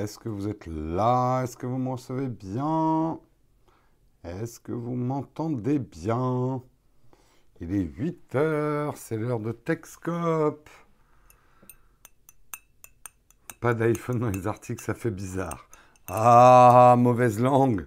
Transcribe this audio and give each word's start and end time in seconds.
Est-ce 0.00 0.18
que 0.18 0.30
vous 0.30 0.48
êtes 0.48 0.66
là? 0.66 1.42
Est-ce 1.42 1.58
que 1.58 1.66
vous 1.66 1.76
me 1.76 1.90
recevez 1.90 2.28
bien? 2.28 3.20
Est-ce 4.24 4.58
que 4.58 4.72
vous 4.72 4.94
m'entendez 4.94 5.78
bien? 5.78 6.62
Il 7.60 7.74
est 7.74 7.82
8 7.82 8.34
heures, 8.34 8.96
c'est 8.96 9.18
l'heure 9.18 9.40
de 9.40 9.52
Texcope. 9.52 10.70
Pas 13.60 13.74
d'iPhone 13.74 14.20
dans 14.20 14.30
les 14.30 14.46
articles, 14.46 14.82
ça 14.82 14.94
fait 14.94 15.10
bizarre. 15.10 15.68
Ah, 16.08 16.94
mauvaise 16.96 17.38
langue. 17.38 17.86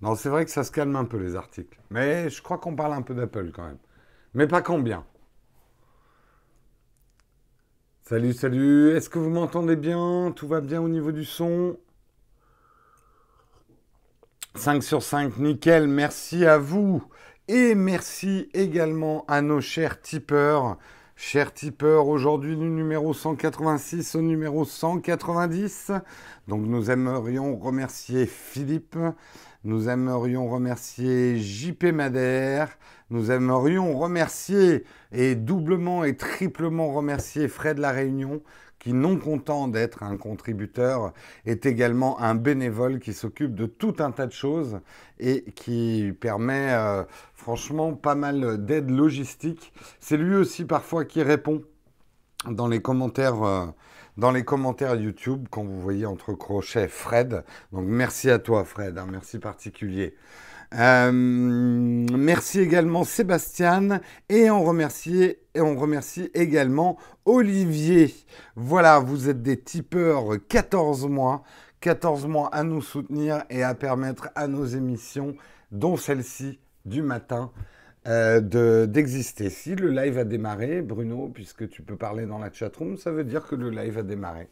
Non, 0.00 0.14
c'est 0.14 0.30
vrai 0.30 0.46
que 0.46 0.50
ça 0.50 0.64
se 0.64 0.72
calme 0.72 0.96
un 0.96 1.04
peu 1.04 1.18
les 1.18 1.36
articles. 1.36 1.78
Mais 1.90 2.30
je 2.30 2.40
crois 2.40 2.56
qu'on 2.56 2.74
parle 2.74 2.94
un 2.94 3.02
peu 3.02 3.14
d'Apple 3.14 3.52
quand 3.52 3.66
même. 3.66 3.78
Mais 4.32 4.46
pas 4.46 4.62
combien. 4.62 5.04
Salut, 8.08 8.34
salut. 8.34 8.90
Est-ce 8.92 9.10
que 9.10 9.18
vous 9.18 9.30
m'entendez 9.30 9.74
bien? 9.74 10.32
Tout 10.36 10.46
va 10.46 10.60
bien 10.60 10.80
au 10.80 10.88
niveau 10.88 11.10
du 11.10 11.24
son? 11.24 11.76
5 14.54 14.80
sur 14.80 15.02
5, 15.02 15.38
nickel. 15.38 15.88
Merci 15.88 16.46
à 16.46 16.56
vous. 16.56 17.02
Et 17.48 17.74
merci 17.74 18.48
également 18.54 19.24
à 19.26 19.42
nos 19.42 19.60
chers 19.60 20.00
tipeurs. 20.00 20.78
Chers 21.16 21.52
tipeurs, 21.52 22.06
aujourd'hui 22.06 22.56
du 22.56 22.68
numéro 22.68 23.12
186 23.12 24.14
au 24.14 24.22
numéro 24.22 24.64
190. 24.64 25.90
Donc 26.46 26.64
nous 26.64 26.92
aimerions 26.92 27.56
remercier 27.56 28.26
Philippe, 28.26 28.96
nous 29.66 29.88
aimerions 29.88 30.48
remercier 30.48 31.38
JP 31.38 31.86
Madère, 31.86 32.78
nous 33.10 33.32
aimerions 33.32 33.98
remercier 33.98 34.84
et 35.10 35.34
doublement 35.34 36.04
et 36.04 36.16
triplement 36.16 36.92
remercier 36.94 37.48
Fred 37.48 37.78
La 37.78 37.90
Réunion 37.90 38.42
qui, 38.78 38.92
non 38.92 39.18
content 39.18 39.66
d'être 39.66 40.04
un 40.04 40.16
contributeur, 40.16 41.12
est 41.46 41.66
également 41.66 42.20
un 42.20 42.36
bénévole 42.36 43.00
qui 43.00 43.12
s'occupe 43.12 43.56
de 43.56 43.66
tout 43.66 43.96
un 43.98 44.12
tas 44.12 44.26
de 44.26 44.32
choses 44.32 44.78
et 45.18 45.42
qui 45.56 46.12
permet 46.20 46.72
euh, 46.72 47.02
franchement 47.34 47.92
pas 47.94 48.14
mal 48.14 48.64
d'aide 48.64 48.90
logistique. 48.90 49.72
C'est 49.98 50.16
lui 50.16 50.36
aussi 50.36 50.64
parfois 50.64 51.04
qui 51.04 51.24
répond 51.24 51.62
dans 52.48 52.68
les 52.68 52.80
commentaires. 52.80 53.42
Euh, 53.42 53.66
dans 54.16 54.30
les 54.30 54.44
commentaires 54.44 54.96
YouTube 54.96 55.46
quand 55.50 55.64
vous 55.64 55.80
voyez 55.80 56.06
entre 56.06 56.32
crochets 56.32 56.88
Fred. 56.88 57.44
Donc 57.72 57.84
merci 57.86 58.30
à 58.30 58.38
toi 58.38 58.64
Fred, 58.64 58.98
un 58.98 59.02
hein, 59.02 59.08
merci 59.10 59.38
particulier. 59.38 60.14
Euh, 60.74 61.12
merci 61.12 62.60
également 62.60 63.04
Sébastien 63.04 64.00
et 64.28 64.50
on 64.50 64.78
et 65.54 65.60
on 65.60 65.76
remercie 65.76 66.30
également 66.34 66.98
Olivier. 67.24 68.14
Voilà, 68.56 68.98
vous 68.98 69.28
êtes 69.28 69.42
des 69.42 69.60
tipeurs 69.60 70.36
14 70.48 71.06
mois. 71.06 71.44
14 71.80 72.26
mois 72.26 72.48
à 72.52 72.64
nous 72.64 72.82
soutenir 72.82 73.44
et 73.48 73.62
à 73.62 73.74
permettre 73.74 74.30
à 74.34 74.48
nos 74.48 74.64
émissions, 74.64 75.36
dont 75.70 75.96
celle-ci 75.96 76.58
du 76.84 77.02
matin, 77.02 77.52
euh, 78.06 78.86
d'exister. 78.86 79.50
si 79.50 79.74
le 79.74 79.90
live 79.90 80.18
a 80.18 80.24
démarré, 80.24 80.82
Bruno, 80.82 81.28
puisque 81.32 81.68
tu 81.68 81.82
peux 81.82 81.96
parler 81.96 82.26
dans 82.26 82.38
la 82.38 82.52
chatroom, 82.52 82.96
ça 82.96 83.10
veut 83.10 83.24
dire 83.24 83.46
que 83.46 83.56
le 83.56 83.70
live 83.70 83.98
a 83.98 84.02
démarré. 84.02 84.48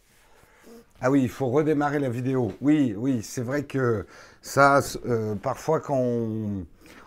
Ah 1.00 1.10
oui, 1.10 1.22
il 1.22 1.28
faut 1.28 1.48
redémarrer 1.48 1.98
la 1.98 2.08
vidéo. 2.08 2.52
Oui, 2.60 2.94
oui, 2.96 3.22
c'est 3.22 3.42
vrai 3.42 3.64
que 3.64 4.06
ça, 4.42 4.80
euh, 5.06 5.34
parfois 5.36 5.80
quand 5.80 6.00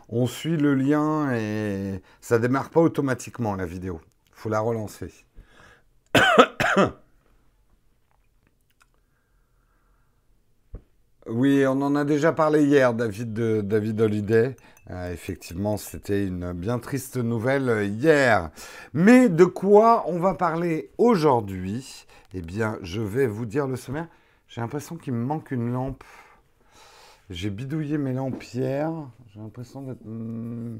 on, 0.10 0.28
suit 0.28 0.58
le 0.58 0.74
lien 0.76 1.34
et 1.34 2.02
ça 2.22 2.40
démarre 2.40 2.70
pas 2.70 2.82
automatiquement 2.82 3.56
la 3.56 3.66
vidéo. 3.66 4.00
Il 4.28 4.36
faut 4.36 4.50
la 4.50 4.60
relancer. 4.60 5.12
Oui, 11.30 11.66
on 11.68 11.82
en 11.82 11.94
a 11.98 12.06
déjà 12.06 12.32
parlé 12.32 12.64
hier, 12.64 12.94
David, 12.94 13.34
de, 13.34 13.60
David 13.60 14.00
Holiday. 14.00 14.56
Euh, 14.90 15.12
effectivement, 15.12 15.78
c'était 15.78 16.26
une 16.26 16.54
bien 16.54 16.80
triste 16.80 17.18
nouvelle 17.18 17.86
hier. 17.88 18.52
Mais 18.94 19.28
de 19.28 19.44
quoi 19.44 20.06
on 20.08 20.20
va 20.20 20.34
parler 20.34 20.92
aujourd'hui? 20.98 22.06
Eh 22.34 22.42
bien, 22.42 22.78
je 22.82 23.02
vais 23.02 23.28
vous 23.28 23.46
dire 23.46 23.68
le 23.68 23.76
sommaire. 23.76 24.08
J'ai 24.48 24.62
l'impression 24.62 24.96
qu'il 24.96 25.14
me 25.14 25.26
manque 25.26 25.52
une 25.52 25.74
lampe. 25.74 26.04
J'ai 27.30 27.50
bidouillé 27.50 27.98
mes 27.98 28.14
lampes. 28.14 28.42
J'ai 28.42 28.86
l'impression 29.36 29.82
d'être... 29.82 30.04
Hmm, 30.06 30.80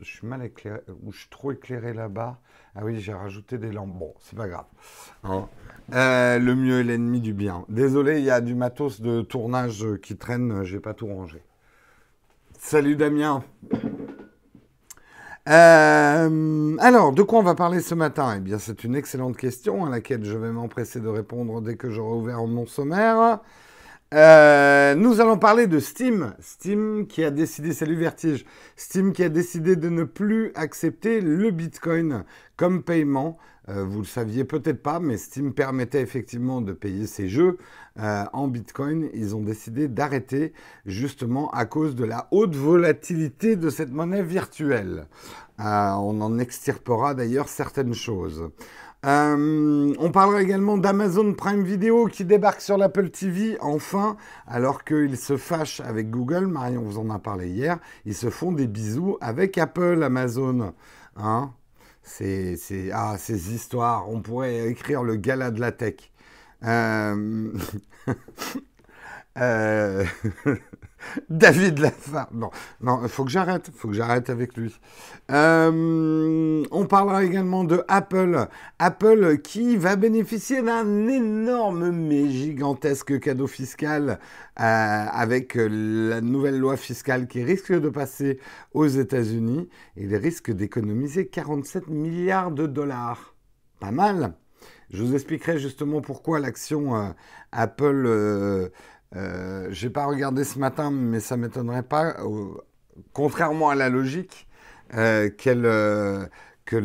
je 0.00 0.06
suis 0.06 0.26
mal 0.26 0.42
éclairé, 0.44 0.80
ou 1.02 1.12
je 1.12 1.20
suis 1.20 1.28
trop 1.28 1.52
éclairé 1.52 1.92
là-bas. 1.92 2.38
Ah 2.74 2.80
oui, 2.84 3.00
j'ai 3.00 3.12
rajouté 3.12 3.58
des 3.58 3.72
lampes. 3.72 3.98
Bon, 3.98 4.14
c'est 4.20 4.36
pas 4.36 4.48
grave. 4.48 4.66
Hein. 5.24 5.48
Euh, 5.92 6.38
le 6.38 6.54
mieux 6.54 6.80
est 6.80 6.84
l'ennemi 6.84 7.20
du 7.20 7.34
bien. 7.34 7.64
Désolé, 7.68 8.18
il 8.18 8.24
y 8.24 8.30
a 8.30 8.40
du 8.40 8.54
matos 8.54 9.00
de 9.00 9.22
tournage 9.22 9.84
qui 10.02 10.16
traîne, 10.16 10.64
j'ai 10.64 10.80
pas 10.80 10.94
tout 10.94 11.06
rangé. 11.06 11.42
Salut 12.62 12.94
Damien. 12.94 13.42
Euh, 15.48 16.76
alors, 16.78 17.12
de 17.12 17.22
quoi 17.22 17.38
on 17.38 17.42
va 17.42 17.54
parler 17.54 17.80
ce 17.80 17.94
matin? 17.94 18.34
Eh 18.36 18.40
bien, 18.40 18.58
c'est 18.58 18.84
une 18.84 18.94
excellente 18.94 19.38
question 19.38 19.86
à 19.86 19.90
laquelle 19.90 20.26
je 20.26 20.36
vais 20.36 20.52
m'empresser 20.52 21.00
de 21.00 21.08
répondre 21.08 21.62
dès 21.62 21.76
que 21.76 21.90
j'aurai 21.90 22.18
ouvert 22.18 22.46
mon 22.46 22.66
sommaire. 22.66 23.40
Euh, 24.12 24.94
nous 24.94 25.22
allons 25.22 25.38
parler 25.38 25.68
de 25.68 25.78
Steam. 25.78 26.34
Steam 26.38 27.06
qui 27.06 27.24
a 27.24 27.30
décidé, 27.30 27.72
salut 27.72 27.96
Vertige, 27.96 28.44
Steam 28.76 29.14
qui 29.14 29.24
a 29.24 29.30
décidé 29.30 29.74
de 29.74 29.88
ne 29.88 30.04
plus 30.04 30.52
accepter 30.54 31.22
le 31.22 31.50
Bitcoin 31.50 32.24
comme 32.56 32.82
paiement. 32.82 33.38
Euh, 33.70 33.84
vous 33.84 34.00
le 34.00 34.06
saviez 34.06 34.44
peut-être 34.44 34.82
pas, 34.82 35.00
mais 35.00 35.16
Steam 35.16 35.54
permettait 35.54 36.00
effectivement 36.00 36.60
de 36.60 36.72
payer 36.72 37.06
ses 37.06 37.28
jeux 37.28 37.58
euh, 37.98 38.24
en 38.32 38.48
Bitcoin. 38.48 39.08
Ils 39.14 39.36
ont 39.36 39.42
décidé 39.42 39.86
d'arrêter 39.86 40.52
justement 40.86 41.50
à 41.50 41.66
cause 41.66 41.94
de 41.94 42.04
la 42.04 42.26
haute 42.32 42.56
volatilité 42.56 43.56
de 43.56 43.70
cette 43.70 43.92
monnaie 43.92 44.22
virtuelle. 44.22 45.06
on 45.58 46.20
en 46.20 46.38
extirpera 46.38 47.14
d'ailleurs 47.14 47.48
certaines 47.48 47.94
choses. 47.94 48.50
Euh, 49.06 49.94
on 49.98 50.10
parlera 50.10 50.42
également 50.42 50.76
d'Amazon 50.76 51.32
Prime 51.32 51.62
Video 51.62 52.06
qui 52.06 52.26
débarque 52.26 52.60
sur 52.60 52.76
l'Apple 52.76 53.08
TV 53.08 53.56
enfin, 53.60 54.18
alors 54.46 54.84
qu'ils 54.84 55.16
se 55.16 55.36
fâchent 55.38 55.80
avec 55.80 56.10
Google. 56.10 56.46
Marion 56.46 56.82
vous 56.82 56.98
en 56.98 57.08
a 57.08 57.18
parlé 57.18 57.48
hier. 57.48 57.78
Ils 58.04 58.14
se 58.14 58.28
font 58.28 58.52
des 58.52 58.66
bisous 58.66 59.16
avec 59.20 59.56
Apple, 59.56 60.02
Amazon. 60.02 60.74
Hein 61.16 61.52
c'est, 62.10 62.90
ah, 62.92 63.16
ces 63.18 63.54
histoires. 63.54 64.08
On 64.08 64.20
pourrait 64.20 64.68
écrire 64.68 65.02
le 65.02 65.16
gala 65.16 65.50
de 65.50 65.60
la 65.60 65.72
tech. 65.72 65.96
Euh... 66.64 67.52
euh 69.38 70.04
David 71.30 71.78
Lafarge. 71.78 72.28
Non, 72.32 72.50
non, 72.80 73.06
faut 73.08 73.24
que 73.24 73.30
j'arrête. 73.30 73.70
Faut 73.74 73.88
que 73.88 73.94
j'arrête 73.94 74.30
avec 74.30 74.56
lui. 74.56 74.74
Euh, 75.30 76.62
on 76.70 76.86
parlera 76.86 77.24
également 77.24 77.64
de 77.64 77.82
Apple. 77.88 78.46
Apple 78.78 79.38
qui 79.38 79.76
va 79.76 79.96
bénéficier 79.96 80.62
d'un 80.62 81.08
énorme 81.08 81.90
mais 81.90 82.28
gigantesque 82.28 83.18
cadeau 83.20 83.46
fiscal 83.46 84.18
euh, 84.58 84.62
avec 84.62 85.54
la 85.54 86.20
nouvelle 86.20 86.58
loi 86.58 86.76
fiscale 86.76 87.26
qui 87.26 87.42
risque 87.42 87.72
de 87.72 87.88
passer 87.88 88.38
aux 88.72 88.86
États-Unis. 88.86 89.68
Il 89.96 90.14
risque 90.16 90.50
d'économiser 90.50 91.26
47 91.26 91.88
milliards 91.88 92.50
de 92.50 92.66
dollars. 92.66 93.34
Pas 93.80 93.90
mal. 93.92 94.34
Je 94.90 95.04
vous 95.04 95.14
expliquerai 95.14 95.58
justement 95.58 96.00
pourquoi 96.00 96.40
l'action 96.40 96.96
euh, 96.96 97.10
Apple 97.52 98.70
euh, 99.16 99.68
j'ai 99.70 99.90
pas 99.90 100.06
regardé 100.06 100.44
ce 100.44 100.58
matin, 100.58 100.90
mais 100.90 101.20
ça 101.20 101.36
m'étonnerait 101.36 101.82
pas, 101.82 102.16
contrairement 103.12 103.70
à 103.70 103.74
la 103.74 103.88
logique, 103.88 104.46
euh, 104.94 105.30
qu'elle 105.30 105.66
euh, 105.66 106.26
que 106.70 106.76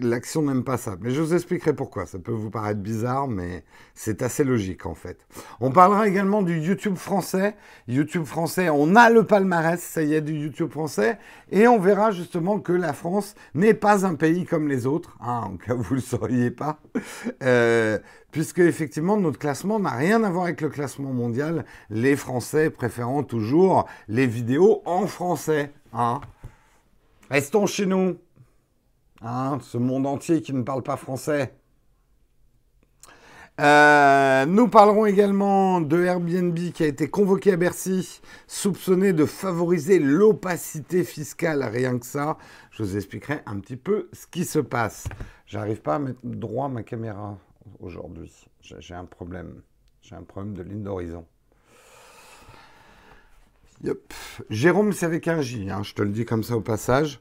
l'action 0.00 0.42
n'aime 0.42 0.62
pas 0.62 0.76
ça. 0.76 0.96
Mais 1.00 1.10
je 1.10 1.20
vous 1.20 1.34
expliquerai 1.34 1.74
pourquoi. 1.74 2.06
Ça 2.06 2.20
peut 2.20 2.30
vous 2.30 2.50
paraître 2.50 2.78
bizarre, 2.78 3.26
mais 3.26 3.64
c'est 3.92 4.22
assez 4.22 4.44
logique 4.44 4.86
en 4.86 4.94
fait. 4.94 5.26
On 5.58 5.72
parlera 5.72 6.06
également 6.06 6.40
du 6.40 6.60
YouTube 6.60 6.94
français. 6.94 7.56
YouTube 7.88 8.24
français, 8.24 8.68
on 8.70 8.94
a 8.94 9.10
le 9.10 9.24
palmarès, 9.24 9.82
ça 9.82 10.04
y 10.04 10.14
est, 10.14 10.20
du 10.20 10.34
YouTube 10.34 10.70
français. 10.70 11.18
Et 11.50 11.66
on 11.66 11.80
verra 11.80 12.12
justement 12.12 12.60
que 12.60 12.72
la 12.72 12.92
France 12.92 13.34
n'est 13.54 13.74
pas 13.74 14.06
un 14.06 14.14
pays 14.14 14.44
comme 14.44 14.68
les 14.68 14.86
autres, 14.86 15.18
hein, 15.20 15.46
en 15.46 15.56
cas 15.56 15.74
où 15.74 15.82
vous 15.82 15.96
ne 15.96 16.00
le 16.00 16.06
sauriez 16.06 16.52
pas. 16.52 16.78
Euh, 17.42 17.98
puisque 18.30 18.60
effectivement 18.60 19.16
notre 19.16 19.40
classement 19.40 19.80
n'a 19.80 19.90
rien 19.90 20.22
à 20.22 20.30
voir 20.30 20.44
avec 20.44 20.60
le 20.60 20.68
classement 20.68 21.12
mondial, 21.12 21.64
les 21.90 22.14
Français 22.14 22.70
préférant 22.70 23.24
toujours 23.24 23.86
les 24.06 24.28
vidéos 24.28 24.80
en 24.84 25.08
français. 25.08 25.72
Hein. 25.92 26.20
Restons 27.30 27.66
chez 27.66 27.84
nous. 27.84 28.16
Hein, 29.22 29.58
ce 29.62 29.78
monde 29.78 30.06
entier 30.06 30.42
qui 30.42 30.52
ne 30.52 30.62
parle 30.62 30.82
pas 30.82 30.96
français. 30.96 31.54
Euh, 33.60 34.46
nous 34.46 34.68
parlerons 34.68 35.06
également 35.06 35.80
de 35.80 36.04
Airbnb 36.04 36.56
qui 36.72 36.84
a 36.84 36.86
été 36.86 37.10
convoqué 37.10 37.52
à 37.52 37.56
Bercy, 37.56 38.20
soupçonné 38.46 39.12
de 39.12 39.24
favoriser 39.24 39.98
l'opacité 39.98 41.02
fiscale. 41.02 41.64
Rien 41.64 41.98
que 41.98 42.06
ça, 42.06 42.38
je 42.70 42.84
vous 42.84 42.96
expliquerai 42.96 43.40
un 43.46 43.58
petit 43.58 43.76
peu 43.76 44.08
ce 44.12 44.28
qui 44.28 44.44
se 44.44 44.60
passe. 44.60 45.08
J'arrive 45.46 45.80
pas 45.80 45.96
à 45.96 45.98
mettre 45.98 46.20
droit 46.22 46.68
ma 46.68 46.84
caméra 46.84 47.36
aujourd'hui. 47.80 48.32
J'ai 48.60 48.94
un 48.94 49.06
problème. 49.06 49.62
J'ai 50.02 50.14
un 50.14 50.22
problème 50.22 50.54
de 50.54 50.62
ligne 50.62 50.82
d'horizon. 50.84 51.26
Jérôme, 54.50 54.92
c'est 54.92 55.06
avec 55.06 55.26
un 55.26 55.40
J, 55.40 55.68
hein, 55.70 55.82
je 55.82 55.94
te 55.94 56.02
le 56.02 56.10
dis 56.10 56.24
comme 56.24 56.42
ça 56.44 56.56
au 56.56 56.60
passage. 56.60 57.20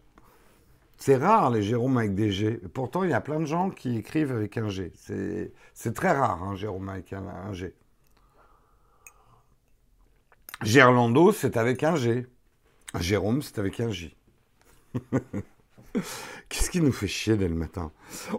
C'est 0.97 1.15
rare 1.15 1.51
les 1.51 1.61
Jérôme 1.61 1.97
avec 1.97 2.15
des 2.15 2.31
G. 2.31 2.59
Pourtant, 2.73 3.03
il 3.03 3.11
y 3.11 3.13
a 3.13 3.21
plein 3.21 3.39
de 3.39 3.45
gens 3.45 3.69
qui 3.69 3.97
écrivent 3.97 4.31
avec 4.31 4.57
un 4.57 4.69
G. 4.69 4.91
C'est 5.73 5.93
très 5.93 6.11
rare, 6.11 6.43
un 6.43 6.51
hein, 6.51 6.55
Jérôme 6.55 6.89
avec 6.89 7.13
un, 7.13 7.23
un 7.27 7.53
G. 7.53 7.73
Gerlando, 10.63 11.31
c'est 11.31 11.55
avec 11.55 11.83
un 11.83 11.95
G. 11.95 12.25
Jérôme, 12.99 13.41
c'est 13.43 13.59
avec 13.59 13.79
un 13.79 13.91
J. 13.91 14.15
Qu'est-ce 16.49 16.69
qui 16.69 16.81
nous 16.81 16.91
fait 16.91 17.07
chier 17.07 17.37
dès 17.37 17.47
le 17.47 17.55
matin? 17.55 17.91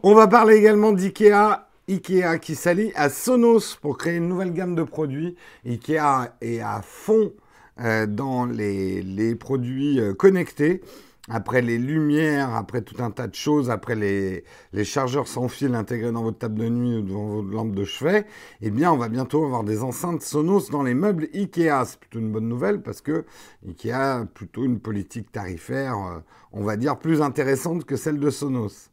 On 0.03 0.15
va 0.15 0.27
parler 0.27 0.57
également 0.57 0.93
d'IKEA. 0.93 1.69
IKEA 1.89 2.39
qui 2.39 2.55
s'allie 2.55 2.93
à 2.97 3.09
Sonos 3.09 3.77
pour 3.81 3.97
créer 3.97 4.17
une 4.17 4.29
nouvelle 4.29 4.53
gamme 4.53 4.75
de 4.75 4.83
produits. 4.83 5.37
IKEA 5.65 6.35
est 6.41 6.61
à 6.61 6.83
fond 6.83 7.33
euh, 7.81 8.07
dans 8.07 8.45
les, 8.45 9.35
produits 9.37 10.01
euh, 10.01 10.13
connectés 10.13 10.83
après 11.29 11.63
les 11.63 11.79
lumières, 11.79 12.55
après 12.55 12.83
tout 12.83 13.03
un 13.03 13.11
tas 13.11 13.27
de 13.27 13.35
choses, 13.35 13.71
après 13.71 13.95
les, 13.95 14.45
chargeurs 14.85 15.29
sans 15.29 15.49
fil 15.49 15.75
intégrés 15.75 16.13
dans 16.13 16.23
votre 16.23 16.39
table 16.39 16.59
de 16.59 16.69
nuit 16.69 16.97
ou 16.97 17.03
dans 17.03 17.27
votre 17.27 17.49
lampe 17.49 17.75
de 17.75 17.85
chevet, 17.85 18.27
eh 18.63 18.71
bien, 18.71 18.93
on 18.93 18.97
va 18.97 19.09
bientôt 19.09 19.45
avoir 19.45 19.65
des 19.65 19.83
enceintes 19.83 20.23
Sonos 20.23 20.71
dans 20.71 20.83
les 20.83 20.95
meubles 20.95 21.29
Ikea. 21.35 21.85
C'est 21.85 22.01
plutôt 22.01 22.19
une 22.19 22.33
bonne 22.33 22.49
nouvelle 22.49 22.83
parce 22.83 23.01
que 23.01 23.25
Ikea 23.67 23.93
a 23.93 24.25
plutôt 24.25 24.65
une 24.65 24.81
politique 24.81 25.31
tarifaire, 25.31 25.97
euh, 25.99 26.19
on 26.53 26.63
va 26.63 26.77
dire, 26.77 26.99
plus 26.99 27.21
intéressante 27.21 27.85
que 27.85 27.97
celle 27.97 28.19
de 28.19 28.31
Sonos. 28.31 28.91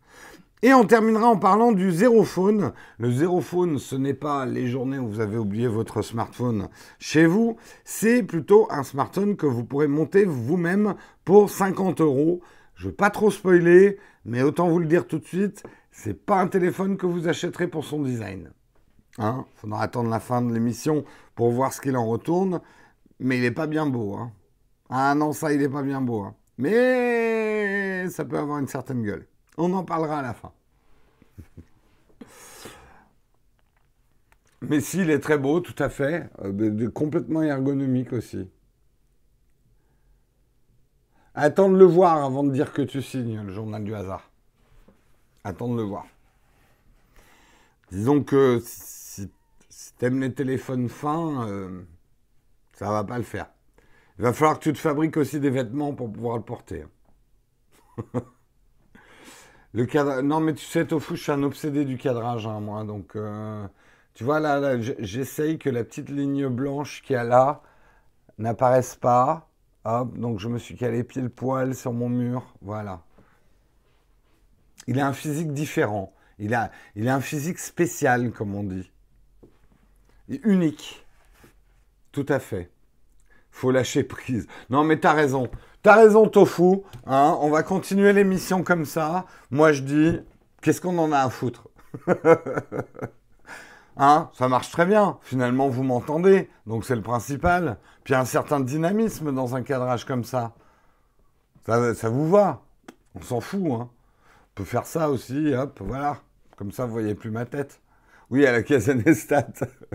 Et 0.62 0.74
on 0.74 0.86
terminera 0.86 1.28
en 1.28 1.38
parlant 1.38 1.72
du 1.72 1.92
zéro 1.92 2.24
phone. 2.24 2.74
Le 2.98 3.12
zéro 3.12 3.42
phone, 3.42 3.78
ce 3.78 3.96
n'est 3.96 4.14
pas 4.14 4.46
les 4.46 4.68
journées 4.68 4.98
où 4.98 5.08
vous 5.08 5.20
avez 5.20 5.38
oublié 5.38 5.68
votre 5.68 6.02
smartphone 6.02 6.70
chez 6.98 7.26
vous, 7.26 7.58
c'est 7.84 8.24
plutôt 8.24 8.68
un 8.72 8.84
smartphone 8.84 9.36
que 9.36 9.46
vous 9.46 9.64
pourrez 9.64 9.88
monter 9.88 10.26
vous-même 10.26 10.96
pour 11.24 11.50
50 11.50 12.02
euros. 12.02 12.42
Je 12.76 12.86
ne 12.86 12.90
veux 12.90 12.96
pas 12.96 13.10
trop 13.10 13.30
spoiler, 13.30 14.00
mais 14.24 14.42
autant 14.42 14.70
vous 14.70 14.80
le 14.80 14.88
dire 14.88 15.08
tout 15.08 15.20
de 15.20 15.26
suite, 15.26 15.64
c'est 15.92 16.26
pas 16.26 16.42
un 16.42 16.48
téléphone 16.48 16.98
que 16.98 17.06
vous 17.06 17.28
achèterez 17.28 17.68
pour 17.68 17.86
son 17.86 18.02
design. 18.02 18.52
Hein 19.18 19.46
Faudra 19.56 19.84
attendre 19.84 20.10
la 20.10 20.20
fin 20.20 20.42
de 20.42 20.54
l'émission 20.54 21.06
pour 21.36 21.52
voir 21.52 21.74
ce 21.74 21.80
qu'il 21.82 21.96
en 21.96 22.08
retourne, 22.08 22.62
mais 23.20 23.38
il 23.38 23.42
n'est 23.42 23.52
pas 23.52 23.68
bien 23.68 23.86
beau. 23.86 24.16
Hein 24.16 24.32
ah 24.90 25.16
non, 25.16 25.32
ça, 25.32 25.54
il 25.54 25.60
n'est 25.60 25.70
pas 25.70 25.84
bien 25.84 26.02
beau. 26.02 26.22
Hein 26.22 26.36
mais 26.58 28.10
ça 28.10 28.26
peut 28.26 28.38
avoir 28.38 28.60
une 28.60 28.68
certaine 28.68 29.04
gueule. 29.04 29.28
On 29.58 29.74
en 29.74 29.84
parlera 29.84 30.20
à 30.20 30.22
la 30.22 30.34
fin. 30.34 30.52
Mais 34.62 34.80
s'il 34.82 35.10
est 35.10 35.20
très 35.20 35.38
beau, 35.38 35.60
tout 35.60 35.76
à 35.82 35.90
fait, 35.90 36.30
euh, 36.44 36.90
complètement 36.90 37.44
ergonomique 37.44 38.14
aussi. 38.14 38.50
Attends 41.36 41.70
de 41.70 41.78
le 41.78 41.86
voir 41.86 42.24
avant 42.24 42.44
de 42.44 42.52
dire 42.52 42.74
que 42.74 42.82
tu 42.82 43.02
signes 43.02 43.42
le 43.42 43.52
journal 43.52 43.84
du 43.84 43.94
hasard. 43.94 44.32
Attends 45.44 45.68
de 45.68 45.76
le 45.76 45.84
voir. 45.84 46.06
Disons 47.92 48.24
que 48.24 48.60
si, 48.66 49.30
tu 50.00 50.06
aimes 50.06 50.22
les 50.22 50.34
téléphones 50.34 50.90
fins, 50.90 51.48
euh, 51.48 51.84
ça 52.74 52.90
va 52.90 53.04
pas 53.04 53.18
le 53.18 53.24
faire. 53.24 53.48
Il 54.18 54.24
va 54.24 54.34
falloir 54.34 54.58
que 54.58 54.64
tu 54.64 54.74
te 54.74 54.80
fabriques 54.80 55.18
aussi 55.18 55.40
des 55.40 55.50
vêtements 55.50 55.94
pour 55.94 56.12
pouvoir 56.12 56.38
le 56.38 56.44
porter. 56.44 56.86
Non, 59.76 60.40
mais 60.40 60.54
tu 60.54 60.66
sais, 60.66 60.86
Tofu, 60.88 61.18
je 61.18 61.24
suis 61.24 61.32
un 61.34 61.44
obsédé 61.44 61.84
du 61.84 61.98
cadrage, 61.98 62.48
hein, 62.48 62.62
moi. 62.62 62.86
Donc, 62.86 63.16
euh, 63.16 63.68
tu 64.14 64.24
vois, 64.24 64.40
là, 64.40 64.80
j'essaye 64.80 65.58
que 65.60 65.70
la 65.70 65.84
petite 65.84 66.10
ligne 66.10 66.48
blanche 66.48 67.02
qu'il 67.04 67.16
y 67.16 67.18
a 67.18 67.24
là 67.26 67.62
n'apparaisse 68.38 68.96
pas. 68.96 69.50
Hop, 69.86 70.18
donc 70.18 70.40
je 70.40 70.48
me 70.48 70.58
suis 70.60 70.76
calé 70.76 71.04
pile 71.04 71.30
poil 71.30 71.76
sur 71.76 71.94
mon 71.94 72.10
mur. 72.10 72.56
Voilà. 72.62 73.04
Il 74.88 75.00
a 75.00 75.08
un 75.08 75.14
physique 75.14 75.54
différent. 75.54 76.14
Il 76.40 76.54
a, 76.54 76.72
il 76.96 77.08
a 77.10 77.16
un 77.16 77.22
physique 77.22 77.60
spécial, 77.60 78.32
comme 78.32 78.56
on 78.56 78.64
dit. 78.64 78.92
unique. 80.30 81.06
Tout 82.12 82.26
à 82.30 82.40
fait. 82.40 82.72
Faut 83.56 83.72
lâcher 83.72 84.04
prise. 84.04 84.48
Non, 84.70 84.84
mais 84.84 85.00
t'as 85.00 85.14
raison. 85.14 85.48
T'as 85.82 85.96
raison, 85.96 86.28
Tofu. 86.28 86.82
Hein, 87.08 87.38
on 87.40 87.50
va 87.50 87.64
continuer 87.64 88.12
l'émission 88.12 88.64
comme 88.64 88.84
ça. 88.84 89.28
Moi, 89.50 89.72
je 89.72 89.82
dis, 89.82 90.20
qu'est-ce 90.62 90.82
qu'on 90.82 90.98
en 90.98 91.14
a 91.14 91.20
à 91.20 91.30
foutre? 91.30 91.70
Hein, 93.98 94.30
ça 94.34 94.50
marche 94.50 94.72
très 94.72 94.86
bien. 94.86 95.20
Finalement, 95.22 95.70
vous 95.70 95.84
m'entendez. 95.84 96.50
Donc, 96.68 96.84
c'est 96.84 96.98
le 96.98 97.02
principal. 97.02 97.78
Puis, 98.04 98.14
un 98.14 98.26
certain 98.26 98.60
dynamisme 98.60 99.34
dans 99.34 99.56
un 99.56 99.62
cadrage 99.62 100.04
comme 100.04 100.26
ça. 100.26 100.52
Ça, 101.66 102.10
vous 102.10 102.30
va? 102.30 102.62
On 103.16 103.22
s'en 103.22 103.40
fout. 103.40 103.72
Hein. 103.72 103.90
On 103.90 104.54
peut 104.56 104.66
faire 104.66 104.86
ça 104.86 105.10
aussi. 105.10 105.54
Hop, 105.54 105.80
voilà. 105.82 106.18
Comme 106.58 106.74
ça, 106.74 106.86
vous 106.86 106.92
voyez 106.92 107.16
plus 107.16 107.32
ma 107.32 107.46
tête. 107.46 107.80
Oui, 108.30 108.46
à 108.46 108.52
la 108.52 108.64
Casanestat. 108.64 109.48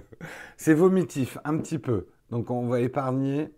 c'est 0.56 0.72
vomitif, 0.72 1.36
un 1.44 1.58
petit 1.58 1.78
peu. 1.78 2.06
Donc, 2.30 2.50
on 2.50 2.68
va 2.68 2.80
épargner 2.80 3.50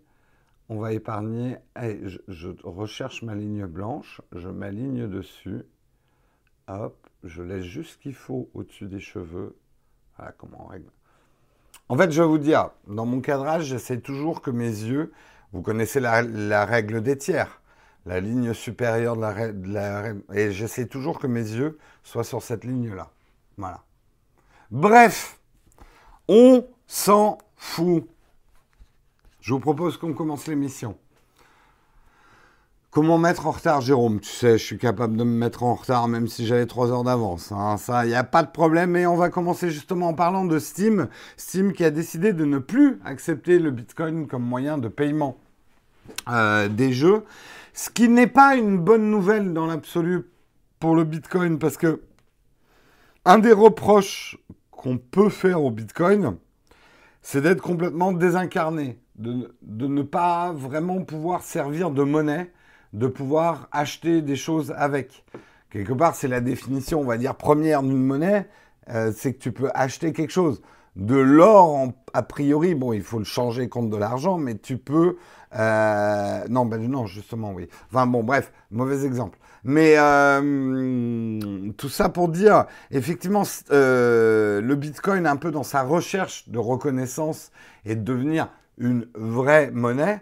on 0.69 0.79
va 0.79 0.93
épargner. 0.93 1.57
je, 1.75 2.49
recherche 2.63 3.21
ma 3.21 3.35
ligne 3.35 3.65
blanche, 3.65 4.21
je 4.33 4.49
m'aligne 4.49 5.07
dessus. 5.07 5.63
Hop, 6.67 7.07
je 7.23 7.41
laisse 7.43 7.65
juste 7.65 7.91
ce 7.91 7.97
qu'il 7.97 8.15
faut 8.15 8.49
au-dessus 8.53 8.87
des 8.87 8.99
cheveux. 8.99 9.55
Voilà 10.17 10.31
comment 10.31 10.65
on 10.65 10.67
règle. 10.67 10.89
En 11.89 11.97
fait, 11.97 12.11
je 12.11 12.21
vais 12.21 12.27
vous 12.27 12.37
dire, 12.37 12.69
dans 12.87 13.05
mon 13.05 13.19
cadrage, 13.19 13.65
j'essaie 13.65 13.99
toujours 13.99 14.41
que 14.41 14.51
mes 14.51 14.65
yeux, 14.65 15.11
vous 15.51 15.61
connaissez 15.61 15.99
la, 15.99 16.65
règle 16.65 17.03
des 17.03 17.17
tiers, 17.17 17.61
la 18.05 18.19
ligne 18.19 18.53
supérieure 18.53 19.15
de 19.17 19.21
la, 19.21 19.51
de 19.51 19.73
la 19.73 20.13
et 20.33 20.51
j'essaie 20.51 20.87
toujours 20.87 21.19
que 21.19 21.27
mes 21.27 21.41
yeux 21.41 21.77
soient 22.03 22.23
sur 22.23 22.41
cette 22.41 22.63
ligne-là. 22.63 23.11
Voilà. 23.57 23.83
Bref, 24.71 25.39
on 26.27 26.65
s'en 26.87 27.37
fout. 27.57 28.07
Je 29.43 29.51
vous 29.51 29.59
propose 29.59 29.97
qu'on 29.97 30.13
commence 30.13 30.47
l'émission. 30.47 30.97
Comment 32.91 33.17
mettre 33.17 33.45
en 33.45 33.51
retard, 33.51 33.81
Jérôme? 33.81 34.21
Tu 34.21 34.29
sais, 34.29 34.57
je 34.57 34.63
suis 34.63 34.77
capable 34.77 35.17
de 35.17 35.25
me 35.25 35.37
mettre 35.37 35.63
en 35.63 35.75
retard 35.75 36.07
même 36.07 36.29
si 36.29 36.45
j'avais 36.45 36.65
trois 36.65 36.93
heures 36.93 37.03
d'avance. 37.03 37.51
Hein. 37.51 37.75
Ça, 37.75 38.05
il 38.05 38.09
n'y 38.09 38.15
a 38.15 38.23
pas 38.23 38.43
de 38.43 38.51
problème. 38.51 38.91
Mais 38.91 39.05
on 39.05 39.17
va 39.17 39.29
commencer 39.29 39.69
justement 39.69 40.07
en 40.07 40.13
parlant 40.13 40.45
de 40.45 40.59
Steam. 40.59 41.09
Steam 41.35 41.73
qui 41.73 41.83
a 41.83 41.91
décidé 41.91 42.31
de 42.31 42.45
ne 42.45 42.57
plus 42.57 43.01
accepter 43.03 43.59
le 43.59 43.71
Bitcoin 43.71 44.27
comme 44.27 44.43
moyen 44.43 44.77
de 44.77 44.87
paiement 44.87 45.37
euh, 46.29 46.69
des 46.69 46.93
jeux. 46.93 47.25
Ce 47.73 47.89
qui 47.89 48.07
n'est 48.07 48.27
pas 48.27 48.55
une 48.55 48.77
bonne 48.77 49.11
nouvelle 49.11 49.51
dans 49.51 49.65
l'absolu 49.65 50.31
pour 50.79 50.95
le 50.95 51.03
Bitcoin 51.03 51.59
parce 51.59 51.75
que 51.75 52.01
un 53.25 53.39
des 53.39 53.51
reproches 53.51 54.37
qu'on 54.71 54.97
peut 54.97 55.27
faire 55.27 55.61
au 55.61 55.69
Bitcoin, 55.69 56.37
c'est 57.21 57.41
d'être 57.41 57.61
complètement 57.61 58.13
désincarné 58.13 59.02
de, 59.15 59.49
ne 59.61 60.01
pas 60.01 60.51
vraiment 60.53 61.03
pouvoir 61.03 61.43
servir 61.43 61.91
de 61.91 62.03
monnaie, 62.03 62.51
de 62.93 63.07
pouvoir 63.07 63.67
acheter 63.71 64.21
des 64.21 64.35
choses 64.35 64.73
avec. 64.77 65.23
Quelque 65.69 65.93
part, 65.93 66.15
c'est 66.15 66.27
la 66.27 66.41
définition, 66.41 67.01
on 67.01 67.05
va 67.05 67.17
dire, 67.17 67.35
première 67.35 67.81
d'une 67.81 68.03
monnaie, 68.03 68.47
euh, 68.89 69.11
c'est 69.15 69.33
que 69.33 69.39
tu 69.39 69.51
peux 69.51 69.69
acheter 69.73 70.13
quelque 70.13 70.31
chose. 70.31 70.61
De 70.95 71.15
l'or, 71.15 71.87
a 72.13 72.21
priori, 72.21 72.75
bon, 72.75 72.93
il 72.93 73.01
faut 73.01 73.17
le 73.17 73.23
changer 73.23 73.67
contre 73.67 73.89
de 73.89 73.97
l'argent, 73.97 74.37
mais 74.37 74.55
tu 74.55 74.77
peux... 74.77 75.17
Euh, 75.55 76.43
non, 76.49 76.65
ben 76.65 76.79
non, 76.87 77.07
justement, 77.07 77.51
oui. 77.51 77.67
Enfin 77.91 78.05
bon, 78.05 78.23
bref, 78.23 78.51
mauvais 78.69 79.05
exemple. 79.05 79.39
Mais 79.63 79.95
euh, 79.97 81.71
tout 81.77 81.89
ça 81.89 82.09
pour 82.09 82.27
dire, 82.27 82.65
effectivement, 82.91 83.43
le 83.71 84.75
Bitcoin, 84.75 85.25
un 85.25 85.37
peu 85.37 85.49
dans 85.49 85.63
sa 85.63 85.81
recherche 85.81 86.49
de 86.49 86.59
reconnaissance 86.59 87.51
et 87.85 87.95
de 87.95 88.01
devenir 88.01 88.49
une 88.77 89.07
vraie 89.15 89.71
monnaie 89.71 90.21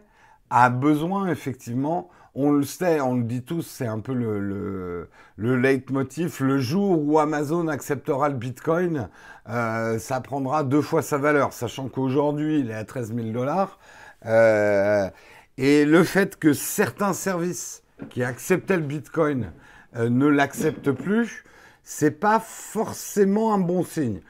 a 0.49 0.69
besoin 0.69 1.27
effectivement, 1.27 2.09
on 2.35 2.51
le 2.51 2.63
sait, 2.63 3.01
on 3.01 3.15
le 3.15 3.23
dit 3.23 3.43
tous, 3.43 3.61
c'est 3.61 3.87
un 3.87 3.99
peu 3.99 4.13
le, 4.13 4.39
le, 4.39 5.09
le, 5.35 5.57
leitmotiv, 5.57 6.41
le 6.41 6.59
jour 6.59 7.01
où 7.01 7.19
Amazon 7.19 7.67
acceptera 7.67 8.29
le 8.29 8.35
Bitcoin, 8.35 9.09
euh, 9.49 9.99
ça 9.99 10.21
prendra 10.21 10.63
deux 10.63 10.81
fois 10.81 11.01
sa 11.01 11.17
valeur, 11.17 11.53
sachant 11.53 11.89
qu'aujourd'hui 11.89 12.59
il 12.59 12.71
est 12.71 12.75
à 12.75 12.85
13 12.85 13.13
000 13.13 13.29
dollars. 13.29 13.79
Euh, 14.25 15.09
et 15.57 15.85
le 15.85 16.03
fait 16.03 16.37
que 16.37 16.53
certains 16.53 17.13
services 17.13 17.83
qui 18.09 18.23
acceptaient 18.23 18.77
le 18.77 18.83
Bitcoin 18.83 19.51
euh, 19.95 20.09
ne 20.09 20.27
l'acceptent 20.27 20.91
plus, 20.91 21.43
c'est 21.83 22.19
pas 22.19 22.39
forcément 22.39 23.53
un 23.53 23.59
bon 23.59 23.83
signe. 23.83 24.21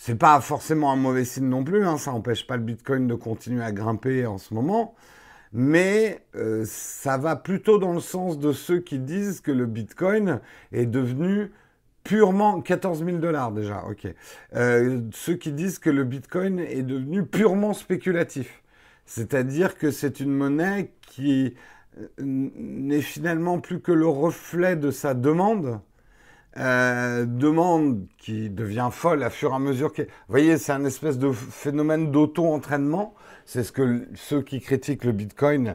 C'est 0.00 0.14
pas 0.14 0.40
forcément 0.40 0.92
un 0.92 0.96
mauvais 0.96 1.24
signe 1.24 1.48
non 1.48 1.64
plus, 1.64 1.84
hein, 1.84 1.98
ça 1.98 2.12
n'empêche 2.12 2.46
pas 2.46 2.56
le 2.56 2.62
Bitcoin 2.62 3.08
de 3.08 3.16
continuer 3.16 3.64
à 3.64 3.72
grimper 3.72 4.26
en 4.26 4.38
ce 4.38 4.54
moment, 4.54 4.94
mais 5.52 6.24
euh, 6.36 6.62
ça 6.66 7.18
va 7.18 7.34
plutôt 7.34 7.78
dans 7.78 7.92
le 7.92 8.00
sens 8.00 8.38
de 8.38 8.52
ceux 8.52 8.78
qui 8.78 9.00
disent 9.00 9.40
que 9.40 9.50
le 9.50 9.66
Bitcoin 9.66 10.40
est 10.70 10.86
devenu 10.86 11.50
purement 12.04 12.60
14 12.60 13.04
000 13.04 13.18
dollars 13.18 13.50
déjà, 13.50 13.84
ok. 13.90 14.06
Euh, 14.54 15.00
ceux 15.12 15.34
qui 15.34 15.50
disent 15.50 15.80
que 15.80 15.90
le 15.90 16.04
Bitcoin 16.04 16.60
est 16.60 16.84
devenu 16.84 17.26
purement 17.26 17.74
spéculatif, 17.74 18.62
c'est-à-dire 19.04 19.76
que 19.76 19.90
c'est 19.90 20.20
une 20.20 20.32
monnaie 20.32 20.92
qui 21.08 21.56
euh, 21.98 22.06
n'est 22.20 23.02
finalement 23.02 23.58
plus 23.58 23.80
que 23.80 23.92
le 23.92 24.06
reflet 24.06 24.76
de 24.76 24.92
sa 24.92 25.14
demande, 25.14 25.80
euh, 26.58 27.24
demande 27.26 28.06
qui 28.18 28.50
devient 28.50 28.88
folle 28.90 29.22
à 29.22 29.30
fur 29.30 29.52
et 29.52 29.54
à 29.54 29.58
mesure 29.58 29.92
que... 29.92 30.02
Vous 30.02 30.08
voyez, 30.28 30.58
c'est 30.58 30.72
un 30.72 30.84
espèce 30.84 31.18
de 31.18 31.32
phénomène 31.32 32.10
d'auto-entraînement. 32.10 33.14
C'est 33.44 33.64
ce 33.64 33.72
que 33.72 34.08
ceux 34.14 34.42
qui 34.42 34.60
critiquent 34.60 35.04
le 35.04 35.12
Bitcoin 35.12 35.74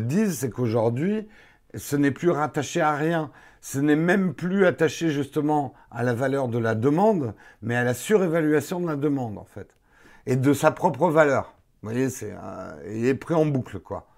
disent, 0.00 0.38
c'est 0.38 0.50
qu'aujourd'hui, 0.50 1.26
ce 1.74 1.96
n'est 1.96 2.12
plus 2.12 2.30
rattaché 2.30 2.80
à 2.80 2.94
rien 2.94 3.32
ce 3.60 3.78
n'est 3.78 3.96
même 3.96 4.34
plus 4.34 4.66
attaché 4.66 5.10
justement 5.10 5.74
à 5.90 6.02
la 6.02 6.14
valeur 6.14 6.48
de 6.48 6.58
la 6.58 6.74
demande, 6.74 7.34
mais 7.62 7.76
à 7.76 7.84
la 7.84 7.94
surévaluation 7.94 8.80
de 8.80 8.86
la 8.86 8.96
demande 8.96 9.38
en 9.38 9.44
fait, 9.44 9.68
et 10.26 10.36
de 10.36 10.52
sa 10.52 10.70
propre 10.70 11.08
valeur. 11.08 11.54
Vous 11.82 11.90
voyez, 11.90 12.10
c'est 12.10 12.34
il 12.90 13.06
est 13.06 13.14
pris 13.14 13.34
en 13.34 13.46
boucle 13.46 13.78
quoi. 13.78 14.08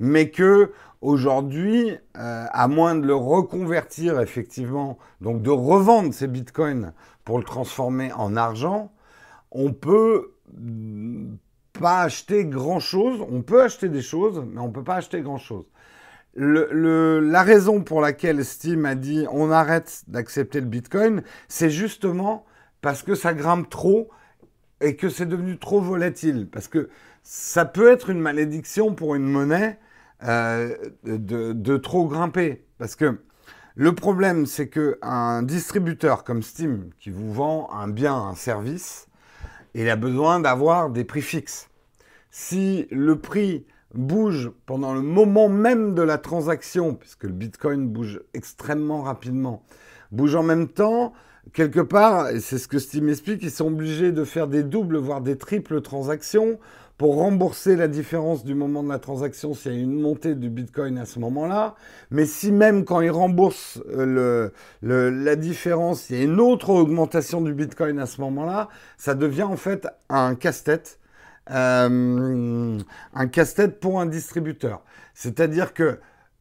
Mais 0.00 0.30
que 0.30 0.72
aujourd'hui, 1.00 1.90
euh, 2.16 2.46
à 2.50 2.68
moins 2.68 2.94
de 2.94 3.06
le 3.06 3.14
reconvertir 3.14 4.20
effectivement, 4.20 4.98
donc 5.20 5.42
de 5.42 5.50
revendre 5.50 6.12
ces 6.12 6.26
bitcoins 6.26 6.92
pour 7.24 7.38
le 7.38 7.44
transformer 7.44 8.12
en 8.12 8.36
argent, 8.36 8.92
on 9.50 9.72
peut 9.72 10.34
pas 11.72 12.00
acheter 12.02 12.44
grand 12.44 12.80
chose. 12.80 13.24
On 13.30 13.42
peut 13.42 13.62
acheter 13.62 13.88
des 13.88 14.02
choses, 14.02 14.44
mais 14.52 14.60
on 14.60 14.70
peut 14.70 14.84
pas 14.84 14.96
acheter 14.96 15.20
grand 15.20 15.38
chose 15.38 15.64
la 16.38 17.42
raison 17.42 17.82
pour 17.82 18.00
laquelle 18.00 18.44
Steam 18.44 18.84
a 18.84 18.94
dit 18.94 19.26
on 19.32 19.50
arrête 19.50 20.04
d'accepter 20.08 20.60
le 20.60 20.66
Bitcoin, 20.66 21.22
c'est 21.48 21.70
justement 21.70 22.44
parce 22.80 23.02
que 23.02 23.14
ça 23.14 23.34
grimpe 23.34 23.68
trop 23.68 24.08
et 24.80 24.94
que 24.94 25.08
c'est 25.08 25.26
devenu 25.26 25.58
trop 25.58 25.80
volatile. 25.80 26.48
Parce 26.50 26.68
que 26.68 26.88
ça 27.22 27.64
peut 27.64 27.90
être 27.90 28.10
une 28.10 28.20
malédiction 28.20 28.94
pour 28.94 29.14
une 29.14 29.24
monnaie 29.24 29.78
euh, 30.24 30.74
de, 31.04 31.76
trop 31.76 32.08
grimper. 32.08 32.64
Parce 32.78 32.96
que 32.96 33.20
le 33.74 33.94
problème, 33.94 34.46
c'est 34.46 34.68
qu'un 34.68 35.42
distributeur 35.42 36.24
comme 36.24 36.42
Steam, 36.42 36.90
qui 36.98 37.10
vous 37.10 37.32
vend 37.32 37.70
un 37.72 37.88
bien, 37.88 38.14
un 38.14 38.34
service, 38.34 39.06
il 39.74 39.88
a 39.88 39.96
besoin 39.96 40.40
d'avoir 40.40 40.90
des 40.90 41.04
prix 41.04 41.22
fixes. 41.22 41.68
Si 42.30 42.88
le 42.90 43.18
prix 43.20 43.66
bouge 43.94 44.50
pendant 44.66 44.92
le 44.92 45.02
moment 45.02 45.48
même 45.48 45.94
de 45.94 46.02
la 46.02 46.18
transaction, 46.18 46.94
puisque 46.94 47.24
le 47.24 47.32
Bitcoin 47.32 47.88
bouge 47.88 48.20
extrêmement 48.34 49.02
rapidement, 49.02 49.62
bouge 50.10 50.34
en 50.34 50.42
même 50.42 50.68
temps, 50.68 51.12
quelque 51.52 51.80
part, 51.80 52.28
c'est 52.40 52.58
ce 52.58 52.68
que 52.68 52.78
Steam 52.78 53.08
explique, 53.08 53.42
ils 53.42 53.50
sont 53.50 53.68
obligés 53.68 54.12
de 54.12 54.24
faire 54.24 54.48
des 54.48 54.62
doubles, 54.62 54.96
voire 54.96 55.20
des 55.20 55.38
triples 55.38 55.80
transactions 55.80 56.58
pour 56.98 57.16
rembourser 57.16 57.76
la 57.76 57.88
différence 57.88 58.44
du 58.44 58.54
moment 58.54 58.82
de 58.82 58.88
la 58.88 58.98
transaction 58.98 59.54
s'il 59.54 59.72
y 59.72 59.76
a 59.76 59.78
une 59.78 60.00
montée 60.00 60.34
du 60.34 60.50
Bitcoin 60.50 60.98
à 60.98 61.06
ce 61.06 61.18
moment-là. 61.20 61.76
Mais 62.10 62.26
si 62.26 62.52
même 62.52 62.84
quand 62.84 63.00
ils 63.00 63.10
remboursent 63.10 63.80
euh, 63.88 64.50
la 64.82 65.36
différence, 65.36 66.10
il 66.10 66.18
y 66.18 66.20
a 66.20 66.24
une 66.24 66.40
autre 66.40 66.70
augmentation 66.70 67.40
du 67.40 67.54
Bitcoin 67.54 67.98
à 68.00 68.06
ce 68.06 68.20
moment-là, 68.20 68.68
ça 68.98 69.14
devient 69.14 69.44
en 69.44 69.56
fait 69.56 69.88
un 70.10 70.34
casse-tête 70.34 70.98
euh, 71.50 72.78
un 73.14 73.26
casse-tête 73.28 73.80
pour 73.80 74.00
un 74.00 74.06
distributeur. 74.06 74.82
C'est-à-dire 75.14 75.72
que 75.72 75.98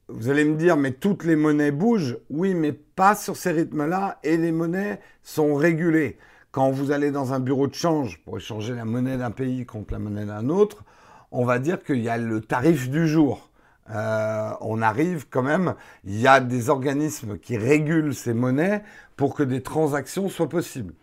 vous 0.10 0.30
allez 0.30 0.46
me 0.46 0.56
dire, 0.56 0.78
mais 0.78 0.92
toutes 0.92 1.24
les 1.24 1.36
monnaies 1.36 1.72
bougent. 1.72 2.18
Oui, 2.30 2.54
mais 2.54 2.72
pas 2.74 3.16
sur 3.16 3.36
ces 3.36 3.52
rythmes-là. 3.52 4.20
Et 4.24 4.38
les 4.38 4.52
monnaies 4.52 5.00
sont 5.24 5.56
régulées. 5.56 6.18
Quand 6.58 6.72
vous 6.72 6.90
allez 6.90 7.12
dans 7.12 7.34
un 7.34 7.40
bureau 7.40 7.68
de 7.68 7.76
change 7.76 8.20
pour 8.26 8.38
échanger 8.38 8.74
la 8.74 8.84
monnaie 8.84 9.16
d'un 9.16 9.30
pays 9.30 9.68
contre 9.68 9.94
la 9.94 10.00
monnaie 10.00 10.26
d'un 10.26 10.50
autre, 10.50 10.86
on 11.32 11.46
va 11.46 11.60
dire 11.60 11.84
qu'il 11.84 12.00
y 12.02 12.10
a 12.10 12.18
le 12.18 12.42
tarif 12.42 12.90
du 12.90 13.08
jour. 13.08 13.52
Euh, 13.92 14.50
on 14.62 14.82
arrive 14.82 15.28
quand 15.30 15.44
même, 15.44 15.76
il 16.04 16.20
y 16.20 16.26
a 16.26 16.40
des 16.40 16.72
organismes 16.72 17.38
qui 17.38 17.58
régulent 17.58 18.16
ces 18.16 18.34
monnaies 18.34 18.84
pour 19.18 19.36
que 19.36 19.44
des 19.44 19.62
transactions 19.62 20.30
soient 20.30 20.50
possibles. 20.50 20.96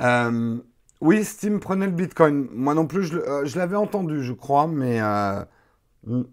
Euh, 0.00 0.56
oui, 1.00 1.22
Steam 1.22 1.60
prenait 1.60 1.86
le 1.86 1.92
Bitcoin. 1.92 2.48
Moi 2.52 2.74
non 2.74 2.88
plus, 2.88 3.04
je, 3.04 3.16
euh, 3.16 3.46
l'avais 3.54 3.76
entendu, 3.76 4.24
je 4.24 4.32
crois, 4.32 4.66
mais... 4.66 5.00
Hmm. 6.04 6.24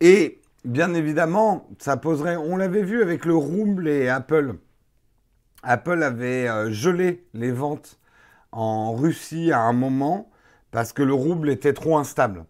Et 0.00 0.40
bien 0.64 0.94
évidemment, 0.94 1.68
ça 1.80 1.96
poserait... 1.96 2.36
On 2.36 2.56
l'avait 2.56 2.84
vu 2.84 3.02
avec 3.02 3.24
le 3.24 3.34
Rumble 3.36 3.88
et 3.88 4.08
Apple. 4.08 4.54
Apple 5.62 6.02
avait 6.02 6.48
euh, 6.48 6.70
gelé 6.70 7.26
les 7.34 7.50
ventes 7.50 7.98
en 8.52 8.94
Russie 8.94 9.52
à 9.52 9.60
un 9.60 9.72
moment 9.72 10.30
parce 10.70 10.92
que 10.92 11.02
le 11.02 11.14
rouble 11.14 11.50
était 11.50 11.72
trop 11.72 11.98
instable. 11.98 12.44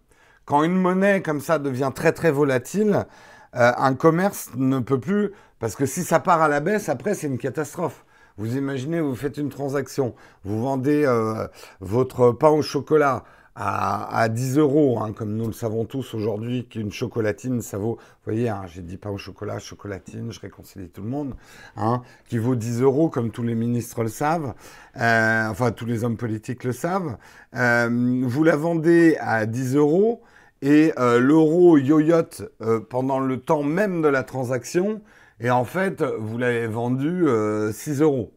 Quand 0.45 0.63
une 0.63 0.77
monnaie 0.77 1.23
comme 1.23 1.41
ça 1.41 1.59
devient 1.59 1.93
très 1.95 2.13
très 2.13 2.31
volatile, 2.31 3.07
un 3.53 3.95
commerce 3.95 4.51
ne 4.57 4.79
peut 4.79 5.01
plus, 5.01 5.33
parce 5.59 5.75
que 5.75 5.87
si 5.87 6.03
ça 6.05 6.21
part 6.21 6.43
à 6.43 6.49
la 6.49 6.61
baisse, 6.61 6.89
après 6.89 7.15
c'est 7.15 7.27
une 7.27 7.39
catastrophe. 7.39 8.05
Vous 8.39 8.57
imaginez, 8.57 9.01
vous 9.01 9.17
faites 9.17 9.37
une 9.37 9.49
transaction, 9.49 10.15
vous 10.45 10.63
vendez 10.63 11.05
euh, 11.05 11.49
votre 11.81 12.31
pain 12.31 12.51
au 12.51 12.63
chocolat 12.63 13.25
à, 13.61 14.29
10 14.29 14.59
euros, 14.59 15.01
hein, 15.03 15.13
comme 15.13 15.35
nous 15.35 15.47
le 15.47 15.53
savons 15.53 15.85
tous 15.85 16.15
aujourd'hui, 16.15 16.69
qu'une 16.69 16.93
chocolatine, 16.93 17.61
ça 17.61 17.77
vaut, 17.77 17.97
vous 17.97 18.33
voyez, 18.33 18.49
hein, 18.49 18.63
j'ai 18.67 18.83
dit 18.83 18.97
pain 18.97 19.11
au 19.11 19.19
chocolat, 19.19 19.59
chocolatine, 19.59 20.31
je 20.31 20.39
réconcilie 20.39 20.89
tout 20.89 21.03
le 21.03 21.09
monde, 21.09 21.35
hein, 21.77 22.03
qui 22.29 22.39
vaut 22.39 22.55
10 22.55 22.83
euros, 22.83 23.09
comme 23.09 23.31
tous 23.31 23.43
les 23.43 23.57
ministres 23.57 24.05
le 24.05 24.09
savent, 24.09 24.55
euh, 24.97 25.49
enfin 25.49 25.73
tous 25.73 25.87
les 25.87 26.05
hommes 26.05 26.17
politiques 26.17 26.63
le 26.63 26.73
savent. 26.73 27.17
Euh, 27.57 28.21
vous 28.23 28.45
la 28.45 28.55
vendez 28.55 29.17
à 29.21 29.45
10 29.45 29.75
euros 29.75 30.23
et 30.63 30.93
l'euro 30.97 31.79
yoyote 31.79 32.43
pendant 32.91 33.21
le 33.21 33.39
temps 33.39 33.63
même 33.63 34.03
de 34.03 34.09
la 34.09 34.25
transaction 34.25 35.01
et 35.41 35.51
en 35.51 35.65
fait, 35.65 36.03
vous 36.03 36.37
l'avez 36.37 36.67
vendu 36.67 37.25
6 37.73 38.03
euh, 38.03 38.05
euros. 38.05 38.33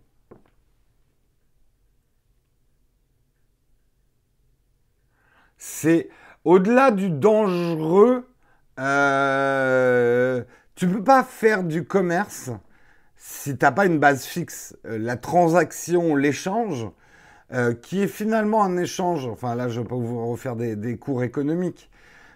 C'est 5.63 6.09
au-delà 6.43 6.89
du 6.89 7.11
dangereux. 7.11 8.27
Euh, 8.79 10.43
tu 10.73 10.87
peux 10.87 11.03
pas 11.03 11.23
faire 11.23 11.63
du 11.63 11.85
commerce 11.85 12.49
si 13.15 13.55
tu 13.55 13.63
n'as 13.63 13.71
pas 13.71 13.85
une 13.85 13.99
base 13.99 14.25
fixe. 14.25 14.75
Euh, 14.87 14.97
la 14.97 15.17
transaction, 15.17 16.15
l'échange, 16.15 16.87
euh, 17.53 17.75
qui 17.75 18.01
est 18.01 18.07
finalement 18.07 18.63
un 18.63 18.75
échange. 18.77 19.27
Enfin 19.27 19.53
là, 19.53 19.69
je 19.69 19.81
vais 19.81 19.87
pas 19.87 19.95
vous 19.95 20.31
refaire 20.31 20.55
des 20.55 20.97
cours 20.97 21.23
économiques 21.23 21.91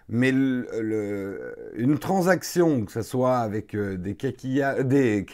mais 0.10 0.30
une 0.30 1.98
transaction, 2.00 2.86
que 2.86 2.92
ce 2.92 3.02
soit 3.02 3.38
avec 3.38 3.76
euh, 3.76 3.98
des 3.98 4.16
coquillages, 4.16 4.86
des 4.86 5.26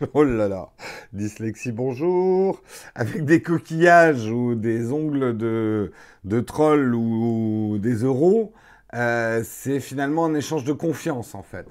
oh 0.14 0.24
là 0.24 0.48
là, 0.48 0.70
dyslexie 1.12 1.72
bonjour, 1.72 2.62
avec 2.94 3.24
des 3.24 3.42
coquillages 3.42 4.28
ou 4.28 4.54
des 4.54 4.90
ongles 4.92 5.36
de, 5.36 5.92
de 6.24 6.40
troll 6.40 6.94
ou, 6.94 7.78
des 7.78 8.02
euros, 8.02 8.52
euh, 8.94 9.42
c'est 9.44 9.80
finalement 9.80 10.24
un 10.24 10.34
échange 10.34 10.64
de 10.64 10.72
confiance 10.72 11.34
en 11.34 11.42
fait. 11.42 11.66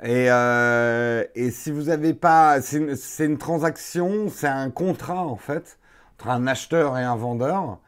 Et, 0.00 0.30
euh, 0.30 1.24
et 1.34 1.50
si 1.50 1.72
vous 1.72 1.84
n'avez 1.84 2.14
pas, 2.14 2.60
c'est 2.60 3.24
une, 3.24 3.38
transaction, 3.38 4.28
c'est 4.28 4.46
un 4.46 4.70
contrat 4.70 5.26
en 5.26 5.36
fait 5.36 5.78
entre 6.14 6.28
un 6.28 6.46
acheteur 6.46 6.98
et 6.98 7.02
un 7.02 7.16
vendeur. 7.16 7.78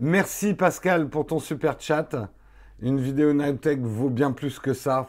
Merci 0.00 0.54
Pascal 0.54 1.08
pour 1.08 1.26
ton 1.26 1.40
super 1.40 1.80
chat. 1.80 2.30
Une 2.80 3.00
vidéo 3.00 3.32
Nightech 3.32 3.80
vaut 3.80 4.10
bien 4.10 4.32
plus 4.32 4.58
que 4.60 4.74
ça. 4.74 5.08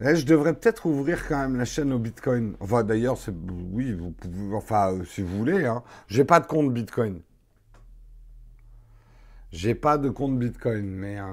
Je 0.00 0.24
devrais 0.24 0.54
peut-être 0.54 0.86
ouvrir 0.86 1.28
quand 1.28 1.38
même 1.38 1.56
la 1.56 1.64
chaîne 1.64 1.92
au 1.92 1.98
Bitcoin. 1.98 2.56
Enfin, 2.60 2.84
d'ailleurs, 2.84 3.18
oui, 3.72 3.92
vous 3.92 4.10
pouvez, 4.12 4.56
enfin, 4.56 4.92
euh, 4.92 5.04
si 5.04 5.22
vous 5.22 5.36
voulez. 5.36 5.66
Hein. 5.66 5.82
J'ai 6.08 6.24
pas 6.24 6.40
de 6.40 6.46
compte 6.46 6.72
Bitcoin. 6.72 7.20
J'ai 9.52 9.74
pas 9.74 9.98
de 9.98 10.08
compte 10.08 10.38
Bitcoin, 10.38 10.86
mais 10.86 11.18
euh, 11.18 11.24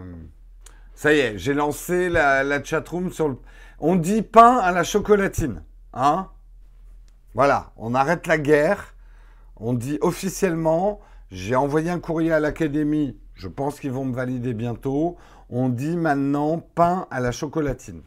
ça 0.96 1.14
y 1.14 1.20
est, 1.20 1.38
j'ai 1.38 1.54
lancé 1.54 2.10
la, 2.10 2.64
chatroom 2.64 3.12
sur. 3.12 3.40
On 3.80 3.96
dit 3.96 4.24
pain 4.24 4.58
à 4.58 4.72
la 4.72 4.84
chocolatine, 4.84 5.64
hein 5.94 6.30
Voilà, 7.36 7.72
on 7.78 7.94
arrête 7.94 8.26
la 8.26 8.40
guerre. 8.40 8.96
On 9.56 9.74
dit 9.74 9.98
officiellement 10.02 11.00
j'ai 11.30 11.56
envoyé 11.56 11.90
un 11.90 12.00
courrier 12.00 12.32
à 12.32 12.40
l'académie. 12.40 13.18
Je 13.36 13.48
pense 13.48 13.80
qu'ils 13.80 13.92
vont 13.92 14.06
me 14.06 14.16
valider 14.16 14.54
bientôt. 14.54 15.18
On 15.50 15.70
dit 15.70 15.96
maintenant 15.96 16.60
pain 16.60 17.08
à 17.12 17.20
la 17.20 17.32
chocolatine. 17.32 18.02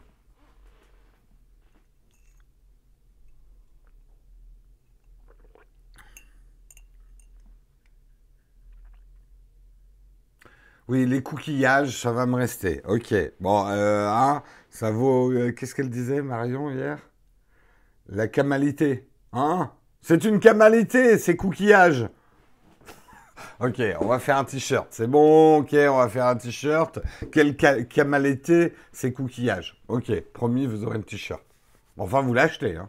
Oui, 10.91 11.07
les 11.07 11.23
coquillages, 11.23 11.97
ça 12.03 12.11
va 12.11 12.27
me 12.27 12.35
rester. 12.35 12.83
Ok. 12.85 13.15
Bon, 13.39 13.65
euh, 13.69 14.09
hein, 14.09 14.43
ça 14.71 14.91
vaut. 14.91 15.31
euh, 15.31 15.53
Qu'est-ce 15.53 15.73
qu'elle 15.75 15.89
disait, 15.89 16.21
Marion, 16.21 16.69
hier? 16.69 16.99
La 18.09 18.27
camalité. 18.27 19.09
Hein? 19.33 19.71
C'est 20.01 20.25
une 20.25 20.41
camalité, 20.41 21.17
ces 21.19 21.37
coquillages. 21.37 22.09
Ok, 23.61 23.81
on 24.01 24.07
va 24.07 24.19
faire 24.19 24.37
un 24.39 24.45
t-shirt. 24.45 24.89
C'est 24.91 25.07
bon, 25.07 25.59
ok, 25.59 25.73
on 25.75 25.97
va 25.99 26.09
faire 26.09 26.27
un 26.27 26.37
t-shirt. 26.37 26.99
Quelle 27.31 27.57
ca- 27.59 27.83
camalité, 27.85 28.75
ces 28.93 29.13
coquillages? 29.13 29.81
Ok, 29.89 30.11
promis, 30.33 30.67
vous 30.67 30.85
aurez 30.85 30.99
un 30.99 31.03
t-shirt. 31.03 31.43
Enfin, 31.99 32.21
vous 32.23 32.35
l'achetez, 32.35 32.77
hein. 32.77 32.89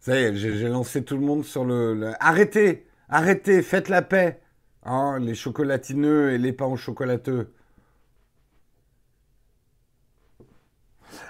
Ça 0.00 0.18
y 0.18 0.24
est, 0.24 0.34
j'ai 0.34 0.68
lancé 0.68 1.04
tout 1.04 1.16
le 1.16 1.22
monde 1.26 1.44
sur 1.44 1.64
le, 1.64 2.12
Arrêtez 2.20 2.86
Arrêtez 3.10 3.62
Faites 3.62 3.88
la 3.90 4.02
paix 4.02 4.40
Hein, 4.82 5.18
Les 5.20 5.34
chocolatineux 5.34 6.30
et 6.32 6.38
les 6.38 6.52
pains 6.54 6.74
chocolateux. 6.76 7.52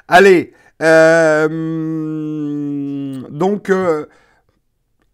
Allez 0.08 0.52
euh, 0.82 1.48
Donc, 3.30 3.70
euh, 3.70 4.06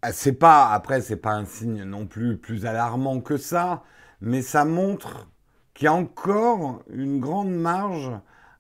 ah, 0.03 0.13
c'est 0.13 0.33
pas... 0.33 0.73
Après, 0.73 1.01
c'est 1.01 1.17
pas 1.17 1.33
un 1.33 1.45
signe 1.47 1.85
non 1.85 2.07
plus 2.07 2.37
plus 2.39 2.67
alarmant 2.67 3.21
que 3.21 3.37
ça, 3.39 3.85
mais 4.21 4.43
ça 4.43 4.65
montre 4.65 5.29
qu'il 5.75 5.87
y 5.87 5.89
a 5.89 5.95
encore 5.95 6.83
une 6.91 7.21
grande 7.21 7.55
marge 7.55 8.13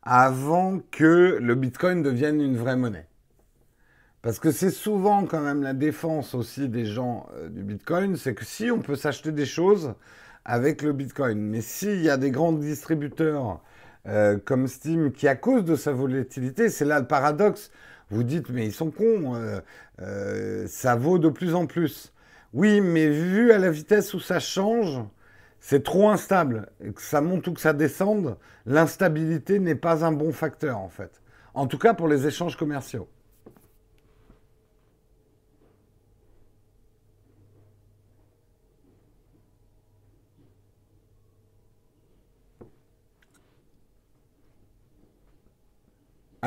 avant 0.03 0.81
que 0.91 1.39
le 1.41 1.55
Bitcoin 1.55 2.03
devienne 2.03 2.41
une 2.41 2.57
vraie 2.57 2.77
monnaie. 2.77 3.09
Parce 4.23 4.39
que 4.39 4.51
c'est 4.51 4.71
souvent 4.71 5.25
quand 5.25 5.41
même 5.41 5.63
la 5.63 5.73
défense 5.73 6.35
aussi 6.35 6.69
des 6.69 6.85
gens 6.85 7.29
euh, 7.35 7.49
du 7.49 7.63
Bitcoin, 7.63 8.17
c'est 8.17 8.35
que 8.35 8.45
si 8.45 8.71
on 8.71 8.81
peut 8.81 8.97
s'acheter 8.97 9.33
des 9.33 9.47
choses 9.47 9.95
avec 10.45 10.83
le 10.83 10.93
Bitcoin, 10.93 11.39
mais 11.39 11.61
s'il 11.61 12.03
y 12.03 12.11
a 12.11 12.17
des 12.17 12.31
grands 12.31 12.53
distributeurs 12.53 13.61
euh, 14.09 14.39
comme 14.45 14.69
Steam 14.69 15.13
qui, 15.13 15.29
à 15.29 15.37
cause 15.37 15.65
de 15.65 15.77
sa 15.77 15.93
volatilité, 15.93 16.71
c'est 16.71 16.85
là 16.85 16.99
le 16.99 17.07
paradoxe, 17.07 17.71
vous 18.11 18.23
dites 18.23 18.51
mais 18.51 18.67
ils 18.67 18.73
sont 18.73 18.91
cons, 18.91 19.35
euh, 20.01 20.67
ça 20.67 20.97
vaut 20.97 21.19
de 21.19 21.29
plus 21.29 21.55
en 21.55 21.67
plus. 21.67 22.13
Oui, 22.53 22.81
mais 22.81 23.09
vu 23.09 23.53
à 23.53 23.59
la 23.59 23.71
vitesse 23.71 24.15
où 24.15 24.21
ça 24.21 24.41
change, 24.41 25.01
c'est 25.61 25.83
trop 25.83 26.09
instable. 26.09 26.69
Que 26.95 27.03
ça 27.03 27.21
monte 27.21 27.47
ou 27.49 27.53
que 27.53 27.61
ça 27.61 27.73
descende, 27.73 28.37
l'instabilité 28.67 29.59
n'est 29.59 29.75
pas 29.75 30.05
un 30.05 30.13
bon 30.13 30.33
facteur 30.33 30.79
en 30.79 30.89
fait. 30.89 31.21
En 31.55 31.67
tout 31.67 31.79
cas 31.79 31.95
pour 31.95 32.09
les 32.09 32.27
échanges 32.27 32.57
commerciaux. 32.57 33.09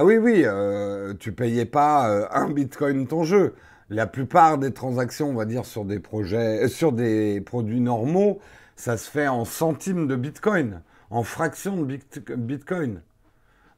Ah 0.02 0.06
oui, 0.06 0.16
oui, 0.18 0.44
euh, 0.46 1.14
tu 1.20 1.34
payais 1.34 1.66
pas 1.66 2.10
euh, 2.10 2.26
un 2.32 2.50
bitcoin 2.50 3.06
ton 3.06 3.26
jeu. 3.26 3.54
La 3.90 4.08
plupart 4.08 4.58
des 4.58 4.72
transactions, 4.72 5.28
on 5.30 5.34
va 5.34 5.44
dire, 5.44 5.66
sur 5.66 5.84
des 5.84 6.00
projets, 6.00 6.64
euh, 6.64 6.68
sur 6.70 6.94
des 6.94 7.42
produits 7.42 7.82
normaux, 7.82 8.40
ça 8.78 8.96
se 8.96 9.12
fait 9.12 9.28
en 9.28 9.44
centimes 9.44 10.08
de 10.08 10.16
bitcoin, 10.16 10.84
en 11.10 11.24
fractions 11.24 11.76
de 11.76 11.84
bit- 11.84 12.32
bitcoin. 12.32 13.02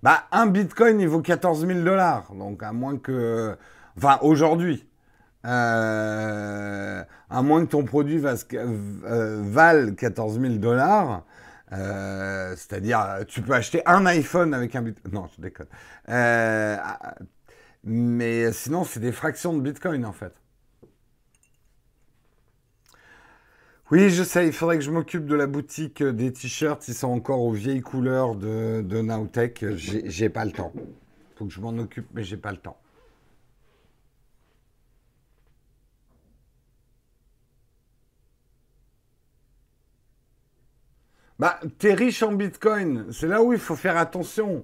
Bah, 0.04 0.26
un 0.32 0.46
bitcoin, 0.46 1.00
il 1.00 1.08
vaut 1.08 1.22
14 1.22 1.66
000 1.66 1.80
dollars. 1.82 2.32
Donc, 2.36 2.62
à 2.62 2.72
moins 2.72 2.98
que. 3.00 3.58
Enfin, 3.98 4.20
aujourd'hui. 4.22 4.86
À 5.44 7.08
moins 7.32 7.66
que 7.66 7.72
ton 7.72 7.84
produit 7.84 8.20
vale 8.20 9.96
14 9.96 10.40
000 10.40 10.54
dollars. 10.58 11.24
Euh, 11.74 12.56
C'est-à-dire, 12.56 13.26
tu 13.28 13.42
peux 13.42 13.54
acheter 13.54 13.82
un 13.86 14.06
iPhone 14.06 14.54
avec 14.54 14.76
un 14.76 14.82
bitcoin. 14.82 15.14
Non, 15.14 15.28
je 15.36 15.42
déconne. 15.42 15.68
Euh, 16.10 16.78
mais 17.84 18.52
sinon, 18.52 18.84
c'est 18.84 19.00
des 19.00 19.12
fractions 19.12 19.54
de 19.54 19.62
bitcoin, 19.62 20.06
en 20.06 20.14
fait. 20.14 20.34
Oui, 23.92 24.10
je 24.10 24.24
sais, 24.24 24.48
il 24.48 24.54
faudrait 24.54 24.78
que 24.78 24.84
je 24.84 24.92
m'occupe 24.92 25.26
de 25.26 25.36
la 25.36 25.48
boutique 25.48 26.02
des 26.02 26.32
t-shirts. 26.32 26.88
Ils 26.88 26.94
sont 26.94 27.10
encore 27.10 27.42
aux 27.42 27.52
vieilles 27.52 27.82
couleurs 27.82 28.36
de, 28.36 28.82
de 28.82 29.02
Nowtech. 29.02 29.66
J'ai 29.76 30.10
j'ai 30.10 30.30
pas 30.30 30.46
le 30.46 30.52
temps. 30.54 30.72
Faut 31.36 31.46
que 31.46 31.52
je 31.52 31.60
m'en 31.60 31.78
occupe, 31.78 32.08
mais 32.14 32.24
j'ai 32.24 32.38
pas 32.38 32.52
le 32.52 32.58
temps. 32.58 32.81
Bah, 41.42 41.60
t'es 41.80 41.96
riche 41.96 42.22
en 42.22 42.34
bitcoin. 42.34 43.12
C'est 43.12 43.28
là 43.28 43.42
où 43.42 43.52
il 43.52 43.58
faut 43.58 43.76
faire 43.76 43.98
attention. 43.98 44.64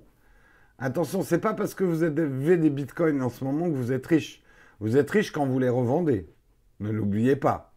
Attention, 0.80 1.24
c'est 1.24 1.40
pas 1.40 1.56
parce 1.56 1.74
que 1.74 1.84
vous 1.84 2.04
avez 2.04 2.58
des 2.58 2.70
bitcoins 2.70 3.24
en 3.24 3.30
ce 3.30 3.44
moment 3.44 3.66
que 3.68 3.76
vous 3.76 3.92
êtes 3.92 4.06
riche. 4.06 4.44
Vous 4.80 4.96
êtes 4.98 5.10
riche 5.10 5.32
quand 5.32 5.48
vous 5.48 5.58
les 5.60 5.70
revendez. 5.70 6.30
Ne 6.80 6.92
l'oubliez 6.92 7.36
pas. 7.36 7.74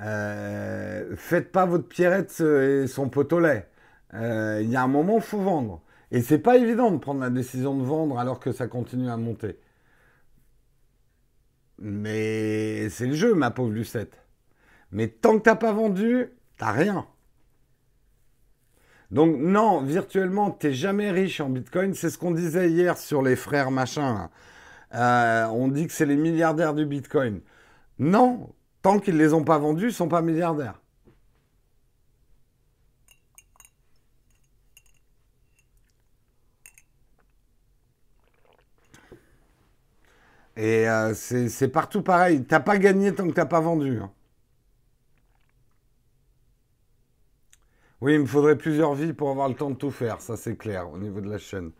Euh, 0.00 1.14
faites 1.16 1.52
pas 1.52 1.66
votre 1.66 1.88
Pierrette 1.88 2.40
et 2.40 2.88
son 2.88 3.08
pot 3.08 3.32
au 3.32 3.40
lait. 3.40 3.70
Euh, 4.14 4.60
Il 4.64 4.70
y 4.70 4.76
a 4.76 4.82
un 4.82 4.88
moment, 4.88 5.20
faut 5.20 5.40
vendre. 5.40 5.82
Et 6.10 6.22
c'est 6.22 6.40
pas 6.40 6.56
évident 6.58 6.90
de 6.90 6.98
prendre 6.98 7.20
la 7.20 7.30
décision 7.30 7.78
de 7.78 7.84
vendre 7.84 8.18
alors 8.18 8.40
que 8.40 8.52
ça 8.52 8.68
continue 8.68 9.10
à 9.10 9.16
monter. 9.16 9.60
Mais 11.78 12.88
c'est 12.90 13.06
le 13.06 13.14
jeu, 13.14 13.34
ma 13.34 13.50
pauvre 13.50 13.70
Lucette. 13.72 14.20
Mais 14.92 15.08
tant 15.08 15.38
que 15.38 15.44
t'as 15.44 15.56
pas 15.56 15.72
vendu, 15.72 16.28
t'as 16.56 16.72
rien. 16.72 17.06
Donc 19.10 19.36
non, 19.38 19.80
virtuellement, 19.82 20.50
t'es 20.50 20.72
jamais 20.74 21.10
riche 21.10 21.40
en 21.40 21.48
Bitcoin. 21.50 21.94
C'est 21.94 22.10
ce 22.10 22.18
qu'on 22.18 22.30
disait 22.32 22.70
hier 22.70 22.98
sur 22.98 23.22
les 23.22 23.36
frères 23.36 23.70
machin. 23.70 24.30
Euh, 24.94 25.46
on 25.48 25.68
dit 25.68 25.86
que 25.88 25.92
c'est 25.94 26.06
les 26.06 26.16
milliardaires 26.16 26.74
du 26.74 26.86
Bitcoin. 26.86 27.40
Non, 27.98 28.54
tant 28.82 29.00
qu'ils 29.00 29.18
les 29.18 29.34
ont 29.34 29.44
pas 29.44 29.58
vendus, 29.58 29.88
ils 29.88 29.94
sont 29.94 30.08
pas 30.08 30.22
milliardaires. 30.22 30.80
Et 40.56 40.88
euh, 40.88 41.14
c'est 41.14 41.48
c'est 41.48 41.68
partout 41.68 42.02
pareil. 42.02 42.44
T'as 42.44 42.60
pas 42.60 42.78
gagné 42.78 43.14
tant 43.14 43.26
que 43.28 43.32
t'as 43.32 43.46
pas 43.46 43.60
vendu. 43.60 43.98
hein. 44.02 44.10
Oui, 48.00 48.14
il 48.14 48.20
me 48.20 48.26
faudrait 48.26 48.56
plusieurs 48.56 48.94
vies 48.94 49.12
pour 49.12 49.30
avoir 49.30 49.48
le 49.48 49.56
temps 49.56 49.70
de 49.70 49.74
tout 49.74 49.90
faire, 49.90 50.20
ça 50.20 50.36
c'est 50.36 50.56
clair 50.56 50.88
au 50.88 50.98
niveau 50.98 51.20
de 51.20 51.28
la 51.28 51.38
chaîne. 51.38 51.72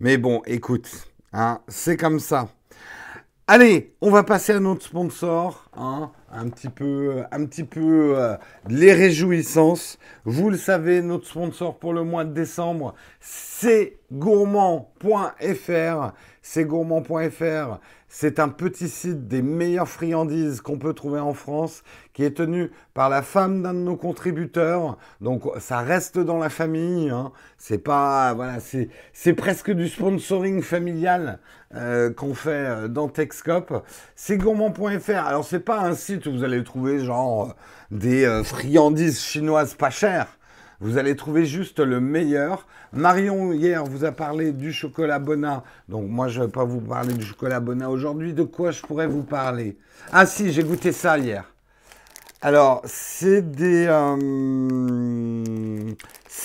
Mais 0.00 0.18
bon, 0.18 0.42
écoute, 0.44 0.90
hein, 1.32 1.60
c'est 1.68 1.96
comme 1.96 2.18
ça. 2.18 2.48
Allez, 3.46 3.94
on 4.00 4.10
va 4.10 4.24
passer 4.24 4.54
à 4.54 4.60
notre 4.60 4.82
sponsor, 4.82 5.70
hein, 5.76 6.10
un 6.32 6.48
petit 6.48 6.68
peu, 6.68 7.22
un 7.30 7.46
petit 7.46 7.62
peu 7.62 8.14
euh, 8.16 8.36
les 8.68 8.92
réjouissances. 8.92 10.00
Vous 10.24 10.50
le 10.50 10.56
savez, 10.56 11.00
notre 11.00 11.26
sponsor 11.26 11.78
pour 11.78 11.92
le 11.92 12.02
mois 12.02 12.24
de 12.24 12.32
décembre, 12.32 12.94
c'est 13.20 14.00
gourmand.fr. 14.10 16.12
C'est 16.40 16.64
gourmand.fr. 16.64 17.78
C'est 18.14 18.40
un 18.40 18.50
petit 18.50 18.90
site 18.90 19.26
des 19.26 19.40
meilleures 19.40 19.88
friandises 19.88 20.60
qu'on 20.60 20.76
peut 20.76 20.92
trouver 20.92 21.18
en 21.18 21.32
France, 21.32 21.82
qui 22.12 22.24
est 22.24 22.36
tenu 22.36 22.70
par 22.92 23.08
la 23.08 23.22
femme 23.22 23.62
d'un 23.62 23.72
de 23.72 23.78
nos 23.78 23.96
contributeurs. 23.96 24.98
Donc 25.22 25.44
ça 25.58 25.78
reste 25.78 26.18
dans 26.18 26.36
la 26.36 26.50
famille. 26.50 27.08
Hein. 27.08 27.32
C'est 27.56 27.78
pas, 27.78 28.34
voilà, 28.34 28.58
c'est 28.60 29.32
presque 29.32 29.70
du 29.70 29.88
sponsoring 29.88 30.60
familial 30.60 31.38
euh, 31.74 32.12
qu'on 32.12 32.34
fait 32.34 32.50
euh, 32.50 32.86
dans 32.86 33.08
Techscope. 33.08 33.82
C'est 34.14 34.36
gourmand.fr. 34.36 35.26
Alors 35.26 35.46
c'est 35.46 35.60
pas 35.60 35.80
un 35.80 35.94
site 35.94 36.26
où 36.26 36.32
vous 36.32 36.44
allez 36.44 36.62
trouver 36.64 36.98
genre 36.98 37.48
euh, 37.48 37.96
des 37.96 38.42
friandises 38.44 39.22
chinoises 39.22 39.72
pas 39.72 39.88
chères. 39.88 40.36
Vous 40.80 40.98
allez 40.98 41.16
trouver 41.16 41.46
juste 41.46 41.80
le 41.80 41.98
meilleur. 41.98 42.66
Marion, 42.94 43.54
hier, 43.54 43.82
vous 43.84 44.04
a 44.04 44.12
parlé 44.12 44.52
du 44.52 44.70
chocolat 44.70 45.18
Bona. 45.18 45.64
Donc, 45.88 46.10
moi, 46.10 46.28
je 46.28 46.40
ne 46.40 46.44
vais 46.44 46.50
pas 46.50 46.64
vous 46.64 46.80
parler 46.80 47.14
du 47.14 47.24
chocolat 47.24 47.58
Bona 47.58 47.88
aujourd'hui. 47.88 48.34
De 48.34 48.42
quoi 48.42 48.70
je 48.70 48.82
pourrais 48.82 49.06
vous 49.06 49.22
parler? 49.22 49.78
Ah, 50.12 50.26
si, 50.26 50.52
j'ai 50.52 50.62
goûté 50.62 50.92
ça 50.92 51.16
hier. 51.16 51.50
Alors, 52.42 52.82
c'est 52.84 53.50
des. 53.50 53.86
euh, 53.86 54.12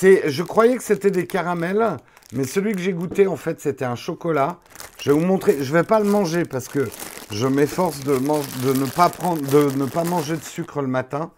je 0.02 0.44
croyais 0.44 0.78
que 0.78 0.84
c'était 0.84 1.12
des 1.12 1.28
caramels, 1.28 1.98
mais 2.32 2.46
celui 2.46 2.74
que 2.74 2.80
j'ai 2.80 2.94
goûté, 2.94 3.28
en 3.28 3.36
fait, 3.36 3.60
c'était 3.60 3.84
un 3.84 3.96
chocolat. 3.96 4.60
Je 5.02 5.12
vais 5.12 5.20
vous 5.20 5.26
montrer. 5.26 5.62
Je 5.62 5.74
vais 5.74 5.84
pas 5.84 6.00
le 6.00 6.06
manger 6.06 6.46
parce 6.46 6.70
que 6.70 6.88
je 7.30 7.48
m'efforce 7.48 8.06
de 8.06 8.14
ne 8.14 8.90
pas 8.90 9.10
prendre, 9.10 9.42
de 9.42 9.70
ne 9.78 9.86
pas 9.86 10.06
manger 10.06 10.38
de 10.38 10.44
sucre 10.44 10.82
le 10.82 10.88
matin. 10.88 11.32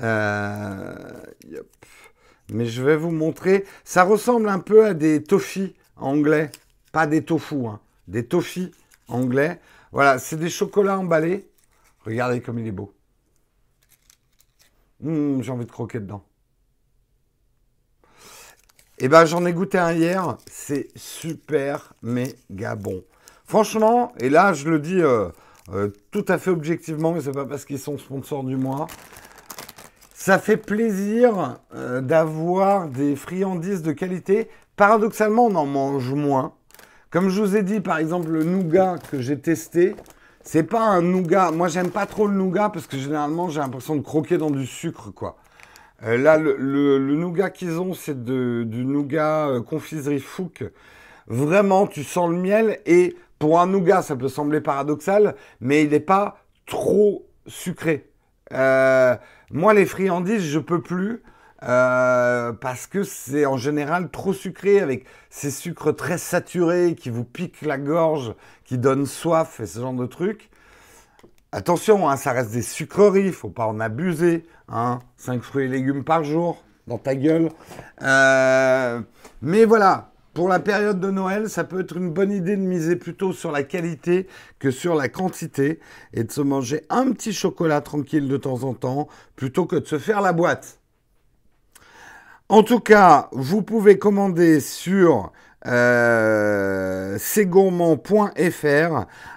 Euh, 0.00 0.94
yep. 1.48 1.66
Mais 2.52 2.66
je 2.66 2.82
vais 2.82 2.96
vous 2.96 3.10
montrer. 3.10 3.64
Ça 3.84 4.04
ressemble 4.04 4.48
un 4.48 4.58
peu 4.58 4.86
à 4.86 4.94
des 4.94 5.22
toffees 5.22 5.74
anglais. 5.96 6.50
Pas 6.92 7.06
des 7.06 7.24
tofu, 7.24 7.66
hein. 7.66 7.80
Des 8.08 8.26
toffees 8.26 8.70
anglais. 9.08 9.60
Voilà, 9.92 10.18
c'est 10.18 10.36
des 10.36 10.50
chocolats 10.50 10.98
emballés. 10.98 11.48
Regardez 12.04 12.40
comme 12.40 12.58
il 12.58 12.66
est 12.66 12.72
beau. 12.72 12.92
Hum, 15.04 15.42
j'ai 15.42 15.50
envie 15.50 15.66
de 15.66 15.70
croquer 15.70 16.00
dedans. 16.00 16.24
Eh 18.98 19.08
ben, 19.08 19.26
j'en 19.26 19.44
ai 19.44 19.52
goûté 19.52 19.78
un 19.78 19.92
hier. 19.92 20.38
C'est 20.50 20.88
super 20.96 21.92
méga 22.02 22.76
bon. 22.76 23.04
Franchement, 23.44 24.12
et 24.18 24.30
là, 24.30 24.54
je 24.54 24.68
le 24.68 24.78
dis 24.78 25.00
euh, 25.00 25.28
euh, 25.72 25.90
tout 26.10 26.24
à 26.28 26.38
fait 26.38 26.50
objectivement, 26.50 27.12
mais 27.12 27.20
c'est 27.20 27.32
pas 27.32 27.44
parce 27.44 27.64
qu'ils 27.64 27.78
sont 27.78 27.98
sponsors 27.98 28.42
du 28.42 28.56
mois. 28.56 28.86
Ça 30.26 30.40
fait 30.40 30.56
plaisir 30.56 31.60
euh, 31.72 32.00
d'avoir 32.00 32.88
des 32.88 33.14
friandises 33.14 33.82
de 33.82 33.92
qualité. 33.92 34.48
Paradoxalement, 34.74 35.44
on 35.46 35.54
en 35.54 35.66
mange 35.66 36.12
moins. 36.14 36.54
Comme 37.10 37.28
je 37.28 37.40
vous 37.40 37.56
ai 37.56 37.62
dit, 37.62 37.78
par 37.78 37.98
exemple, 37.98 38.30
le 38.30 38.42
nougat 38.42 38.96
que 39.08 39.20
j'ai 39.20 39.38
testé, 39.38 39.94
c'est 40.42 40.64
pas 40.64 40.80
un 40.80 41.00
nougat. 41.00 41.52
Moi, 41.52 41.68
j'aime 41.68 41.92
pas 41.92 42.06
trop 42.06 42.26
le 42.26 42.34
nougat 42.34 42.70
parce 42.70 42.88
que 42.88 42.96
généralement, 42.96 43.50
j'ai 43.50 43.60
l'impression 43.60 43.94
de 43.94 44.00
croquer 44.00 44.36
dans 44.36 44.50
du 44.50 44.66
sucre, 44.66 45.12
quoi. 45.12 45.36
Euh, 46.02 46.18
là, 46.18 46.38
le, 46.38 46.98
nougat 47.14 47.50
qu'ils 47.50 47.78
ont, 47.78 47.94
c'est 47.94 48.24
du 48.24 48.84
nougat 48.84 49.46
euh, 49.46 49.62
confiserie 49.62 50.18
Fouque. 50.18 50.64
Vraiment, 51.28 51.86
tu 51.86 52.02
sens 52.02 52.28
le 52.28 52.36
miel 52.36 52.80
et 52.84 53.14
pour 53.38 53.60
un 53.60 53.68
nougat, 53.68 54.02
ça 54.02 54.16
peut 54.16 54.28
sembler 54.28 54.60
paradoxal, 54.60 55.36
mais 55.60 55.84
il 55.84 55.90
n'est 55.90 56.00
pas 56.00 56.38
trop 56.66 57.28
sucré. 57.46 58.10
Euh, 58.52 59.16
moi, 59.50 59.74
les 59.74 59.86
friandises, 59.86 60.42
je 60.42 60.58
peux 60.58 60.82
plus. 60.82 61.22
parce 61.60 62.86
que 62.86 63.02
c'est 63.02 63.46
en 63.46 63.56
général 63.56 64.10
trop 64.10 64.32
sucré 64.32 64.80
avec 64.80 65.06
ces 65.30 65.50
sucres 65.50 65.94
très 65.94 66.18
saturés 66.18 66.94
qui 66.94 67.10
vous 67.10 67.24
piquent 67.24 67.62
la 67.62 67.78
gorge, 67.78 68.34
qui 68.64 68.78
donnent 68.78 69.06
soif 69.06 69.60
et 69.60 69.66
ce 69.66 69.80
genre 69.80 69.94
de 69.94 70.06
trucs. 70.06 70.50
Attention, 71.52 72.08
hein, 72.08 72.16
ça 72.16 72.32
reste 72.32 72.50
des 72.50 72.62
sucreries, 72.62 73.32
faut 73.32 73.48
pas 73.48 73.66
en 73.66 73.80
abuser. 73.80 74.44
Hein. 74.68 74.98
5 75.16 75.42
fruits 75.42 75.64
et 75.64 75.68
légumes 75.68 76.04
par 76.04 76.22
jour 76.24 76.62
dans 76.86 76.98
ta 76.98 77.14
gueule. 77.14 77.50
Euh, 78.02 79.00
mais 79.42 79.64
voilà, 79.64 80.10
pour 80.36 80.50
la 80.50 80.60
période 80.60 81.00
de 81.00 81.10
Noël, 81.10 81.48
ça 81.48 81.64
peut 81.64 81.80
être 81.80 81.96
une 81.96 82.10
bonne 82.10 82.30
idée 82.30 82.56
de 82.56 82.60
miser 82.60 82.96
plutôt 82.96 83.32
sur 83.32 83.50
la 83.50 83.62
qualité 83.62 84.26
que 84.58 84.70
sur 84.70 84.94
la 84.94 85.08
quantité 85.08 85.80
et 86.12 86.24
de 86.24 86.30
se 86.30 86.42
manger 86.42 86.82
un 86.90 87.10
petit 87.12 87.32
chocolat 87.32 87.80
tranquille 87.80 88.28
de 88.28 88.36
temps 88.36 88.62
en 88.64 88.74
temps 88.74 89.08
plutôt 89.34 89.64
que 89.64 89.76
de 89.76 89.86
se 89.86 89.98
faire 89.98 90.20
la 90.20 90.34
boîte. 90.34 90.78
En 92.50 92.62
tout 92.62 92.80
cas, 92.80 93.30
vous 93.32 93.62
pouvez 93.62 93.98
commander 93.98 94.60
sur 94.60 95.32
euh, 95.66 97.16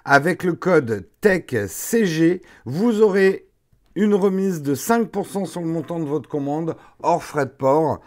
avec 0.03 0.43
le 0.43 0.53
code 0.53 1.07
TECHCG. 1.21 2.41
Vous 2.65 3.01
aurez 3.01 3.47
une 3.95 4.15
remise 4.15 4.61
de 4.61 4.75
5% 4.75 5.45
sur 5.45 5.61
le 5.61 5.67
montant 5.67 6.01
de 6.01 6.05
votre 6.05 6.27
commande 6.27 6.75
hors 7.01 7.23
frais 7.23 7.45
de 7.45 7.51
port. 7.51 8.01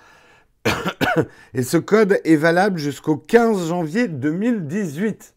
Et 1.55 1.63
ce 1.63 1.77
code 1.77 2.21
est 2.25 2.37
valable 2.37 2.79
jusqu'au 2.79 3.17
15 3.17 3.69
janvier 3.69 4.09
2018. 4.09 5.35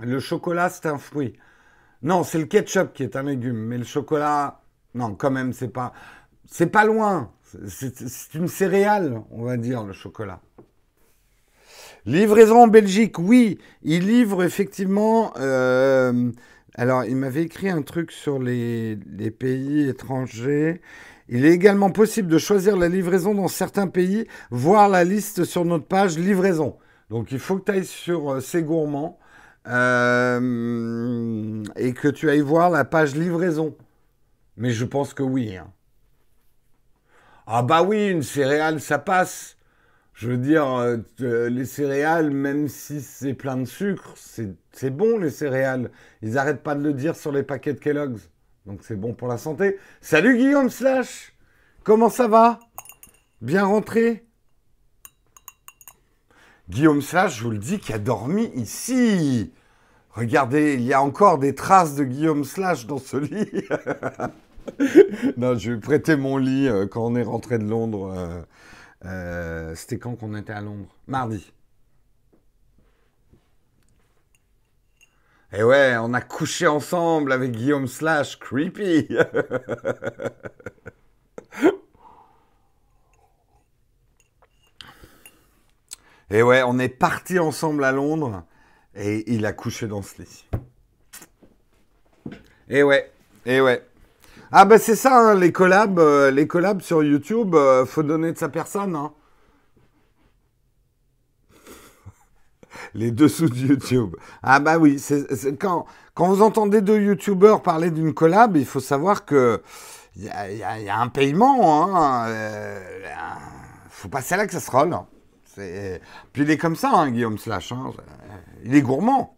Le 0.00 0.20
chocolat, 0.20 0.68
c'est 0.70 0.86
un 0.86 0.98
fruit. 0.98 1.34
Non, 2.02 2.22
c'est 2.24 2.38
le 2.38 2.46
ketchup 2.46 2.92
qui 2.94 3.02
est 3.02 3.16
un 3.16 3.24
légume, 3.24 3.58
mais 3.58 3.78
le 3.78 3.84
chocolat, 3.84 4.62
non, 4.94 5.14
quand 5.14 5.30
même, 5.30 5.52
c'est 5.52 5.68
pas, 5.68 5.92
c'est 6.50 6.68
pas 6.68 6.84
loin. 6.84 7.30
C'est 7.66 8.34
une 8.34 8.48
céréale, 8.48 9.22
on 9.30 9.44
va 9.44 9.56
dire, 9.56 9.84
le 9.84 9.92
chocolat. 9.92 10.40
Livraison 12.06 12.62
en 12.62 12.68
Belgique, 12.68 13.18
oui, 13.18 13.58
il 13.82 14.06
livre 14.06 14.42
effectivement. 14.42 15.34
Euh, 15.36 16.30
alors, 16.74 17.04
il 17.04 17.16
m'avait 17.16 17.42
écrit 17.42 17.68
un 17.68 17.82
truc 17.82 18.12
sur 18.12 18.38
les, 18.38 18.96
pays 19.38 19.88
étrangers. 19.88 20.80
Il 21.32 21.46
est 21.46 21.52
également 21.52 21.90
possible 21.90 22.26
de 22.26 22.38
choisir 22.38 22.76
la 22.76 22.88
livraison 22.88 23.34
dans 23.34 23.46
certains 23.46 23.86
pays, 23.86 24.26
voir 24.50 24.88
la 24.88 25.04
liste 25.04 25.44
sur 25.44 25.64
notre 25.64 25.86
page 25.86 26.18
livraison. 26.18 26.76
Donc, 27.08 27.30
il 27.30 27.38
faut 27.38 27.56
que 27.58 27.70
tu 27.70 27.78
ailles 27.78 27.84
sur 27.84 28.32
euh, 28.32 28.40
C'est 28.40 28.64
Gourmand 28.64 29.16
euh, 29.68 31.62
et 31.76 31.94
que 31.94 32.08
tu 32.08 32.28
ailles 32.28 32.40
voir 32.40 32.68
la 32.68 32.84
page 32.84 33.14
livraison. 33.14 33.76
Mais 34.56 34.70
je 34.70 34.84
pense 34.84 35.14
que 35.14 35.22
oui. 35.22 35.56
Hein. 35.56 35.72
Ah 37.46 37.62
bah 37.62 37.84
oui, 37.84 38.08
une 38.08 38.24
céréale, 38.24 38.80
ça 38.80 38.98
passe. 38.98 39.56
Je 40.14 40.30
veux 40.30 40.36
dire, 40.36 40.66
euh, 40.66 40.98
les 41.48 41.64
céréales, 41.64 42.32
même 42.32 42.66
si 42.66 43.00
c'est 43.00 43.34
plein 43.34 43.56
de 43.56 43.66
sucre, 43.66 44.14
c'est 44.16 44.90
bon 44.90 45.16
les 45.16 45.30
céréales. 45.30 45.92
Ils 46.22 46.32
n'arrêtent 46.32 46.64
pas 46.64 46.74
de 46.74 46.82
le 46.82 46.92
dire 46.92 47.14
sur 47.14 47.30
les 47.30 47.44
paquets 47.44 47.74
de 47.74 47.78
Kellogg's. 47.78 48.28
Donc 48.66 48.80
c'est 48.82 48.96
bon 48.96 49.14
pour 49.14 49.28
la 49.28 49.38
santé. 49.38 49.78
Salut 50.00 50.36
Guillaume 50.36 50.70
Slash 50.70 51.34
Comment 51.82 52.10
ça 52.10 52.28
va? 52.28 52.60
Bien 53.40 53.64
rentré? 53.64 54.26
Guillaume 56.68 57.00
Slash, 57.00 57.38
je 57.38 57.44
vous 57.44 57.50
le 57.50 57.58
dis, 57.58 57.78
qui 57.78 57.92
a 57.92 57.98
dormi 57.98 58.50
ici. 58.54 59.52
Regardez, 60.10 60.74
il 60.74 60.82
y 60.82 60.92
a 60.92 61.02
encore 61.02 61.38
des 61.38 61.54
traces 61.54 61.94
de 61.94 62.04
Guillaume 62.04 62.44
Slash 62.44 62.86
dans 62.86 62.98
ce 62.98 63.16
lit. 63.16 63.66
non, 65.36 65.56
je 65.56 65.72
vais 65.72 65.80
prêter 65.80 66.16
mon 66.16 66.36
lit 66.36 66.68
euh, 66.68 66.86
quand 66.86 67.04
on 67.04 67.16
est 67.16 67.22
rentré 67.22 67.58
de 67.58 67.64
Londres. 67.64 68.12
Euh, 68.14 68.42
euh, 69.06 69.74
c'était 69.74 69.98
quand 69.98 70.16
qu'on 70.16 70.36
était 70.36 70.52
à 70.52 70.60
Londres? 70.60 70.94
Mardi. 71.08 71.50
Et 75.52 75.56
eh 75.58 75.64
ouais, 75.64 75.96
on 76.00 76.14
a 76.14 76.20
couché 76.20 76.68
ensemble 76.68 77.32
avec 77.32 77.50
Guillaume 77.50 77.88
Slash, 77.88 78.38
creepy. 78.38 79.08
et 86.30 86.42
ouais, 86.42 86.62
on 86.64 86.78
est 86.78 86.88
parti 86.88 87.40
ensemble 87.40 87.82
à 87.82 87.90
Londres 87.90 88.44
et 88.94 89.24
il 89.32 89.44
a 89.44 89.52
couché 89.52 89.88
dans 89.88 90.02
ce 90.02 90.22
lit. 90.22 90.48
Et 92.68 92.84
ouais, 92.84 93.10
et 93.44 93.60
ouais. 93.60 93.84
Ah 94.52 94.64
bah 94.64 94.78
c'est 94.78 94.94
ça, 94.94 95.16
hein, 95.16 95.34
les 95.34 95.50
collabs, 95.50 95.98
euh, 95.98 96.30
les 96.30 96.46
collabs 96.46 96.80
sur 96.80 97.02
YouTube, 97.02 97.56
euh, 97.56 97.84
faut 97.86 98.04
donner 98.04 98.32
de 98.32 98.38
sa 98.38 98.48
personne. 98.48 98.94
Hein. 98.94 99.12
Les 102.94 103.10
dessous 103.10 103.48
de 103.48 103.56
YouTube. 103.56 104.16
Ah 104.42 104.60
bah 104.60 104.78
oui, 104.78 105.02
quand, 105.58 105.86
vous 106.16 106.42
entendez 106.42 106.80
deux 106.80 107.00
YouTubeurs 107.00 107.62
parler 107.62 107.90
d'une 107.90 108.14
collab, 108.14 108.56
il 108.56 108.66
faut 108.66 108.80
savoir 108.80 109.24
que 109.24 109.62
il 110.16 110.24
y, 110.24 110.28
a, 110.90 110.98
un 110.98 111.08
paiement. 111.08 111.96
Hein, 111.96 112.28
euh, 112.28 112.80
faut 113.90 114.08
passer 114.08 114.34
à 114.34 114.38
la 114.38 114.46
casserole. 114.46 114.96
C'est... 115.44 116.00
Puis 116.32 116.42
il 116.42 116.50
est 116.50 116.58
comme 116.58 116.76
ça, 116.76 116.90
hein, 116.92 117.10
Guillaume 117.10 117.38
Slash. 117.38 117.72
Hein, 117.72 117.92
il 118.64 118.74
est 118.74 118.82
gourmand. 118.82 119.36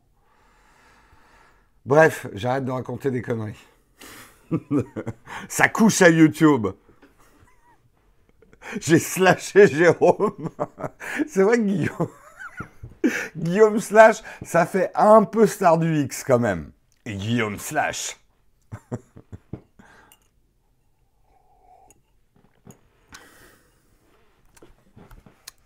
Bref, 1.85 2.27
j'arrête 2.33 2.65
de 2.65 2.71
raconter 2.71 3.11
des 3.11 3.23
conneries. 3.23 3.59
Ça 5.49 5.69
couche 5.69 6.01
à 6.03 6.11
YouTube. 6.11 6.69
J'ai 8.81 8.99
slashé 8.99 9.67
Jérôme. 9.67 10.51
C'est 11.27 11.43
vrai 11.43 11.59
que 11.59 11.65
Guillaume... 11.65 12.09
Guillaume 13.37 13.81
Slash, 13.81 14.23
ça 14.43 14.67
fait 14.67 14.91
un 14.95 15.25
peu 15.25 15.47
star 15.47 15.79
du 15.79 16.01
X 16.03 16.25
quand 16.25 16.39
même. 16.39 16.73
Guillaume 17.07 17.59
Slash. 17.59 18.17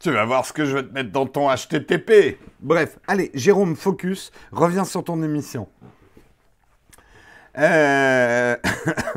tu 0.06 0.12
vas 0.12 0.24
voir 0.24 0.46
ce 0.46 0.52
que 0.52 0.64
je 0.64 0.76
vais 0.76 0.84
te 0.84 0.92
mettre 0.92 1.10
dans 1.10 1.26
ton 1.26 1.52
HTTP. 1.52 2.38
Bref, 2.60 2.96
allez, 3.08 3.32
Jérôme, 3.34 3.74
focus, 3.74 4.30
reviens 4.52 4.84
sur 4.84 5.02
ton 5.02 5.20
émission. 5.20 5.68
Euh, 7.58 8.56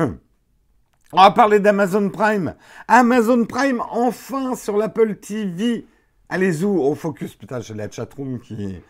on 1.12 1.22
va 1.22 1.30
parler 1.30 1.60
d'Amazon 1.60 2.08
Prime. 2.08 2.56
Amazon 2.88 3.44
Prime, 3.44 3.80
enfin 3.88 4.56
sur 4.56 4.76
l'Apple 4.76 5.14
TV. 5.14 5.86
Allez 6.30 6.62
où 6.62 6.80
au 6.80 6.94
focus. 6.94 7.34
Putain, 7.34 7.60
j'ai 7.60 7.74
la 7.74 7.90
chatroom 7.90 8.38
qui. 8.38 8.80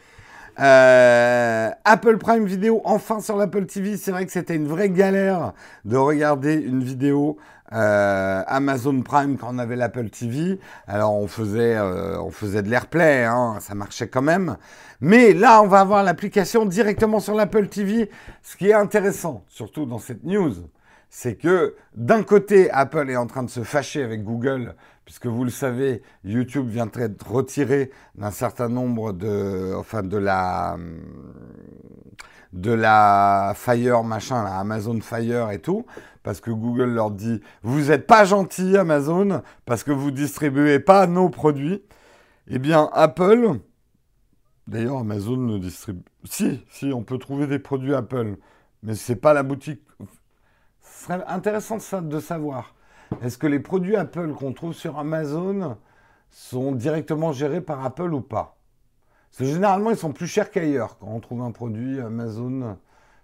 Euh, 0.59 1.71
Apple 1.85 2.19
Prime 2.19 2.45
Vidéo, 2.45 2.83
enfin 2.85 3.21
sur 3.21 3.37
l'Apple 3.37 3.65
TV. 3.65 3.97
C'est 3.97 4.11
vrai 4.11 4.27
que 4.27 4.33
c'était 4.33 4.57
une 4.57 4.69
vraie 4.69 4.91
galère 4.91 5.55
de 5.87 5.97
regarder 5.97 6.55
une 6.55 6.85
vidéo 6.85 7.39
euh, 7.73 8.43
Amazon 8.47 9.01
Prime 9.01 9.39
quand 9.39 9.55
on 9.55 9.59
avait 9.59 9.77
l'Apple 9.77 10.11
TV. 10.11 10.59
Alors 10.87 11.15
on 11.15 11.29
faisait, 11.29 11.79
on 11.81 12.31
faisait 12.31 12.63
de 12.63 12.69
l'AirPlay, 12.69 13.25
hein, 13.25 13.57
ça 13.61 13.75
marchait 13.75 14.09
quand 14.09 14.23
même. 14.23 14.59
Mais 15.01 15.33
là, 15.33 15.63
on 15.63 15.67
va 15.67 15.81
avoir 15.81 16.03
l'application 16.03 16.67
directement 16.67 17.21
sur 17.21 17.35
l'Apple 17.35 17.69
TV. 17.69 18.11
Ce 18.43 18.55
qui 18.59 18.69
est 18.69 18.75
intéressant, 18.75 19.45
surtout 19.49 19.87
dans 19.87 19.99
cette 19.99 20.25
news, 20.25 20.53
c'est 21.09 21.37
que 21.37 21.75
d'un 21.95 22.23
côté, 22.23 22.71
Apple 22.71 23.09
est 23.09 23.17
en 23.17 23.27
train 23.27 23.43
de 23.43 23.51
se 23.51 23.63
fâcher 23.63 24.03
avec 24.03 24.25
Google, 24.25 24.75
puisque 25.11 25.27
vous 25.27 25.43
le 25.43 25.51
savez, 25.51 26.03
YouTube 26.23 26.69
vient 26.69 26.87
d'être 26.87 27.29
retiré 27.29 27.91
d'un 28.15 28.31
certain 28.31 28.69
nombre 28.69 29.13
de, 29.13 29.75
enfin, 29.77 30.05
de 30.05 30.17
la, 30.17 30.77
de 32.53 32.71
la 32.71 33.53
Fire 33.57 34.05
machin, 34.05 34.45
la 34.45 34.61
Amazon 34.61 35.01
Fire 35.01 35.51
et 35.51 35.59
tout, 35.59 35.85
parce 36.23 36.41
que 36.41 36.53
Google 36.53 36.91
leur 36.91 37.11
dit 37.11 37.41
vous 37.65 37.89
n'êtes 37.89 38.07
pas 38.07 38.25
gentil 38.25 38.77
Amazon 38.77 39.43
parce 39.65 39.83
que 39.83 39.91
vous 39.91 40.13
distribuez 40.13 40.79
pas 40.79 41.09
nos 41.09 41.29
produits. 41.29 41.83
Eh 42.47 42.61
bien 42.61 42.89
Apple, 42.93 43.59
d'ailleurs 44.69 44.99
Amazon 44.99 45.39
ne 45.39 45.59
distribue. 45.59 46.05
Si, 46.23 46.65
si, 46.71 46.93
on 46.93 47.03
peut 47.03 47.19
trouver 47.19 47.49
des 47.49 47.59
produits 47.59 47.97
Apple, 47.97 48.37
mais 48.85 48.95
c'est 48.95 49.17
pas 49.17 49.35
la 49.35 49.43
boutique. 49.43 49.83
Ce 50.83 51.07
serait 51.07 51.25
intéressant 51.27 51.79
de 52.01 52.21
savoir. 52.21 52.77
Est-ce 53.23 53.39
que 53.39 53.47
les 53.47 53.61
produits 53.61 53.97
Apple 53.97 54.33
qu'on 54.35 54.53
trouve 54.53 54.73
sur 54.73 54.99
Amazon 54.99 55.77
sont 56.31 56.73
directement 56.73 57.33
gérés 57.33 57.61
par 57.61 57.85
Apple 57.85 58.15
ou 58.15 58.21
pas? 58.21 58.57
Parce 59.31 59.39
que 59.39 59.55
généralement, 59.55 59.91
ils 59.91 59.97
sont 59.97 60.13
plus 60.13 60.27
chers 60.27 60.51
qu'ailleurs 60.51 60.99
quand 60.99 61.09
on 61.09 61.21
trouve 61.21 61.43
un 61.43 61.53
produit 61.53 62.01
Amazon 62.01 62.77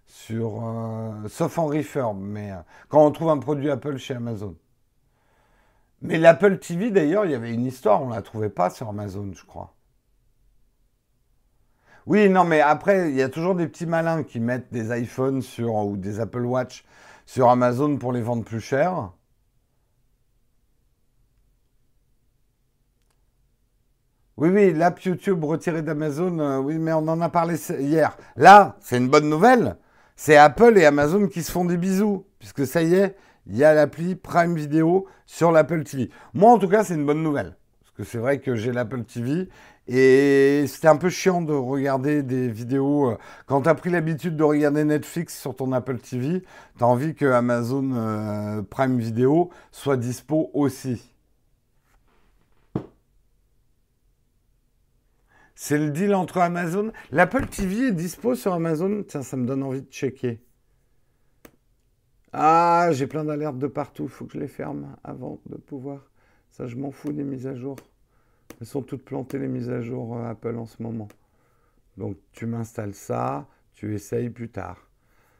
sur. 0.06 0.64
Euh, 0.64 1.28
sauf 1.28 1.58
en 1.58 1.66
refurb, 1.66 2.18
mais 2.20 2.52
euh, 2.52 2.56
quand 2.88 3.04
on 3.04 3.10
trouve 3.10 3.30
un 3.30 3.38
produit 3.38 3.70
Apple 3.70 3.96
chez 3.96 4.14
Amazon. 4.14 4.56
Mais 6.02 6.18
l'Apple 6.18 6.58
TV, 6.58 6.90
d'ailleurs, 6.90 7.24
il 7.24 7.32
y 7.32 7.34
avait 7.34 7.52
une 7.52 7.64
histoire, 7.64 8.02
on 8.02 8.08
ne 8.10 8.14
la 8.14 8.22
trouvait 8.22 8.50
pas 8.50 8.70
sur 8.70 8.88
Amazon, 8.88 9.30
je 9.32 9.44
crois. 9.44 9.74
Oui, 12.06 12.28
non, 12.28 12.44
mais 12.44 12.60
après, 12.60 13.10
il 13.10 13.16
y 13.16 13.22
a 13.22 13.28
toujours 13.28 13.54
des 13.56 13.66
petits 13.66 13.86
malins 13.86 14.22
qui 14.22 14.38
mettent 14.38 14.72
des 14.72 14.96
iPhones 14.96 15.42
ou 15.58 15.96
des 15.96 16.20
Apple 16.20 16.44
Watch 16.44 16.84
sur 17.24 17.48
Amazon 17.50 17.96
pour 17.96 18.12
les 18.12 18.22
vendre 18.22 18.44
plus 18.44 18.60
cher. 18.60 19.10
Oui, 24.38 24.50
oui, 24.50 24.74
l'app 24.74 25.00
YouTube 25.00 25.42
retirée 25.44 25.80
d'Amazon, 25.80 26.38
euh, 26.40 26.58
oui, 26.58 26.76
mais 26.76 26.92
on 26.92 27.08
en 27.08 27.22
a 27.22 27.30
parlé 27.30 27.56
hier. 27.80 28.18
Là, 28.36 28.76
c'est 28.80 28.98
une 28.98 29.08
bonne 29.08 29.30
nouvelle. 29.30 29.76
C'est 30.14 30.36
Apple 30.36 30.76
et 30.76 30.84
Amazon 30.84 31.26
qui 31.26 31.42
se 31.42 31.50
font 31.50 31.64
des 31.64 31.78
bisous, 31.78 32.26
puisque 32.38 32.66
ça 32.66 32.82
y 32.82 32.96
est, 32.96 33.16
il 33.46 33.56
y 33.56 33.64
a 33.64 33.72
l'appli 33.72 34.14
Prime 34.14 34.54
Video 34.54 35.06
sur 35.24 35.52
l'Apple 35.52 35.84
TV. 35.84 36.10
Moi, 36.34 36.52
en 36.52 36.58
tout 36.58 36.68
cas, 36.68 36.84
c'est 36.84 36.96
une 36.96 37.06
bonne 37.06 37.22
nouvelle. 37.22 37.56
Parce 37.80 37.92
que 37.96 38.04
c'est 38.04 38.18
vrai 38.18 38.40
que 38.40 38.56
j'ai 38.56 38.72
l'Apple 38.72 39.04
TV 39.04 39.48
et 39.88 40.66
c'était 40.66 40.88
un 40.88 40.96
peu 40.96 41.08
chiant 41.08 41.40
de 41.40 41.54
regarder 41.54 42.22
des 42.22 42.48
vidéos. 42.48 43.12
Euh, 43.12 43.18
quand 43.46 43.62
tu 43.62 43.70
as 43.70 43.74
pris 43.74 43.88
l'habitude 43.88 44.36
de 44.36 44.44
regarder 44.44 44.84
Netflix 44.84 45.40
sur 45.40 45.56
ton 45.56 45.72
Apple 45.72 45.96
TV, 45.96 46.42
tu 46.76 46.84
as 46.84 46.86
envie 46.86 47.14
que 47.14 47.24
Amazon 47.24 47.90
euh, 47.94 48.60
Prime 48.68 48.98
Video 48.98 49.48
soit 49.72 49.96
dispo 49.96 50.50
aussi. 50.52 51.15
C'est 55.58 55.78
le 55.78 55.90
deal 55.90 56.14
entre 56.14 56.36
Amazon. 56.38 56.92
L'Apple 57.10 57.46
TV 57.46 57.88
est 57.88 57.92
dispo 57.92 58.34
sur 58.34 58.52
Amazon. 58.52 59.02
Tiens, 59.08 59.22
ça 59.22 59.38
me 59.38 59.46
donne 59.46 59.62
envie 59.62 59.80
de 59.80 59.90
checker. 59.90 60.38
Ah, 62.34 62.90
j'ai 62.92 63.06
plein 63.06 63.24
d'alertes 63.24 63.58
de 63.58 63.66
partout. 63.66 64.04
Il 64.04 64.10
faut 64.10 64.26
que 64.26 64.34
je 64.34 64.38
les 64.38 64.48
ferme 64.48 64.94
avant 65.02 65.40
de 65.46 65.56
pouvoir. 65.56 66.10
Ça, 66.50 66.66
je 66.66 66.76
m'en 66.76 66.90
fous 66.90 67.10
des 67.10 67.24
mises 67.24 67.46
à 67.46 67.54
jour. 67.54 67.76
Elles 68.60 68.66
sont 68.66 68.82
toutes 68.82 69.02
plantées, 69.02 69.38
les 69.38 69.48
mises 69.48 69.70
à 69.70 69.80
jour 69.80 70.18
euh, 70.18 70.28
Apple 70.28 70.56
en 70.56 70.66
ce 70.66 70.82
moment. 70.82 71.08
Donc, 71.96 72.18
tu 72.32 72.44
m'installes 72.44 72.94
ça. 72.94 73.48
Tu 73.74 73.94
essayes 73.94 74.28
plus 74.28 74.50
tard. 74.50 74.90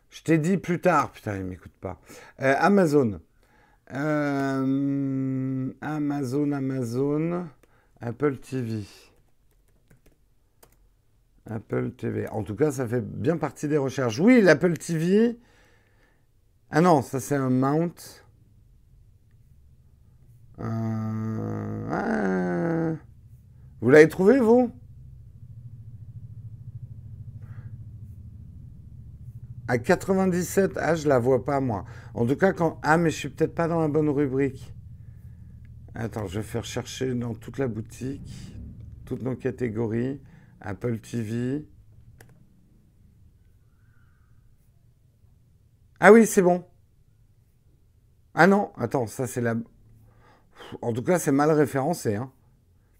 Je 0.09 0.23
t'ai 0.23 0.39
dit 0.39 0.57
plus 0.57 0.81
tard. 0.81 1.13
Putain, 1.13 1.37
il 1.37 1.45
m'écoute 1.45 1.77
pas. 1.79 2.01
Euh, 2.41 2.55
Amazon. 2.59 3.21
Euh, 3.93 5.73
Amazon, 5.83 6.53
Amazon. 6.53 7.49
Apple 8.01 8.39
TV. 8.39 8.85
Apple 11.47 11.93
TV. 11.93 12.29
En 12.29 12.43
tout 12.43 12.55
cas, 12.57 12.73
ça 12.73 12.87
fait 12.87 13.01
bien 13.01 13.37
partie 13.37 13.69
des 13.69 13.79
recherches. 13.79 14.19
Oui, 14.19 14.41
l'Apple 14.41 14.77
TV. 14.77 15.39
Ah 16.71 16.81
non, 16.81 17.03
ça 17.03 17.21
c'est 17.21 17.37
un 17.37 17.51
mount. 17.51 17.95
Euh, 20.59 21.87
vous 23.81 23.91
l'avez 23.91 24.09
trouvé, 24.09 24.41
vous? 24.41 24.73
À 29.69 29.79
97, 29.79 30.73
ah, 30.77 30.95
je 30.95 31.09
la 31.09 31.19
vois 31.19 31.45
pas, 31.45 31.61
moi. 31.61 31.85
En 32.15 32.25
tout 32.25 32.37
cas, 32.37 32.53
quand... 32.53 32.79
Ah, 32.83 32.97
mais 32.97 33.11
je 33.11 33.17
suis 33.17 33.29
peut-être 33.29 33.55
pas 33.55 33.67
dans 33.67 33.81
la 33.81 33.89
bonne 33.89 34.09
rubrique. 34.09 34.73
Attends, 35.95 36.27
je 36.27 36.39
vais 36.39 36.45
faire 36.45 36.65
chercher 36.65 37.15
dans 37.15 37.35
toute 37.35 37.59
la 37.59 37.67
boutique, 37.67 38.55
toutes 39.05 39.23
nos 39.23 39.35
catégories. 39.35 40.21
Apple 40.61 40.99
TV. 40.99 41.66
Ah 46.01 46.12
oui, 46.12 46.27
c'est 46.27 46.42
bon. 46.42 46.64
Ah 48.35 48.47
non, 48.47 48.73
attends, 48.77 49.07
ça 49.07 49.27
c'est 49.27 49.40
la. 49.40 49.55
En 50.83 50.92
tout 50.92 51.03
cas, 51.03 51.19
c'est 51.19 51.33
mal 51.33 51.51
référencé. 51.51 52.16
Hein. 52.16 52.31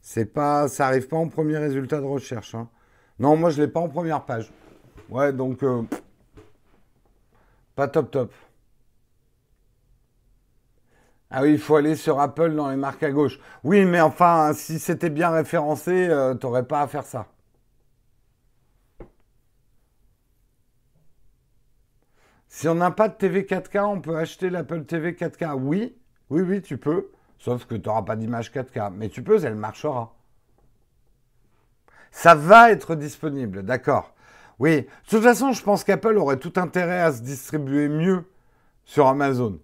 C'est 0.01 0.27
pas, 0.27 0.69
ça 0.69 0.87
arrive 0.87 1.09
pas 1.09 1.17
en 1.17 1.29
premier 1.29 1.59
résultat 1.59 2.01
de 2.01 2.07
recherche. 2.07 2.55
Hein. 2.55 2.69
Non, 3.19 3.37
moi 3.37 3.51
je 3.51 3.61
l'ai 3.63 3.69
pas 3.69 3.81
en 3.81 3.89
première 3.89 4.25
page. 4.25 4.53
Ouais, 5.11 5.33
donc 5.33 5.63
euh, 5.63 5.83
pas 7.75 7.89
top 7.89 8.11
top. 8.11 8.33
Ah 11.31 11.43
oui, 11.43 11.53
il 11.53 11.59
faut 11.59 11.77
aller 11.77 11.97
sur 11.97 12.21
Apple 12.21 12.55
dans 12.55 12.71
les 12.71 12.77
marques 12.77 13.03
à 13.03 13.11
gauche. 13.11 13.39
Oui, 13.65 13.85
mais 13.85 14.01
enfin, 14.01 14.53
si 14.55 14.79
c'était 14.79 15.11
bien 15.11 15.31
référencé, 15.31 16.09
euh, 16.09 16.35
t'aurais 16.35 16.67
pas 16.67 16.83
à 16.83 16.87
faire 16.87 17.05
ça. 17.05 17.27
Si 22.57 22.69
on 22.69 22.75
n'a 22.75 22.91
pas 22.91 23.09
de 23.09 23.13
TV 23.13 23.43
4K, 23.43 23.85
on 23.85 24.01
peut 24.01 24.17
acheter 24.17 24.49
l'Apple 24.49 24.85
TV 24.85 25.13
4K. 25.13 25.53
Oui, 25.61 25.95
oui, 26.31 26.41
oui, 26.41 26.63
tu 26.63 26.79
peux. 26.79 27.11
Sauf 27.39 27.67
que 27.67 27.75
tu 27.75 27.87
n'auras 27.87 28.01
pas 28.01 28.17
d'image 28.17 28.51
4K. 28.51 28.95
Mais 28.95 29.11
tu 29.11 29.23
peux, 29.23 29.45
elle 29.45 29.57
marchera. 29.57 30.17
Ça 32.11 32.35
va 32.35 32.71
être 32.71 32.95
disponible, 32.95 33.63
d'accord. 33.63 34.15
Oui, 34.59 34.81
de 34.81 34.87
toute 35.07 35.23
façon, 35.23 35.53
je 35.53 35.63
pense 35.63 35.85
qu'Apple 35.85 36.17
aurait 36.17 36.39
tout 36.39 36.55
intérêt 36.57 37.03
à 37.03 37.13
se 37.13 37.21
distribuer 37.21 37.91
mieux 37.91 38.25
sur 38.87 39.07
Amazon. 39.07 39.59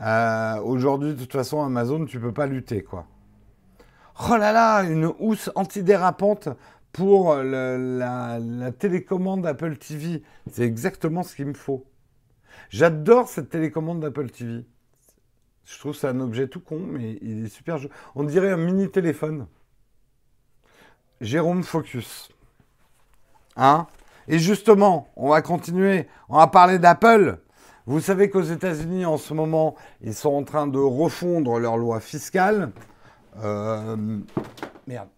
Euh, 0.00 0.58
aujourd'hui, 0.62 1.12
de 1.12 1.18
toute 1.18 1.32
façon, 1.32 1.62
Amazon, 1.62 2.06
tu 2.06 2.18
peux 2.18 2.32
pas 2.32 2.46
lutter, 2.46 2.82
quoi. 2.82 3.04
Oh 4.30 4.38
là 4.38 4.52
là, 4.52 4.84
une 4.84 5.12
housse 5.18 5.50
antidérapante 5.54 6.48
pour 6.92 7.34
la 7.34 8.40
télécommande 8.78 9.46
Apple 9.46 9.76
TV. 9.76 10.22
C'est 10.50 10.64
exactement 10.64 11.22
ce 11.22 11.36
qu'il 11.36 11.44
me 11.48 11.52
faut. 11.52 11.84
J'adore 12.70 13.28
cette 13.28 13.50
télécommande 13.50 14.00
d'Apple 14.00 14.30
TV. 14.30 14.64
Je 15.64 15.78
trouve 15.78 15.94
c'est 15.94 16.08
un 16.08 16.20
objet 16.20 16.48
tout 16.48 16.60
con, 16.60 16.78
mais 16.78 17.18
il 17.22 17.46
est 17.46 17.48
super. 17.48 17.78
On 18.14 18.24
dirait 18.24 18.50
un 18.50 18.56
mini 18.56 18.90
téléphone. 18.90 19.46
Jérôme 21.20 21.62
Focus. 21.62 22.28
Hein? 23.56 23.86
Et 24.28 24.38
justement, 24.38 25.08
on 25.16 25.30
va 25.30 25.42
continuer. 25.42 26.08
On 26.28 26.38
va 26.38 26.46
parler 26.46 26.78
d'Apple. 26.78 27.38
Vous 27.86 28.00
savez 28.00 28.30
qu'aux 28.30 28.42
États-Unis, 28.42 29.04
en 29.04 29.16
ce 29.16 29.32
moment, 29.32 29.76
ils 30.02 30.14
sont 30.14 30.34
en 30.34 30.42
train 30.42 30.66
de 30.66 30.78
refondre 30.78 31.58
leur 31.58 31.76
loi 31.76 32.00
fiscale. 32.00 32.72
Euh, 33.42 33.96
merde. 34.86 35.08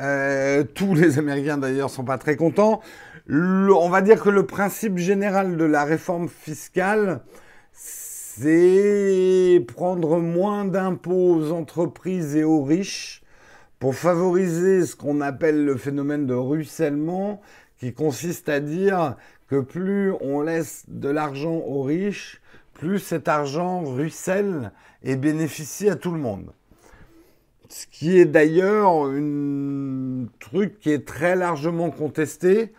Euh, 0.00 0.62
tous 0.62 0.94
les 0.94 1.18
Américains 1.18 1.56
d'ailleurs 1.56 1.88
sont 1.88 2.04
pas 2.04 2.18
très 2.18 2.36
contents 2.36 2.82
on 3.28 3.88
va 3.88 4.02
dire 4.02 4.22
que 4.22 4.30
le 4.30 4.46
principe 4.46 4.98
général 4.98 5.56
de 5.56 5.64
la 5.64 5.84
réforme 5.84 6.28
fiscale, 6.28 7.20
c'est 7.72 9.64
prendre 9.66 10.18
moins 10.18 10.64
d'impôts 10.64 11.36
aux 11.36 11.52
entreprises 11.52 12.36
et 12.36 12.44
aux 12.44 12.62
riches 12.62 13.22
pour 13.78 13.94
favoriser 13.94 14.86
ce 14.86 14.96
qu'on 14.96 15.20
appelle 15.20 15.64
le 15.64 15.76
phénomène 15.76 16.26
de 16.26 16.34
ruissellement, 16.34 17.40
qui 17.78 17.92
consiste 17.92 18.48
à 18.48 18.60
dire 18.60 19.16
que 19.48 19.60
plus 19.60 20.12
on 20.20 20.40
laisse 20.40 20.84
de 20.88 21.08
l'argent 21.08 21.56
aux 21.56 21.82
riches, 21.82 22.40
plus 22.72 22.98
cet 22.98 23.28
argent 23.28 23.82
ruisselle 23.82 24.72
et 25.02 25.16
bénéficie 25.16 25.88
à 25.88 25.96
tout 25.96 26.10
le 26.10 26.18
monde. 26.18 26.52
Ce 27.68 27.86
qui 27.86 28.18
est 28.18 28.26
d'ailleurs 28.26 29.06
un 29.06 30.26
truc 30.40 30.78
qui 30.78 30.90
est 30.90 31.06
très 31.06 31.36
largement 31.36 31.90
contesté 31.90 32.72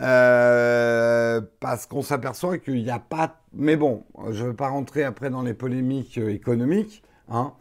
euh, 0.00 1.42
parce 1.60 1.86
qu'on 1.86 2.02
s'aperçoit 2.02 2.58
qu'il 2.58 2.82
n'y 2.82 2.90
a 2.90 2.98
pas... 2.98 3.40
Mais 3.52 3.76
bon, 3.76 4.04
je 4.30 4.42
ne 4.42 4.48
veux 4.48 4.56
pas 4.56 4.68
rentrer 4.68 5.04
après 5.04 5.28
dans 5.28 5.42
les 5.42 5.54
polémiques 5.54 6.18
euh, 6.18 6.30
économiques, 6.30 7.02
hein, 7.28 7.52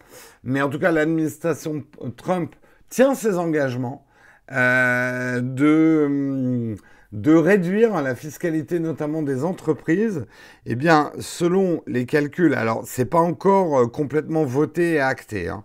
mais 0.43 0.61
en 0.61 0.69
tout 0.69 0.79
cas, 0.79 0.91
l'administration 0.91 1.83
Trump 2.15 2.55
tient 2.89 3.15
ses 3.15 3.37
engagements 3.37 4.05
euh, 4.53 5.41
de, 5.41 6.77
de 7.11 7.33
réduire 7.33 8.01
la 8.01 8.15
fiscalité 8.15 8.79
notamment 8.79 9.23
des 9.23 9.43
entreprises. 9.43 10.25
Eh 10.65 10.75
bien, 10.75 11.11
selon 11.19 11.83
les 11.85 12.05
calculs, 12.05 12.53
alors 12.53 12.83
c'est 12.85 13.05
pas 13.05 13.19
encore 13.19 13.91
complètement 13.91 14.45
voté 14.45 14.93
et 14.93 15.01
acté, 15.01 15.49
hein, 15.49 15.63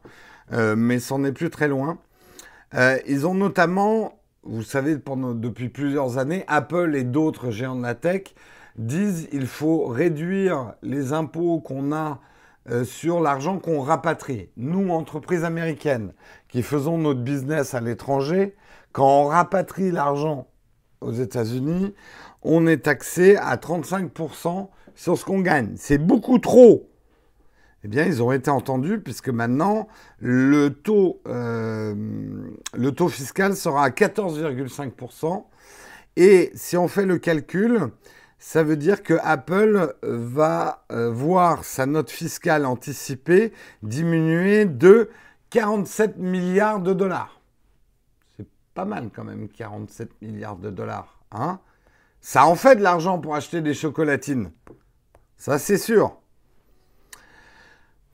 mais 0.77 0.99
c'en 0.99 1.23
est 1.25 1.33
plus 1.33 1.51
très 1.51 1.69
loin. 1.69 1.99
ils 3.07 3.27
ont 3.27 3.35
notamment 3.35 4.16
vous 4.49 4.63
savez, 4.63 4.99
pendant, 4.99 5.35
depuis 5.35 5.69
plusieurs 5.69 6.19
années, 6.19 6.45
Apple 6.49 6.95
et 6.95 7.05
d'autres 7.05 7.51
géants 7.51 7.77
de 7.77 7.83
la 7.83 7.95
tech 7.95 8.23
disent 8.77 9.29
il 9.33 9.47
faut 9.47 9.87
réduire 9.87 10.75
les 10.83 11.13
impôts 11.13 11.61
qu'on 11.61 11.93
a 11.93 12.21
euh, 12.71 12.85
sur 12.85 13.21
l'argent 13.21 13.59
qu'on 13.59 13.81
rapatrie. 13.81 14.51
Nous, 14.57 14.91
entreprises 14.91 15.45
américaines, 15.45 16.13
qui 16.49 16.63
faisons 16.63 16.99
notre 16.99 17.21
business 17.21 17.75
à 17.75 17.81
l'étranger, 17.81 18.57
quand 18.93 19.23
on 19.23 19.27
rapatrie 19.27 19.91
l'argent 19.91 20.49
aux 21.01 21.13
États-Unis, 21.13 21.95
on 22.43 22.67
est 22.67 22.85
taxé 22.85 23.37
à 23.37 23.57
35% 23.57 24.69
sur 24.95 25.19
ce 25.19 25.25
qu'on 25.25 25.41
gagne. 25.41 25.75
C'est 25.77 25.99
beaucoup 25.99 26.39
trop. 26.39 26.89
Eh 27.87 27.89
bien, 27.89 28.05
ils 28.05 28.21
ont 28.21 28.33
été 28.33 28.51
entendus 28.51 28.99
puisque 28.99 29.29
maintenant, 29.29 29.87
le 30.19 30.71
taux, 30.71 31.21
euh, 31.29 31.95
le 32.75 32.91
taux 32.91 33.09
fiscal 33.09 33.55
sera 33.55 33.85
à 33.85 33.91
14,5%. 33.91 35.45
Et 36.17 36.51
si 36.57 36.77
on 36.77 36.89
fait 36.89 37.07
le 37.07 37.19
calcul, 37.19 37.93
ça 38.41 38.65
veut 38.65 38.77
dire 38.77 39.05
que 39.05 39.15
Apple 39.23 39.95
va 40.03 40.85
euh, 40.91 41.13
voir 41.13 41.63
sa 41.63 41.87
note 41.87 42.11
fiscale 42.11 42.67
anticipée 42.67 43.53
diminuer 43.85 44.65
de 44.65 45.09
47 45.51 46.17
milliards 46.17 46.81
de 46.81 46.93
dollars. 46.93 47.41
C'est 48.37 48.49
pas 48.75 48.85
mal 48.85 49.11
quand 49.15 49.23
même, 49.23 49.49
47 49.49 50.11
milliards 50.23 50.57
de 50.57 50.71
dollars. 50.71 51.21
Hein 51.31 51.61
ça 52.21 52.47
en 52.47 52.57
fait 52.57 52.75
de 52.75 52.83
l'argent 52.83 53.21
pour 53.21 53.37
acheter 53.37 53.61
des 53.61 53.75
chocolatines. 53.75 54.51
Ça, 55.37 55.61
c'est 55.61 55.79
sûr. 55.79 56.19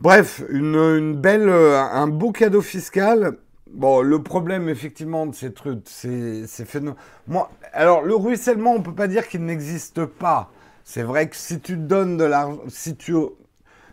Bref, 0.03 0.43
une, 0.51 1.15
belle, 1.15 1.49
euh, 1.49 1.81
un 1.81 2.09
beau 2.09 2.33
cadeau 2.33 2.61
fiscal. 2.61 3.37
Bon, 3.71 4.01
le 4.01 4.21
problème, 4.21 4.69
effectivement, 4.69 5.27
de 5.27 5.33
ces 5.33 5.53
trucs, 5.53 5.85
c'est 5.85 6.45
phénomènes. 6.65 6.97
Moi, 7.29 7.49
alors, 7.73 8.03
le 8.03 8.17
ruissellement, 8.17 8.75
on 8.75 8.83
peut 8.83 8.97
pas 8.97 9.07
dire 9.07 9.29
qu'il 9.29 9.45
n'existe 9.45 10.05
pas. 10.05 10.51
C'est 10.83 11.05
vrai 11.05 11.29
que 11.29 11.37
si 11.37 11.61
tu 11.61 11.77
donnes 11.77 12.17
de 12.17 12.25
l'argent, 12.25 12.59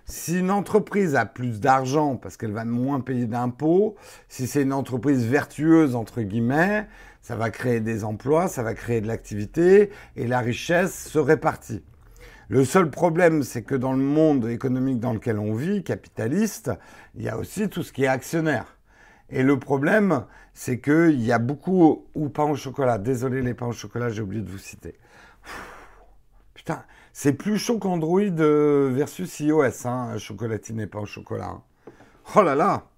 si 0.06 0.39
une 0.39 0.50
entreprise 0.50 1.13
a 1.13 1.28
plus 1.28 1.60
d'argent 1.60 2.15
parce 2.15 2.38
qu'elle 2.38 2.54
va 2.54 2.65
moins 2.65 3.02
payer 3.02 3.28
d'impôts, 3.28 3.95
si 4.30 4.48
c'est 4.48 4.63
une 4.63 4.74
entreprise 4.74 5.28
vertueuse, 5.28 5.95
entre 5.95 6.24
guillemets, 6.24 6.88
ça 7.22 7.36
va 7.36 7.52
créer 7.52 7.82
des 7.82 8.04
emplois, 8.04 8.48
ça 8.48 8.63
va 8.63 8.74
créer 8.74 9.02
de 9.02 9.08
l'activité 9.08 9.91
et 10.15 10.26
la 10.26 10.39
richesse 10.39 11.08
se 11.08 11.19
répartit. 11.19 11.84
Le 12.50 12.66
seul 12.66 12.90
problème, 12.90 13.44
c'est 13.44 13.62
que 13.62 13.76
dans 13.76 13.94
le 13.94 14.04
monde 14.04 14.48
économique 14.48 15.00
dans 15.00 15.14
lequel 15.14 15.38
on 15.38 15.54
vit, 15.54 15.84
capitaliste, 15.84 16.72
il 17.14 17.22
y 17.22 17.30
a 17.30 17.38
aussi 17.38 17.70
tout 17.70 17.84
ce 17.84 17.94
qui 17.94 18.06
est 18.06 18.08
actionnaire. 18.08 18.76
Et 19.30 19.44
le 19.44 19.60
problème, 19.60 20.26
c'est 20.56 20.80
qu'il 20.80 21.22
y 21.22 21.32
a 21.32 21.38
beaucoup, 21.38 22.08
ou 22.16 22.30
pain 22.30 22.46
au 22.46 22.56
chocolat, 22.56 22.98
désolé 22.98 23.44
les 23.44 23.54
pains 23.54 23.68
au 23.68 23.72
chocolat, 23.72 24.10
j'ai 24.10 24.24
oublié 24.24 24.42
de 24.42 24.50
vous 24.50 24.58
citer. 24.58 24.96
Putain, 26.56 26.84
c'est 27.14 27.34
plus 27.34 27.60
chaud 27.60 27.78
qu'Android 27.78 28.22
euh, 28.22 28.90
versus 28.92 29.40
iOS, 29.42 29.86
hein, 29.86 30.18
chocolatine 30.18 30.80
et 30.80 30.88
pain 30.88 31.02
au 31.02 31.06
chocolat. 31.06 31.50
Hein. 31.50 31.62
Oh 32.36 32.42
là 32.42 32.56
là 32.56 32.90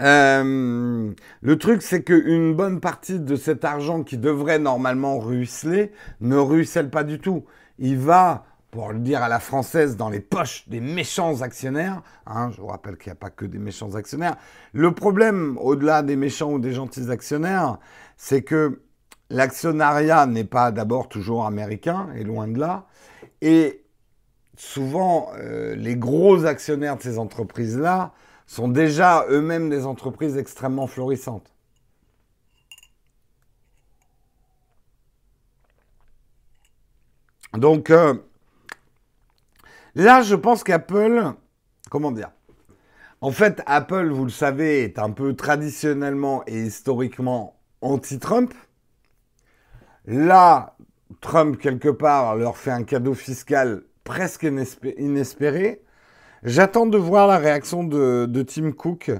Euh, 0.00 1.12
le 1.40 1.58
truc, 1.58 1.82
c'est 1.82 2.02
qu'une 2.02 2.54
bonne 2.54 2.80
partie 2.80 3.18
de 3.18 3.36
cet 3.36 3.64
argent 3.64 4.02
qui 4.02 4.16
devrait 4.16 4.58
normalement 4.58 5.18
ruisseler 5.18 5.92
ne 6.20 6.36
ruisselle 6.36 6.90
pas 6.90 7.04
du 7.04 7.18
tout. 7.18 7.44
Il 7.78 7.98
va, 7.98 8.44
pour 8.70 8.92
le 8.92 8.98
dire 9.00 9.22
à 9.22 9.28
la 9.28 9.40
française, 9.40 9.96
dans 9.96 10.08
les 10.08 10.20
poches 10.20 10.68
des 10.68 10.80
méchants 10.80 11.42
actionnaires. 11.42 12.02
Hein, 12.26 12.50
je 12.54 12.60
vous 12.60 12.68
rappelle 12.68 12.96
qu'il 12.96 13.10
n'y 13.10 13.16
a 13.16 13.20
pas 13.20 13.30
que 13.30 13.44
des 13.44 13.58
méchants 13.58 13.94
actionnaires. 13.94 14.36
Le 14.72 14.92
problème, 14.92 15.58
au-delà 15.60 16.02
des 16.02 16.16
méchants 16.16 16.52
ou 16.52 16.58
des 16.58 16.72
gentils 16.72 17.10
actionnaires, 17.10 17.78
c'est 18.16 18.42
que 18.42 18.82
l'actionnariat 19.30 20.26
n'est 20.26 20.44
pas 20.44 20.70
d'abord 20.70 21.08
toujours 21.08 21.44
américain, 21.44 22.08
et 22.16 22.24
loin 22.24 22.48
de 22.48 22.58
là. 22.58 22.86
Et 23.42 23.84
souvent, 24.56 25.30
euh, 25.38 25.74
les 25.74 25.96
gros 25.96 26.46
actionnaires 26.46 26.96
de 26.96 27.02
ces 27.02 27.18
entreprises-là 27.18 28.12
sont 28.48 28.66
déjà 28.68 29.26
eux-mêmes 29.28 29.68
des 29.68 29.84
entreprises 29.84 30.38
extrêmement 30.38 30.86
florissantes. 30.86 31.52
Donc 37.52 37.90
euh, 37.90 38.14
là, 39.94 40.22
je 40.22 40.34
pense 40.34 40.64
qu'Apple, 40.64 41.34
comment 41.90 42.10
dire? 42.10 42.30
En 43.20 43.32
fait, 43.32 43.62
Apple, 43.66 44.08
vous 44.10 44.24
le 44.24 44.30
savez, 44.30 44.84
est 44.84 44.98
un 44.98 45.10
peu 45.10 45.34
traditionnellement 45.36 46.42
et 46.46 46.58
historiquement 46.58 47.60
anti-Trump. 47.82 48.54
Là, 50.06 50.76
Trump, 51.20 51.58
quelque 51.58 51.88
part, 51.88 52.36
leur 52.36 52.56
fait 52.56 52.70
un 52.70 52.84
cadeau 52.84 53.14
fiscal 53.14 53.82
presque 54.04 54.44
inespéré. 54.96 55.82
J'attends 56.44 56.86
de 56.86 56.98
voir 56.98 57.26
la 57.26 57.38
réaction 57.38 57.82
de, 57.84 58.42
Tim 58.42 58.72
Cook, 58.72 59.10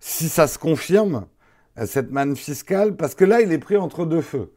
si 0.00 0.28
ça 0.28 0.46
se 0.46 0.58
confirme, 0.58 1.26
cette 1.84 2.10
manne 2.10 2.36
fiscale, 2.36 2.96
parce 2.96 3.14
que 3.14 3.24
là, 3.24 3.40
il 3.40 3.52
est 3.52 3.58
pris 3.58 3.76
entre 3.76 4.06
deux 4.06 4.22
feux. 4.22 4.52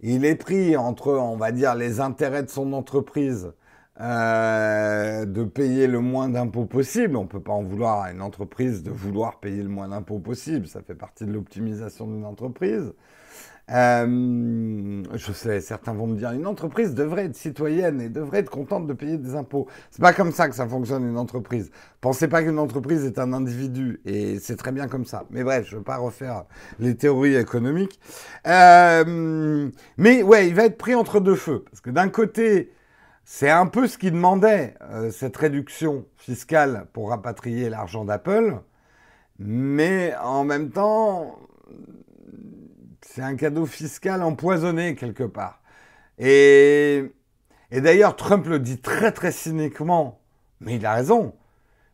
Il 0.00 0.24
est 0.24 0.34
pris 0.36 0.76
entre, 0.76 1.12
on 1.12 1.36
va 1.36 1.52
dire, 1.52 1.74
les 1.74 2.00
intérêts 2.00 2.42
de 2.42 2.50
son 2.50 2.72
entreprise, 2.74 3.52
euh, 4.00 5.24
de 5.24 5.44
payer 5.44 5.86
le 5.86 6.00
moins 6.00 6.28
d'impôts 6.28 6.66
possible. 6.66 7.16
On 7.16 7.22
ne 7.22 7.28
peut 7.28 7.40
pas 7.40 7.54
en 7.54 7.62
vouloir 7.62 8.02
à 8.02 8.12
une 8.12 8.20
entreprise 8.20 8.82
de 8.82 8.90
vouloir 8.90 9.40
payer 9.40 9.62
le 9.62 9.70
moins 9.70 9.88
d'impôts 9.88 10.18
possible. 10.18 10.66
Ça 10.66 10.82
fait 10.82 10.94
partie 10.94 11.24
de 11.24 11.32
l'optimisation 11.32 12.06
d'une 12.06 12.26
entreprise. 12.26 12.92
Euh, 13.72 15.02
je 15.14 15.32
sais, 15.32 15.60
certains 15.60 15.92
vont 15.92 16.06
me 16.06 16.16
dire, 16.16 16.30
une 16.30 16.46
entreprise 16.46 16.94
devrait 16.94 17.24
être 17.26 17.34
citoyenne 17.34 18.00
et 18.00 18.08
devrait 18.08 18.38
être 18.38 18.50
contente 18.50 18.86
de 18.86 18.92
payer 18.92 19.18
des 19.18 19.34
impôts. 19.34 19.66
C'est 19.90 20.00
pas 20.00 20.12
comme 20.12 20.30
ça 20.30 20.48
que 20.48 20.54
ça 20.54 20.68
fonctionne 20.68 21.02
une 21.08 21.18
entreprise. 21.18 21.70
Pensez 22.00 22.28
pas 22.28 22.42
qu'une 22.42 22.60
entreprise 22.60 23.04
est 23.04 23.18
un 23.18 23.32
individu 23.32 24.00
et 24.04 24.38
c'est 24.38 24.56
très 24.56 24.70
bien 24.70 24.86
comme 24.86 25.04
ça. 25.04 25.24
Mais 25.30 25.42
bref, 25.42 25.66
je 25.68 25.76
veux 25.76 25.82
pas 25.82 25.96
refaire 25.96 26.44
les 26.78 26.96
théories 26.96 27.34
économiques. 27.34 27.98
Euh, 28.46 29.68
mais 29.96 30.22
ouais, 30.22 30.46
il 30.48 30.54
va 30.54 30.66
être 30.66 30.78
pris 30.78 30.94
entre 30.94 31.18
deux 31.18 31.34
feux 31.34 31.64
parce 31.68 31.80
que 31.80 31.90
d'un 31.90 32.08
côté, 32.08 32.72
c'est 33.24 33.50
un 33.50 33.66
peu 33.66 33.88
ce 33.88 33.98
qu'il 33.98 34.12
demandait 34.12 34.74
euh, 34.82 35.10
cette 35.10 35.36
réduction 35.36 36.06
fiscale 36.16 36.86
pour 36.92 37.10
rapatrier 37.10 37.68
l'argent 37.68 38.04
d'Apple, 38.04 38.60
mais 39.40 40.14
en 40.22 40.44
même 40.44 40.70
temps 40.70 41.36
c'est 43.16 43.22
un 43.22 43.36
cadeau 43.36 43.64
fiscal 43.64 44.22
empoisonné 44.22 44.94
quelque 44.94 45.24
part. 45.24 45.62
Et, 46.18 47.02
d'ailleurs, 47.72 48.14
Trump 48.14 48.46
le 48.46 48.58
dit 48.58 48.78
très 48.78 49.10
très 49.10 49.32
cyniquement, 49.32 50.20
mais 50.60 50.76
il 50.76 50.84
a 50.84 50.92
raison. 50.92 51.34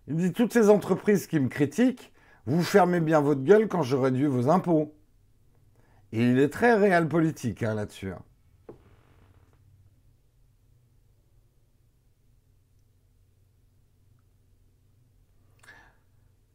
Il 0.09 0.17
dit 0.17 0.33
toutes 0.33 0.53
ces 0.53 0.69
entreprises 0.69 1.29
qui 1.29 1.39
me 1.39 1.47
critiquent, 1.47 2.13
vous 2.47 2.65
fermez 2.65 2.99
bien 2.99 3.21
votre 3.21 3.43
gueule 3.43 3.69
quand 3.69 3.83
je 3.83 3.95
réduis 3.95 4.27
vos 4.27 4.49
impôts. 4.49 4.93
Il 6.11 6.41
est 6.41 6.49
très 6.49 6.75
réel 6.75 7.07
politique 7.07 7.63
hein, 7.63 7.75
là-dessus. 7.75 8.11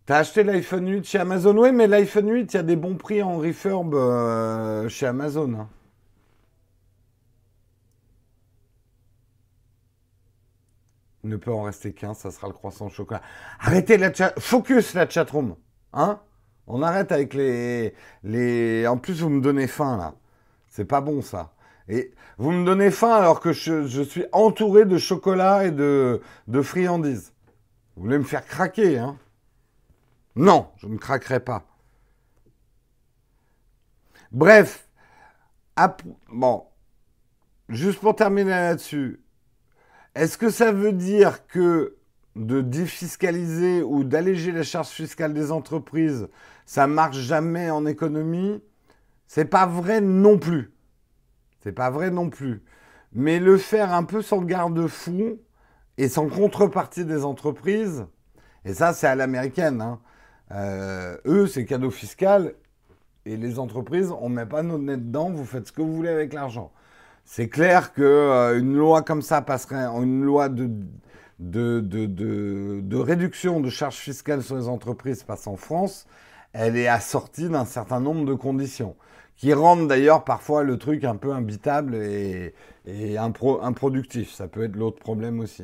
T'as 0.08 0.20
acheté 0.20 0.44
l'iPhone 0.44 0.90
8 0.90 1.04
chez 1.04 1.20
Amazon? 1.20 1.58
Oui, 1.58 1.74
mais 1.74 1.86
l'iPhone 1.86 2.32
8, 2.32 2.54
il 2.54 2.56
y 2.56 2.60
a 2.62 2.64
des 2.64 2.78
bons 2.78 2.96
prix 2.96 3.22
en 3.22 3.40
refurb 3.40 3.94
euh, 3.94 4.88
chez 4.88 5.06
Amazon. 5.06 5.54
Hein. 5.54 5.68
Il 11.26 11.30
ne 11.30 11.36
peut 11.36 11.52
en 11.52 11.64
rester 11.64 11.92
qu'un, 11.92 12.14
ça 12.14 12.32
sera 12.32 12.48
le 12.48 12.54
croissant 12.54 12.86
au 12.86 12.90
chocolat. 12.90 13.22
Arrêtez 13.60 13.98
la 13.98 14.14
chat, 14.14 14.34
focus 14.40 14.94
la 14.94 15.10
chatroom, 15.10 15.58
hein 15.92 16.22
On 16.68 16.82
arrête 16.84 17.12
avec 17.12 17.34
les, 17.34 17.94
les. 18.24 18.88
En 18.88 18.96
plus, 18.98 19.20
vous 19.22 19.30
me 19.30 19.42
donnez 19.42 19.68
faim 19.68 19.98
là. 19.98 20.14
C'est 20.70 20.86
pas 20.86 21.02
bon 21.02 21.22
ça. 21.22 21.52
Et 21.90 22.14
vous 22.38 22.52
me 22.52 22.66
donnez 22.66 22.92
faim 22.92 23.14
alors 23.14 23.42
que 23.42 23.52
je, 23.52 24.04
suis 24.04 24.26
entouré 24.32 24.86
de 24.86 24.98
chocolat 24.98 25.66
et 25.66 25.72
de, 25.72 26.22
de 26.48 26.62
friandises. 26.62 27.34
Vous 27.98 28.04
voulez 28.04 28.20
me 28.20 28.24
faire 28.24 28.46
craquer, 28.46 29.00
hein 29.00 29.18
non, 30.38 30.70
je 30.78 30.88
ne 30.88 30.98
craquerai 30.98 31.40
pas. 31.40 31.66
Bref, 34.32 34.88
bon, 36.30 36.64
juste 37.70 38.00
pour 38.00 38.16
terminer 38.16 38.52
là-dessus, 38.52 39.20
est-ce 40.16 40.38
que 40.38 40.50
ça 40.50 40.72
veut 40.72 40.94
dire 40.94 41.48
que 41.48 41.98
de 42.36 42.62
défiscaliser 42.62 43.82
ou 43.82 44.04
d'alléger 44.04 44.52
la 44.52 44.62
charge 44.64 44.90
fiscale 44.90 45.34
des 45.34 45.52
entreprises, 45.52 46.30
ça 46.66 46.86
marche 46.86 47.18
jamais 47.18 47.72
en 47.72 47.86
économie? 47.86 48.62
C'est 49.28 49.46
pas 49.46 49.66
vrai 49.66 50.02
non 50.02 50.38
plus. 50.38 50.72
C'est 51.62 51.72
pas 51.72 51.90
vrai 51.90 52.12
non 52.12 52.30
plus. 52.30 52.64
Mais 53.12 53.40
le 53.40 53.58
faire 53.58 53.92
un 53.92 54.04
peu 54.04 54.22
sans 54.22 54.42
garde-fou 54.42 55.40
et 55.98 56.10
sans 56.10 56.28
contrepartie 56.28 57.06
des 57.06 57.26
entreprises, 57.26 58.06
et 58.66 58.76
ça 58.76 58.94
c'est 58.94 59.08
à 59.08 59.16
l'américaine, 59.16 59.82
hein, 59.82 60.00
euh, 60.52 61.18
eux, 61.26 61.48
c'est 61.48 61.66
cadeau 61.66 61.92
fiscal 61.92 62.54
Et 63.26 63.38
les 63.38 63.60
entreprises, 63.60 64.12
on 64.22 64.30
met 64.30 64.46
pas 64.46 64.64
nos 64.64 64.78
nez 64.78 64.98
dedans, 64.98 65.30
vous 65.30 65.46
faites 65.46 65.68
ce 65.68 65.72
que 65.72 65.82
vous 65.82 65.94
voulez 65.96 66.10
avec 66.10 66.34
l'argent. 66.34 66.72
C'est 67.26 67.50
clair 67.50 67.94
qu'une 67.94 68.06
euh, 68.06 68.60
loi 68.62 69.02
comme 69.02 69.22
ça 69.22 69.42
passerait, 69.42 69.86
une 69.86 70.24
loi 70.24 70.50
de, 70.50 70.70
de, 71.40 71.82
de, 71.82 72.98
réduction 72.98 73.60
de 73.60 73.70
charges 73.70 73.98
fiscales 73.98 74.44
sur 74.44 74.56
les 74.58 74.70
entreprises 74.70 75.24
passe 75.24 75.48
en 75.48 75.58
France, 75.58 76.08
elle 76.54 76.78
est 76.78 76.88
assortie 76.88 77.50
d'un 77.50 77.66
certain 77.66 78.00
nombre 78.00 78.26
de 78.26 78.34
conditions, 78.34 78.96
qui 79.36 79.54
rendent 79.54 79.88
d'ailleurs 79.90 80.24
parfois 80.24 80.64
le 80.64 80.78
truc 80.78 81.04
un 81.04 81.18
peu 81.18 81.34
imbitable 81.34 81.96
et, 81.96 82.56
et 82.86 83.18
improductif. 83.18 84.34
Ça 84.34 84.48
peut 84.48 84.64
être 84.64 84.76
l'autre 84.78 85.00
problème 85.00 85.40
aussi. 85.42 85.64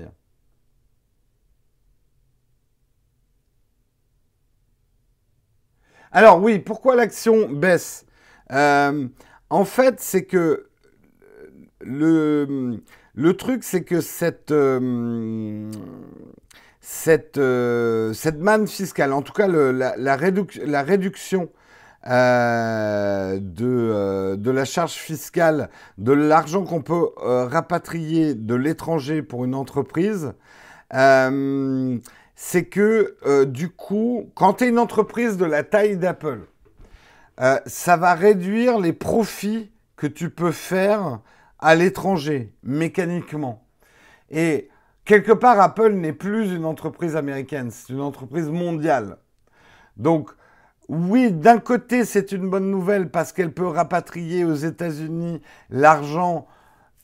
Alors 6.16 6.40
oui, 6.40 6.60
pourquoi 6.60 6.96
l'action 6.96 7.50
baisse? 7.50 8.06
Euh, 8.52 9.08
En 9.50 9.66
fait, 9.66 10.00
c'est 10.00 10.26
que 10.26 10.68
le, 11.82 12.80
le 13.16 13.34
truc, 13.34 13.64
c'est 13.64 13.84
que 13.84 14.00
cette, 14.00 14.52
euh, 14.52 15.72
cette, 16.82 17.40
euh, 17.40 18.14
cette 18.14 18.40
manne 18.40 18.68
fiscale, 18.68 19.12
en 19.12 19.24
tout 19.24 19.34
cas 19.34 19.48
la, 19.48 19.96
la, 19.98 20.16
réduction 20.84 21.50
de, 22.06 23.40
de, 24.36 24.52
la 24.52 24.66
charge 24.66 24.94
fiscale, 24.94 25.72
de 25.98 26.12
l'argent 26.12 26.64
qu'on 26.64 26.84
peut 26.84 27.10
rapatrier 27.18 28.36
de 28.36 28.54
l'étranger 28.54 29.24
pour 29.24 29.46
une 29.46 29.56
entreprise, 29.56 30.34
c'est 32.46 32.66
que 32.66 33.16
euh, 33.26 33.46
du 33.46 33.70
coup, 33.70 34.30
quand 34.36 34.56
tu 34.56 34.66
es 34.66 34.68
une 34.68 34.78
entreprise 34.78 35.38
de 35.38 35.46
la 35.46 35.64
taille 35.64 35.96
d'Apple, 35.96 36.42
euh, 37.40 37.58
ça 37.66 37.96
va 37.96 38.16
réduire 38.16 38.80
les 38.80 38.92
profits 38.92 39.72
que 39.96 40.08
tu 40.08 40.30
peux 40.30 40.52
faire 40.52 41.22
à 41.58 41.74
l'étranger, 41.74 42.54
mécaniquement. 42.62 43.66
Et 44.30 44.70
quelque 45.06 45.32
part, 45.32 45.58
Apple 45.62 45.94
n'est 45.94 46.12
plus 46.12 46.54
une 46.54 46.66
entreprise 46.66 47.16
américaine, 47.16 47.72
c'est 47.72 47.94
une 47.94 48.02
entreprise 48.02 48.50
mondiale. 48.50 49.20
Donc, 49.96 50.30
oui, 50.90 51.32
d'un 51.32 51.60
côté, 51.60 52.04
c'est 52.04 52.34
une 52.34 52.50
bonne 52.50 52.70
nouvelle 52.70 53.10
parce 53.10 53.32
qu'elle 53.32 53.54
peut 53.54 53.68
rapatrier 53.68 54.44
aux 54.44 54.54
États-Unis 54.54 55.42
l'argent 55.70 56.46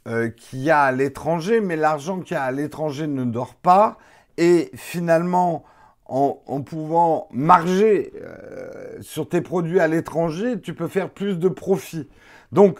euh, 0.05 0.27
qu'il 0.27 0.59
y 0.59 0.69
a 0.69 0.81
à 0.81 0.91
l'étranger, 0.91 1.61
mais 1.61 1.77
l'argent 1.77 2.19
qu'il 2.19 2.33
y 2.33 2.37
a 2.37 2.43
à 2.43 2.51
l'étranger 2.51 3.07
ne 3.07 3.23
dort 3.23 3.55
pas 3.55 3.97
et 4.39 4.71
finalement, 4.73 5.65
en, 6.05 6.61
pouvant 6.61 7.27
marger 7.31 8.13
euh, 8.19 8.97
sur 9.01 9.29
tes 9.29 9.41
produits 9.41 9.79
à 9.79 9.87
l'étranger, 9.87 10.59
tu 10.59 10.73
peux 10.73 10.87
faire 10.87 11.09
plus 11.09 11.37
de 11.37 11.49
profit. 11.49 12.07
Donc, 12.51 12.79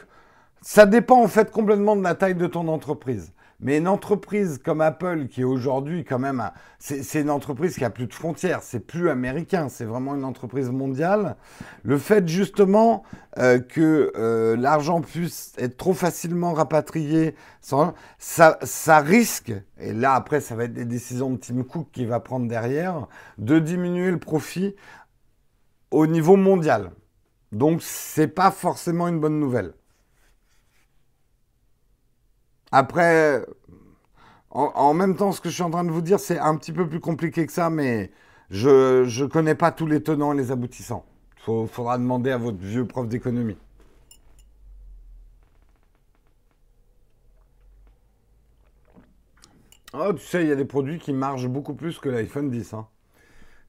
ça 0.62 0.86
dépend 0.88 1.22
en 1.22 1.28
fait 1.28 1.51
complètement 1.51 1.95
de 1.95 2.01
la 2.01 2.16
taille 2.16 2.34
de 2.34 2.47
ton 2.47 2.68
entreprise. 2.70 3.34
Mais 3.62 3.78
une 3.78 3.89
entreprise 3.89 4.57
comme 4.64 4.80
Apple, 4.80 5.28
qui 5.28 5.41
est 5.41 5.45
aujourd'hui 5.45 6.05
quand 6.05 6.20
même, 6.20 6.49
c'est 6.80 7.20
une 7.20 7.30
entreprise 7.30 7.76
qui 7.76 7.84
a 7.84 7.89
plus 7.89 8.07
de 8.07 8.14
frontières, 8.14 8.64
c'est 8.64 8.80
plus 8.80 9.10
américain, 9.10 9.68
c'est 9.68 9.84
vraiment 9.84 10.16
une 10.16 10.24
entreprise 10.24 10.70
mondiale. 10.70 11.36
Le 11.84 11.97
fait 11.97 12.26
justement 12.28 13.03
euh, 13.38 13.60
que 13.60 14.14
euh, 14.16 14.55
l'argent 14.55 15.01
puisse 15.01 15.53
être 15.57 15.76
trop 15.76 15.93
facilement 15.93 16.53
rapatrié, 16.53 17.36
ça, 17.60 17.93
ça 18.62 18.99
risque, 18.99 19.51
et 19.78 19.91
là 19.91 20.14
après 20.14 20.39
ça 20.39 20.55
va 20.55 20.64
être 20.64 20.74
des 20.74 20.86
décisions 20.86 21.32
de 21.32 21.38
Tim 21.38 21.64
Cook 21.64 21.89
qui 21.91 22.05
va 22.05 22.22
prendre 22.22 22.47
derrière, 22.47 23.07
de 23.38 23.60
diminuer 23.60 24.10
le 24.10 24.20
profit 24.20 24.74
au 25.91 26.07
niveau 26.07 26.38
mondial. 26.38 26.91
Donc 27.51 27.82
c'est 27.82 28.28
pas 28.28 28.51
forcément 28.51 29.10
une 29.10 29.20
bonne 29.20 29.39
nouvelle. 29.39 29.74
Après, 32.72 33.45
en, 34.51 34.93
même 34.93 35.15
temps, 35.15 35.32
ce 35.32 35.41
que 35.41 35.49
je 35.49 35.55
suis 35.55 35.63
en 35.63 35.72
train 35.72 35.84
de 35.84 35.91
vous 35.91 36.01
dire, 36.01 36.20
c'est 36.20 36.39
un 36.39 36.55
petit 36.57 36.72
peu 36.72 36.88
plus 36.88 36.99
compliqué 36.99 37.45
que 37.45 37.51
ça, 37.51 37.70
mais 37.70 38.11
je 38.49 39.03
ne 39.03 39.28
connais 39.28 39.55
pas 39.55 39.72
tous 39.72 39.86
les 39.88 40.01
tenants 40.01 40.34
et 40.34 40.38
les 40.38 40.51
aboutissants. 40.51 41.05
Il 41.47 41.67
faudra 41.67 41.97
demander 41.97 42.32
à 42.32 42.38
votre 42.38 42.57
vieux 42.59 42.86
prof 42.86 43.07
d'économie. 43.07 43.57
Oh, 49.93 50.13
tu 50.13 50.24
sais, 50.24 50.43
il 50.43 50.49
y 50.49 50.51
a 50.51 50.55
des 50.55 50.65
produits 50.65 50.99
qui 50.99 51.13
marchent 51.13 51.47
beaucoup 51.47 51.74
plus 51.74 51.97
que 51.97 52.09
l'iPhone 52.09 52.51
10. 52.51 52.74
Hein. 52.74 52.88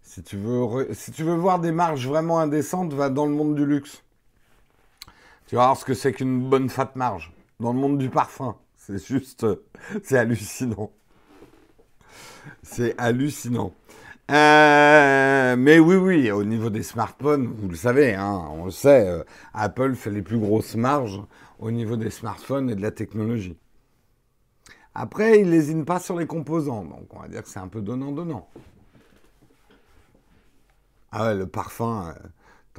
Si, 0.02 0.22
tu 0.22 0.36
veux 0.36 0.88
si 0.92 1.12
tu 1.12 1.24
veux 1.24 1.34
voir 1.34 1.60
des 1.60 1.72
marges 1.72 2.06
vraiment 2.06 2.38
indécentes, 2.40 2.92
va 2.92 3.08
dans 3.08 3.24
le 3.24 3.32
monde 3.32 3.54
du 3.54 3.64
luxe. 3.64 4.02
Tu 5.46 5.56
vas 5.56 5.64
voir 5.64 5.76
ce 5.76 5.84
que 5.86 5.94
c'est 5.94 6.12
qu'une 6.12 6.48
bonne 6.48 6.68
fat 6.68 6.92
marge. 6.94 7.32
Dans 7.58 7.72
le 7.72 7.78
monde 7.78 7.96
du 7.96 8.10
parfum. 8.10 8.56
C'est 8.98 9.06
juste, 9.06 9.46
c'est 10.02 10.18
hallucinant. 10.18 10.90
C'est 12.62 12.94
hallucinant. 12.98 13.72
Euh, 14.30 15.56
mais 15.56 15.78
oui, 15.78 15.96
oui, 15.96 16.30
au 16.30 16.44
niveau 16.44 16.70
des 16.70 16.82
smartphones, 16.82 17.46
vous 17.46 17.68
le 17.68 17.76
savez, 17.76 18.14
hein, 18.14 18.48
on 18.52 18.66
le 18.66 18.70
sait, 18.70 19.08
euh, 19.08 19.24
Apple 19.54 19.94
fait 19.94 20.10
les 20.10 20.22
plus 20.22 20.38
grosses 20.38 20.76
marges 20.76 21.20
au 21.58 21.70
niveau 21.70 21.96
des 21.96 22.10
smartphones 22.10 22.70
et 22.70 22.76
de 22.76 22.82
la 22.82 22.92
technologie. 22.92 23.56
Après, 24.94 25.40
il 25.40 25.50
lésine 25.50 25.84
pas 25.84 25.98
sur 26.00 26.16
les 26.16 26.26
composants, 26.26 26.84
donc 26.84 27.12
on 27.14 27.20
va 27.20 27.28
dire 27.28 27.42
que 27.42 27.48
c'est 27.48 27.58
un 27.58 27.68
peu 27.68 27.80
donnant-donnant. 27.80 28.48
Ah 31.12 31.26
ouais, 31.26 31.34
le 31.34 31.46
parfum, 31.46 32.14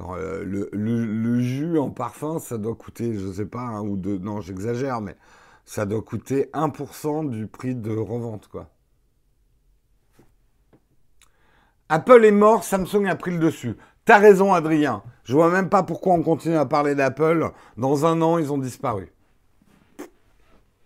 euh, 0.00 0.68
le, 0.72 1.40
jus 1.40 1.78
en 1.78 1.90
parfum, 1.90 2.38
ça 2.38 2.58
doit 2.58 2.74
coûter, 2.74 3.14
je 3.18 3.30
sais 3.32 3.46
pas, 3.46 3.60
un 3.60 3.82
ou 3.82 3.96
deux, 3.96 4.18
non, 4.18 4.40
j'exagère, 4.40 5.00
mais 5.00 5.16
ça 5.64 5.86
doit 5.86 6.02
coûter 6.02 6.50
1% 6.52 7.30
du 7.30 7.46
prix 7.46 7.74
de 7.74 7.94
revente, 7.94 8.48
quoi. 8.48 8.70
Apple 11.88 12.24
est 12.24 12.32
mort, 12.32 12.64
Samsung 12.64 13.06
a 13.06 13.16
pris 13.16 13.32
le 13.32 13.38
dessus. 13.38 13.76
T'as 14.04 14.18
raison, 14.18 14.52
Adrien. 14.54 15.02
Je 15.24 15.34
vois 15.34 15.50
même 15.50 15.68
pas 15.68 15.82
pourquoi 15.82 16.14
on 16.14 16.22
continue 16.22 16.56
à 16.56 16.66
parler 16.66 16.94
d'Apple. 16.94 17.52
Dans 17.76 18.06
un 18.06 18.20
an, 18.22 18.38
ils 18.38 18.52
ont 18.52 18.58
disparu. 18.58 19.12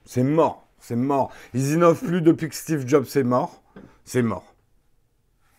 C'est 0.05 0.24
mort. 0.24 0.68
C'est 0.79 0.97
mort. 0.97 1.33
Ils 1.55 1.72
innovent 1.72 2.05
plus 2.05 2.22
depuis 2.22 2.49
que 2.49 2.55
Steve 2.55 2.87
Jobs 2.87 3.07
est 3.14 3.22
mort. 3.22 3.62
C'est 4.05 4.22
mort. 4.22 4.55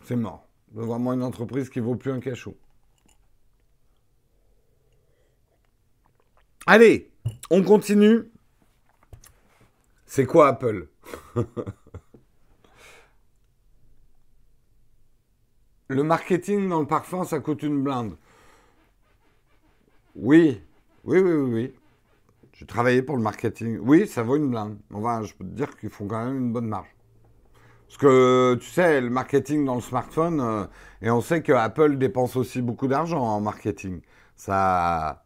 C'est 0.04 0.16
mort. 0.16 0.48
C'est 0.74 0.82
vraiment 0.82 1.14
une 1.14 1.24
entreprise 1.24 1.70
qui 1.70 1.80
vaut 1.80 1.96
plus 1.96 2.12
un 2.12 2.20
cachot. 2.20 2.58
Allez, 6.66 7.10
on 7.50 7.64
continue. 7.64 8.30
C'est 10.08 10.26
quoi 10.26 10.48
Apple 10.48 10.88
Le 15.90 16.04
marketing 16.04 16.68
dans 16.70 16.80
le 16.80 16.88
parfum, 16.88 17.24
ça 17.26 17.40
coûte 17.40 17.62
une 17.64 17.84
blinde. 17.84 18.18
Oui, 20.16 20.62
oui, 21.04 21.20
oui, 21.20 21.32
oui, 21.32 21.54
oui. 21.54 21.74
J'ai 22.54 22.66
travaillé 22.66 23.02
pour 23.02 23.18
le 23.18 23.22
marketing. 23.22 23.80
Oui, 23.82 24.08
ça 24.08 24.24
vaut 24.24 24.38
une 24.38 24.50
blinde. 24.50 24.78
Enfin, 24.94 25.24
je 25.24 25.34
peux 25.34 25.46
te 25.46 25.50
dire 25.52 25.78
qu'ils 25.78 25.90
font 25.90 26.08
quand 26.08 26.26
même 26.26 26.38
une 26.38 26.54
bonne 26.54 26.68
marge. 26.68 26.88
Parce 27.88 27.98
que 27.98 28.56
tu 28.60 28.68
sais, 28.70 29.00
le 29.02 29.10
marketing 29.10 29.66
dans 29.66 29.76
le 29.76 29.82
smartphone, 29.82 30.42
euh, 30.42 30.66
et 31.02 31.12
on 31.12 31.22
sait 31.22 31.42
que 31.44 31.54
Apple 31.54 31.98
dépense 31.98 32.36
aussi 32.36 32.62
beaucoup 32.62 32.88
d'argent 32.88 33.22
en 33.22 33.40
marketing. 33.42 34.02
Ça, 34.36 35.24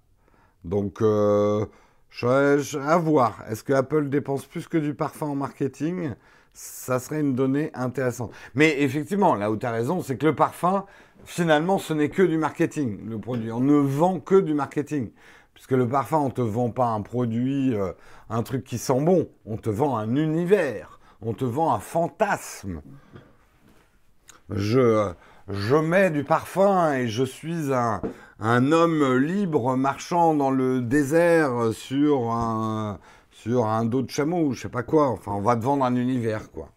donc, 0.64 1.02
euh, 1.02 1.66
je, 2.12 2.78
à 2.78 2.98
voir. 2.98 3.44
Est-ce 3.50 3.64
que 3.64 3.74
Apple 3.74 4.10
dépense 4.10 4.46
plus 4.46 4.68
que 4.68 4.78
du 4.78 4.94
parfum 4.94 5.28
en 5.28 5.36
marketing? 5.36 6.14
Ça 6.54 7.00
serait 7.00 7.22
une 7.22 7.34
donnée 7.34 7.72
intéressante. 7.74 8.32
Mais 8.54 8.82
effectivement, 8.82 9.36
là 9.36 9.50
où 9.50 9.58
tu 9.58 9.66
as 9.66 9.72
raison, 9.72 10.02
c'est 10.02 10.18
que 10.18 10.26
le 10.26 10.36
parfum, 10.36 10.86
finalement, 11.24 11.78
ce 11.78 11.94
n'est 11.94 12.10
que 12.10 12.24
du 12.24 12.38
marketing, 12.38 13.10
le 13.10 13.18
produit. 13.18 13.52
On 13.52 13.62
ne 13.62 13.76
vend 13.76 14.20
que 14.20 14.36
du 14.36 14.54
marketing. 14.54 15.12
Puisque 15.54 15.72
le 15.72 15.88
parfum, 15.88 16.18
on 16.18 16.26
ne 16.26 16.32
te 16.32 16.42
vend 16.42 16.70
pas 16.70 16.88
un 16.88 17.02
produit, 17.02 17.74
euh, 17.74 17.94
un 18.30 18.44
truc 18.44 18.66
qui 18.66 18.78
sent 18.78 19.02
bon. 19.02 19.30
On 19.46 19.58
te 19.58 19.70
vend 19.70 19.98
un 19.98 20.16
univers. 20.16 21.00
On 21.22 21.34
te 21.34 21.46
vend 21.46 21.74
un 21.74 21.80
fantasme. 21.80 22.82
Je, 24.50 25.12
je 25.48 25.76
mets 25.76 26.10
du 26.10 26.26
parfum 26.26 26.94
et 26.94 27.08
je 27.08 27.24
suis 27.24 27.74
un, 27.74 28.02
un 28.42 28.72
homme 28.72 29.18
libre 29.18 29.78
marchant 29.78 30.34
dans 30.34 30.50
le 30.50 30.82
désert 30.82 31.72
sur 31.74 32.32
un, 32.32 33.00
sur 33.30 33.68
un 33.68 33.86
dos 33.86 34.02
de 34.02 34.10
chameau 34.10 34.52
je 34.54 34.62
sais 34.62 34.70
pas 34.70 34.84
quoi. 34.84 35.10
Enfin, 35.10 35.34
on 35.34 35.42
va 35.42 35.56
te 35.56 35.64
vendre 35.64 35.86
un 35.86 35.96
univers, 35.96 36.52
quoi. 36.52 36.70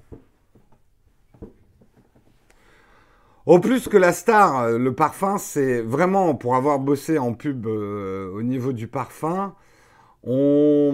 Au 3.46 3.58
plus 3.58 3.88
que 3.88 3.98
la 3.98 4.12
star, 4.12 4.70
le 4.70 4.94
parfum, 4.94 5.36
c'est 5.36 5.82
vraiment 5.82 6.34
pour 6.34 6.54
avoir 6.56 6.78
bossé 6.78 7.18
en 7.18 7.34
pub 7.34 7.66
euh, 7.66 8.30
au 8.32 8.42
niveau 8.42 8.72
du 8.72 8.88
parfum, 8.88 9.54
on, 10.22 10.90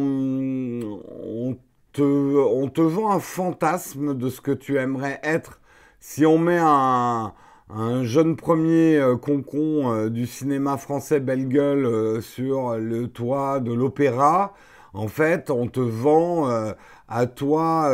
te, 1.92 2.02
on 2.02 2.68
te 2.68 2.80
vend 2.80 3.12
un 3.12 3.20
fantasme 3.20 4.16
de 4.16 4.28
ce 4.28 4.40
que 4.40 4.50
tu 4.50 4.78
aimerais 4.78 5.20
être. 5.22 5.60
Si 6.00 6.26
on 6.26 6.38
met 6.38 6.58
un, 6.60 7.34
un 7.74 8.04
jeune 8.04 8.36
premier 8.36 8.96
euh, 8.96 9.16
concon 9.16 9.92
euh, 9.92 10.10
du 10.10 10.26
cinéma 10.26 10.76
français 10.76 11.20
belle 11.20 11.48
gueule 11.48 11.84
euh, 11.84 12.20
sur 12.20 12.76
le 12.76 13.08
toit 13.08 13.60
de 13.60 13.72
l'opéra, 13.72 14.54
en 14.92 15.08
fait, 15.08 15.50
on 15.50 15.68
te 15.68 15.80
vend 15.80 16.48
à 17.08 17.26
toi, 17.26 17.92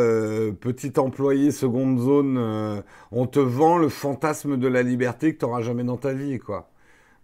petit 0.61 0.99
employé 0.99 1.51
seconde 1.51 1.99
zone, 1.99 2.83
on 3.12 3.27
te 3.27 3.39
vend 3.39 3.77
le 3.77 3.91
fantasme 3.91 4.57
de 4.57 4.66
la 4.66 4.83
liberté 4.83 5.35
que 5.35 5.41
tu 5.41 5.45
n'auras 5.45 5.61
jamais 5.61 5.85
dans 5.85 5.99
ta 5.99 6.14
vie, 6.14 6.39
quoi. 6.39 6.70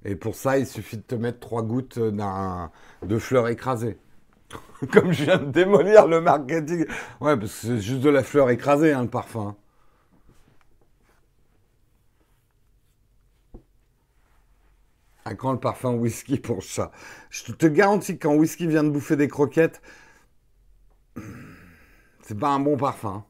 Et 0.04 0.14
pour 0.14 0.34
ça, 0.34 0.58
il 0.58 0.66
suffit 0.66 0.98
de 0.98 1.02
te 1.02 1.14
mettre 1.14 1.40
trois 1.40 1.62
gouttes 1.62 1.98
de 1.98 3.18
fleurs 3.18 3.48
écrasées. 3.48 3.96
Comme 4.92 5.12
je 5.12 5.24
viens 5.24 5.38
de 5.38 5.50
démolir 5.50 6.06
le 6.06 6.20
marketing. 6.20 6.84
Ouais, 7.22 7.38
parce 7.38 7.60
que 7.60 7.66
c'est 7.68 7.80
juste 7.80 8.00
de 8.02 8.10
la 8.10 8.22
fleur 8.22 8.50
écrasée, 8.50 8.92
hein, 8.92 9.04
le 9.04 9.08
parfum. 9.08 9.56
À 15.24 15.34
quand 15.34 15.52
le 15.52 15.60
parfum 15.60 15.92
whisky 15.92 16.38
pour 16.38 16.62
ça 16.62 16.90
Je 17.30 17.52
te 17.52 17.66
garantis 17.66 18.18
que 18.18 18.26
quand 18.26 18.34
whisky 18.34 18.66
vient 18.66 18.84
de 18.84 18.90
bouffer 18.90 19.16
des 19.16 19.28
croquettes, 19.28 19.80
c'est 22.22 22.38
pas 22.38 22.48
un 22.48 22.60
bon 22.60 22.76
parfum. 22.76 23.24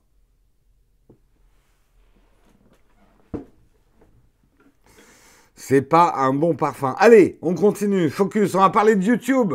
C'est 5.55 5.82
pas 5.82 6.14
un 6.16 6.34
bon 6.34 6.55
parfum. 6.55 6.97
Allez, 6.99 7.38
on 7.40 7.55
continue. 7.55 8.11
Focus, 8.11 8.57
on 8.57 8.59
va 8.59 8.70
parler 8.70 8.97
de 8.97 9.05
YouTube. 9.05 9.55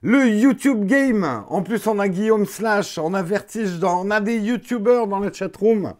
Le 0.00 0.28
YouTube 0.28 0.86
Game. 0.86 1.44
En 1.48 1.62
plus, 1.62 1.86
on 1.88 1.98
a 1.98 2.08
Guillaume 2.08 2.46
Slash, 2.46 2.98
on 2.98 3.14
a 3.14 3.22
Vertige, 3.22 3.82
on 3.82 4.10
a 4.10 4.20
des 4.20 4.38
YouTubers 4.38 5.08
dans 5.08 5.18
la 5.18 5.32
chatroom. 5.32 5.94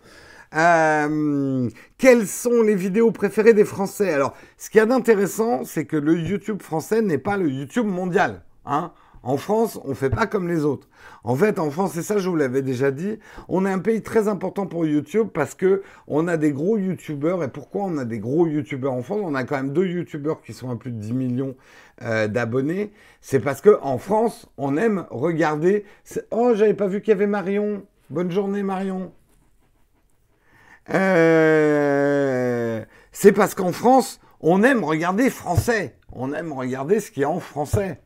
Euh, 0.54 1.68
quelles 1.98 2.26
sont 2.26 2.62
les 2.62 2.74
vidéos 2.74 3.12
préférées 3.12 3.54
des 3.54 3.64
Français? 3.64 4.12
Alors, 4.12 4.34
ce 4.58 4.70
qu'il 4.70 4.78
y 4.78 4.82
a 4.82 4.86
d'intéressant, 4.86 5.64
c'est 5.64 5.84
que 5.84 5.96
le 5.96 6.18
YouTube 6.18 6.62
français 6.62 7.02
n'est 7.02 7.18
pas 7.18 7.36
le 7.36 7.48
YouTube 7.48 7.86
mondial. 7.86 8.42
Hein 8.64 8.92
en 9.22 9.36
France, 9.36 9.78
on 9.84 9.94
fait 9.94 10.08
pas 10.08 10.26
comme 10.26 10.48
les 10.48 10.64
autres. 10.64 10.88
En 11.24 11.36
fait, 11.36 11.58
en 11.58 11.70
France, 11.70 11.94
et 11.96 12.02
ça, 12.02 12.16
je 12.18 12.28
vous 12.28 12.36
l'avais 12.36 12.62
déjà 12.62 12.90
dit, 12.90 13.18
on 13.48 13.66
est 13.66 13.70
un 13.70 13.78
pays 13.78 14.02
très 14.02 14.28
important 14.28 14.66
pour 14.66 14.86
YouTube 14.86 15.28
parce 15.32 15.54
que 15.54 15.82
on 16.06 16.26
a 16.26 16.38
des 16.38 16.52
gros 16.52 16.78
YouTubeurs. 16.78 17.44
Et 17.44 17.48
pourquoi 17.48 17.82
on 17.84 17.98
a 17.98 18.06
des 18.06 18.18
gros 18.18 18.46
YouTubeurs 18.46 18.94
en 18.94 19.02
France? 19.02 19.20
On 19.22 19.34
a 19.34 19.44
quand 19.44 19.56
même 19.56 19.72
deux 19.72 19.86
YouTubeurs 19.86 20.40
qui 20.40 20.54
sont 20.54 20.70
à 20.70 20.76
plus 20.76 20.90
de 20.90 20.98
10 20.98 21.12
millions 21.12 21.54
euh, 22.02 22.28
d'abonnés. 22.28 22.92
C'est 23.20 23.40
parce 23.40 23.60
que 23.60 23.78
en 23.82 23.98
France, 23.98 24.48
on 24.56 24.76
aime 24.78 25.06
regarder. 25.10 25.84
Oh, 26.30 26.52
j'avais 26.54 26.74
pas 26.74 26.86
vu 26.86 27.02
qu'il 27.02 27.10
y 27.10 27.14
avait 27.14 27.26
Marion. 27.26 27.82
Bonne 28.08 28.30
journée, 28.30 28.62
Marion. 28.62 29.12
Euh, 30.92 32.84
c'est 33.12 33.32
parce 33.32 33.54
qu'en 33.54 33.72
France, 33.72 34.20
on 34.40 34.62
aime 34.62 34.84
regarder 34.84 35.30
français. 35.30 35.96
On 36.12 36.32
aime 36.32 36.52
regarder 36.52 37.00
ce 37.00 37.10
qui 37.10 37.22
est 37.22 37.26
en 37.26 37.40
français. 37.40 38.00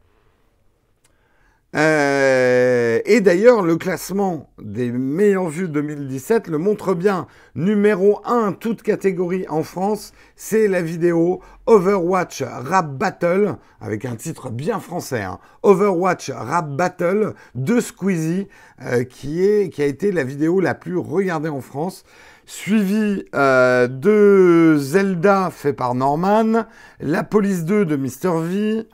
Euh, 1.75 3.01
et 3.05 3.21
d'ailleurs, 3.21 3.63
le 3.63 3.77
classement 3.77 4.49
des 4.63 4.93
meilleures 4.93 5.49
vues 5.49 5.69
2017 5.69 6.47
le 6.47 6.59
montre 6.59 6.95
bien. 6.95 7.27
Numéro 7.57 8.21
1, 8.25 8.53
toute 8.53 8.83
catégorie 8.83 9.45
en 9.49 9.65
France, 9.65 10.13
c'est 10.37 10.69
la 10.69 10.83
vidéo 10.83 11.41
Overwatch 11.67 12.43
Rap 12.43 12.93
Battle, 12.97 13.57
avec 13.81 14.05
un 14.05 14.15
titre 14.15 14.51
bien 14.51 14.79
français. 14.79 15.23
Hein. 15.23 15.41
Overwatch 15.65 16.31
Rap 16.31 16.71
Battle 16.71 17.35
de 17.57 17.81
Squeezie, 17.81 18.47
euh, 18.83 19.03
qui, 19.03 19.45
est, 19.45 19.69
qui 19.71 19.83
a 19.83 19.87
été 19.87 20.13
la 20.13 20.23
vidéo 20.23 20.61
la 20.61 20.75
plus 20.75 20.97
regardée 20.97 21.49
en 21.49 21.61
France 21.61 22.05
suivi 22.47 23.25
euh, 23.35 23.87
de 23.89 24.77
Zelda 24.79 25.51
fait 25.51 25.73
par 25.73 25.95
Norman, 25.95 26.67
La 27.01 27.23
Police 27.25 27.65
2 27.65 27.85
de 27.85 27.97
Mr. 27.97 28.41
V, 28.43 28.89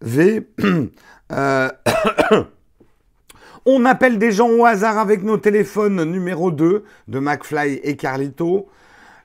v 0.00 0.46
euh, 1.32 1.68
on 3.66 3.84
appelle 3.84 4.18
des 4.18 4.32
gens 4.32 4.48
au 4.48 4.64
hasard 4.64 4.98
avec 4.98 5.22
nos 5.22 5.36
téléphones 5.36 6.04
numéro 6.04 6.50
2 6.50 6.84
de 7.08 7.18
McFly 7.18 7.80
et 7.82 7.96
Carlito, 7.96 8.68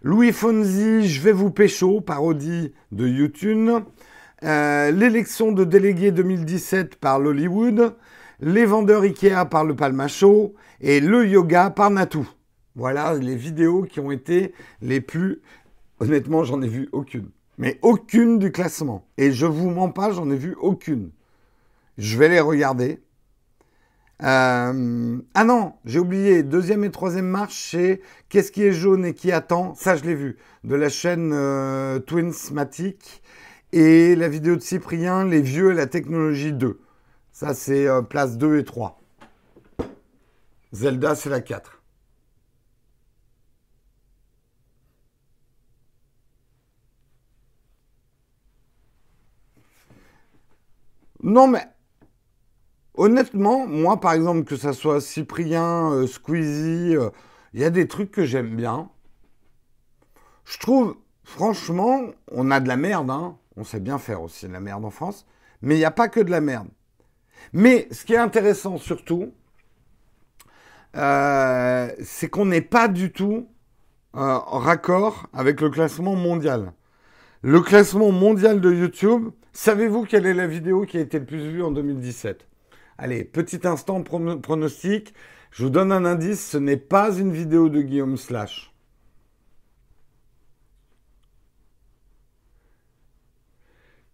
Louis 0.03 0.31
Fonzi, 0.31 1.07
Je 1.07 1.21
vais 1.21 1.31
vous 1.31 1.51
pécho, 1.51 2.01
parodie 2.01 2.73
de 2.91 3.07
YouTube, 3.07 3.69
euh, 4.43 4.91
l'élection 4.91 5.51
de 5.51 5.63
délégué 5.63 6.11
2017 6.11 6.95
par 6.95 7.19
l'Hollywood, 7.19 7.95
les 8.39 8.65
vendeurs 8.65 9.03
Ikea 9.03 9.45
par 9.49 9.63
le 9.63 9.75
Palmacho 9.75 10.55
et 10.81 10.99
le 10.99 11.27
yoga 11.27 11.69
par 11.69 11.91
Natou. 11.91 12.27
Voilà 12.75 13.13
les 13.15 13.35
vidéos 13.35 13.83
qui 13.83 13.99
ont 13.99 14.11
été 14.11 14.53
les 14.81 15.01
plus... 15.01 15.41
Honnêtement, 15.99 16.43
j'en 16.43 16.61
ai 16.61 16.67
vu 16.67 16.89
aucune. 16.91 17.29
Mais 17.57 17.77
aucune 17.81 18.39
du 18.39 18.51
classement. 18.51 19.05
Et 19.17 19.31
je 19.31 19.45
vous 19.45 19.69
mens 19.69 19.89
pas, 19.89 20.11
j'en 20.11 20.29
ai 20.31 20.35
vu 20.35 20.55
aucune. 20.59 21.11
Je 21.97 22.17
vais 22.17 22.29
les 22.29 22.39
regarder. 22.39 22.99
Euh, 24.23 25.17
ah 25.33 25.43
non, 25.43 25.73
j'ai 25.85 25.99
oublié. 25.99 26.43
Deuxième 26.43 26.83
et 26.83 26.91
troisième 26.91 27.27
marche, 27.27 27.69
c'est 27.71 28.01
Qu'est-ce 28.29 28.51
qui 28.51 28.63
est 28.63 28.71
jaune 28.71 29.05
et 29.05 29.13
qui 29.13 29.31
attend? 29.31 29.75
Ça, 29.75 29.95
je 29.95 30.03
l'ai 30.03 30.15
vu. 30.15 30.37
De 30.63 30.75
la 30.75 30.89
chaîne 30.89 31.31
euh, 31.33 31.99
Twinsmatic. 31.99 33.21
Et 33.73 34.15
la 34.15 34.27
vidéo 34.27 34.55
de 34.55 34.61
Cyprien, 34.61 35.25
Les 35.25 35.41
vieux 35.41 35.71
et 35.71 35.75
la 35.75 35.87
technologie 35.87 36.53
2. 36.53 36.79
Ça, 37.31 37.53
c'est 37.53 37.87
euh, 37.87 38.01
place 38.01 38.37
2 38.37 38.59
et 38.59 38.63
3. 38.63 38.99
Zelda, 40.73 41.15
c'est 41.15 41.29
la 41.29 41.41
4. 41.41 41.80
Non, 51.23 51.47
mais 51.47 51.67
honnêtement, 52.95 53.67
moi, 53.67 53.99
par 53.99 54.13
exemple, 54.13 54.43
que 54.43 54.55
ça 54.55 54.73
soit 54.73 55.01
Cyprien, 55.01 55.91
euh, 55.91 56.07
Squeezie, 56.07 56.95
euh, 56.95 57.09
il 57.53 57.61
y 57.61 57.63
a 57.63 57.69
des 57.69 57.87
trucs 57.87 58.11
que 58.11 58.25
j'aime 58.25 58.55
bien. 58.55 58.89
Je 60.45 60.57
trouve, 60.59 60.97
franchement, 61.23 62.01
on 62.31 62.49
a 62.49 62.59
de 62.59 62.67
la 62.67 62.77
merde, 62.77 63.11
hein. 63.11 63.37
On 63.57 63.63
sait 63.63 63.79
bien 63.79 63.97
faire 63.97 64.21
aussi 64.21 64.47
de 64.47 64.53
la 64.53 64.59
merde 64.59 64.85
en 64.85 64.89
France. 64.89 65.27
Mais 65.61 65.75
il 65.75 65.79
n'y 65.79 65.85
a 65.85 65.91
pas 65.91 66.07
que 66.07 66.19
de 66.19 66.31
la 66.31 66.41
merde. 66.41 66.69
Mais 67.53 67.87
ce 67.91 68.05
qui 68.05 68.13
est 68.13 68.17
intéressant 68.17 68.77
surtout, 68.77 69.31
euh, 70.95 71.91
c'est 72.03 72.29
qu'on 72.29 72.45
n'est 72.45 72.61
pas 72.61 72.87
du 72.87 73.11
tout 73.11 73.47
en 74.13 74.59
raccord 74.59 75.27
avec 75.33 75.61
le 75.61 75.69
classement 75.69 76.15
mondial. 76.15 76.73
Le 77.43 77.59
classement 77.61 78.11
mondial 78.11 78.61
de 78.61 78.71
YouTube, 78.71 79.31
Savez-vous 79.53 80.05
quelle 80.05 80.25
est 80.25 80.33
la 80.33 80.47
vidéo 80.47 80.85
qui 80.85 80.97
a 80.97 81.01
été 81.01 81.19
le 81.19 81.25
plus 81.25 81.45
vue 81.49 81.61
en 81.61 81.71
2017 81.71 82.47
Allez, 82.97 83.23
petit 83.25 83.67
instant 83.67 84.01
pronostic. 84.01 85.13
Je 85.51 85.63
vous 85.63 85.69
donne 85.69 85.91
un 85.91 86.05
indice, 86.05 86.51
ce 86.51 86.57
n'est 86.57 86.77
pas 86.77 87.17
une 87.17 87.31
vidéo 87.33 87.67
de 87.67 87.81
Guillaume 87.81 88.15
Slash. 88.15 88.73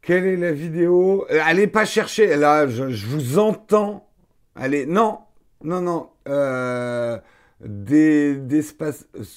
Quelle 0.02 0.26
est 0.26 0.38
la 0.38 0.54
vidéo? 0.54 1.28
Euh, 1.30 1.40
Allez 1.44 1.68
pas 1.68 1.86
chercher, 1.86 2.36
là, 2.38 2.68
je, 2.68 2.84
vous 3.06 3.38
entends. 3.40 4.10
Allez, 4.56 4.86
non, 4.86 5.20
non, 5.64 5.82
non. 5.82 6.10
Euh, 6.28 7.20
des, 7.60 8.40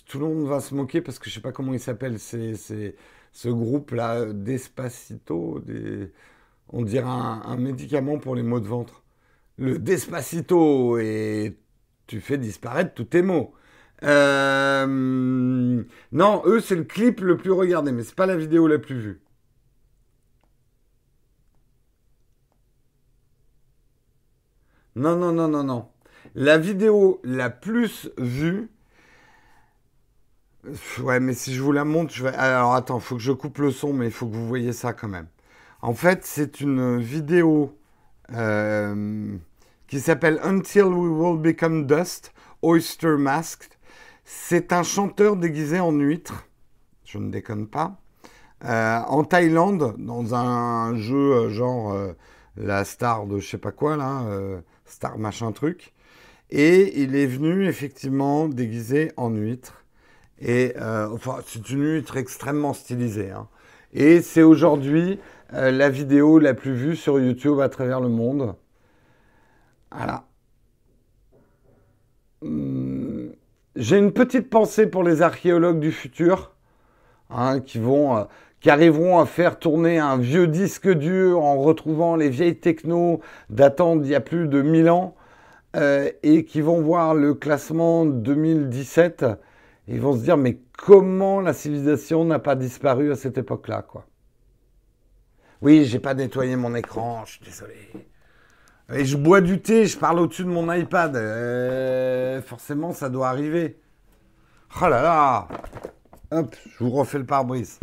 Tout 0.07 0.19
le 0.21 0.27
monde 0.27 0.49
va 0.49 0.61
se 0.61 0.75
moquer 0.75 1.03
parce 1.03 1.19
que 1.19 1.29
je 1.29 1.35
sais 1.35 1.41
pas 1.41 1.53
comment 1.53 1.75
il 1.75 1.81
s'appelle. 1.81 2.19
C'est 2.19 2.95
ce 3.33 3.49
groupe-là, 3.49 4.33
Despacito, 4.33 5.63
on 6.69 6.83
dirait 6.83 7.07
un, 7.07 7.57
médicament 7.57 8.19
pour 8.19 8.35
les 8.35 8.43
maux 8.43 8.61
de 8.61 8.69
ventre. 8.69 9.03
Le 9.59 9.79
Despacito, 9.79 10.99
et 10.99 11.59
tu 12.07 12.21
fais 12.21 12.39
disparaître 12.39 12.95
tous 12.95 13.05
tes 13.05 13.23
mots. 13.23 13.55
Euh, 14.03 15.85
non, 16.13 16.43
eux, 16.47 16.61
c'est 16.61 16.77
le 16.77 16.85
clip 16.85 17.21
le 17.21 17.37
plus 17.37 17.53
regardé, 17.53 17.93
mais 17.93 18.03
c'est 18.03 18.15
pas 18.15 18.27
la 18.27 18.37
vidéo 18.37 18.67
la 18.67 18.79
plus 18.79 18.99
vue. 18.99 19.21
Non, 24.97 25.17
non, 25.17 25.33
non, 25.33 25.49
non, 25.49 25.65
non. 25.65 25.89
La 26.35 26.59
vidéo 26.59 27.21
la 27.25 27.51
plus 27.51 28.11
vue, 28.19 28.71
Ouais, 31.03 31.21
mais 31.21 31.33
si 31.33 31.55
je 31.55 31.63
vous 31.63 31.73
la 31.73 31.85
montre, 31.85 32.13
je 32.13 32.25
vais. 32.25 32.35
Alors 32.35 32.75
attends, 32.75 32.99
il 32.99 33.03
faut 33.03 33.17
que 33.17 33.23
je 33.23 33.33
coupe 33.33 33.59
le 33.59 33.71
son, 33.71 33.93
mais 33.95 34.07
il 34.07 34.13
faut 34.13 34.27
que 34.27 34.35
vous 34.35 34.47
voyez 34.47 34.73
ça 34.73 34.93
quand 34.93 35.09
même. 35.09 35.29
En 35.81 35.95
fait, 35.95 36.25
c'est 36.25 36.61
une 36.61 37.01
vidéo 37.01 37.79
euh, 38.35 39.37
qui 39.89 40.01
s'appelle 40.01 40.39
Until 40.43 40.83
We 40.85 41.11
Will 41.11 41.41
Become 41.41 41.87
Dust, 41.87 42.33
Oyster 42.63 43.17
Masked. 43.17 43.73
C'est 44.25 44.73
un 44.73 44.83
chanteur 44.83 45.37
déguisé 45.37 45.81
en 45.81 45.93
huître, 45.93 46.47
je 47.05 47.19
ne 47.19 47.31
déconne 47.31 47.67
pas, 47.67 47.99
euh, 48.65 49.01
en 49.09 49.25
Thaïlande, 49.25 49.97
dans 49.99 50.35
un 50.35 50.95
jeu 50.97 51.17
euh, 51.17 51.49
genre 51.51 51.97
la 52.57 52.85
star 52.85 53.27
de 53.27 53.39
je 53.39 53.49
sais 53.49 53.59
pas 53.59 53.73
quoi 53.73 53.97
là, 53.97 54.25
star 54.85 55.19
machin 55.19 55.53
truc. 55.53 55.95
Et 56.51 57.03
il 57.03 57.17
est 57.17 57.27
venu 57.27 57.67
effectivement 57.67 58.49
déguisé 58.49 59.13
en 59.17 59.31
huître. 59.31 59.80
Et 60.41 60.75
enfin, 60.79 61.39
c'est 61.47 61.69
une 61.71 61.85
huître 61.85 62.17
extrêmement 62.17 62.73
stylisée. 62.73 63.31
Hein. 63.31 63.49
Et 63.93 64.23
c'est 64.23 64.43
aujourd'hui 64.43 65.19
la 65.53 65.91
vidéo 65.91 66.39
la 66.39 66.55
plus 66.55 66.73
vue 66.73 66.97
sur 66.97 67.21
YouTube 67.21 67.61
à 67.61 67.69
travers 67.69 68.01
le 68.01 68.09
monde. 68.09 68.55
Voilà. 69.93 70.25
Hmm. 72.43 73.31
J'ai 73.77 73.99
une 73.99 74.13
petite 74.13 74.51
pensée 74.51 74.87
pour 74.87 75.05
les 75.05 75.23
archéologues 75.23 75.79
du 75.79 75.93
futur, 75.93 76.53
hein, 77.31 77.61
qui 77.61 77.79
vont, 77.79 78.17
euh, 78.17 78.25
qui 78.61 78.69
arriveront 78.69 79.21
à 79.21 79.27
faire 79.27 79.59
tourner 79.59 79.99
un 79.99 80.19
vieux 80.19 80.49
disque 80.49 80.91
dur 80.91 81.43
en 81.43 81.57
retrouvant 81.57 82.17
les 82.17 82.29
vieilles 82.29 82.59
technos 82.59 83.21
datant 83.49 83.97
d'il 83.97 84.11
y 84.11 84.15
a 84.15 84.21
plus 84.21 84.49
de 84.49 84.61
1000 84.61 84.91
ans, 84.91 85.15
euh, 85.77 86.11
et 86.25 86.45
qui 86.45 86.61
vont 86.61 86.81
voir 86.81 87.15
le 87.15 87.33
classement 87.35 88.05
2017, 88.05 89.23
et 89.23 89.27
ils 89.91 90.01
vont 90.01 90.17
se 90.17 90.23
dire 90.23 90.37
mais 90.37 90.61
comment 90.79 91.41
la 91.41 91.53
civilisation 91.53 92.25
n'a 92.25 92.39
pas 92.39 92.55
disparu 92.55 93.13
à 93.13 93.17
cette 93.17 93.39
époque-là, 93.39 93.83
quoi? 93.83 94.07
Oui, 95.63 95.85
j'ai 95.85 95.99
pas 95.99 96.15
nettoyé 96.15 96.57
mon 96.57 96.75
écran, 96.75 97.25
je 97.27 97.33
suis 97.33 97.45
désolé. 97.45 97.75
Et 98.93 99.05
je 99.05 99.17
bois 99.17 99.41
du 99.41 99.61
thé, 99.61 99.87
je 99.87 99.99
parle 99.99 100.21
au-dessus 100.21 100.45
de 100.45 100.49
mon 100.49 100.73
iPad. 100.73 101.15
Euh, 101.17 102.41
forcément, 102.41 102.93
ça 102.93 103.09
doit 103.09 103.29
arriver. 103.29 103.79
Oh 104.81 104.89
là 104.89 105.03
là 105.03 105.49
Hop, 106.31 106.55
je 106.65 106.85
vous 106.85 106.91
refais 106.91 107.19
le 107.19 107.27
pare-brise. 107.27 107.79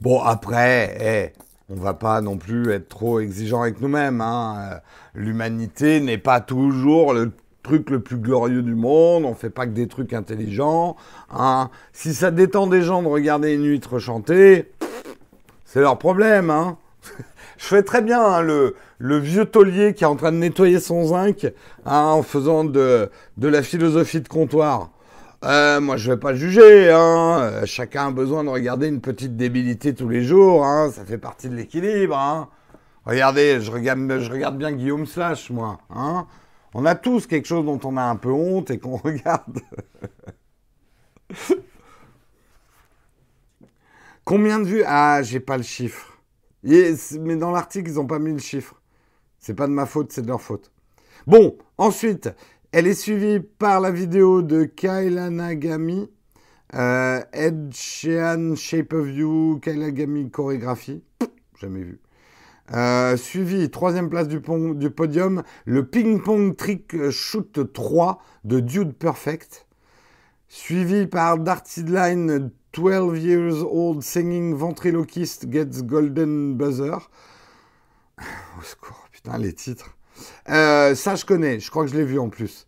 Bon, 0.00 0.20
après, 0.20 0.96
eh, 1.00 1.38
on 1.68 1.74
va 1.74 1.94
pas 1.94 2.20
non 2.20 2.38
plus 2.38 2.70
être 2.70 2.88
trop 2.88 3.20
exigeant 3.20 3.62
avec 3.62 3.80
nous-mêmes. 3.80 4.20
Hein. 4.20 4.80
L'humanité 5.14 6.00
n'est 6.00 6.18
pas 6.18 6.40
toujours 6.40 7.12
le 7.12 7.32
truc 7.62 7.90
le 7.90 8.00
plus 8.00 8.16
glorieux 8.16 8.62
du 8.62 8.74
monde. 8.74 9.24
On 9.24 9.34
fait 9.34 9.50
pas 9.50 9.66
que 9.66 9.72
des 9.72 9.88
trucs 9.88 10.12
intelligents. 10.12 10.96
Hein. 11.30 11.70
Si 11.92 12.14
ça 12.14 12.30
détend 12.30 12.66
des 12.66 12.82
gens 12.82 13.02
de 13.02 13.08
regarder 13.08 13.54
une 13.54 13.66
huître 13.66 13.98
chanter, 13.98 14.72
c'est 15.64 15.80
leur 15.80 15.98
problème. 15.98 16.50
Hein. 16.50 16.76
Je 17.58 17.66
fais 17.66 17.82
très 17.82 18.02
bien 18.02 18.20
hein, 18.20 18.42
le, 18.42 18.74
vieux 19.18 19.44
taulier 19.44 19.94
qui 19.94 20.04
est 20.04 20.06
en 20.06 20.16
train 20.16 20.32
de 20.32 20.36
nettoyer 20.36 20.80
son 20.80 21.06
zinc 21.06 21.46
hein, 21.86 22.00
en 22.00 22.22
faisant 22.22 22.64
de, 22.64 23.08
la 23.40 23.62
philosophie 23.62 24.20
de 24.20 24.28
comptoir. 24.28 24.90
Euh, 25.44 25.80
moi, 25.80 25.96
je 25.96 26.10
vais 26.10 26.18
pas 26.18 26.34
juger. 26.34 26.90
Hein. 26.90 27.38
Euh, 27.40 27.62
chacun 27.66 28.08
a 28.08 28.10
besoin 28.10 28.44
de 28.44 28.48
regarder 28.48 28.88
une 28.88 29.00
petite 29.00 29.36
débilité 29.36 29.94
tous 29.94 30.08
les 30.08 30.22
jours. 30.22 30.64
Ça 30.92 31.04
fait 31.04 31.18
partie 31.18 31.48
de 31.48 31.54
l'équilibre. 31.54 32.48
Regardez, 33.04 33.60
je 33.60 33.70
regarde, 33.70 34.18
je 34.20 34.30
regarde 34.30 34.56
bien 34.56 34.72
Guillaume 34.72 35.06
Slash, 35.06 35.50
moi. 35.50 35.78
On 36.74 36.84
a 36.86 36.94
tous 36.94 37.26
quelque 37.26 37.46
chose 37.46 37.64
dont 37.64 37.80
on 37.84 37.96
a 37.96 38.02
un 38.02 38.16
peu 38.16 38.30
honte 38.30 38.70
et 38.70 38.78
qu'on 38.78 38.96
regarde. 38.96 39.60
Combien 44.24 44.60
de 44.60 44.64
vues? 44.64 44.84
Ah, 44.86 45.22
j'ai 45.22 45.40
pas 45.40 45.56
le 45.56 45.62
chiffre 45.62 46.12
mais 46.64 47.36
dans 47.36 47.50
l'article, 47.50 47.90
ils 47.90 47.96
n'ont 47.96 48.06
pas 48.06 48.18
mis 48.18 48.32
le 48.32 48.38
chiffre. 48.38 48.80
C'est 49.38 49.54
pas 49.54 49.66
de 49.66 49.72
ma 49.72 49.86
faute, 49.86 50.12
c'est 50.12 50.22
de 50.22 50.28
leur 50.28 50.40
faute. 50.40 50.70
Bon, 51.26 51.56
ensuite, 51.78 52.30
elle 52.70 52.86
est 52.86 52.94
suivie 52.94 53.40
par 53.40 53.80
la 53.80 53.90
vidéo 53.90 54.42
de 54.42 54.64
Kyle 54.64 55.14
Nagami, 55.30 56.10
euh, 56.74 57.20
Ed 57.32 57.72
Sheehan, 57.72 58.54
Shape 58.54 58.92
of 58.92 59.08
You, 59.08 59.60
Kyle 59.62 59.80
Nagami, 59.80 60.30
chorégraphie. 60.30 61.02
Jamais 61.60 61.82
vu. 61.82 62.01
Euh, 62.70 63.16
suivi, 63.16 63.70
troisième 63.70 64.08
place 64.08 64.28
du, 64.28 64.40
podium, 64.40 65.42
le 65.66 65.84
Ping 65.84 66.22
Pong 66.22 66.56
Trick 66.56 67.10
Shoot 67.10 67.72
3 67.72 68.22
de 68.44 68.60
Dude 68.60 68.94
Perfect. 68.94 69.66
Suivi 70.48 71.06
par 71.06 71.38
Darty 71.38 71.82
Line 71.82 72.50
12 72.72 73.18
years 73.18 73.62
old 73.62 74.02
singing 74.02 74.54
ventriloquist 74.54 75.50
gets 75.50 75.82
golden 75.82 76.54
buzzer. 76.56 77.10
Au 78.18 78.62
secours, 78.62 79.08
putain, 79.10 79.38
les 79.38 79.52
titres. 79.52 79.96
Euh, 80.48 80.94
ça, 80.94 81.16
je 81.16 81.24
connais, 81.24 81.58
je 81.58 81.70
crois 81.70 81.84
que 81.84 81.90
je 81.90 81.96
l'ai 81.96 82.04
vu 82.04 82.18
en 82.18 82.28
plus. 82.28 82.66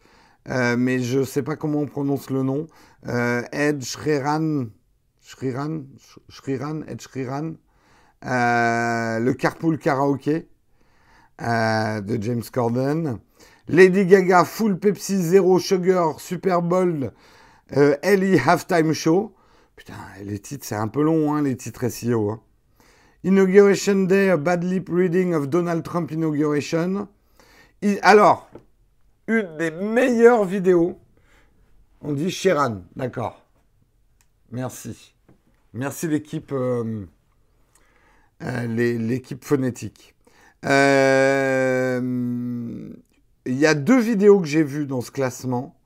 Euh, 0.48 0.76
mais 0.76 0.98
je 1.00 1.20
ne 1.20 1.24
sais 1.24 1.42
pas 1.42 1.56
comment 1.56 1.80
on 1.80 1.86
prononce 1.86 2.30
le 2.30 2.42
nom. 2.42 2.66
Ed 3.06 3.82
Shriran, 3.82 4.66
Shriran, 5.22 5.82
Ed 6.86 7.00
Shriran. 7.00 7.54
Le 8.24 9.32
Carpool 9.32 9.78
Karaoke 9.78 10.46
de 11.38 12.22
James 12.22 12.42
Corden. 12.52 13.18
Lady 13.68 14.04
Gaga 14.06 14.44
Full 14.44 14.78
Pepsi 14.78 15.16
Zero 15.16 15.58
Sugar 15.58 16.20
Super 16.20 16.60
Bowl 16.62 17.12
Ellie 17.70 18.38
Halftime 18.38 18.92
Show. 18.92 19.34
Putain, 19.76 19.94
les 20.22 20.38
titres, 20.38 20.64
c'est 20.66 20.74
un 20.74 20.88
peu 20.88 21.02
long, 21.02 21.34
hein, 21.34 21.42
les 21.42 21.56
titres 21.56 21.88
SEO. 21.88 22.30
Hein. 22.30 22.40
Inauguration 23.24 24.04
Day, 24.04 24.36
Bad 24.36 24.62
Lip 24.64 24.88
Reading 24.90 25.34
of 25.34 25.48
Donald 25.48 25.82
Trump 25.82 26.10
Inauguration. 26.10 27.08
alors, 28.02 28.50
une 29.26 29.56
des 29.56 29.70
meilleures 29.70 30.44
vidéos. 30.44 30.98
On 32.02 32.12
dit 32.12 32.30
Sheran, 32.30 32.82
d'accord. 32.94 33.42
Merci. 34.50 35.14
Merci 35.72 36.06
l'équipe 36.06 36.52
euh, 36.52 36.84
euh, 36.84 37.06
l'équipe 38.68 39.44
phonétique. 39.44 40.14
Euh, 40.64 42.00
il 43.46 43.58
y 43.58 43.66
a 43.66 43.74
deux 43.74 44.00
vidéos 44.00 44.40
que 44.40 44.46
j'ai 44.46 44.62
vues 44.62 44.86
dans 44.86 45.00
ce 45.00 45.10
classement 45.10 45.76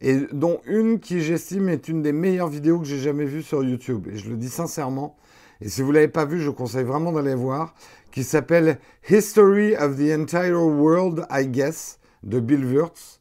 et 0.00 0.26
dont 0.32 0.60
une 0.66 0.98
qui 0.98 1.20
j'estime 1.20 1.68
est 1.68 1.88
une 1.88 2.02
des 2.02 2.12
meilleures 2.12 2.48
vidéos 2.48 2.80
que 2.80 2.86
j'ai 2.86 2.98
jamais 2.98 3.24
vues 3.24 3.42
sur 3.42 3.62
YouTube. 3.62 4.08
Et 4.12 4.16
je 4.16 4.28
le 4.28 4.36
dis 4.36 4.48
sincèrement. 4.48 5.16
Et 5.60 5.68
si 5.68 5.82
vous 5.82 5.92
l'avez 5.92 6.08
pas 6.08 6.24
vu, 6.24 6.40
je 6.40 6.48
vous 6.48 6.54
conseille 6.54 6.84
vraiment 6.84 7.12
d'aller 7.12 7.34
voir. 7.34 7.74
Qui 8.10 8.24
s'appelle 8.24 8.78
History 9.08 9.76
of 9.76 9.96
the 9.96 10.12
Entire 10.12 10.60
World, 10.60 11.26
I 11.30 11.46
Guess, 11.46 11.98
de 12.22 12.40
Bill 12.40 12.64
Wurtz. 12.64 13.20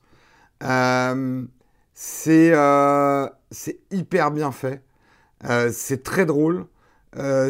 Euh, 0.63 1.45
euh, 2.27 3.29
c'est 3.51 3.79
hyper 3.91 4.31
bien 4.31 4.51
fait. 4.51 4.81
Euh, 5.45 5.71
c'est 5.73 6.03
très 6.03 6.25
drôle. 6.25 6.65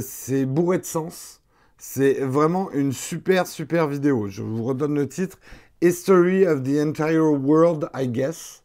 C'est 0.02 0.46
bourré 0.46 0.80
de 0.80 0.86
sens. 0.86 1.42
C'est 1.78 2.22
vraiment 2.22 2.72
une 2.72 2.94
super, 2.94 3.46
super 3.48 3.88
vidéo. 3.88 4.28
Je 4.28 4.42
vous 4.42 4.64
redonne 4.64 4.96
le 4.96 5.08
titre. 5.08 5.38
History 5.82 6.48
of 6.48 6.64
the 6.64 6.80
Entire 6.80 7.34
World, 7.34 7.90
I 7.94 8.08
Guess. 8.08 8.64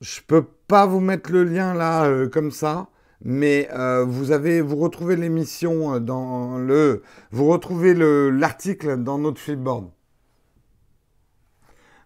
Je 0.00 0.20
peux 0.26 0.46
pas 0.66 0.86
vous 0.86 0.98
mettre 0.98 1.30
le 1.30 1.44
lien 1.44 1.74
là 1.74 2.06
euh, 2.06 2.28
comme 2.28 2.50
ça, 2.50 2.88
mais 3.22 3.68
euh, 3.72 4.04
vous 4.04 4.32
avez, 4.32 4.62
vous 4.62 4.76
retrouvez 4.76 5.14
l'émission 5.14 5.94
euh, 5.94 6.00
dans 6.00 6.56
le, 6.56 7.02
vous 7.30 7.46
retrouvez 7.46 7.94
l'article 7.94 8.96
dans 8.96 9.18
notre 9.18 9.38
flipboard. 9.40 9.90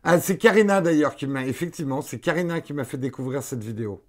Ah, 0.03 0.21
c'est 0.21 0.37
Karina 0.37 0.81
d'ailleurs 0.81 1.15
qui 1.15 1.27
m'a, 1.27 1.47
effectivement, 1.47 2.03
c'est 2.03 2.19
Karina 2.19 2.61
qui 2.61 2.73
m'a 2.73 2.85
fait 2.85 2.99
découvrir 2.99 3.43
cette 3.43 3.63
vidéo. 3.63 4.03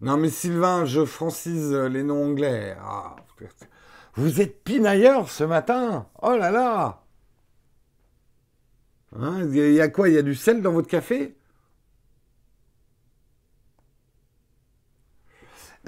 Non 0.00 0.16
mais 0.16 0.30
Sylvain, 0.30 0.84
je 0.84 1.04
francise 1.04 1.72
les 1.72 2.02
noms 2.02 2.24
anglais. 2.24 2.76
Ah, 2.80 3.16
vous 4.14 4.40
êtes 4.40 4.62
pinailleur 4.64 5.30
ce 5.30 5.44
matin 5.44 6.06
Oh 6.22 6.36
là 6.36 6.50
là 6.50 7.02
Hein, 9.16 9.48
il 9.52 9.72
y 9.72 9.80
a 9.80 9.88
quoi 9.88 10.08
Il 10.08 10.14
y 10.14 10.18
a 10.18 10.22
du 10.22 10.34
sel 10.34 10.62
dans 10.62 10.72
votre 10.72 10.88
café? 10.88 11.34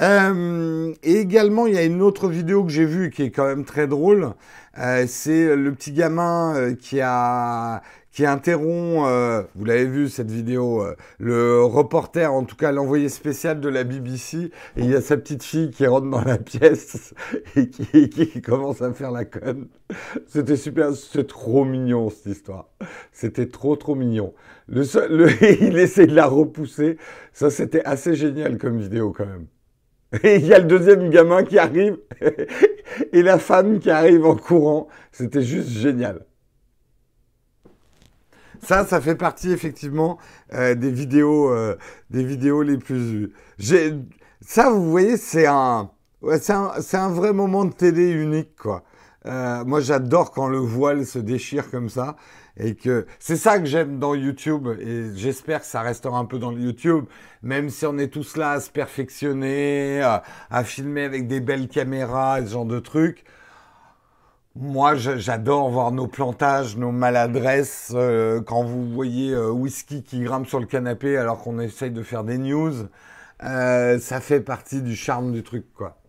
Euh, 0.01 0.95
et 1.03 1.17
également, 1.21 1.67
il 1.67 1.75
y 1.75 1.79
a 1.79 1.83
une 1.85 2.01
autre 2.01 2.29
vidéo 2.29 2.65
que 2.65 2.71
j'ai 2.71 2.87
vue 2.87 3.11
qui 3.11 3.23
est 3.25 3.31
quand 3.31 3.47
même 3.47 3.65
très 3.65 3.87
drôle. 3.87 4.33
Euh, 4.79 5.05
c'est 5.07 5.55
le 5.57 5.73
petit 5.75 5.93
gamin 5.93 6.55
euh, 6.57 6.75
qui 6.75 7.01
a 7.03 7.83
qui 8.13 8.27
interrompt, 8.27 9.07
euh, 9.07 9.43
vous 9.55 9.65
l'avez 9.65 9.87
vu 9.87 10.09
cette 10.09 10.31
vidéo, 10.31 10.83
euh, 10.83 10.97
le 11.19 11.63
reporter, 11.65 12.33
en 12.33 12.45
tout 12.45 12.57
cas 12.57 12.73
l'envoyé 12.73 13.09
spécial 13.09 13.61
de 13.61 13.69
la 13.69 13.85
BBC, 13.85 14.51
et 14.77 14.81
il 14.81 14.91
y 14.91 14.95
a 14.95 15.01
sa 15.01 15.17
petite 15.17 15.45
fille 15.45 15.71
qui 15.71 15.87
rentre 15.87 16.11
dans 16.11 16.25
la 16.25 16.39
pièce 16.39 17.15
et 17.57 17.69
qui, 17.69 18.09
qui 18.09 18.43
commence 18.43 18.83
à 18.83 18.93
faire 18.93 19.13
la 19.13 19.25
conne. 19.25 19.69
C'était 20.27 20.57
super, 20.57 20.93
c'est 20.95 21.27
trop 21.27 21.65
mignon 21.65 22.11
cette 22.11 22.27
histoire. 22.27 22.69
C'était 23.13 23.47
trop 23.47 23.77
trop 23.77 23.95
mignon. 23.95 24.35
Le, 24.69 24.83
il 25.63 25.79
essaie 25.79 26.07
de 26.07 26.15
la 26.15 26.27
repousser, 26.27 26.97
ça 27.33 27.51
c'était 27.51 27.85
assez 27.85 28.15
génial 28.15 28.59
comme 28.59 28.79
vidéo 28.79 29.13
quand 29.17 29.27
même. 29.27 29.47
Et 30.25 30.37
il 30.37 30.47
y 30.47 30.55
a 30.55 30.59
le 30.59 30.65
deuxième 30.65 31.09
gamin 31.11 31.45
qui 31.45 31.59
arrive 31.59 31.99
et 33.13 33.23
la 33.23 33.39
femme 33.39 33.79
qui 33.79 33.91
arrive 33.91 34.27
en 34.27 34.35
courant. 34.35 34.89
C'était 35.13 35.43
juste 35.43 35.69
génial. 35.69 36.27
Ça, 38.63 38.85
ça 38.85 39.01
fait 39.01 39.15
partie 39.15 39.51
effectivement 39.53 40.19
euh, 40.53 40.75
des 40.75 40.91
vidéos, 40.91 41.51
euh, 41.51 41.77
des 42.11 42.25
vidéos 42.25 42.63
les 42.63 42.79
plus 42.79 43.33
Ça, 44.41 44.71
vous 44.71 44.91
voyez, 44.91 45.17
c'est 45.17 45.47
un, 45.47 45.91
c'est 46.41 46.53
un, 46.53 46.73
un, 46.93 47.09
vrai 47.11 47.33
moment 47.33 47.65
de 47.65 47.73
télé 47.73 48.11
unique, 48.11 48.57
quoi. 48.57 48.85
Euh, 49.27 49.65
moi, 49.65 49.81
j'adore 49.81 50.31
quand 50.31 50.49
le 50.49 50.59
voile 50.59 51.05
se 51.07 51.19
déchire 51.19 51.71
comme 51.71 51.89
ça. 51.89 52.17
Et 52.57 52.75
que 52.75 53.07
c'est 53.19 53.37
ça 53.37 53.59
que 53.59 53.65
j'aime 53.65 53.99
dans 53.99 54.15
YouTube. 54.15 54.69
Et 54.81 55.11
j'espère 55.15 55.61
que 55.61 55.67
ça 55.67 55.83
restera 55.83 56.19
un 56.19 56.25
peu 56.25 56.39
dans 56.39 56.53
YouTube. 56.53 57.05
Même 57.43 57.71
si 57.71 57.87
on 57.87 57.97
est 57.99 58.09
tous 58.09 58.37
là 58.37 58.53
à 58.53 58.61
se 58.61 58.71
perfectionner, 58.71 60.03
à, 60.03 60.65
filmer 60.65 61.05
avec 61.05 61.27
des 61.27 61.41
belles 61.41 61.69
caméras 61.69 62.41
ce 62.45 62.53
genre 62.53 62.67
de 62.67 62.79
trucs. 62.79 63.25
Moi, 64.57 64.95
j'adore 64.97 65.71
voir 65.71 65.93
nos 65.93 66.07
plantages, 66.07 66.77
nos 66.77 66.93
maladresses. 66.93 67.93
Euh, 67.95 68.41
quand 68.43 68.63
vous 68.65 68.89
voyez 68.93 69.33
euh, 69.33 69.51
Whisky 69.51 70.03
qui 70.03 70.21
grimpe 70.21 70.47
sur 70.47 70.61
le 70.61 70.67
canapé 70.67 71.17
alors 71.17 71.39
qu'on 71.43 71.59
essaye 71.61 71.91
de 71.91 72.03
faire 72.03 72.25
des 72.25 72.39
news. 72.39 72.89
ça 73.41 74.21
fait 74.21 74.41
partie 74.41 74.83
du 74.83 74.95
charme 74.97 75.33
du 75.33 75.43
truc, 75.43 75.73
quoi. 75.75 76.01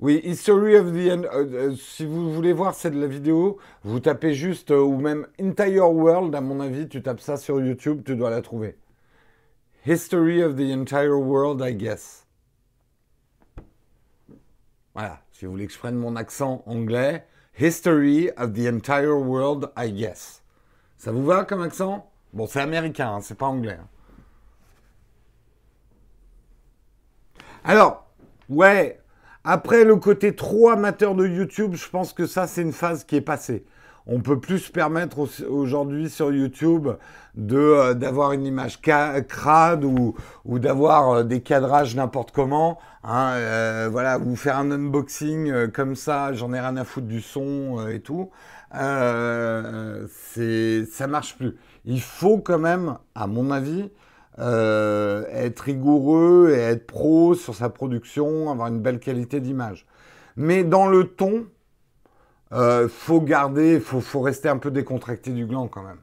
Oui, 0.00 0.18
History 0.24 0.76
of 0.76 0.92
the 0.92 1.10
End. 1.12 1.24
Euh, 1.24 1.70
euh, 1.70 1.74
si 1.76 2.06
vous 2.06 2.32
voulez 2.32 2.54
voir 2.54 2.74
cette 2.74 2.94
la 2.94 3.06
vidéo, 3.06 3.58
vous 3.84 4.00
tapez 4.00 4.32
juste, 4.32 4.70
euh, 4.70 4.80
ou 4.80 4.98
même 4.98 5.26
Entire 5.38 5.90
World, 5.92 6.34
à 6.34 6.40
mon 6.40 6.60
avis, 6.60 6.88
tu 6.88 7.02
tapes 7.02 7.20
ça 7.20 7.36
sur 7.36 7.60
YouTube, 7.60 8.00
tu 8.04 8.16
dois 8.16 8.30
la 8.30 8.40
trouver. 8.40 8.76
History 9.86 10.42
of 10.42 10.56
the 10.56 10.72
Entire 10.72 11.18
World, 11.18 11.60
I 11.62 11.74
guess. 11.74 12.26
Voilà, 15.00 15.22
si 15.32 15.46
vous 15.46 15.52
voulez 15.52 15.66
que 15.66 15.72
je 15.72 15.78
prenne 15.78 15.96
mon 15.96 16.14
accent 16.14 16.62
anglais, 16.66 17.24
History 17.58 18.28
of 18.36 18.52
the 18.52 18.70
Entire 18.70 19.16
World, 19.16 19.70
I 19.74 19.90
guess. 19.90 20.42
Ça 20.98 21.10
vous 21.10 21.24
va 21.24 21.46
comme 21.46 21.62
accent? 21.62 22.12
Bon, 22.34 22.46
c'est 22.46 22.60
américain, 22.60 23.14
hein, 23.14 23.20
c'est 23.22 23.38
pas 23.38 23.46
anglais. 23.46 23.78
Hein. 23.80 23.88
Alors, 27.64 28.10
ouais, 28.50 29.00
après 29.42 29.84
le 29.84 29.96
côté 29.96 30.36
trop 30.36 30.68
amateur 30.68 31.14
de 31.14 31.26
YouTube, 31.26 31.76
je 31.76 31.88
pense 31.88 32.12
que 32.12 32.26
ça, 32.26 32.46
c'est 32.46 32.60
une 32.60 32.74
phase 32.74 33.04
qui 33.04 33.16
est 33.16 33.22
passée. 33.22 33.64
On 34.12 34.22
peut 34.22 34.40
plus 34.40 34.58
se 34.58 34.72
permettre 34.72 35.28
aujourd'hui 35.48 36.10
sur 36.10 36.32
YouTube 36.32 36.88
de 37.36 37.56
euh, 37.56 37.94
d'avoir 37.94 38.32
une 38.32 38.44
image 38.44 38.80
crade 38.80 39.84
ou, 39.84 40.16
d'avoir 40.58 41.10
euh, 41.10 41.22
des 41.22 41.42
cadrages 41.42 41.94
n'importe 41.94 42.32
comment. 42.32 42.80
Hein, 43.04 43.34
euh, 43.34 43.88
voilà, 43.88 44.18
vous 44.18 44.34
faire 44.34 44.58
un 44.58 44.72
unboxing 44.72 45.70
comme 45.70 45.94
ça, 45.94 46.32
j'en 46.32 46.52
ai 46.52 46.58
rien 46.58 46.76
à 46.76 46.82
foutre 46.82 47.06
du 47.06 47.20
son 47.20 47.86
et 47.86 48.00
tout. 48.00 48.30
c'est 48.72 48.78
ça 50.86 51.06
marche 51.06 51.36
plus. 51.36 51.56
Il 51.84 52.00
faut 52.00 52.38
quand 52.38 52.58
même, 52.58 52.96
à 53.14 53.28
mon 53.28 53.52
avis, 53.52 53.92
être 54.38 55.60
rigoureux 55.60 56.50
et 56.52 56.58
être 56.58 56.88
pro 56.88 57.34
sur 57.34 57.54
sa 57.54 57.68
production, 57.68 58.50
avoir 58.50 58.66
une 58.66 58.80
belle 58.80 58.98
qualité 58.98 59.38
d'image. 59.38 59.86
Mais 60.36 60.64
dans 60.64 60.88
le 60.88 61.04
ton, 61.04 61.44
euh, 62.52 62.88
faut 62.88 63.20
garder, 63.20 63.80
faut, 63.80 64.00
faut 64.00 64.20
rester 64.20 64.48
un 64.48 64.58
peu 64.58 64.70
décontracté 64.70 65.30
du 65.32 65.46
gland 65.46 65.68
quand 65.68 65.82
même. 65.82 66.00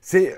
C'est, 0.00 0.36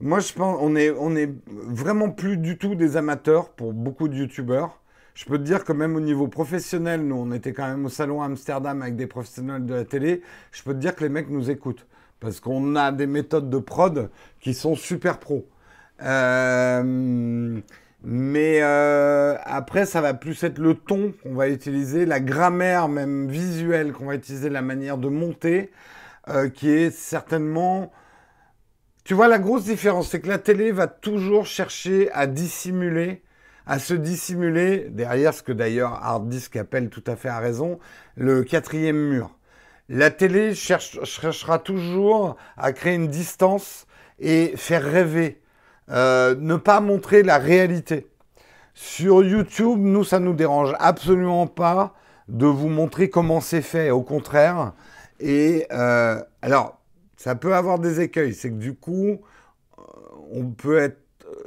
moi 0.00 0.20
je 0.20 0.32
pense, 0.32 0.58
on 0.60 0.74
est, 0.76 0.90
on 0.90 1.14
est 1.16 1.30
vraiment 1.46 2.10
plus 2.10 2.36
du 2.36 2.58
tout 2.58 2.74
des 2.74 2.96
amateurs 2.96 3.50
pour 3.50 3.72
beaucoup 3.72 4.08
de 4.08 4.14
youtubeurs. 4.16 4.80
Je 5.14 5.24
peux 5.24 5.38
te 5.38 5.42
dire 5.42 5.64
que 5.64 5.72
même 5.72 5.96
au 5.96 6.00
niveau 6.00 6.28
professionnel, 6.28 7.06
nous 7.06 7.16
on 7.16 7.32
était 7.32 7.52
quand 7.52 7.68
même 7.68 7.86
au 7.86 7.88
salon 7.88 8.22
Amsterdam 8.22 8.82
avec 8.82 8.96
des 8.96 9.06
professionnels 9.06 9.66
de 9.66 9.74
la 9.74 9.84
télé. 9.84 10.22
Je 10.52 10.62
peux 10.62 10.74
te 10.74 10.78
dire 10.78 10.94
que 10.94 11.04
les 11.04 11.10
mecs 11.10 11.30
nous 11.30 11.50
écoutent 11.50 11.86
parce 12.20 12.40
qu'on 12.40 12.76
a 12.76 12.92
des 12.92 13.06
méthodes 13.06 13.50
de 13.50 13.58
prod 13.58 14.10
qui 14.40 14.54
sont 14.54 14.74
super 14.74 15.18
pro. 15.18 15.48
Euh, 16.02 17.60
mais 18.02 18.60
euh, 18.62 19.36
après, 19.44 19.84
ça 19.84 20.00
va 20.00 20.14
plus 20.14 20.42
être 20.44 20.58
le 20.58 20.74
ton 20.74 21.12
qu'on 21.22 21.34
va 21.34 21.48
utiliser, 21.48 22.06
la 22.06 22.20
grammaire 22.20 22.88
même 22.88 23.28
visuelle 23.28 23.92
qu'on 23.92 24.06
va 24.06 24.14
utiliser, 24.14 24.50
la 24.50 24.62
manière 24.62 24.98
de 24.98 25.08
monter, 25.08 25.70
euh, 26.28 26.48
qui 26.48 26.70
est 26.70 26.90
certainement... 26.90 27.92
Tu 29.04 29.14
vois, 29.14 29.26
la 29.26 29.38
grosse 29.38 29.64
différence, 29.64 30.10
c'est 30.10 30.20
que 30.20 30.28
la 30.28 30.38
télé 30.38 30.70
va 30.70 30.86
toujours 30.86 31.46
chercher 31.46 32.10
à 32.12 32.26
dissimuler, 32.26 33.22
à 33.66 33.78
se 33.78 33.94
dissimuler 33.94 34.88
derrière 34.90 35.34
ce 35.34 35.42
que 35.42 35.52
d'ailleurs 35.52 35.94
Hard 36.02 36.28
Disk 36.28 36.56
appelle 36.56 36.90
tout 36.90 37.04
à 37.06 37.16
fait 37.16 37.30
à 37.30 37.38
raison, 37.38 37.78
le 38.16 38.44
quatrième 38.44 38.98
mur. 38.98 39.34
La 39.88 40.10
télé 40.10 40.54
cherchera 40.54 41.58
toujours 41.58 42.36
à 42.58 42.72
créer 42.72 42.94
une 42.94 43.08
distance 43.08 43.86
et 44.18 44.52
faire 44.56 44.84
rêver, 44.84 45.40
euh, 45.90 46.34
ne 46.38 46.56
pas 46.56 46.80
montrer 46.80 47.22
la 47.22 47.38
réalité. 47.38 48.06
Sur 48.74 49.24
YouTube, 49.24 49.78
nous, 49.80 50.04
ça 50.04 50.20
nous 50.20 50.34
dérange 50.34 50.74
absolument 50.78 51.46
pas 51.46 51.94
de 52.28 52.46
vous 52.46 52.68
montrer 52.68 53.08
comment 53.08 53.40
c'est 53.40 53.62
fait, 53.62 53.90
au 53.90 54.02
contraire. 54.02 54.72
Et 55.18 55.66
euh, 55.72 56.22
alors, 56.42 56.78
ça 57.16 57.34
peut 57.34 57.54
avoir 57.54 57.78
des 57.78 58.00
écueils, 58.00 58.34
c'est 58.34 58.50
que 58.50 58.56
du 58.56 58.74
coup, 58.74 59.20
euh, 59.78 59.82
on 60.30 60.50
peut 60.50 60.78
être 60.78 60.98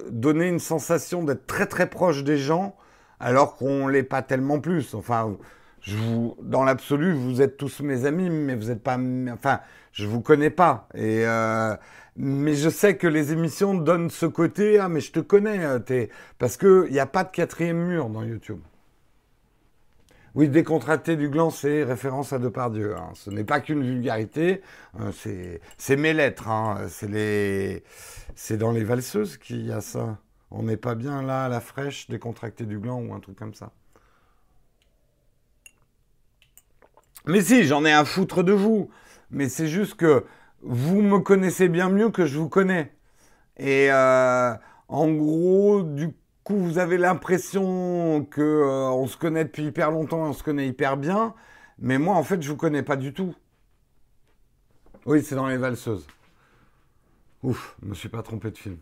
donner 0.10 0.48
une 0.48 0.60
sensation 0.60 1.24
d'être 1.24 1.46
très 1.46 1.68
très 1.68 1.88
proche 1.88 2.24
des 2.24 2.38
gens, 2.38 2.76
alors 3.20 3.56
qu'on 3.56 3.88
l'est 3.88 4.04
pas 4.04 4.24
tellement 4.24 4.60
plus. 4.60 4.96
Enfin, 4.96 5.38
dans 6.42 6.64
l'absolu, 6.64 7.14
vous 7.14 7.42
êtes 7.42 7.58
tous 7.58 7.82
mes 7.82 8.06
amis, 8.06 8.30
mais 8.30 8.56
vous 8.56 8.66
n'êtes 8.66 8.84
pas, 8.84 8.98
enfin, 9.32 9.60
je 9.92 10.06
vous 10.06 10.22
connais 10.22 10.50
pas. 10.50 10.88
Et 10.96 11.26
mais 12.16 12.56
je 12.56 12.70
sais 12.70 12.98
que 12.98 13.08
les 13.08 13.32
émissions 13.32 13.74
donnent 13.74 14.10
ce 14.10 14.26
côté, 14.26 14.80
ah 14.80 14.90
mais 14.90 15.00
je 15.00 15.12
te 15.12 15.20
connais, 15.20 15.64
euh, 15.66 16.08
parce 16.38 16.58
que 16.58 16.86
il 16.88 16.94
n'y 16.94 17.00
a 17.00 17.06
pas 17.06 17.24
de 17.24 17.32
quatrième 17.32 17.78
mur 17.78 18.10
dans 18.10 18.24
YouTube. 18.24 18.60
Oui, 20.34 20.48
décontracté 20.48 21.18
du 21.18 21.30
gland, 21.30 21.50
c'est 21.50 21.84
référence 21.84 22.32
à 22.32 22.40
Depardieu. 22.40 22.96
Hein. 22.96 23.12
Ce 23.16 23.30
n'est 23.30 23.44
pas 23.44 23.60
qu'une 23.60 23.84
vulgarité, 23.84 24.62
euh, 25.00 25.12
c'est 25.78 25.96
mes 25.98 26.14
lettres. 26.14 26.48
Hein. 26.48 26.88
C'est 28.36 28.58
dans 28.58 28.72
les 28.72 28.84
valseuses 28.86 29.38
qu'il 29.38 29.66
y 29.66 29.72
a 29.74 29.82
ça. 29.82 30.20
On 30.50 30.64
n'est 30.64 30.78
pas 30.78 30.96
bien 30.96 31.22
là 31.22 31.46
à 31.46 31.50
la 31.50 31.60
fraîche, 31.60 32.10
décontracté 32.10 32.66
du 32.66 32.80
gland 32.80 33.02
ou 33.02 33.14
un 33.14 33.20
truc 33.20 33.38
comme 33.38 33.54
ça. 33.54 33.72
Mais 37.26 37.42
si, 37.42 37.66
j'en 37.66 37.84
ai 37.86 37.92
un 37.92 38.06
foutre 38.06 38.44
de 38.44 38.54
vous. 38.54 38.90
Mais 39.32 39.50
c'est 39.50 39.68
juste 39.68 39.96
que 39.96 40.26
vous 40.64 41.02
me 41.02 41.20
connaissez 41.20 41.70
bien 41.70 41.90
mieux 41.90 42.10
que 42.10 42.26
je 42.26 42.38
vous 42.38 42.50
connais. 42.50 42.94
Et 43.58 43.92
euh, 43.92 44.54
en 44.88 45.12
gros, 45.12 45.84
du 45.84 46.10
coup, 46.44 46.58
vous 46.58 46.78
avez 46.78 46.98
l'impression 46.98 48.26
que 48.30 48.42
euh, 48.42 48.90
on 48.92 49.08
se 49.08 49.18
connaît 49.18 49.46
depuis 49.46 49.66
hyper 49.66 49.92
longtemps 49.92 50.26
et 50.26 50.30
on 50.30 50.34
se 50.34 50.44
connaît 50.44 50.68
hyper 50.68 50.98
bien. 50.98 51.34
Mais 51.80 51.98
moi, 51.98 52.16
en 52.16 52.24
fait, 52.24 52.42
je 52.42 52.50
vous 52.50 52.58
connais 52.58 52.84
pas 52.84 52.96
du 52.96 53.14
tout. 53.14 53.36
Oui, 55.06 55.24
c'est 55.24 55.36
dans 55.36 55.48
les 55.48 55.58
valseuses. 55.58 56.06
Ouf, 57.44 57.76
je 57.82 57.88
me 57.88 57.96
suis 57.96 58.10
pas 58.10 58.22
trompé 58.22 58.52
de 58.52 58.58
film. 58.58 58.78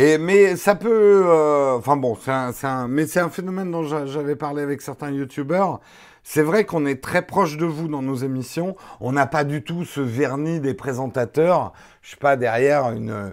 Et, 0.00 0.16
mais 0.16 0.54
ça 0.54 0.76
peut, 0.76 1.24
euh, 1.26 1.76
enfin 1.76 1.96
bon, 1.96 2.14
c'est 2.14 2.30
un, 2.30 2.52
un, 2.62 2.86
mais 2.86 3.08
c'est 3.08 3.18
un 3.18 3.30
phénomène 3.30 3.72
dont 3.72 3.82
j'avais 3.82 4.36
parlé 4.36 4.62
avec 4.62 4.80
certains 4.80 5.10
youtubeurs. 5.10 5.80
C'est 6.22 6.42
vrai 6.42 6.64
qu'on 6.64 6.86
est 6.86 7.02
très 7.02 7.22
proche 7.22 7.56
de 7.56 7.66
vous 7.66 7.88
dans 7.88 8.00
nos 8.00 8.14
émissions. 8.14 8.76
On 9.00 9.10
n'a 9.10 9.26
pas 9.26 9.42
du 9.42 9.64
tout 9.64 9.84
ce 9.84 10.00
vernis 10.00 10.60
des 10.60 10.72
présentateurs. 10.72 11.72
Je 12.02 12.10
suis 12.10 12.16
pas 12.16 12.36
derrière 12.36 12.92
une, 12.92 13.32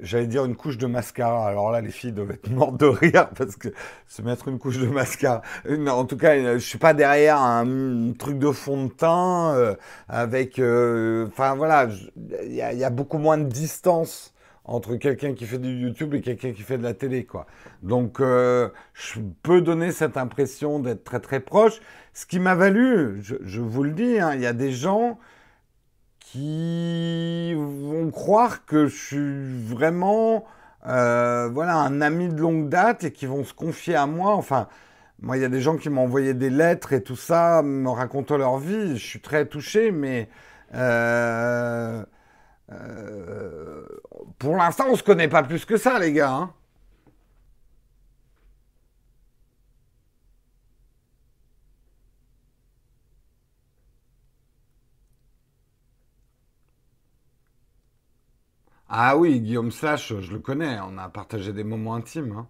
j'allais 0.00 0.26
dire 0.26 0.44
une 0.44 0.56
couche 0.56 0.78
de 0.78 0.88
mascara. 0.88 1.46
Alors 1.46 1.70
là, 1.70 1.80
les 1.80 1.92
filles 1.92 2.10
doivent 2.10 2.32
être 2.32 2.50
mortes 2.50 2.76
de 2.80 2.86
rire 2.86 3.28
parce 3.38 3.54
que 3.54 3.68
se 4.08 4.20
mettre 4.22 4.48
une 4.48 4.58
couche 4.58 4.78
de 4.78 4.88
mascara. 4.88 5.42
en 5.68 6.04
tout 6.06 6.16
cas, 6.16 6.54
je 6.54 6.58
suis 6.58 6.78
pas 6.78 6.92
derrière 6.92 7.38
un, 7.38 8.14
truc 8.18 8.36
de 8.40 8.50
fond 8.50 8.86
de 8.86 8.90
teint 8.90 9.54
euh, 9.54 9.76
avec. 10.08 10.58
Euh, 10.58 11.28
enfin 11.28 11.54
voilà, 11.54 11.86
il 12.42 12.50
y, 12.50 12.56
y, 12.56 12.84
a 12.84 12.90
beaucoup 12.90 13.18
moins 13.18 13.38
de 13.38 13.44
distance 13.44 14.34
entre 14.70 14.94
quelqu'un 14.94 15.34
qui 15.34 15.46
fait 15.46 15.58
du 15.58 15.80
YouTube 15.80 16.14
et 16.14 16.20
quelqu'un 16.20 16.52
qui 16.52 16.62
fait 16.62 16.78
de 16.78 16.84
la 16.84 16.94
télé, 16.94 17.24
quoi. 17.24 17.46
Donc, 17.82 18.20
euh, 18.20 18.68
je 18.94 19.18
peux 19.42 19.60
donner 19.60 19.90
cette 19.90 20.16
impression 20.16 20.78
d'être 20.78 21.02
très 21.02 21.18
très 21.18 21.40
proche, 21.40 21.80
ce 22.14 22.24
qui 22.24 22.38
m'a 22.38 22.54
valu, 22.54 23.20
je, 23.20 23.60
vous 23.60 23.82
le 23.82 23.90
dis, 23.90 24.20
hein, 24.20 24.34
il 24.34 24.40
y 24.40 24.46
a 24.46 24.52
des 24.52 24.70
gens 24.70 25.18
qui 26.20 27.52
vont 27.54 28.10
croire 28.12 28.64
que 28.64 28.86
je 28.86 28.96
suis 28.96 29.74
vraiment, 29.74 30.44
euh, 30.86 31.48
voilà, 31.52 31.74
un 31.74 32.00
ami 32.00 32.28
de 32.28 32.40
longue 32.40 32.68
date 32.68 33.02
et 33.02 33.12
qui 33.12 33.26
vont 33.26 33.42
se 33.42 33.52
confier 33.52 33.96
à 33.96 34.06
moi. 34.06 34.34
Enfin, 34.36 34.68
moi, 35.20 35.36
il 35.36 35.42
y 35.42 35.44
a 35.44 35.48
des 35.48 35.60
gens 35.60 35.76
qui 35.76 35.90
m'ont 35.90 36.02
envoyé 36.02 36.32
des 36.32 36.50
lettres 36.50 36.92
et 36.92 37.02
tout 37.02 37.16
ça, 37.16 37.62
me 37.62 37.90
racontant 37.90 38.36
leur 38.36 38.58
vie. 38.58 38.96
Je 38.96 39.04
suis 39.04 39.20
très 39.20 39.46
touché, 39.46 39.90
mais 39.90 40.28
euh, 40.74 42.04
euh, 42.72 43.84
pour 44.38 44.56
l'instant, 44.56 44.86
on 44.88 44.92
ne 44.92 44.96
se 44.96 45.02
connaît 45.02 45.28
pas 45.28 45.42
plus 45.42 45.64
que 45.64 45.76
ça, 45.76 45.98
les 45.98 46.12
gars. 46.12 46.32
Hein. 46.32 46.54
Ah 58.90 59.16
oui, 59.16 59.40
Guillaume 59.40 59.70
Slash, 59.70 60.12
je 60.20 60.32
le 60.32 60.38
connais. 60.38 60.78
On 60.80 60.98
a 60.98 61.08
partagé 61.08 61.52
des 61.54 61.64
moments 61.64 61.94
intimes. 61.94 62.32
Hein. 62.32 62.48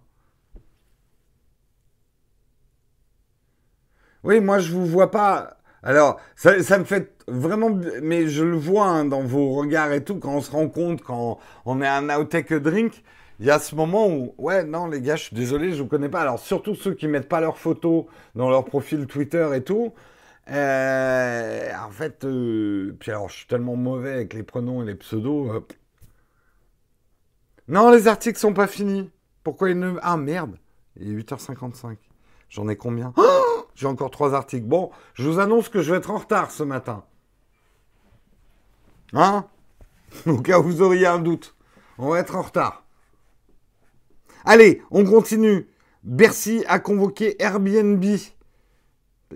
Oui, 4.23 4.39
moi 4.39 4.59
je 4.59 4.71
vous 4.71 4.85
vois 4.85 5.11
pas. 5.11 5.57
Alors, 5.83 6.19
ça, 6.35 6.77
me 6.77 6.83
fait 6.83 7.11
vraiment, 7.27 7.71
mais 8.03 8.27
je 8.27 8.43
le 8.43 8.57
vois 8.57 8.85
hein, 8.85 9.05
dans 9.05 9.23
vos 9.23 9.53
regards 9.53 9.91
et 9.93 10.03
tout, 10.03 10.19
quand 10.19 10.35
on 10.35 10.41
se 10.41 10.51
rend 10.51 10.69
compte, 10.69 11.01
quand 11.01 11.39
on 11.65 11.81
est 11.81 11.87
un 11.87 12.09
Outtake 12.19 12.53
Drink, 12.53 13.03
il 13.39 13.47
y 13.47 13.51
a 13.51 13.57
ce 13.57 13.73
moment 13.73 14.07
où, 14.07 14.35
ouais, 14.37 14.63
non, 14.63 14.87
les 14.87 15.01
gars, 15.01 15.15
je 15.15 15.23
suis 15.23 15.35
désolé, 15.35 15.73
je 15.73 15.81
vous 15.81 15.89
connais 15.89 16.09
pas. 16.09 16.21
Alors, 16.21 16.37
surtout 16.37 16.75
ceux 16.75 16.93
qui 16.93 17.07
mettent 17.07 17.29
pas 17.29 17.41
leurs 17.41 17.57
photos 17.57 18.05
dans 18.35 18.49
leur 18.49 18.65
profil 18.65 19.07
Twitter 19.07 19.49
et 19.55 19.63
tout. 19.63 19.93
Euh, 20.51 21.71
en 21.83 21.89
fait, 21.89 22.23
euh, 22.25 22.95
puis 22.99 23.09
alors, 23.09 23.29
je 23.29 23.37
suis 23.37 23.47
tellement 23.47 23.75
mauvais 23.75 24.11
avec 24.11 24.33
les 24.33 24.43
pronoms 24.43 24.83
et 24.83 24.85
les 24.85 24.95
pseudos. 24.95 25.65
Non, 27.67 27.89
les 27.89 28.07
articles 28.07 28.37
sont 28.37 28.53
pas 28.53 28.67
finis. 28.67 29.09
Pourquoi 29.43 29.71
ils 29.71 29.79
ne. 29.79 29.93
Ah 30.03 30.17
merde, 30.17 30.57
il 30.97 31.11
est 31.11 31.23
8h55. 31.23 31.97
J'en 32.49 32.67
ai 32.67 32.75
combien? 32.75 33.13
Oh 33.17 33.50
J'ai 33.75 33.87
encore 33.87 34.11
trois 34.11 34.33
articles. 34.33 34.65
Bon, 34.65 34.91
je 35.13 35.29
vous 35.29 35.39
annonce 35.39 35.69
que 35.69 35.81
je 35.81 35.91
vais 35.91 35.97
être 35.97 36.11
en 36.11 36.17
retard 36.17 36.51
ce 36.51 36.63
matin. 36.63 37.03
Hein? 39.13 39.45
Au 40.25 40.37
cas 40.37 40.59
où 40.59 40.63
vous 40.63 40.81
auriez 40.81 41.07
un 41.07 41.19
doute. 41.19 41.55
On 41.97 42.09
va 42.09 42.19
être 42.19 42.35
en 42.35 42.41
retard. 42.41 42.83
Allez, 44.45 44.81
on 44.91 45.05
continue. 45.05 45.67
Bercy 46.03 46.63
a 46.67 46.79
convoqué 46.79 47.41
Airbnb. 47.41 48.03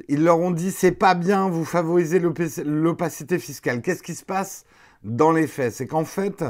Ils 0.08 0.24
leur 0.24 0.40
ont 0.40 0.52
dit 0.52 0.72
c'est 0.72 0.92
pas 0.92 1.16
bien, 1.16 1.48
vous 1.50 1.64
favorisez 1.64 2.20
l'opacité 2.20 3.40
fiscale. 3.40 3.82
Qu'est-ce 3.82 4.04
qui 4.04 4.16
se 4.16 4.26
passe 4.26 4.66
dans 5.04 5.32
les 5.32 5.48
faits? 5.48 5.74
C'est 5.74 5.88
qu'en 5.88 6.06
fait, 6.06 6.44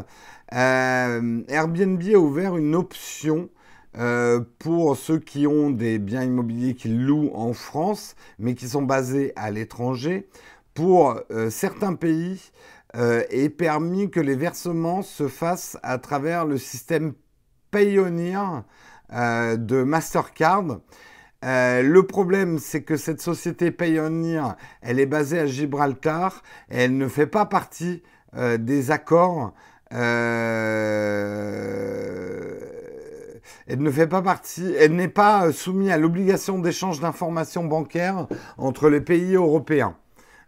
euh, 0.53 1.43
Airbnb 1.47 2.01
a 2.13 2.17
ouvert 2.17 2.57
une 2.57 2.75
option 2.75 3.49
euh, 3.97 4.41
pour 4.59 4.97
ceux 4.97 5.19
qui 5.19 5.47
ont 5.47 5.69
des 5.69 5.99
biens 5.99 6.23
immobiliers 6.23 6.75
qu'ils 6.75 7.05
louent 7.05 7.31
en 7.33 7.53
France, 7.53 8.15
mais 8.39 8.53
qui 8.53 8.67
sont 8.67 8.81
basés 8.81 9.31
à 9.35 9.51
l'étranger, 9.51 10.27
pour 10.73 11.17
euh, 11.31 11.49
certains 11.49 11.95
pays, 11.95 12.51
euh, 12.97 13.23
est 13.29 13.49
permis 13.49 14.09
que 14.09 14.19
les 14.19 14.35
versements 14.35 15.01
se 15.01 15.29
fassent 15.29 15.77
à 15.81 15.97
travers 15.97 16.45
le 16.45 16.57
système 16.57 17.13
Payoneer 17.71 18.63
de 19.11 19.83
Mastercard. 19.83 20.79
le 21.43 22.01
problème, 22.01 22.57
c'est 22.57 22.83
que 22.83 22.97
cette 22.97 23.21
société 23.21 23.69
Payoneer, 23.69 24.55
elle 24.81 24.99
est 24.99 25.05
basée 25.05 25.39
à 25.39 25.45
Gibraltar, 25.45 26.41
et 26.69 26.79
elle 26.79 26.97
ne 26.97 27.07
fait 27.07 27.27
pas 27.27 27.45
partie 27.45 28.01
des 28.33 28.91
accords 28.91 29.53
elle 33.67 33.81
ne 33.81 33.91
fait 33.91 34.07
pas 34.07 34.23
n'est 34.89 35.07
pas 35.07 35.51
soumise 35.51 35.91
à 35.91 35.97
l'obligation 35.97 36.59
d'échange 36.59 36.99
d'informations 36.99 37.63
bancaires 37.63 38.27
entre 38.57 38.89
les 38.89 39.01
pays 39.01 39.35
européens. 39.35 39.95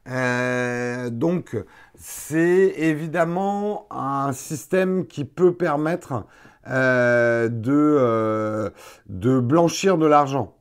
Euh, 0.10 1.10
donc, 1.10 1.58
c'est 1.96 2.74
évidemment 2.78 3.88
un 3.92 4.32
système 4.32 5.06
qui 5.06 5.26
peut 5.26 5.54
permettre 5.54 6.26
euh, 6.70 7.50
de, 7.50 7.74
euh, 7.74 8.70
de 9.10 9.40
blanchir 9.40 9.98
de 9.98 10.06
l'argent. 10.06 10.54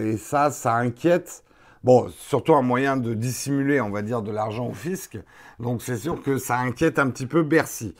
et 0.00 0.16
ça, 0.16 0.50
ça 0.50 0.74
inquiète. 0.76 1.44
Bon, 1.84 2.08
surtout 2.10 2.54
un 2.54 2.62
moyen 2.62 2.96
de 2.96 3.14
dissimuler, 3.14 3.80
on 3.80 3.90
va 3.90 4.02
dire, 4.02 4.22
de 4.22 4.30
l'argent 4.30 4.68
au 4.68 4.74
fisc. 4.74 5.18
Donc, 5.58 5.82
c'est 5.82 5.96
sûr 5.96 6.22
que 6.22 6.36
ça 6.38 6.58
inquiète 6.58 6.98
un 6.98 7.08
petit 7.10 7.26
peu 7.26 7.42
Bercy. 7.42 7.94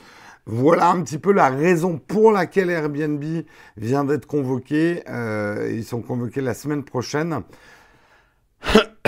Voilà 0.46 0.90
un 0.90 1.02
petit 1.02 1.18
peu 1.18 1.32
la 1.32 1.48
raison 1.48 1.98
pour 1.98 2.32
laquelle 2.32 2.70
Airbnb 2.70 3.22
vient 3.76 4.04
d'être 4.04 4.26
convoqué. 4.26 5.02
Euh, 5.08 5.70
ils 5.72 5.84
sont 5.84 6.02
convoqués 6.02 6.40
la 6.40 6.54
semaine 6.54 6.82
prochaine 6.82 7.42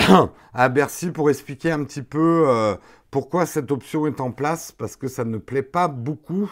à 0.53 0.69
Bercy 0.69 1.11
pour 1.11 1.29
expliquer 1.29 1.71
un 1.71 1.83
petit 1.83 2.03
peu 2.03 2.45
euh, 2.47 2.75
pourquoi 3.11 3.45
cette 3.45 3.71
option 3.71 4.07
est 4.07 4.21
en 4.21 4.31
place, 4.31 4.71
parce 4.71 4.95
que 4.95 5.07
ça 5.07 5.23
ne 5.23 5.37
plaît 5.37 5.63
pas 5.63 5.87
beaucoup 5.87 6.49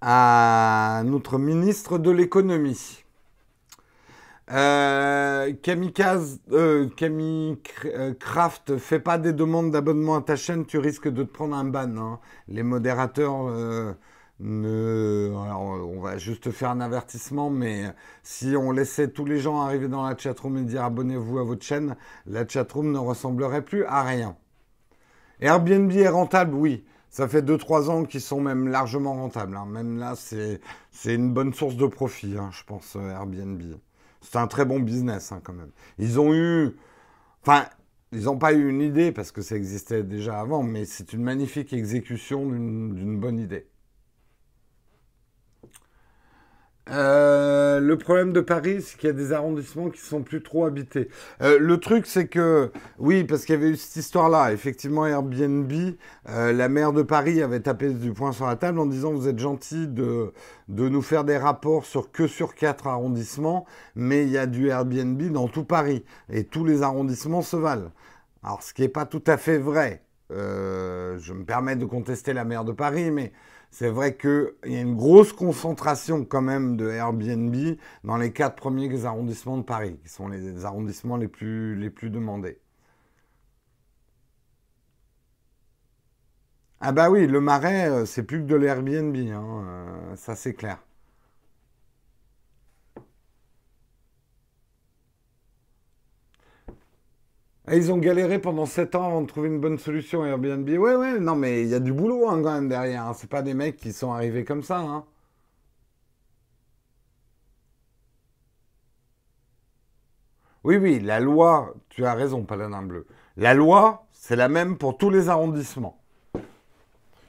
à 0.00 1.02
notre 1.04 1.38
ministre 1.38 1.98
de 1.98 2.10
l'économie. 2.10 2.99
Euh, 4.52 5.52
Kamikaze, 5.62 6.40
euh, 6.50 6.88
euh, 7.84 8.78
fais 8.78 8.98
pas 8.98 9.18
des 9.18 9.32
demandes 9.32 9.70
d'abonnement 9.70 10.16
à 10.16 10.22
ta 10.22 10.34
chaîne, 10.34 10.66
tu 10.66 10.78
risques 10.78 11.08
de 11.08 11.22
te 11.22 11.32
prendre 11.32 11.54
un 11.54 11.64
ban. 11.64 11.96
Hein. 11.96 12.18
Les 12.48 12.64
modérateurs, 12.64 13.46
euh, 13.48 13.92
ne... 14.40 15.30
on 15.32 16.00
va 16.00 16.18
juste 16.18 16.50
faire 16.50 16.70
un 16.70 16.80
avertissement, 16.80 17.48
mais 17.48 17.94
si 18.24 18.56
on 18.56 18.72
laissait 18.72 19.08
tous 19.08 19.24
les 19.24 19.38
gens 19.38 19.60
arriver 19.60 19.86
dans 19.86 20.04
la 20.04 20.16
chatroom 20.16 20.58
et 20.58 20.62
dire 20.62 20.82
abonnez-vous 20.82 21.38
à 21.38 21.44
votre 21.44 21.64
chaîne, 21.64 21.94
la 22.26 22.46
chatroom 22.46 22.90
ne 22.90 22.98
ressemblerait 22.98 23.62
plus 23.62 23.84
à 23.84 24.02
rien. 24.02 24.36
Airbnb 25.40 25.92
est 25.92 26.08
rentable, 26.08 26.54
oui. 26.54 26.84
Ça 27.08 27.28
fait 27.28 27.42
2-3 27.42 27.88
ans 27.88 28.04
qu'ils 28.04 28.20
sont 28.20 28.40
même 28.40 28.68
largement 28.68 29.14
rentables. 29.14 29.56
Hein. 29.56 29.66
Même 29.66 29.98
là, 29.98 30.14
c'est 30.16 30.60
une 31.14 31.32
bonne 31.32 31.54
source 31.54 31.76
de 31.76 31.86
profit, 31.86 32.36
hein, 32.36 32.50
je 32.52 32.64
pense, 32.64 32.96
Airbnb. 32.96 33.60
C'est 34.20 34.38
un 34.38 34.46
très 34.46 34.64
bon 34.64 34.80
business 34.80 35.32
hein, 35.32 35.40
quand 35.42 35.54
même. 35.54 35.70
Ils 35.98 36.20
ont 36.20 36.34
eu... 36.34 36.76
Enfin, 37.42 37.66
ils 38.12 38.24
n'ont 38.24 38.38
pas 38.38 38.52
eu 38.52 38.68
une 38.68 38.82
idée 38.82 39.12
parce 39.12 39.32
que 39.32 39.42
ça 39.42 39.56
existait 39.56 40.02
déjà 40.02 40.40
avant, 40.40 40.62
mais 40.62 40.84
c'est 40.84 41.12
une 41.12 41.22
magnifique 41.22 41.72
exécution 41.72 42.44
d'une 42.46 43.18
bonne 43.18 43.38
idée. 43.38 43.69
Euh, 46.90 47.78
le 47.78 47.96
problème 47.96 48.32
de 48.32 48.40
Paris, 48.40 48.82
c'est 48.82 48.98
qu'il 48.98 49.06
y 49.06 49.10
a 49.10 49.14
des 49.14 49.32
arrondissements 49.32 49.90
qui 49.90 50.00
sont 50.00 50.22
plus 50.22 50.42
trop 50.42 50.64
habités. 50.64 51.08
Euh, 51.40 51.58
le 51.58 51.78
truc, 51.78 52.06
c'est 52.06 52.26
que, 52.26 52.72
oui, 52.98 53.24
parce 53.24 53.44
qu'il 53.44 53.54
y 53.54 53.58
avait 53.58 53.70
eu 53.70 53.76
cette 53.76 53.96
histoire-là. 53.96 54.52
Effectivement, 54.52 55.06
Airbnb, 55.06 55.72
euh, 56.28 56.52
la 56.52 56.68
maire 56.68 56.92
de 56.92 57.02
Paris 57.02 57.42
avait 57.42 57.60
tapé 57.60 57.90
du 57.90 58.12
poing 58.12 58.32
sur 58.32 58.46
la 58.46 58.56
table 58.56 58.80
en 58.80 58.86
disant 58.86 59.12
vous 59.12 59.28
êtes 59.28 59.38
gentil 59.38 59.86
de, 59.86 60.32
de 60.68 60.88
nous 60.88 61.02
faire 61.02 61.24
des 61.24 61.36
rapports 61.36 61.84
sur 61.84 62.10
que 62.10 62.26
sur 62.26 62.54
quatre 62.54 62.86
arrondissements, 62.88 63.66
mais 63.94 64.24
il 64.24 64.30
y 64.30 64.38
a 64.38 64.46
du 64.46 64.68
Airbnb 64.68 65.22
dans 65.30 65.48
tout 65.48 65.64
Paris 65.64 66.04
et 66.28 66.44
tous 66.44 66.64
les 66.64 66.82
arrondissements 66.82 67.42
se 67.42 67.56
valent. 67.56 67.92
Alors, 68.42 68.62
ce 68.62 68.74
qui 68.74 68.82
n'est 68.82 68.88
pas 68.88 69.06
tout 69.06 69.22
à 69.26 69.36
fait 69.36 69.58
vrai. 69.58 70.02
je 70.30 71.32
me 71.32 71.44
permets 71.44 71.76
de 71.76 71.84
contester 71.84 72.32
la 72.32 72.44
maire 72.44 72.64
de 72.64 72.72
Paris, 72.72 73.10
mais 73.10 73.32
c'est 73.70 73.88
vrai 73.90 74.16
qu'il 74.16 74.52
y 74.66 74.76
a 74.76 74.80
une 74.80 74.96
grosse 74.96 75.32
concentration 75.32 76.24
quand 76.24 76.42
même 76.42 76.76
de 76.76 76.88
Airbnb 76.90 77.54
dans 78.04 78.16
les 78.16 78.32
quatre 78.32 78.56
premiers 78.56 79.04
arrondissements 79.04 79.58
de 79.58 79.62
Paris, 79.62 79.98
qui 80.02 80.08
sont 80.08 80.28
les 80.28 80.64
arrondissements 80.64 81.16
les 81.16 81.28
plus, 81.28 81.90
demandés. 82.10 82.58
Ah 86.80 86.92
bah 86.92 87.10
oui, 87.10 87.26
le 87.26 87.40
Marais, 87.40 87.88
euh, 87.90 88.06
c'est 88.06 88.22
plus 88.22 88.38
que 88.40 88.46
de 88.46 88.56
l'Airbnb, 88.56 89.14
hein, 89.16 89.64
euh, 89.66 90.16
ça 90.16 90.34
c'est 90.34 90.54
clair. 90.54 90.78
Ils 97.76 97.92
ont 97.92 97.98
galéré 97.98 98.38
pendant 98.38 98.66
7 98.66 98.94
ans 98.94 99.06
avant 99.06 99.22
de 99.22 99.26
trouver 99.26 99.48
une 99.48 99.60
bonne 99.60 99.78
solution 99.78 100.24
Airbnb. 100.24 100.68
Ouais, 100.68 100.96
ouais, 100.96 101.20
non, 101.20 101.36
mais 101.36 101.62
il 101.62 101.68
y 101.68 101.74
a 101.74 101.80
du 101.80 101.92
boulot 101.92 102.28
hein, 102.28 102.40
quand 102.42 102.52
même 102.52 102.68
derrière. 102.68 103.06
Hein. 103.06 103.12
C'est 103.14 103.30
pas 103.30 103.42
des 103.42 103.54
mecs 103.54 103.76
qui 103.76 103.92
sont 103.92 104.12
arrivés 104.12 104.44
comme 104.44 104.62
ça. 104.62 104.78
Hein. 104.78 105.04
Oui, 110.64 110.76
oui, 110.76 111.00
la 111.00 111.20
loi, 111.20 111.74
tu 111.88 112.04
as 112.04 112.14
raison, 112.14 112.44
Paladin 112.44 112.82
Bleu. 112.82 113.06
La 113.36 113.54
loi, 113.54 114.06
c'est 114.12 114.36
la 114.36 114.48
même 114.48 114.76
pour 114.76 114.98
tous 114.98 115.08
les 115.08 115.28
arrondissements. 115.28 116.02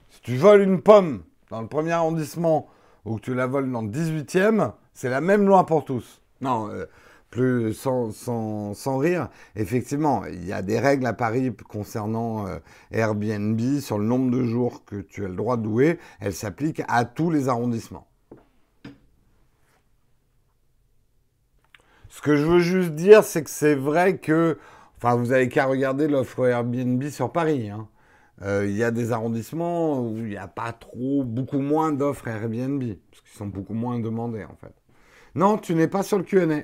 Si 0.10 0.22
tu 0.22 0.36
voles 0.36 0.62
une 0.62 0.82
pomme 0.82 1.24
dans 1.50 1.62
le 1.62 1.68
premier 1.68 1.92
arrondissement 1.92 2.68
ou 3.06 3.16
que 3.16 3.22
tu 3.22 3.34
la 3.34 3.48
voles 3.48 3.72
dans 3.72 3.82
le 3.82 3.90
18e, 3.90 4.74
c'est 4.94 5.10
la 5.10 5.22
même 5.22 5.46
loi 5.46 5.66
pour 5.66 5.86
tous. 5.86 6.22
Non, 6.42 6.70
euh, 6.70 6.86
plus 7.32 7.74
sans, 7.74 8.12
sans, 8.12 8.74
sans, 8.76 8.98
rire, 8.98 9.30
effectivement, 9.56 10.26
il 10.26 10.46
y 10.46 10.54
a 10.54 10.62
des 10.62 10.78
règles 10.78 11.08
à 11.08 11.14
Paris 11.14 11.52
concernant 11.68 12.46
euh, 12.46 12.60
Airbnb 12.92 13.60
sur 13.80 13.98
le 13.98 14.06
nombre 14.06 14.30
de 14.30 14.44
jours 14.44 14.86
que 14.86 14.98
tu 14.98 15.26
as 15.26 15.30
le 15.30 15.36
droit 15.36 15.58
de 15.58 15.64
louer. 15.64 15.98
Elles 16.20 16.34
s'appliquent 16.34 16.84
à 16.88 17.06
tous 17.06 17.32
les 17.32 17.48
arrondissements. 17.50 18.08
Ce 22.10 22.22
que 22.22 22.36
je 22.36 22.46
veux 22.46 22.60
juste 22.60 22.92
dire, 22.92 23.24
c'est 23.24 23.44
que 23.44 23.50
c'est 23.50 23.76
vrai 23.76 24.18
que, 24.18 24.58
enfin, 24.98 25.16
vous 25.16 25.32
avez 25.32 25.48
qu'à 25.48 25.66
regarder 25.66 26.10
l'offre 26.10 26.46
Airbnb 26.46 27.02
sur 27.06 27.32
Paris. 27.32 27.70
Hein. 27.70 27.88
Euh, 28.42 28.66
il 28.68 28.76
y 28.76 28.84
a 28.84 28.92
des 28.92 29.14
arrondissements 29.14 30.02
où 30.02 30.18
il 30.18 30.26
n'y 30.26 30.38
a 30.38 30.48
pas 30.48 30.74
trop, 30.74 31.24
beaucoup 31.24 31.60
moins 31.60 31.94
d'offres 31.94 32.28
Airbnb, 32.28 32.84
parce 33.10 33.22
qu'ils 33.22 33.38
sont 33.38 33.48
beaucoup 33.48 33.74
moins 33.74 34.00
demandés 34.00 34.44
en 34.44 34.56
fait. 34.56 34.74
Non, 35.34 35.58
tu 35.58 35.76
n'es 35.76 35.88
pas 35.88 36.04
sur 36.04 36.18
le 36.18 36.26
Q&A 36.26 36.64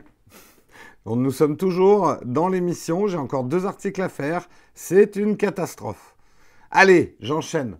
nous 1.15 1.31
sommes 1.31 1.57
toujours 1.57 2.17
dans 2.25 2.49
l'émission. 2.49 3.07
J'ai 3.07 3.17
encore 3.17 3.45
deux 3.45 3.65
articles 3.65 4.01
à 4.01 4.09
faire. 4.09 4.49
C'est 4.73 5.15
une 5.15 5.37
catastrophe. 5.37 6.15
Allez, 6.71 7.15
j'enchaîne. 7.21 7.77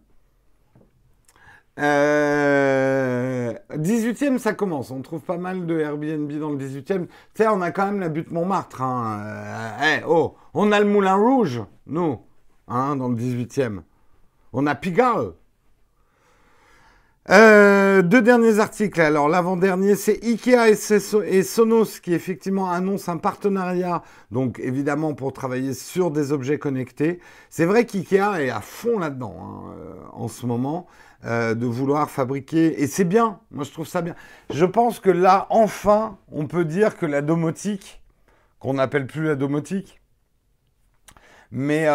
Euh, 1.80 3.54
18e, 3.72 4.38
ça 4.38 4.54
commence. 4.54 4.92
On 4.92 5.02
trouve 5.02 5.22
pas 5.22 5.38
mal 5.38 5.66
de 5.66 5.80
Airbnb 5.80 6.32
dans 6.40 6.52
le 6.52 6.58
18e. 6.58 7.06
Tu 7.06 7.10
sais, 7.36 7.48
on 7.48 7.62
a 7.62 7.72
quand 7.72 7.86
même 7.86 8.00
la 8.00 8.10
butte 8.10 8.32
Montmartre. 8.32 8.82
Hein. 8.82 9.22
Euh, 9.82 10.00
oh, 10.08 10.36
on 10.54 10.72
a 10.72 10.80
le 10.80 10.86
Moulin 10.86 11.16
Rouge, 11.16 11.62
nous, 11.86 12.20
hein, 12.68 12.96
dans 12.96 13.10
le 13.10 13.16
18e. 13.16 13.82
On 14.54 14.66
a 14.66 14.76
Pigalle. 14.76 15.34
Euh, 17.30 18.02
deux 18.04 18.22
derniers 18.22 18.60
articles. 18.60 19.02
Alors 19.02 19.28
l'avant-dernier, 19.28 19.96
c'est 19.96 20.24
Ikea 20.24 20.70
et, 20.70 21.44
Sonos 21.44 22.00
qui 22.02 22.14
effectivement 22.14 22.72
annoncent 22.72 23.12
un 23.12 23.18
partenariat, 23.18 24.02
donc 24.32 24.60
évidemment 24.60 25.14
pour 25.14 25.34
travailler 25.34 25.74
sur 25.74 26.10
des 26.10 26.32
objets 26.32 26.58
connectés. 26.58 27.20
C'est 27.50 27.66
vrai 27.66 27.86
qu'Ikea 27.86 28.40
est 28.40 28.50
à 28.50 28.62
fond 28.62 28.98
là-dedans 28.98 29.36
hein, 29.42 29.74
euh, 29.78 29.94
en 30.14 30.30
ce 30.30 30.46
moment, 30.46 30.88
euh, 31.26 31.54
de 31.54 31.66
vouloir 31.66 32.10
fabriquer, 32.10 32.82
et 32.82 32.88
c'est 32.88 33.04
bien, 33.04 33.40
moi 33.52 33.66
je 33.66 33.72
trouve 33.72 33.88
ça 33.88 34.02
bien. 34.02 34.16
Je 34.54 34.64
pense 34.64 35.02
que 35.02 35.10
là, 35.10 35.48
enfin, 35.50 36.18
on 36.32 36.48
peut 36.48 36.64
dire 36.64 36.96
que 36.98 37.06
la 37.06 37.22
domotique, 37.22 38.02
qu'on 38.60 38.76
n'appelle 38.76 39.06
plus 39.06 39.26
la 39.26 39.36
domotique, 39.36 40.00
mais 41.52 41.86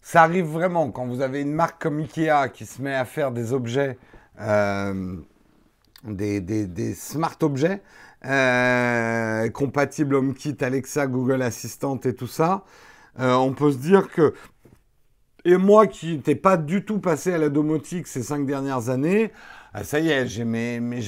ça 0.00 0.22
arrive 0.22 0.46
vraiment 0.46 0.90
quand 0.90 1.06
vous 1.06 1.20
avez 1.20 1.42
une 1.42 1.52
marque 1.52 1.82
comme 1.82 1.98
Ikea 1.98 2.48
qui 2.52 2.64
se 2.64 2.80
met 2.80 2.94
à 2.94 3.04
faire 3.04 3.30
des 3.30 3.52
objets 3.52 3.98
euh, 4.40 5.16
des, 6.04 6.40
des, 6.40 6.94
smart 6.94 7.36
objets 7.42 7.82
euh, 8.26 9.48
compatibles 9.50 10.16
HomeKit, 10.16 10.56
Alexa, 10.60 11.06
Google 11.06 11.40
Assistant 11.42 11.98
et 12.04 12.14
tout 12.14 12.26
ça, 12.26 12.64
euh, 13.20 13.34
on 13.34 13.52
peut 13.52 13.72
se 13.72 13.78
dire 13.78 14.08
que 14.10 14.34
et 15.46 15.56
moi 15.56 15.86
qui 15.86 16.16
n'étais 16.16 16.34
pas 16.34 16.56
du 16.56 16.84
tout 16.84 16.98
passé 16.98 17.32
à 17.32 17.38
la 17.38 17.48
domotique 17.48 18.06
ces 18.06 18.22
cinq 18.22 18.46
dernières 18.46 18.88
années, 18.88 19.30
ça 19.82 19.98
y 19.98 20.08
est, 20.08 20.26
j'ai 20.26 20.44
mes, 20.44 20.78
mes, 20.80 21.00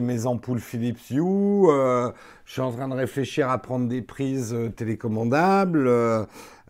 mes, 0.00 0.26
ampoules 0.26 0.58
Philips 0.58 1.10
Hue, 1.10 1.66
je 1.66 2.12
suis 2.46 2.60
en 2.60 2.72
train 2.72 2.88
de 2.88 2.94
réfléchir 2.94 3.50
à 3.50 3.58
prendre 3.58 3.86
des 3.86 4.02
prises 4.02 4.56
télécommandables, 4.76 5.88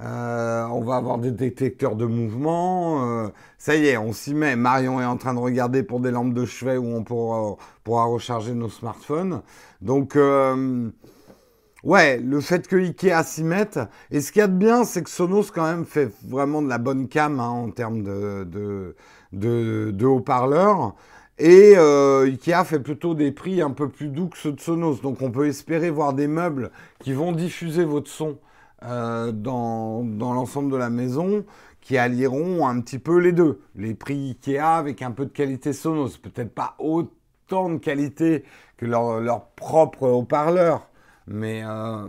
on 0.06 0.80
va 0.80 0.96
avoir 0.96 1.18
des 1.18 1.30
détecteurs 1.30 1.96
de 1.96 2.04
mouvement. 2.04 3.04
Euh, 3.04 3.28
ça 3.58 3.74
y 3.74 3.86
est, 3.86 3.96
on 3.96 4.12
s'y 4.12 4.34
met. 4.34 4.56
Marion 4.56 5.00
est 5.00 5.04
en 5.04 5.16
train 5.16 5.34
de 5.34 5.38
regarder 5.38 5.82
pour 5.82 6.00
des 6.00 6.10
lampes 6.10 6.34
de 6.34 6.44
chevet 6.44 6.76
où 6.76 6.86
on 6.86 7.02
pourra, 7.02 8.04
recharger 8.04 8.54
nos 8.54 8.68
smartphones. 8.68 9.42
Donc, 9.80 10.16
euh, 10.16 10.90
ouais, 11.82 12.18
le 12.18 12.40
fait 12.40 12.66
que 12.66 12.76
Ikea 12.76 13.22
s'y 13.24 13.44
mette. 13.44 13.78
Et 14.10 14.20
ce 14.20 14.32
qu'il 14.32 14.40
y 14.40 14.42
a 14.42 14.48
de 14.48 14.56
bien, 14.56 14.84
c'est 14.84 15.02
que 15.02 15.10
Sonos 15.10 15.50
quand 15.54 15.64
même 15.64 15.84
fait 15.84 16.12
vraiment 16.26 16.60
de 16.60 16.68
la 16.68 16.78
bonne 16.78 17.08
cam 17.08 17.40
hein, 17.40 17.48
en 17.48 17.70
termes 17.70 18.02
de, 18.02 18.94
de, 19.32 20.06
haut-parleurs. 20.06 20.94
Et 21.38 21.76
Ikea 21.76 22.64
fait 22.64 22.80
plutôt 22.80 23.14
des 23.14 23.32
prix 23.32 23.60
un 23.62 23.70
peu 23.70 23.88
plus 23.88 24.08
doux 24.08 24.28
que 24.28 24.38
ceux 24.38 24.52
de 24.52 24.60
Sonos. 24.60 25.00
Donc 25.02 25.22
on 25.22 25.30
peut 25.30 25.46
espérer 25.46 25.90
voir 25.90 26.12
des 26.12 26.26
meubles 26.26 26.70
qui 27.00 27.12
vont 27.12 27.32
diffuser 27.32 27.84
votre 27.84 28.10
son 28.10 28.38
euh, 28.82 29.32
dans, 29.32 30.02
l'ensemble 30.02 30.70
de 30.72 30.76
la 30.76 30.90
maison 30.90 31.44
qui 31.80 31.96
allieront 31.98 32.66
un 32.66 32.80
petit 32.80 32.98
peu 32.98 33.18
les 33.18 33.32
deux. 33.32 33.60
Les 33.74 33.94
prix 33.94 34.30
Ikea 34.30 34.58
avec 34.78 35.02
un 35.02 35.10
peu 35.10 35.26
de 35.26 35.30
qualité 35.30 35.72
Sonos. 35.72 36.18
Peut-être 36.18 36.54
pas 36.54 36.74
autant 36.78 37.70
de 37.70 37.78
qualité 37.78 38.44
que 38.76 38.86
leur, 38.86 39.50
propre 39.50 40.08
haut-parleur, 40.08 40.88
mais 41.26 41.62
euh, 41.64 42.08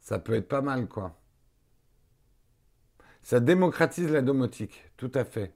ça 0.00 0.18
peut 0.18 0.34
être 0.34 0.48
pas 0.48 0.62
mal, 0.62 0.88
quoi. 0.88 1.14
Ça 3.22 3.40
démocratise 3.40 4.10
la 4.10 4.22
domotique, 4.22 4.90
tout 4.96 5.12
à 5.14 5.24
fait. 5.24 5.52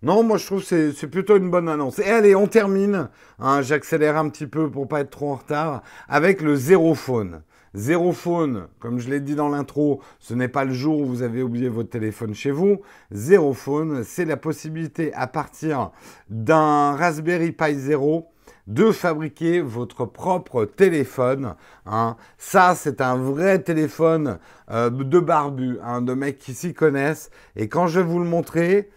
Non, 0.00 0.22
moi 0.22 0.36
je 0.36 0.46
trouve 0.46 0.64
que 0.64 0.92
c'est 0.92 1.08
plutôt 1.08 1.36
une 1.36 1.50
bonne 1.50 1.68
annonce. 1.68 1.98
Et 1.98 2.04
allez, 2.04 2.36
on 2.36 2.46
termine. 2.46 3.08
Hein, 3.40 3.62
j'accélère 3.62 4.16
un 4.16 4.28
petit 4.28 4.46
peu 4.46 4.70
pour 4.70 4.86
pas 4.86 5.00
être 5.00 5.10
trop 5.10 5.32
en 5.32 5.36
retard 5.36 5.82
avec 6.08 6.40
le 6.40 6.54
zéro 6.54 6.94
phone. 6.94 7.42
Zéro 7.74 8.12
phone, 8.12 8.68
comme 8.78 8.98
je 8.98 9.10
l'ai 9.10 9.20
dit 9.20 9.34
dans 9.34 9.48
l'intro, 9.48 10.00
ce 10.20 10.34
n'est 10.34 10.48
pas 10.48 10.64
le 10.64 10.72
jour 10.72 11.00
où 11.00 11.04
vous 11.04 11.22
avez 11.22 11.42
oublié 11.42 11.68
votre 11.68 11.90
téléphone 11.90 12.32
chez 12.32 12.50
vous. 12.50 12.80
Zéro 13.10 13.52
phone, 13.52 14.04
c'est 14.04 14.24
la 14.24 14.36
possibilité 14.36 15.12
à 15.14 15.26
partir 15.26 15.90
d'un 16.30 16.92
Raspberry 16.96 17.52
Pi 17.52 17.74
Zero 17.74 18.28
de 18.68 18.92
fabriquer 18.92 19.60
votre 19.60 20.04
propre 20.04 20.64
téléphone. 20.64 21.54
Hein. 21.86 22.16
Ça, 22.36 22.74
c'est 22.76 23.00
un 23.00 23.16
vrai 23.16 23.60
téléphone 23.62 24.38
euh, 24.70 24.90
de 24.90 25.18
barbu, 25.18 25.78
hein, 25.82 26.02
de 26.02 26.14
mecs 26.14 26.38
qui 26.38 26.54
s'y 26.54 26.72
connaissent. 26.72 27.30
Et 27.56 27.68
quand 27.68 27.86
je 27.86 28.00
vais 28.00 28.06
vous 28.06 28.20
le 28.20 28.26
montrer, 28.26 28.90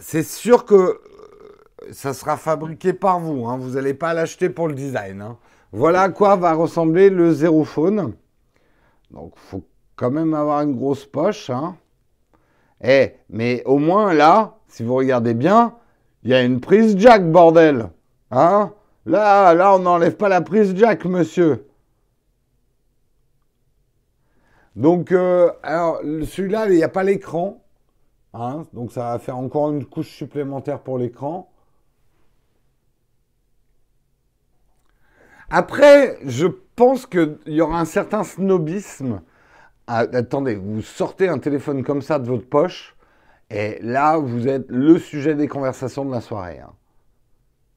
c'est 0.00 0.22
sûr 0.22 0.64
que 0.64 0.74
euh, 0.74 0.98
ça 1.92 2.14
sera 2.14 2.36
fabriqué 2.36 2.92
par 2.92 3.20
vous. 3.20 3.46
Hein. 3.46 3.56
Vous 3.58 3.70
n'allez 3.70 3.94
pas 3.94 4.14
l'acheter 4.14 4.48
pour 4.48 4.68
le 4.68 4.74
design. 4.74 5.20
Hein. 5.20 5.38
Voilà 5.72 6.02
à 6.02 6.08
quoi 6.08 6.36
va 6.36 6.52
ressembler 6.52 7.10
le 7.10 7.32
Zero 7.32 7.64
Phone. 7.64 8.14
Donc, 9.10 9.32
il 9.36 9.48
faut 9.48 9.64
quand 9.96 10.10
même 10.10 10.34
avoir 10.34 10.62
une 10.62 10.76
grosse 10.76 11.04
poche. 11.04 11.50
Hein. 11.50 11.76
Eh, 12.82 13.12
mais 13.28 13.62
au 13.64 13.78
moins 13.78 14.12
là, 14.12 14.58
si 14.68 14.82
vous 14.82 14.94
regardez 14.94 15.34
bien, 15.34 15.74
il 16.22 16.30
y 16.30 16.34
a 16.34 16.42
une 16.42 16.60
prise 16.60 16.96
jack, 16.98 17.30
bordel. 17.30 17.90
Là, 18.30 19.54
là, 19.54 19.74
on 19.74 19.80
n'enlève 19.80 20.16
pas 20.16 20.28
la 20.28 20.40
prise 20.40 20.74
jack, 20.76 21.04
monsieur. 21.04 21.66
Donc, 24.76 25.12
euh, 25.12 25.50
alors, 25.62 26.00
celui-là, 26.02 26.66
il 26.68 26.76
n'y 26.76 26.82
a 26.82 26.88
pas 26.88 27.02
l'écran. 27.02 27.61
Hein, 28.34 28.64
donc 28.72 28.92
ça 28.92 29.12
va 29.12 29.18
faire 29.18 29.36
encore 29.36 29.70
une 29.70 29.84
couche 29.84 30.08
supplémentaire 30.08 30.80
pour 30.80 30.98
l'écran. 30.98 31.50
Après, 35.50 36.18
je 36.24 36.46
pense 36.76 37.04
qu'il 37.04 37.38
y 37.46 37.60
aura 37.60 37.78
un 37.78 37.84
certain 37.84 38.24
snobisme. 38.24 39.20
Ah, 39.86 40.06
attendez, 40.12 40.54
vous 40.54 40.80
sortez 40.80 41.28
un 41.28 41.38
téléphone 41.38 41.82
comme 41.82 42.00
ça 42.00 42.18
de 42.18 42.26
votre 42.26 42.48
poche, 42.48 42.96
et 43.50 43.78
là, 43.82 44.16
vous 44.16 44.48
êtes 44.48 44.64
le 44.68 44.98
sujet 44.98 45.34
des 45.34 45.48
conversations 45.48 46.06
de 46.06 46.10
la 46.10 46.22
soirée. 46.22 46.60
Hein. 46.60 46.72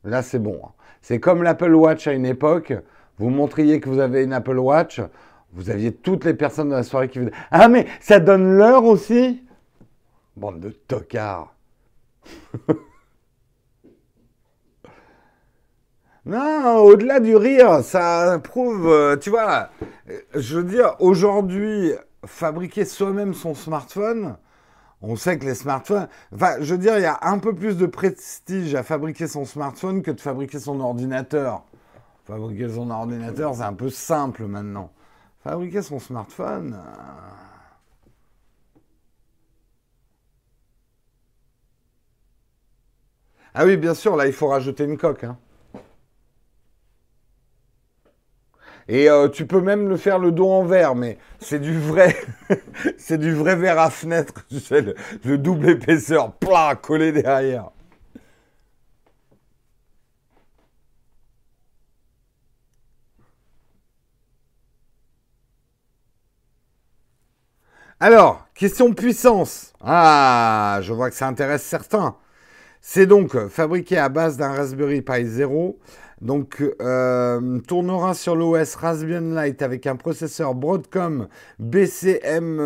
Là, 0.06 0.22
c'est 0.22 0.39
bon. 0.39 0.62
Hein. 0.64 0.72
C'est 1.01 1.20
comme 1.20 1.43
l'Apple 1.43 1.74
Watch 1.74 2.08
à 2.08 2.14
une 2.14 2.26
époque. 2.26 2.74
Vous 3.18 3.30
montriez 3.30 3.82
que 3.82 3.89
vous 3.89 3.99
avez 3.99 4.24
une 4.24 4.34
Apple 4.34 4.58
Watch, 4.58 5.01
vous 5.51 5.70
aviez 5.70 5.93
toutes 5.93 6.26
les 6.26 6.34
personnes 6.34 6.70
de 6.70 6.76
la 6.76 6.84
soirée 6.84 7.10
qui 7.10 7.20
vous 7.20 7.26
disaient 7.26 7.38
Ah, 7.51 7.68
mais 7.68 7.88
ça 7.99 8.20
donne 8.20 8.58
l'heure 8.58 8.86
aussi? 8.86 9.45
Bande 10.38 10.60
de 10.60 10.70
tocards. 10.70 11.56
non, 16.26 16.78
au-delà 16.78 17.20
du 17.20 17.36
rire, 17.36 17.84
ça 17.84 18.40
prouve, 18.44 18.88
euh, 18.88 19.18
tu 19.18 19.30
vois, 19.30 19.70
je 20.34 20.58
veux 20.58 20.64
dire, 20.64 20.96
aujourd'hui, 21.00 21.94
fabriquer 22.26 22.86
soi-même 22.86 23.34
son 23.34 23.54
smartphone, 23.56 24.36
on 25.02 25.16
sait 25.16 25.38
que 25.38 25.46
les 25.46 25.56
smartphones, 25.56 26.08
enfin, 26.34 26.56
je 26.60 26.74
veux 26.74 26.80
dire, 26.80 26.98
il 26.98 27.04
y 27.04 27.06
a 27.06 27.20
un 27.22 27.38
peu 27.38 27.54
plus 27.54 27.78
de 27.78 27.86
prestige 27.86 28.74
à 28.76 28.84
fabriquer 28.84 29.28
son 29.28 29.46
smartphone 29.46 30.02
que 30.02 30.12
de 30.12 30.20
fabriquer 30.20 30.60
son 30.60 30.80
ordinateur. 30.80 31.64
Fabriquer 32.26 32.70
son 32.70 32.90
ordinateur, 32.90 33.54
c'est 33.54 33.62
un 33.62 33.74
peu 33.74 33.90
simple 33.90 34.46
maintenant. 34.46 34.92
Fabriquer 35.44 35.84
son 35.84 36.00
smartphone. 36.00 36.74
Euh, 36.74 37.45
Ah 43.56 43.66
oui, 43.66 43.78
bien 43.78 43.93
sûr, 43.93 44.18
là, 44.18 44.28
il 44.28 44.34
faut 44.34 44.47
rajouter 44.49 44.84
une 44.84 44.97
coque. 44.97 45.24
Hein. 45.24 45.38
Et 48.88 49.10
euh, 49.10 49.30
tu 49.30 49.47
peux 49.47 49.62
même 49.62 49.88
le 49.89 49.97
faire 49.97 50.20
le 50.20 50.32
dos 50.32 50.49
en 50.49 50.64
verre, 50.64 50.93
mais 50.95 51.18
c'est 51.39 51.60
du 51.60 51.80
vrai, 51.80 52.16
c'est 52.97 53.18
du 53.18 53.34
vrai 53.34 53.56
verre 53.56 53.80
à 53.80 53.89
fenêtre, 53.89 54.34
tu 54.49 54.60
sais, 54.60 54.82
le, 55.24 55.38
double 55.38 55.70
épaisseur, 55.70 56.34
plat, 56.34 56.76
collé 56.76 57.12
derrière. 57.12 57.70
Alors, 67.99 68.45
question 68.53 68.93
puissance. 68.93 69.74
Ah, 69.82 70.80
je 70.82 70.93
vois 70.93 71.10
que 71.10 71.16
ça 71.16 71.28
intéresse 71.28 71.64
certains. 71.64 72.16
C'est 72.88 73.08
donc 73.08 73.36
fabriqué 73.48 73.98
à 73.98 74.10
base 74.10 74.38
d'un 74.38 74.50
Raspberry 74.50 75.02
Pi 75.02 75.26
Zero. 75.26 75.80
Donc, 76.22 76.64
euh, 76.82 77.60
tournera 77.62 78.14
sur 78.14 78.36
l'OS 78.36 78.76
Raspbian 78.76 79.34
Lite 79.36 79.64
avec 79.64 79.88
un 79.88 79.96
processeur 79.96 80.54
Broadcom 80.54 81.28
BCM 81.58 82.58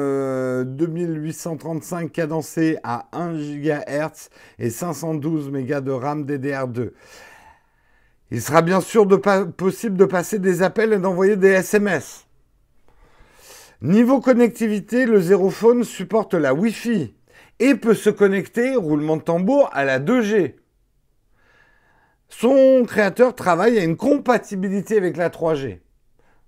2835 0.65 2.03
euh, 2.03 2.09
cadencé 2.09 2.77
à 2.83 3.07
1 3.13 3.31
GHz 3.35 4.29
et 4.59 4.69
512 4.69 5.51
MB 5.51 5.85
de 5.85 5.91
RAM 5.91 6.25
DDR2. 6.25 6.91
Il 8.31 8.41
sera 8.41 8.61
bien 8.61 8.81
sûr 8.81 9.07
possible 9.55 9.95
de 9.95 10.05
passer 10.05 10.37
des 10.37 10.61
appels 10.61 10.91
et 10.91 10.99
d'envoyer 10.99 11.37
des 11.37 11.47
SMS. 11.47 12.25
Niveau 13.81 14.19
connectivité, 14.19 15.05
le 15.05 15.21
Zerophone 15.21 15.85
supporte 15.85 16.33
la 16.33 16.53
Wi-Fi 16.53 17.15
et 17.59 17.75
peut 17.75 17.93
se 17.93 18.09
connecter, 18.09 18.75
roulement 18.75 19.17
de 19.17 19.21
tambour, 19.21 19.69
à 19.73 19.85
la 19.85 19.99
2G. 19.99 20.55
Son 22.29 22.83
créateur 22.87 23.35
travaille 23.35 23.77
à 23.79 23.83
une 23.83 23.97
compatibilité 23.97 24.97
avec 24.97 25.17
la 25.17 25.29
3G. 25.29 25.79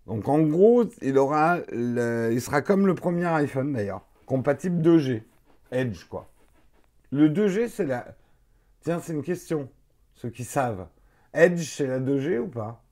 Donc 0.08 0.28
en 0.28 0.40
gros, 0.40 0.86
il, 1.02 1.18
aura 1.18 1.60
il 1.72 2.42
sera 2.42 2.62
comme 2.62 2.88
le 2.88 2.96
premier 2.96 3.26
iPhone 3.26 3.74
d'ailleurs, 3.74 4.06
compatible 4.26 4.82
2G. 4.82 5.24
Edge 5.72 6.06
quoi. 6.06 6.30
Le 7.12 7.30
2G, 7.30 7.68
c'est 7.68 7.86
la... 7.86 8.06
Tiens, 8.82 9.00
c'est 9.00 9.14
une 9.14 9.24
question, 9.24 9.70
ceux 10.14 10.30
qui 10.30 10.44
savent. 10.44 10.88
Edge, 11.34 11.64
c'est 11.64 11.88
la 11.88 12.00
2G 12.00 12.40
ou 12.40 12.48
pas? 12.48 12.84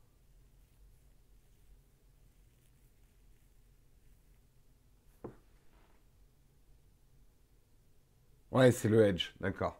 Ouais, 8.51 8.71
c'est 8.71 8.89
le 8.89 9.05
Edge, 9.05 9.31
d'accord. 9.39 9.79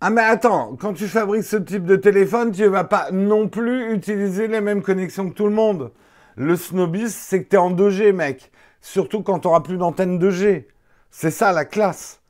Ah 0.00 0.10
mais 0.10 0.22
attends, 0.22 0.76
quand 0.76 0.94
tu 0.94 1.06
fabriques 1.06 1.44
ce 1.44 1.56
type 1.56 1.84
de 1.84 1.94
téléphone, 1.94 2.52
tu 2.52 2.62
ne 2.62 2.68
vas 2.68 2.84
pas 2.84 3.10
non 3.12 3.48
plus 3.48 3.92
utiliser 3.92 4.48
les 4.48 4.60
mêmes 4.60 4.82
connexions 4.82 5.28
que 5.28 5.34
tout 5.34 5.46
le 5.46 5.52
monde. 5.52 5.92
Le 6.36 6.56
snobisme, 6.56 7.08
c'est 7.08 7.44
que 7.44 7.50
tu 7.50 7.56
en 7.58 7.70
2G, 7.70 8.12
mec. 8.12 8.50
Surtout 8.80 9.22
quand 9.22 9.40
tu 9.40 9.48
n'auras 9.48 9.60
plus 9.60 9.76
d'antenne 9.76 10.18
2G. 10.18 10.66
C'est 11.10 11.30
ça 11.30 11.52
la 11.52 11.64
classe. 11.64 12.22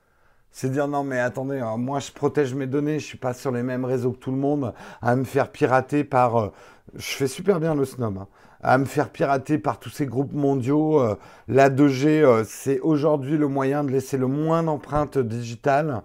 C'est 0.50 0.70
dire 0.70 0.88
non 0.88 1.04
mais 1.04 1.20
attendez, 1.20 1.60
hein, 1.60 1.76
moi 1.76 2.00
je 2.00 2.10
protège 2.10 2.54
mes 2.54 2.66
données, 2.66 2.98
je 2.98 3.06
suis 3.06 3.18
pas 3.18 3.34
sur 3.34 3.52
les 3.52 3.62
mêmes 3.62 3.84
réseaux 3.84 4.10
que 4.10 4.18
tout 4.18 4.32
le 4.32 4.36
monde, 4.36 4.74
à 5.00 5.14
me 5.14 5.24
faire 5.24 5.52
pirater 5.52 6.02
par... 6.02 6.36
Euh, 6.36 6.52
je 6.96 7.12
fais 7.12 7.28
super 7.28 7.60
bien 7.60 7.76
le 7.76 7.84
snob. 7.84 8.18
Hein, 8.18 8.26
à 8.62 8.78
me 8.78 8.84
faire 8.84 9.10
pirater 9.10 9.58
par 9.58 9.78
tous 9.78 9.90
ces 9.90 10.06
groupes 10.06 10.32
mondiaux. 10.32 11.00
Euh, 11.00 11.16
la 11.48 11.70
2G, 11.70 12.22
euh, 12.22 12.44
c'est 12.46 12.80
aujourd'hui 12.80 13.36
le 13.36 13.48
moyen 13.48 13.84
de 13.84 13.90
laisser 13.90 14.16
le 14.18 14.26
moins 14.26 14.62
d'empreintes 14.62 15.18
digitales 15.18 16.02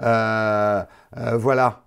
euh, 0.00 0.84
voilà. 1.12 1.82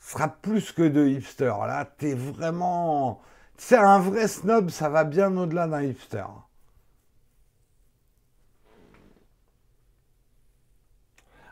Ce 0.00 0.12
sera 0.12 0.28
plus 0.28 0.72
que 0.72 0.82
de 0.82 1.06
hipster. 1.06 1.52
Là, 1.66 1.84
t'es 1.84 2.14
vraiment. 2.14 3.20
C'est 3.56 3.76
un 3.76 3.98
vrai 3.98 4.28
snob, 4.28 4.70
ça 4.70 4.88
va 4.88 5.04
bien 5.04 5.36
au-delà 5.36 5.66
d'un 5.68 5.82
hipster. 5.82 6.24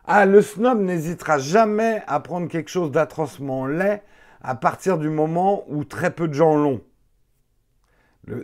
Ah, 0.06 0.26
le 0.26 0.42
snob 0.42 0.80
n'hésitera 0.80 1.38
jamais 1.38 2.02
à 2.06 2.20
prendre 2.20 2.48
quelque 2.48 2.70
chose 2.70 2.90
d'atrocement 2.90 3.66
laid 3.66 4.02
à 4.44 4.54
partir 4.54 4.98
du 4.98 5.08
moment 5.08 5.64
où 5.68 5.84
très 5.84 6.14
peu 6.14 6.28
de 6.28 6.34
gens 6.34 6.54
l'ont. 6.54 6.82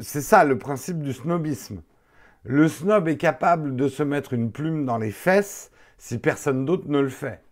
C'est 0.00 0.22
ça 0.22 0.44
le 0.44 0.58
principe 0.58 1.02
du 1.02 1.12
snobisme. 1.12 1.82
Le 2.42 2.68
snob 2.68 3.06
est 3.06 3.18
capable 3.18 3.76
de 3.76 3.86
se 3.86 4.02
mettre 4.02 4.32
une 4.32 4.50
plume 4.50 4.86
dans 4.86 4.96
les 4.96 5.10
fesses 5.10 5.70
si 5.98 6.18
personne 6.18 6.64
d'autre 6.64 6.88
ne 6.88 7.00
le 7.00 7.10
fait. 7.10 7.42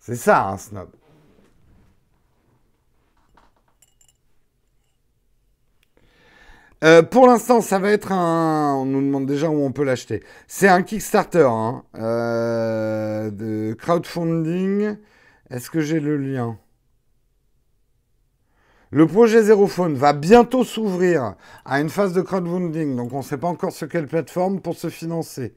C'est 0.00 0.16
ça 0.16 0.48
un 0.48 0.58
snob. 0.58 0.88
Euh, 6.84 7.02
pour 7.02 7.26
l'instant, 7.28 7.60
ça 7.60 7.78
va 7.78 7.90
être 7.90 8.12
un. 8.12 8.74
On 8.74 8.84
nous 8.84 9.00
demande 9.00 9.26
déjà 9.26 9.48
où 9.48 9.64
on 9.64 9.72
peut 9.72 9.84
l'acheter. 9.84 10.22
C'est 10.48 10.68
un 10.68 10.82
Kickstarter 10.82 11.48
hein, 11.48 11.84
euh, 11.94 13.30
de 13.30 13.74
crowdfunding. 13.74 14.96
Est-ce 15.50 15.70
que 15.70 15.80
j'ai 15.80 16.00
le 16.00 16.16
lien? 16.16 16.58
Le 18.90 19.06
projet 19.06 19.42
Zerophone 19.42 19.94
va 19.94 20.12
bientôt 20.12 20.62
s'ouvrir 20.62 21.34
à 21.64 21.80
une 21.80 21.88
phase 21.88 22.12
de 22.12 22.20
crowdfunding, 22.20 22.96
donc 22.96 23.12
on 23.12 23.18
ne 23.18 23.22
sait 23.22 23.38
pas 23.38 23.48
encore 23.48 23.72
sur 23.72 23.88
quelle 23.88 24.06
plateforme 24.06 24.60
pour 24.60 24.76
se 24.76 24.88
financer. 24.88 25.54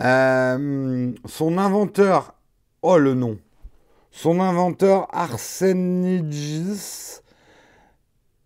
Euh, 0.00 1.12
son 1.26 1.58
inventeur, 1.58 2.34
oh 2.82 2.98
le 2.98 3.14
nom, 3.14 3.38
son 4.10 4.40
inventeur 4.40 5.08
Arsenigis 5.14 7.20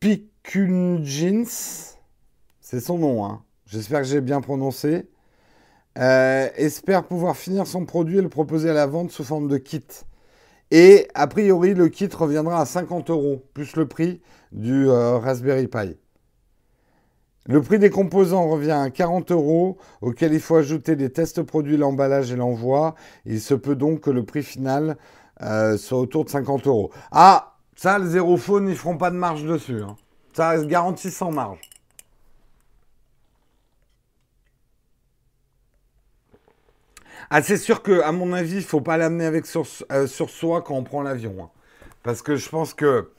Pikungins, 0.01 1.45
c'est 2.61 2.81
son 2.81 2.99
nom, 2.99 3.25
hein. 3.25 3.43
j'espère 3.67 4.01
que 4.01 4.07
j'ai 4.07 4.21
bien 4.21 4.41
prononcé, 4.41 5.09
euh, 5.99 6.49
espère 6.57 7.05
pouvoir 7.05 7.37
finir 7.37 7.67
son 7.67 7.85
produit 7.85 8.19
et 8.19 8.23
le 8.23 8.29
proposer 8.29 8.71
à 8.71 8.75
la 8.75 8.87
vente 8.87 9.11
sous 9.11 9.25
forme 9.25 9.49
de 9.49 9.59
kit. 9.59 9.85
Et 10.71 11.09
a 11.15 11.27
priori, 11.27 11.75
le 11.75 11.89
kit 11.89 12.09
reviendra 12.13 12.61
à 12.61 12.65
50 12.65 13.11
euros, 13.11 13.45
plus 13.55 13.75
le 13.77 13.87
prix 13.87 14.21
du 14.53 14.89
euh, 14.89 15.19
Raspberry 15.19 15.67
Pi. 15.67 15.97
Le 17.47 17.63
prix 17.63 17.79
des 17.79 17.91
composants 17.91 18.49
revient 18.49 18.71
à 18.71 18.91
40 18.91 19.33
euros, 19.33 19.79
auquel 20.03 20.33
il 20.33 20.41
faut 20.41 20.57
ajouter 20.57 20.95
les 20.95 21.11
tests 21.11 21.43
produits, 21.43 21.77
l'emballage 21.77 22.31
et 22.31 22.37
l'envoi. 22.37 22.95
Il 23.25 23.41
se 23.41 23.55
peut 23.55 23.75
donc 23.75 24.01
que 24.01 24.11
le 24.11 24.25
prix 24.25 24.43
final 24.43 24.97
euh, 25.43 25.77
soit 25.77 25.99
autour 25.99 26.25
de 26.25 26.31
50 26.31 26.67
euros. 26.67 26.91
Ah, 27.11 27.55
ça, 27.75 27.99
le 27.99 28.07
zéro 28.07 28.37
phone, 28.37 28.69
ils 28.69 28.77
feront 28.77 28.99
pas 28.99 29.11
de 29.11 29.17
marge 29.17 29.45
dessus. 29.45 29.83
Hein. 29.83 29.97
Ça 30.35 30.51
reste 30.51 30.67
garanti 30.67 31.11
sans 31.11 31.33
marge. 31.33 31.70
Ah, 37.31 37.43
c'est 37.43 37.57
sûr 37.59 37.83
que, 37.83 38.01
à 38.03 38.11
mon 38.13 38.33
avis, 38.33 38.57
il 38.57 38.63
faut 38.65 38.81
pas 38.81 38.97
l'amener 38.97 39.25
avec 39.25 39.47
sur, 39.47 39.65
euh, 39.93 40.07
soi 40.09 40.63
quand 40.63 40.75
on 40.75 40.83
prend 40.83 41.03
l'avion. 41.03 41.45
Hein. 41.45 41.51
Parce 42.03 42.23
que 42.23 42.37
je 42.37 42.49
pense 42.49 42.75
que 42.75 43.13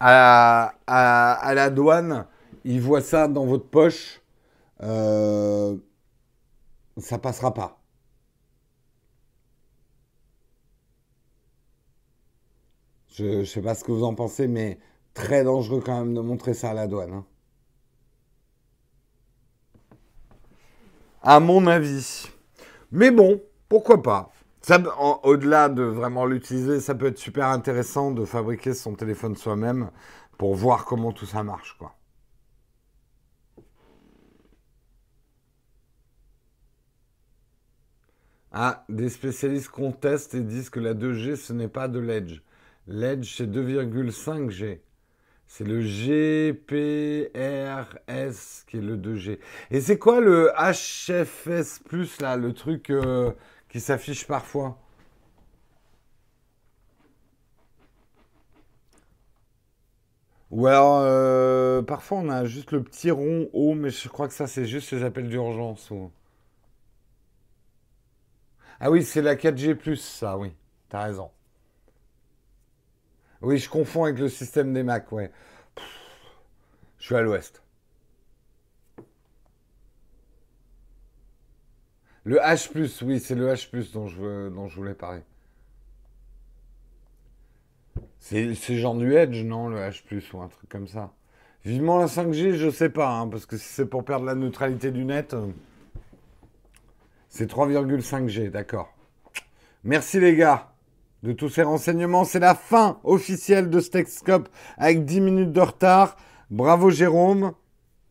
à, 0.00 0.74
à, 0.86 1.54
la 1.54 1.70
douane, 1.70 2.26
ils 2.64 2.80
voient 2.80 3.00
ça 3.00 3.26
dans 3.28 3.46
votre 3.46 3.66
poche. 3.68 4.20
Euh, 4.82 5.76
ça 6.98 7.18
passera 7.18 7.54
pas. 7.54 7.80
Je 13.16 13.24
ne 13.24 13.44
sais 13.44 13.62
pas 13.62 13.74
ce 13.74 13.84
que 13.84 13.92
vous 13.92 14.04
en 14.04 14.14
pensez, 14.14 14.46
mais 14.48 14.78
très 15.14 15.44
dangereux 15.44 15.80
quand 15.84 15.98
même 15.98 16.14
de 16.14 16.20
montrer 16.20 16.52
ça 16.54 16.70
à 16.70 16.74
la 16.74 16.86
douane. 16.86 17.12
Hein. 17.12 17.24
À 21.22 21.40
mon 21.40 21.66
avis. 21.66 22.26
Mais 22.92 23.10
bon, 23.10 23.40
pourquoi 23.74 24.04
pas? 24.04 24.30
Au-delà 25.24 25.68
de 25.68 25.82
vraiment 25.82 26.26
l'utiliser, 26.26 26.78
ça 26.78 26.94
peut 26.94 27.06
être 27.06 27.18
super 27.18 27.48
intéressant 27.48 28.12
de 28.12 28.24
fabriquer 28.24 28.72
son 28.72 28.94
téléphone 28.94 29.34
soi-même 29.34 29.90
pour 30.38 30.54
voir 30.54 30.84
comment 30.84 31.10
tout 31.10 31.26
ça 31.26 31.42
marche, 31.42 31.76
quoi. 31.76 31.96
Ah, 38.52 38.84
des 38.88 39.08
spécialistes 39.08 39.70
contestent 39.70 40.36
et 40.36 40.40
disent 40.42 40.70
que 40.70 40.78
la 40.78 40.94
2G, 40.94 41.34
ce 41.34 41.52
n'est 41.52 41.66
pas 41.66 41.88
de 41.88 41.98
l'Edge. 41.98 42.42
L'Edge, 42.86 43.34
c'est 43.36 43.50
2,5G. 43.50 44.82
C'est 45.48 45.64
le 45.64 45.80
GPRS 45.80 47.26
qui 48.68 48.76
est 48.76 48.80
le 48.80 48.96
2G. 48.96 49.40
Et 49.72 49.80
c'est 49.80 49.98
quoi 49.98 50.20
le 50.20 50.52
HFS, 50.56 51.80
là, 52.20 52.36
le 52.36 52.52
truc. 52.52 52.90
Euh, 52.90 53.32
qui 53.74 53.80
s'affiche 53.80 54.24
parfois. 54.28 54.78
Ou 60.52 60.68
alors, 60.68 61.00
euh, 61.00 61.82
parfois 61.82 62.18
on 62.18 62.28
a 62.28 62.44
juste 62.44 62.70
le 62.70 62.84
petit 62.84 63.10
rond 63.10 63.50
haut, 63.52 63.74
mais 63.74 63.90
je 63.90 64.08
crois 64.08 64.28
que 64.28 64.34
ça 64.34 64.46
c'est 64.46 64.64
juste 64.64 64.92
les 64.92 65.02
appels 65.02 65.28
d'urgence. 65.28 65.92
Ah 68.78 68.92
oui, 68.92 69.02
c'est 69.02 69.22
la 69.22 69.34
4G, 69.34 69.96
ça, 69.96 70.38
oui. 70.38 70.52
T'as 70.88 71.02
raison. 71.02 71.32
Oui, 73.42 73.58
je 73.58 73.68
confonds 73.68 74.04
avec 74.04 74.20
le 74.20 74.28
système 74.28 74.72
des 74.72 74.84
Mac, 74.84 75.10
ouais. 75.10 75.32
je 76.98 77.06
suis 77.06 77.16
à 77.16 77.22
l'ouest. 77.22 77.63
Le 82.24 82.36
H, 82.38 82.70
oui, 83.02 83.20
c'est 83.20 83.34
le 83.34 83.48
H 83.52 83.92
dont 83.92 84.08
je, 84.08 84.48
dont 84.48 84.68
je 84.68 84.76
voulais 84.76 84.94
parler. 84.94 85.20
C'est 88.18 88.54
genre 88.54 88.94
du 88.94 89.14
Edge, 89.14 89.44
non, 89.44 89.68
le 89.68 89.76
H, 89.76 90.02
ou 90.32 90.40
un 90.40 90.48
truc 90.48 90.68
comme 90.70 90.88
ça. 90.88 91.12
Vivement 91.64 91.98
la 91.98 92.06
5G, 92.06 92.54
je 92.54 92.70
sais 92.70 92.88
pas, 92.88 93.10
hein, 93.10 93.28
parce 93.28 93.44
que 93.44 93.58
si 93.58 93.66
c'est 93.68 93.86
pour 93.86 94.04
perdre 94.04 94.24
la 94.24 94.34
neutralité 94.34 94.90
du 94.90 95.04
net, 95.04 95.34
euh, 95.34 95.46
c'est 97.28 97.50
3,5G, 97.50 98.50
d'accord. 98.50 98.94
Merci 99.82 100.20
les 100.20 100.36
gars 100.36 100.72
de 101.22 101.32
tous 101.32 101.50
ces 101.50 101.62
renseignements. 101.62 102.24
C'est 102.24 102.38
la 102.38 102.54
fin 102.54 103.00
officielle 103.04 103.68
de 103.68 103.80
Stexcop 103.80 104.48
avec 104.78 105.04
10 105.04 105.20
minutes 105.20 105.52
de 105.52 105.60
retard. 105.60 106.16
Bravo 106.50 106.90
Jérôme. 106.90 107.52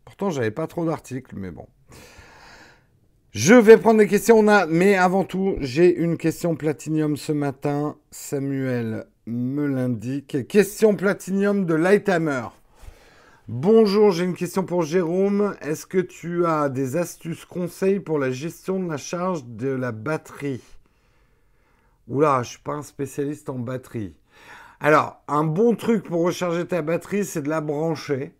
Pourtant, 0.05 0.29
j'avais 0.29 0.51
pas 0.51 0.67
trop 0.67 0.85
d'articles, 0.85 1.35
mais 1.35 1.49
bon. 1.49 1.67
Je 3.33 3.55
vais 3.55 3.79
prendre 3.79 3.97
des 3.97 4.07
questions, 4.07 4.43
mais 4.69 4.93
avant 4.93 5.23
tout, 5.23 5.55
j'ai 5.59 5.91
une 5.91 6.17
question 6.17 6.55
platinium 6.55 7.17
ce 7.17 7.31
matin. 7.31 7.97
Samuel 8.11 9.07
me 9.25 9.65
l'indique. 9.65 10.47
Question 10.47 10.95
platinium 10.95 11.65
de 11.65 11.73
Lighthammer. 11.73 12.43
Bonjour, 13.47 14.11
j'ai 14.11 14.25
une 14.25 14.35
question 14.35 14.63
pour 14.63 14.83
Jérôme. 14.83 15.55
Est-ce 15.61 15.87
que 15.87 15.97
tu 15.97 16.45
as 16.45 16.69
des 16.69 16.95
astuces, 16.95 17.43
conseils 17.43 17.99
pour 17.99 18.19
la 18.19 18.29
gestion 18.29 18.79
de 18.79 18.87
la 18.87 18.97
charge 18.97 19.43
de 19.47 19.69
la 19.69 19.91
batterie? 19.91 20.61
Oula, 22.07 22.43
je 22.43 22.49
suis 22.49 22.61
pas 22.61 22.73
un 22.73 22.83
spécialiste 22.83 23.49
en 23.49 23.57
batterie. 23.57 24.15
Alors, 24.79 25.23
un 25.27 25.43
bon 25.43 25.75
truc 25.75 26.03
pour 26.03 26.21
recharger 26.21 26.67
ta 26.67 26.83
batterie, 26.83 27.25
c'est 27.25 27.41
de 27.41 27.49
la 27.49 27.61
brancher. 27.61 28.35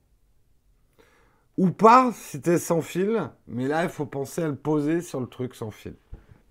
Ou 1.58 1.70
pas 1.70 2.12
es 2.46 2.58
sans 2.58 2.82
fil, 2.82 3.30
mais 3.48 3.68
là, 3.68 3.84
il 3.84 3.90
faut 3.90 4.06
penser 4.06 4.42
à 4.42 4.48
le 4.48 4.56
poser 4.56 5.02
sur 5.02 5.20
le 5.20 5.28
truc 5.28 5.54
sans 5.54 5.72
fil. 5.72 5.96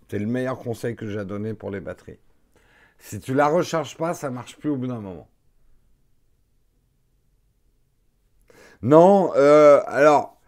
C'est 0.09 0.19
le 0.19 0.27
meilleur 0.27 0.59
conseil 0.59 0.95
que 0.95 1.07
j'ai 1.07 1.19
à 1.19 1.25
donner 1.25 1.55
pour 1.55 1.71
les 1.71 1.81
batteries. 1.81 2.19
Si 2.99 3.19
tu 3.19 3.35
la 3.35 3.49
recharges 3.49 3.97
pas, 3.97 4.15
ça 4.15 4.31
marche 4.31 4.57
plus 4.59 4.71
au 4.71 4.77
bout 4.77 4.87
d'un 4.87 5.01
moment. 5.01 5.29
Non, 8.83 9.33
euh, 9.37 9.81
alors, 9.87 10.39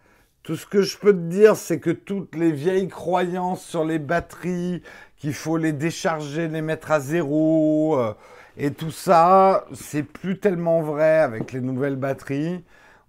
tout 0.43 0.57
ce 0.57 0.67
que 0.67 0.83
je 0.83 0.99
peux 0.99 1.13
te 1.13 1.29
dire, 1.29 1.57
c'est 1.57 1.81
que 1.81 1.91
toutes 1.91 2.37
les 2.37 2.53
vieilles 2.53 2.89
croyances 2.89 3.65
sur 3.65 3.85
les 3.85 3.99
batteries, 3.99 4.83
qu'il 5.17 5.35
faut 5.35 5.57
les 5.57 5.73
décharger, 5.73 6.49
les 6.49 6.61
mettre 6.61 6.91
à 6.91 7.01
zéro, 7.01 7.99
euh, 7.99 8.13
et 8.57 8.71
tout 8.71 8.91
ça, 8.91 9.65
c'est 9.73 10.03
plus 10.03 10.39
tellement 10.39 10.83
vrai 10.83 11.21
avec 11.21 11.53
les 11.53 11.61
nouvelles 11.61 11.97
batteries, 11.97 12.63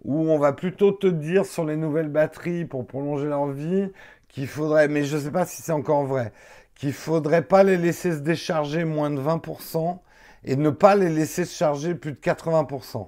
où 0.05 0.29
on 0.29 0.37
va 0.37 0.53
plutôt 0.53 0.91
te 0.91 1.07
dire 1.07 1.45
sur 1.45 1.65
les 1.65 1.75
nouvelles 1.75 2.09
batteries 2.09 2.65
pour 2.65 2.85
prolonger 2.85 3.25
leur 3.25 3.47
vie 3.47 3.91
qu'il 4.29 4.47
faudrait, 4.47 4.87
mais 4.87 5.03
je 5.03 5.17
ne 5.17 5.21
sais 5.21 5.31
pas 5.31 5.45
si 5.45 5.61
c'est 5.61 5.71
encore 5.71 6.05
vrai, 6.05 6.31
qu'il 6.75 6.93
faudrait 6.93 7.41
pas 7.41 7.63
les 7.63 7.77
laisser 7.77 8.11
se 8.11 8.19
décharger 8.19 8.85
moins 8.85 9.09
de 9.09 9.19
20% 9.19 9.99
et 10.43 10.55
ne 10.55 10.69
pas 10.69 10.95
les 10.95 11.09
laisser 11.09 11.45
se 11.45 11.55
charger 11.55 11.95
plus 11.95 12.11
de 12.11 12.17
80%. 12.17 13.07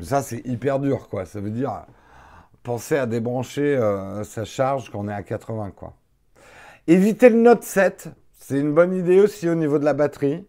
Ça, 0.00 0.22
c'est 0.22 0.46
hyper 0.46 0.78
dur, 0.78 1.08
quoi. 1.08 1.26
Ça 1.26 1.40
veut 1.40 1.50
dire 1.50 1.84
penser 2.62 2.96
à 2.96 3.06
débrancher 3.06 3.76
euh, 3.76 4.24
sa 4.24 4.44
charge 4.44 4.90
quand 4.90 5.00
on 5.00 5.08
est 5.08 5.12
à 5.12 5.22
80, 5.22 5.72
quoi. 5.74 5.94
Éviter 6.86 7.28
le 7.28 7.36
Note 7.36 7.64
7, 7.64 8.08
c'est 8.38 8.58
une 8.58 8.72
bonne 8.72 8.94
idée 8.94 9.20
aussi 9.20 9.48
au 9.48 9.54
niveau 9.54 9.78
de 9.78 9.84
la 9.84 9.94
batterie. 9.94 10.46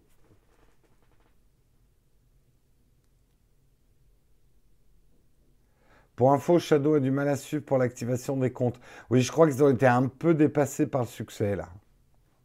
Pour 6.20 6.34
info, 6.34 6.58
Shadow 6.58 6.96
a 6.96 7.00
du 7.00 7.10
mal 7.10 7.28
à 7.30 7.36
suivre 7.36 7.64
pour 7.64 7.78
l'activation 7.78 8.36
des 8.36 8.52
comptes. 8.52 8.78
Oui, 9.08 9.22
je 9.22 9.32
crois 9.32 9.46
qu'ils 9.46 9.64
ont 9.64 9.70
été 9.70 9.86
un 9.86 10.06
peu 10.06 10.34
dépassés 10.34 10.86
par 10.86 11.00
le 11.00 11.06
succès, 11.06 11.56
là. 11.56 11.70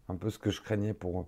Un 0.07 0.15
peu 0.15 0.29
ce 0.29 0.39
que 0.39 0.49
je 0.49 0.61
craignais 0.61 0.93
pour 0.93 1.19
eux. 1.19 1.25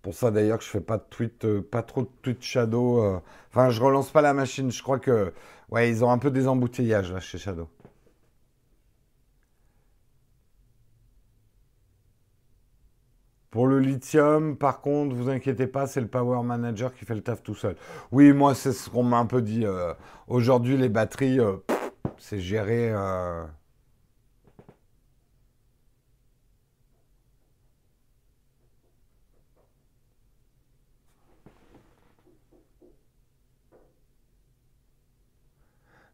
Pour 0.00 0.14
ça 0.14 0.30
d'ailleurs 0.30 0.56
que 0.56 0.64
je 0.64 0.70
fais 0.70 0.80
pas 0.80 0.96
de 0.96 1.04
tweet, 1.10 1.44
euh, 1.44 1.60
pas 1.60 1.82
trop 1.82 2.04
de 2.04 2.10
tweet 2.22 2.42
Shadow. 2.42 3.02
Euh. 3.02 3.20
Enfin, 3.50 3.68
je 3.68 3.82
relance 3.82 4.10
pas 4.10 4.22
la 4.22 4.32
machine. 4.32 4.70
Je 4.70 4.82
crois 4.82 4.98
que 4.98 5.34
ouais, 5.68 5.90
ils 5.90 6.02
ont 6.02 6.10
un 6.10 6.16
peu 6.16 6.30
des 6.30 6.48
embouteillages 6.48 7.12
là 7.12 7.20
chez 7.20 7.36
Shadow. 7.36 7.68
Pour 13.50 13.66
le 13.66 13.80
lithium, 13.80 14.56
par 14.56 14.80
contre, 14.80 15.14
vous 15.14 15.30
inquiétez 15.30 15.66
pas, 15.66 15.86
c'est 15.86 16.00
le 16.00 16.06
Power 16.06 16.42
Manager 16.42 16.92
qui 16.92 17.04
fait 17.06 17.14
le 17.14 17.22
taf 17.22 17.42
tout 17.42 17.54
seul. 17.54 17.76
Oui, 18.12 18.32
moi, 18.32 18.54
c'est 18.54 18.72
ce 18.72 18.90
qu'on 18.90 19.02
m'a 19.02 19.18
un 19.18 19.26
peu 19.26 19.40
dit. 19.40 19.64
Euh, 19.64 19.94
aujourd'hui, 20.26 20.76
les 20.76 20.90
batteries, 20.90 21.40
euh, 21.40 21.56
c'est 22.18 22.40
géré. 22.40 22.92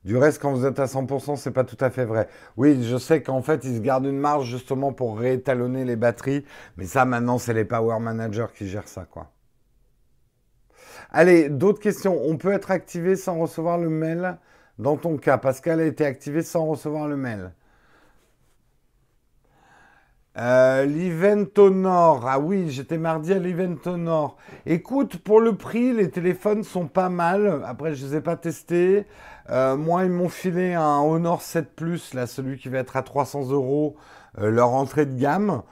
Du 0.05 0.17
reste, 0.19 0.41
quand 0.41 0.53
vous 0.53 0.67
êtes 0.67 0.79
à 0.81 0.87
100%, 0.87 1.37
c'est 1.37 1.51
pas 1.51 1.65
tout 1.65 1.79
à 1.81 1.91
fait 1.91 2.05
vrai. 2.05 2.29
Oui, 2.57 2.83
je 2.85 2.97
sais 2.99 3.23
qu'en 3.23 3.41
fait, 3.43 3.65
ils 3.65 3.77
se 3.77 3.81
gardent 3.81 4.07
une 4.07 4.19
marge 4.19 4.49
justement 4.51 4.93
pour 4.93 5.19
réétalonner 5.19 5.85
les 5.85 5.97
batteries, 5.97 6.45
mais 6.77 6.85
ça, 6.85 7.05
maintenant, 7.07 7.39
c'est 7.39 7.55
les 7.55 7.65
power 7.65 7.99
managers 8.01 8.47
qui 8.55 8.69
gèrent 8.69 8.89
ça. 8.89 9.07
Allez, 11.11 11.49
d'autres 11.49 11.81
questions. 11.81 12.21
On 12.25 12.37
peut 12.37 12.53
être 12.53 12.71
activé 12.71 13.17
sans 13.17 13.39
recevoir 13.39 13.79
le 13.79 13.89
mail 13.89 14.37
dans 14.79 14.97
ton 14.97 15.17
cas? 15.17 15.39
Pascal 15.39 15.81
a 15.81 15.85
été 15.85 16.05
activé 16.05 16.43
sans 16.43 16.67
recevoir 16.67 17.09
le 17.09 17.17
mail. 17.17 17.53
Euh, 20.37 20.85
l'event 20.85 21.45
au. 21.59 22.21
Ah 22.27 22.41
oui, 22.41 22.69
j'étais 22.69 22.99
mardi 22.99 23.33
à 23.33 23.39
l'event 23.39 23.77
au. 23.87 24.35
Écoute, 24.67 25.19
pour 25.19 25.41
le 25.41 25.57
prix, 25.57 25.93
les 25.93 26.11
téléphones 26.11 26.65
sont 26.65 26.89
pas 26.89 27.09
mal. 27.09 27.63
Après, 27.65 27.95
je 27.95 28.05
ne 28.05 28.11
les 28.11 28.17
ai 28.17 28.21
pas 28.21 28.37
testés. 28.37 29.07
Euh, 29.51 29.77
moi, 29.77 30.05
ils 30.05 30.11
m'ont 30.11 30.29
filé 30.29 30.75
un 30.75 31.01
Honor 31.01 31.43
7 31.43 31.75
Plus, 31.75 32.15
là, 32.15 32.27
celui 32.27 32.59
qui 32.59 32.69
va 32.69 32.79
être 32.79 32.97
à 32.97 33.03
300 33.03 33.51
euros, 33.51 33.97
euh, 34.39 34.51
leur 34.51 34.71
entrée 34.71 35.07
de 35.07 35.15
gamme. 35.19 35.63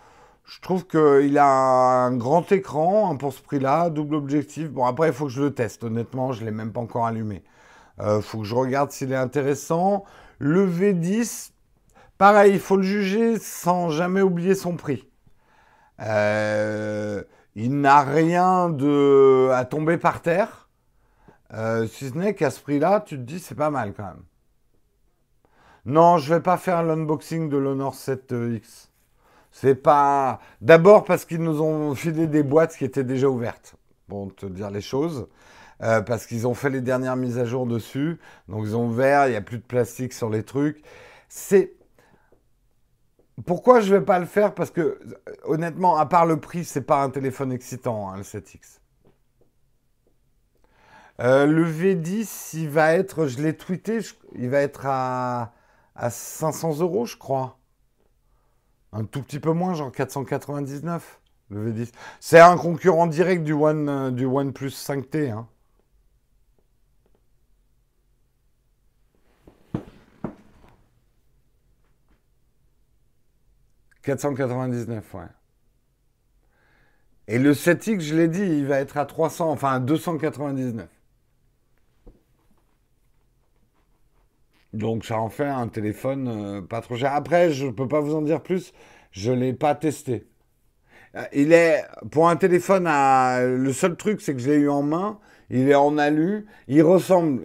Je 0.44 0.60
trouve 0.60 0.86
qu'il 0.86 1.38
a 1.38 1.46
un 1.46 2.16
grand 2.16 2.50
écran 2.52 3.10
hein, 3.10 3.16
pour 3.16 3.32
ce 3.32 3.40
prix-là, 3.40 3.90
double 3.90 4.16
objectif. 4.16 4.70
Bon, 4.70 4.84
après, 4.84 5.08
il 5.08 5.14
faut 5.14 5.26
que 5.26 5.30
je 5.30 5.42
le 5.42 5.54
teste. 5.54 5.84
Honnêtement, 5.84 6.32
je 6.32 6.40
ne 6.40 6.46
l'ai 6.46 6.52
même 6.52 6.72
pas 6.72 6.80
encore 6.80 7.06
allumé. 7.06 7.42
Il 7.98 8.04
euh, 8.04 8.20
faut 8.20 8.38
que 8.38 8.44
je 8.44 8.54
regarde 8.54 8.90
s'il 8.90 9.12
est 9.12 9.16
intéressant. 9.16 10.04
Le 10.38 10.66
V10, 10.66 11.52
pareil, 12.18 12.52
il 12.54 12.60
faut 12.60 12.76
le 12.76 12.82
juger 12.82 13.38
sans 13.38 13.90
jamais 13.90 14.22
oublier 14.22 14.54
son 14.54 14.76
prix. 14.76 15.08
il 16.00 17.80
n'a 17.80 18.02
rien 18.02 18.68
de... 18.68 19.50
à 19.52 19.64
tomber 19.64 19.96
par 19.98 20.20
terre. 20.20 20.61
Euh, 21.54 21.86
si 21.86 22.08
ce 22.08 22.14
n'est 22.14 22.34
qu'à 22.34 22.50
ce 22.50 22.60
prix-là, 22.60 23.00
tu 23.00 23.16
te 23.16 23.22
dis 23.22 23.38
c'est 23.38 23.54
pas 23.54 23.70
mal 23.70 23.92
quand 23.94 24.04
même. 24.04 24.22
Non, 25.84 26.18
je 26.18 26.32
vais 26.32 26.40
pas 26.40 26.56
faire 26.56 26.82
l'unboxing 26.82 27.48
de 27.48 27.56
l'Honor 27.56 27.94
7X. 27.94 28.88
C'est 29.50 29.74
pas. 29.74 30.40
D'abord 30.60 31.04
parce 31.04 31.24
qu'ils 31.24 31.42
nous 31.42 31.60
ont 31.60 31.94
filé 31.94 32.26
des 32.26 32.42
boîtes 32.42 32.76
qui 32.76 32.84
étaient 32.84 33.04
déjà 33.04 33.28
ouvertes, 33.28 33.74
pour 34.08 34.34
te 34.34 34.46
dire 34.46 34.70
les 34.70 34.80
choses. 34.80 35.28
Euh, 35.82 36.00
parce 36.00 36.26
qu'ils 36.26 36.46
ont 36.46 36.54
fait 36.54 36.70
les 36.70 36.80
dernières 36.80 37.16
mises 37.16 37.38
à 37.38 37.44
jour 37.44 37.66
dessus. 37.66 38.18
Donc 38.48 38.64
ils 38.64 38.76
ont 38.76 38.86
ouvert, 38.86 39.26
il 39.26 39.30
n'y 39.30 39.36
a 39.36 39.40
plus 39.40 39.58
de 39.58 39.64
plastique 39.64 40.12
sur 40.12 40.30
les 40.30 40.44
trucs. 40.44 40.82
C'est. 41.28 41.74
Pourquoi 43.46 43.80
je 43.80 43.92
vais 43.92 44.02
pas 44.02 44.18
le 44.18 44.26
faire? 44.26 44.54
Parce 44.54 44.70
que 44.70 45.00
honnêtement, 45.44 45.96
à 45.96 46.06
part 46.06 46.26
le 46.26 46.38
prix, 46.38 46.64
c'est 46.64 46.82
pas 46.82 47.02
un 47.02 47.10
téléphone 47.10 47.50
excitant, 47.52 48.10
hein, 48.10 48.16
le 48.16 48.22
7X. 48.22 48.81
Euh, 51.20 51.46
le 51.46 51.64
V10, 51.64 52.56
il 52.58 52.68
va 52.68 52.94
être, 52.94 53.26
je 53.26 53.40
l'ai 53.42 53.56
tweeté, 53.56 53.98
il 54.34 54.48
va 54.48 54.60
être 54.60 54.86
à, 54.86 55.52
500 56.10 56.80
euros, 56.80 57.06
je 57.06 57.16
crois. 57.16 57.58
Un 58.92 59.04
tout 59.04 59.22
petit 59.22 59.40
peu 59.40 59.52
moins, 59.52 59.74
genre 59.74 59.92
499, 59.92 61.20
le 61.50 61.72
V10. 61.72 61.92
C'est 62.20 62.40
un 62.40 62.56
concurrent 62.56 63.06
direct 63.06 63.44
du, 63.44 63.52
One, 63.52 63.88
euh, 63.88 64.10
du 64.10 64.24
OnePlus 64.26 64.70
5T. 64.70 65.30
Hein. 65.30 65.46
«499, 74.02 75.14
ouais. 75.14 75.22
Et 77.28 77.38
le 77.38 77.52
7X, 77.52 78.00
je 78.00 78.16
l'ai 78.16 78.26
dit, 78.26 78.42
il 78.42 78.66
va 78.66 78.80
être 78.80 78.96
à 78.96 79.06
300, 79.06 79.48
enfin 79.50 79.74
à 79.74 79.78
299. 79.78 80.88
Donc 84.72 85.04
ça 85.04 85.20
en 85.20 85.28
fait 85.28 85.46
un 85.46 85.68
téléphone 85.68 86.28
euh, 86.28 86.62
pas 86.62 86.80
trop 86.80 86.96
cher. 86.96 87.12
Après, 87.14 87.52
je 87.52 87.66
ne 87.66 87.70
peux 87.70 87.88
pas 87.88 88.00
vous 88.00 88.14
en 88.14 88.22
dire 88.22 88.42
plus, 88.42 88.72
je 89.10 89.32
ne 89.32 89.40
l'ai 89.40 89.52
pas 89.52 89.74
testé. 89.74 90.26
Euh, 91.14 91.24
il 91.32 91.52
est, 91.52 91.84
pour 92.10 92.28
un 92.28 92.36
téléphone, 92.36 92.86
à, 92.86 93.42
le 93.42 93.72
seul 93.72 93.96
truc, 93.96 94.20
c'est 94.22 94.34
que 94.34 94.40
je 94.40 94.50
l'ai 94.50 94.56
eu 94.56 94.70
en 94.70 94.82
main, 94.82 95.18
il 95.50 95.68
est 95.68 95.74
en 95.74 95.98
alu, 95.98 96.46
il 96.68 96.82
ressemble, 96.82 97.42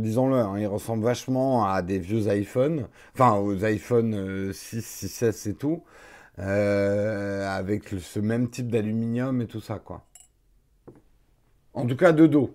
disons-le, 0.00 0.36
hein, 0.36 0.58
il 0.58 0.66
ressemble 0.66 1.04
vachement 1.04 1.64
à 1.64 1.82
des 1.82 2.00
vieux 2.00 2.26
iPhones, 2.34 2.88
enfin 3.14 3.36
aux 3.36 3.64
iPhone 3.64 4.52
6, 4.52 5.06
6S 5.06 5.50
et 5.50 5.54
tout, 5.54 5.84
euh, 6.40 7.48
avec 7.48 7.90
ce 7.90 8.18
même 8.18 8.50
type 8.50 8.68
d'aluminium 8.68 9.40
et 9.40 9.46
tout 9.46 9.60
ça, 9.60 9.78
quoi. 9.78 10.04
En 11.74 11.86
tout 11.86 11.96
cas, 11.96 12.12
de 12.12 12.26
dos. 12.26 12.50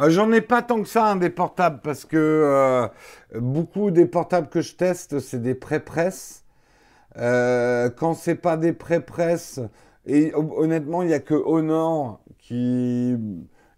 Euh, 0.00 0.10
j'en 0.10 0.30
ai 0.32 0.40
pas 0.42 0.62
tant 0.62 0.82
que 0.82 0.88
ça, 0.88 1.14
des 1.16 1.30
portables, 1.30 1.80
parce 1.82 2.04
que 2.04 2.16
euh, 2.16 2.88
beaucoup 3.34 3.90
des 3.90 4.06
portables 4.06 4.48
que 4.48 4.60
je 4.60 4.74
teste, 4.74 5.20
c'est 5.20 5.40
des 5.40 5.54
pré-presse. 5.54 6.44
Euh, 7.18 7.90
quand 7.90 8.14
c'est 8.14 8.34
pas 8.36 8.56
des 8.56 8.72
pré-presse, 8.72 9.60
et 10.06 10.32
honnêtement, 10.34 11.02
il 11.02 11.08
n'y 11.08 11.14
a 11.14 11.20
que 11.20 11.34
Honor 11.34 12.20
qui. 12.38 13.16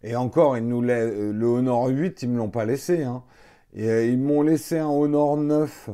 Et 0.03 0.17
encore, 0.17 0.57
ils 0.57 0.67
nous 0.67 0.83
le 0.83 1.45
Honor 1.47 1.89
8, 1.89 2.23
ils 2.23 2.31
me 2.31 2.39
l'ont 2.39 2.51
pas 2.51 2.65
laissé. 2.65 3.03
Hein. 3.05 3.23
Et, 3.75 4.09
ils 4.09 4.19
m'ont 4.19 4.43
laissé 4.43 4.79
un 4.79 4.89
Honor 4.89 5.37
9 5.37 5.91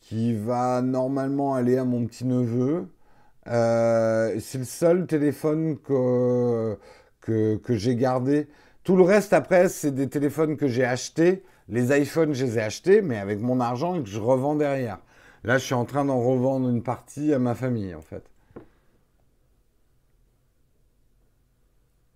qui 0.00 0.34
va 0.34 0.82
normalement 0.82 1.54
aller 1.54 1.78
à 1.78 1.84
mon 1.84 2.06
petit 2.06 2.24
neveu. 2.26 2.88
Euh, 3.48 4.38
c'est 4.40 4.58
le 4.58 4.64
seul 4.64 5.06
téléphone 5.06 5.78
que, 5.78 6.78
que, 7.20 7.56
que 7.56 7.74
j'ai 7.76 7.96
gardé. 7.96 8.48
Tout 8.88 8.96
le 8.96 9.02
reste, 9.02 9.34
après, 9.34 9.68
c'est 9.68 9.90
des 9.90 10.08
téléphones 10.08 10.56
que 10.56 10.66
j'ai 10.66 10.82
achetés. 10.82 11.42
Les 11.68 11.94
iPhones, 11.94 12.32
je 12.32 12.46
les 12.46 12.56
ai 12.56 12.62
achetés, 12.62 13.02
mais 13.02 13.18
avec 13.18 13.38
mon 13.38 13.60
argent 13.60 13.94
et 13.94 14.02
que 14.02 14.08
je 14.08 14.18
revends 14.18 14.54
derrière. 14.54 14.96
Là, 15.44 15.58
je 15.58 15.64
suis 15.66 15.74
en 15.74 15.84
train 15.84 16.06
d'en 16.06 16.18
revendre 16.18 16.70
une 16.70 16.82
partie 16.82 17.34
à 17.34 17.38
ma 17.38 17.54
famille, 17.54 17.94
en 17.94 18.00
fait. 18.00 18.22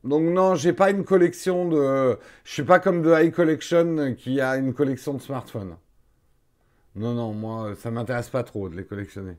Donc 0.02 0.22
non, 0.22 0.54
j'ai 0.54 0.72
pas 0.72 0.90
une 0.90 1.04
collection 1.04 1.68
de... 1.68 2.18
Je 2.42 2.50
suis 2.50 2.64
pas 2.64 2.78
comme 2.78 3.02
The 3.02 3.22
High 3.22 3.32
Collection 3.34 4.14
qui 4.14 4.40
a 4.40 4.56
une 4.56 4.72
collection 4.72 5.12
de 5.12 5.20
smartphones. 5.20 5.76
Non, 6.96 7.12
non, 7.12 7.34
moi, 7.34 7.74
ça 7.74 7.90
m'intéresse 7.90 8.30
pas 8.30 8.44
trop 8.44 8.70
de 8.70 8.76
les 8.76 8.86
collectionner. 8.86 9.36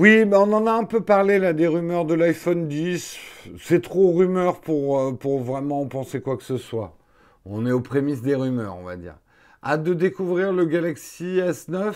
Oui, 0.00 0.24
on 0.32 0.52
en 0.54 0.66
a 0.66 0.72
un 0.72 0.84
peu 0.84 1.04
parlé 1.04 1.38
là 1.38 1.52
des 1.52 1.66
rumeurs 1.66 2.06
de 2.06 2.14
l'iPhone 2.14 2.68
10. 2.68 3.18
C'est 3.58 3.82
trop 3.82 4.12
rumeur 4.12 4.62
pour, 4.62 4.98
euh, 4.98 5.12
pour 5.12 5.40
vraiment 5.40 5.86
penser 5.88 6.22
quoi 6.22 6.38
que 6.38 6.42
ce 6.42 6.56
soit. 6.56 6.96
On 7.44 7.66
est 7.66 7.72
aux 7.72 7.82
prémices 7.82 8.22
des 8.22 8.34
rumeurs, 8.34 8.78
on 8.78 8.84
va 8.84 8.96
dire. 8.96 9.18
Hâte 9.62 9.82
de 9.82 9.92
découvrir 9.92 10.54
le 10.54 10.64
Galaxy 10.64 11.36
S9 11.40 11.94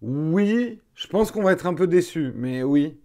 Oui, 0.00 0.80
je 0.94 1.08
pense 1.08 1.32
qu'on 1.32 1.42
va 1.42 1.50
être 1.50 1.66
un 1.66 1.74
peu 1.74 1.88
déçu, 1.88 2.32
mais 2.36 2.62
oui. 2.62 2.96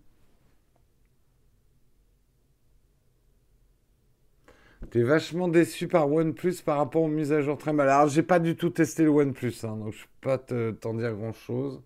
T'es 4.91 5.01
vachement 5.01 5.47
déçu 5.47 5.87
par 5.87 6.11
OnePlus 6.11 6.61
par 6.63 6.77
rapport 6.77 7.01
aux 7.01 7.07
mises 7.07 7.33
à 7.33 7.41
jour 7.41 7.57
très 7.57 7.73
mal. 7.73 7.89
Alors, 7.89 8.09
j'ai 8.09 8.21
pas 8.21 8.37
du 8.37 8.55
tout 8.55 8.69
testé 8.69 9.05
le 9.05 9.09
OnePlus, 9.09 9.55
hein, 9.63 9.75
donc 9.77 9.93
je 9.93 10.03
peux 10.21 10.29
pas 10.29 10.37
t'en 10.37 10.93
dire 10.93 11.15
grand 11.15 11.33
chose. 11.33 11.81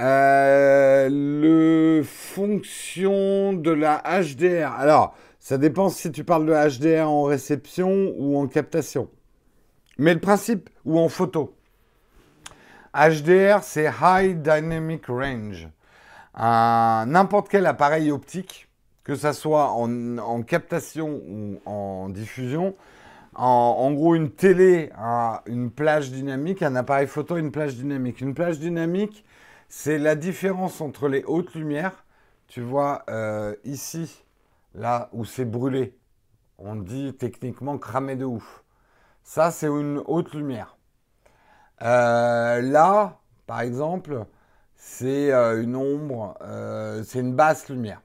Euh, 0.00 1.08
le 1.08 2.02
fonction 2.02 3.52
de 3.52 3.70
la 3.70 4.02
HDR. 4.04 4.72
Alors, 4.72 5.14
ça 5.38 5.56
dépend 5.56 5.88
si 5.88 6.10
tu 6.10 6.24
parles 6.24 6.46
de 6.46 6.52
HDR 6.52 7.08
en 7.08 7.24
réception 7.24 8.12
ou 8.16 8.36
en 8.36 8.48
captation. 8.48 9.08
Mais 9.98 10.12
le 10.12 10.20
principe, 10.20 10.68
ou 10.84 10.98
en 10.98 11.08
photo. 11.08 11.54
HDR, 12.92 13.62
c'est 13.62 13.90
High 14.02 14.42
Dynamic 14.42 15.06
Range. 15.06 15.68
N'importe 16.36 17.48
quel 17.48 17.66
appareil 17.66 18.10
optique, 18.10 18.68
que 19.04 19.14
ça 19.14 19.32
soit 19.32 19.70
en, 19.70 20.42
captation 20.42 21.20
ou 21.28 21.60
en 21.66 22.08
diffusion, 22.08 22.74
en, 23.34 23.92
gros 23.92 24.14
une 24.14 24.30
télé 24.30 24.90
une 25.46 25.70
plage 25.70 26.10
dynamique, 26.10 26.62
un 26.62 26.74
appareil 26.74 27.06
photo 27.06 27.36
une 27.36 27.52
plage 27.52 27.76
dynamique. 27.76 28.20
Une 28.20 28.34
plage 28.34 28.58
dynamique, 28.58 29.24
c'est 29.76 29.98
la 29.98 30.14
différence 30.14 30.80
entre 30.80 31.08
les 31.08 31.24
hautes 31.24 31.52
lumières. 31.56 32.04
Tu 32.46 32.60
vois 32.60 33.02
euh, 33.10 33.56
ici, 33.64 34.24
là 34.72 35.08
où 35.12 35.24
c'est 35.24 35.44
brûlé, 35.44 35.98
on 36.58 36.76
dit 36.76 37.12
techniquement 37.14 37.76
cramé 37.76 38.14
de 38.14 38.24
ouf. 38.24 38.62
Ça, 39.24 39.50
c'est 39.50 39.66
une 39.66 40.00
haute 40.06 40.32
lumière. 40.32 40.78
Euh, 41.82 42.62
là, 42.62 43.18
par 43.48 43.62
exemple, 43.62 44.24
c'est 44.76 45.32
euh, 45.32 45.60
une 45.60 45.74
ombre, 45.74 46.38
c'est 47.04 47.18
une 47.18 47.34
basse 47.34 47.68
lumière. 47.68 48.00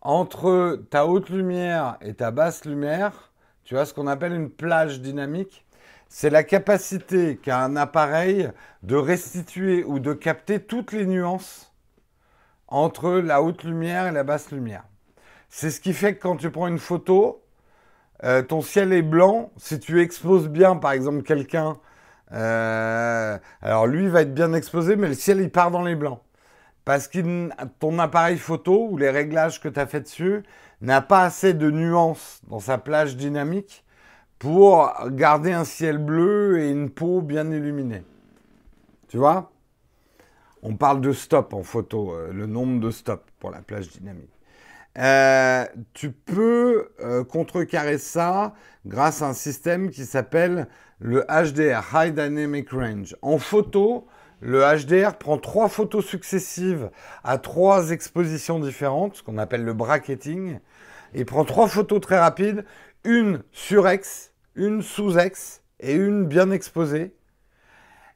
Entre 0.00 0.82
ta 0.90 1.06
haute 1.06 1.30
lumière 1.30 1.96
et 2.00 2.14
ta 2.14 2.32
basse 2.32 2.64
lumière, 2.64 3.32
tu 3.62 3.78
as 3.78 3.84
ce 3.84 3.94
qu'on 3.94 4.08
appelle 4.08 4.32
une 4.32 4.50
plage 4.50 5.00
dynamique 5.00 5.64
c'est 6.08 6.30
la 6.30 6.44
capacité 6.44 7.36
qu'a 7.36 7.62
un 7.62 7.76
appareil 7.76 8.50
de 8.82 8.96
restituer 8.96 9.84
ou 9.84 9.98
de 9.98 10.12
capter 10.12 10.60
toutes 10.60 10.92
les 10.92 11.06
nuances 11.06 11.72
entre 12.68 13.10
la 13.12 13.42
haute 13.42 13.64
lumière 13.64 14.06
et 14.06 14.12
la 14.12 14.24
basse 14.24 14.50
lumière. 14.50 14.84
C'est 15.48 15.70
ce 15.70 15.80
qui 15.80 15.92
fait 15.92 16.14
que 16.14 16.22
quand 16.22 16.36
tu 16.36 16.50
prends 16.50 16.66
une 16.68 16.78
photo, 16.78 17.42
euh, 18.24 18.42
ton 18.42 18.62
ciel 18.62 18.92
est 18.92 19.02
blanc. 19.02 19.50
Si 19.56 19.78
tu 19.78 20.00
exposes 20.00 20.48
bien, 20.48 20.76
par 20.76 20.92
exemple, 20.92 21.22
quelqu'un, 21.22 21.76
euh, 22.32 23.38
alors 23.62 23.86
lui 23.86 24.08
va 24.08 24.22
être 24.22 24.34
bien 24.34 24.52
exposé, 24.52 24.96
mais 24.96 25.08
le 25.08 25.14
ciel 25.14 25.40
il 25.40 25.50
part 25.50 25.70
dans 25.70 25.82
les 25.82 25.94
blancs. 25.94 26.20
Parce 26.84 27.08
que 27.08 27.18
ton 27.80 27.98
appareil 27.98 28.38
photo 28.38 28.88
ou 28.90 28.96
les 28.96 29.10
réglages 29.10 29.60
que 29.60 29.68
tu 29.68 29.80
as 29.80 29.86
fait 29.86 30.00
dessus 30.00 30.44
n'a 30.80 31.00
pas 31.00 31.24
assez 31.24 31.52
de 31.52 31.70
nuances 31.70 32.40
dans 32.48 32.60
sa 32.60 32.78
plage 32.78 33.16
dynamique 33.16 33.84
pour 34.38 34.92
garder 35.10 35.52
un 35.52 35.64
ciel 35.64 35.98
bleu 35.98 36.60
et 36.60 36.70
une 36.70 36.90
peau 36.90 37.22
bien 37.22 37.50
illuminée. 37.50 38.02
Tu 39.08 39.16
vois? 39.16 39.52
On 40.62 40.76
parle 40.76 41.00
de 41.00 41.12
stop 41.12 41.54
en 41.54 41.62
photo, 41.62 42.12
euh, 42.12 42.32
le 42.32 42.46
nombre 42.46 42.80
de 42.80 42.90
stops 42.90 43.30
pour 43.38 43.50
la 43.50 43.60
plage 43.60 43.88
dynamique. 43.88 44.30
Euh, 44.98 45.66
tu 45.92 46.10
peux 46.10 46.88
euh, 47.00 47.22
contrecarrer 47.22 47.98
ça 47.98 48.54
grâce 48.86 49.20
à 49.20 49.28
un 49.28 49.34
système 49.34 49.90
qui 49.90 50.06
s'appelle 50.06 50.68
le 50.98 51.24
HDR, 51.28 51.84
High 51.94 52.14
Dynamic 52.14 52.70
Range. 52.70 53.14
En 53.20 53.38
photo, 53.38 54.06
le 54.40 54.62
HDR 54.62 55.16
prend 55.18 55.38
trois 55.38 55.68
photos 55.68 56.04
successives 56.04 56.90
à 57.24 57.36
trois 57.36 57.90
expositions 57.90 58.58
différentes, 58.58 59.16
ce 59.16 59.22
qu'on 59.22 59.38
appelle 59.38 59.64
le 59.64 59.74
bracketing. 59.74 60.58
Il 61.14 61.26
prend 61.26 61.44
trois 61.44 61.68
photos 61.68 62.00
très 62.00 62.18
rapides, 62.18 62.64
une 63.06 63.42
surex, 63.52 64.32
une 64.54 64.82
sous-ex 64.82 65.62
et 65.80 65.94
une 65.94 66.26
bien 66.26 66.50
exposée. 66.50 67.14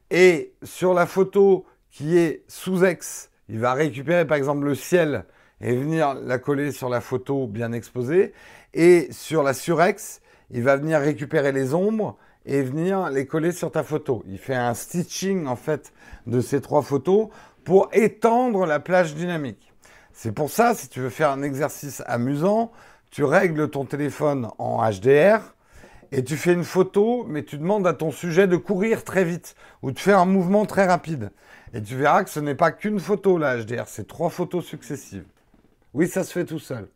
Et 0.09 0.53
sur 0.63 0.93
la 0.93 1.05
photo 1.05 1.65
qui 1.89 2.17
est 2.17 2.43
sous-ex, 2.47 3.31
il 3.49 3.59
va 3.59 3.73
récupérer 3.73 4.25
par 4.25 4.37
exemple 4.37 4.65
le 4.65 4.75
ciel 4.75 5.25
et 5.61 5.75
venir 5.75 6.15
la 6.15 6.37
coller 6.37 6.71
sur 6.71 6.89
la 6.89 7.01
photo 7.01 7.47
bien 7.47 7.71
exposée. 7.71 8.33
Et 8.73 9.07
sur 9.11 9.43
la 9.43 9.53
surex, 9.53 10.21
il 10.49 10.63
va 10.63 10.75
venir 10.75 10.99
récupérer 10.99 11.51
les 11.51 11.73
ombres 11.73 12.17
et 12.45 12.61
venir 12.61 13.09
les 13.09 13.25
coller 13.25 13.51
sur 13.51 13.71
ta 13.71 13.83
photo. 13.83 14.23
Il 14.27 14.37
fait 14.37 14.55
un 14.55 14.73
stitching 14.73 15.45
en 15.47 15.55
fait 15.55 15.93
de 16.27 16.41
ces 16.41 16.61
trois 16.61 16.81
photos 16.81 17.29
pour 17.63 17.89
étendre 17.93 18.65
la 18.65 18.79
plage 18.79 19.15
dynamique. 19.15 19.71
C'est 20.13 20.31
pour 20.31 20.49
ça, 20.49 20.75
si 20.75 20.89
tu 20.89 20.99
veux 20.99 21.09
faire 21.09 21.29
un 21.29 21.41
exercice 21.41 22.03
amusant, 22.05 22.71
tu 23.11 23.25
règles 23.25 23.69
ton 23.69 23.85
téléphone 23.85 24.49
en 24.57 24.89
HDR 24.89 25.53
et 26.13 26.23
tu 26.23 26.37
fais 26.37 26.53
une 26.53 26.63
photo, 26.63 27.25
mais 27.27 27.43
tu 27.43 27.57
demandes 27.57 27.85
à 27.85 27.93
ton 27.93 28.11
sujet 28.11 28.47
de 28.47 28.55
courir 28.57 29.03
très 29.03 29.25
vite 29.25 29.55
ou 29.81 29.91
de 29.91 29.99
faire 29.99 30.19
un 30.19 30.25
mouvement 30.25 30.65
très 30.65 30.85
rapide. 30.85 31.31
Et 31.73 31.81
tu 31.81 31.95
verras 31.95 32.23
que 32.23 32.29
ce 32.29 32.39
n'est 32.39 32.55
pas 32.55 32.71
qu'une 32.71 32.99
photo 32.99 33.37
là, 33.37 33.57
HDR, 33.57 33.87
c'est 33.87 34.07
trois 34.07 34.29
photos 34.29 34.65
successives. 34.65 35.25
Oui, 35.93 36.07
ça 36.07 36.23
se 36.23 36.31
fait 36.31 36.45
tout 36.45 36.59
seul. 36.59 36.87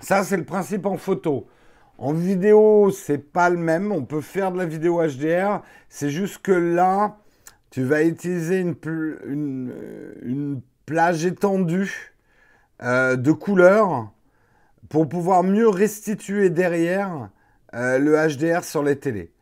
Ça, 0.00 0.24
c'est 0.24 0.36
le 0.36 0.44
principe 0.44 0.86
en 0.86 0.96
photo. 0.96 1.46
En 1.98 2.12
vidéo, 2.12 2.90
c'est 2.90 3.18
pas 3.18 3.48
le 3.48 3.56
même. 3.56 3.92
On 3.92 4.04
peut 4.04 4.20
faire 4.20 4.50
de 4.50 4.58
la 4.58 4.66
vidéo 4.66 5.00
HDR. 5.00 5.62
C'est 5.88 6.10
juste 6.10 6.38
que 6.38 6.50
là, 6.50 7.21
tu 7.72 7.84
vas 7.84 8.04
utiliser 8.04 8.60
une, 8.60 9.74
une 10.22 10.60
plage 10.84 11.24
étendue 11.24 12.12
euh, 12.82 13.16
de 13.16 13.32
couleurs 13.32 14.12
pour 14.90 15.08
pouvoir 15.08 15.42
mieux 15.42 15.70
restituer 15.70 16.50
derrière 16.50 17.30
euh, 17.74 17.98
le 17.98 18.12
HDR 18.12 18.62
sur 18.62 18.82
les 18.82 18.98
télés. 18.98 19.32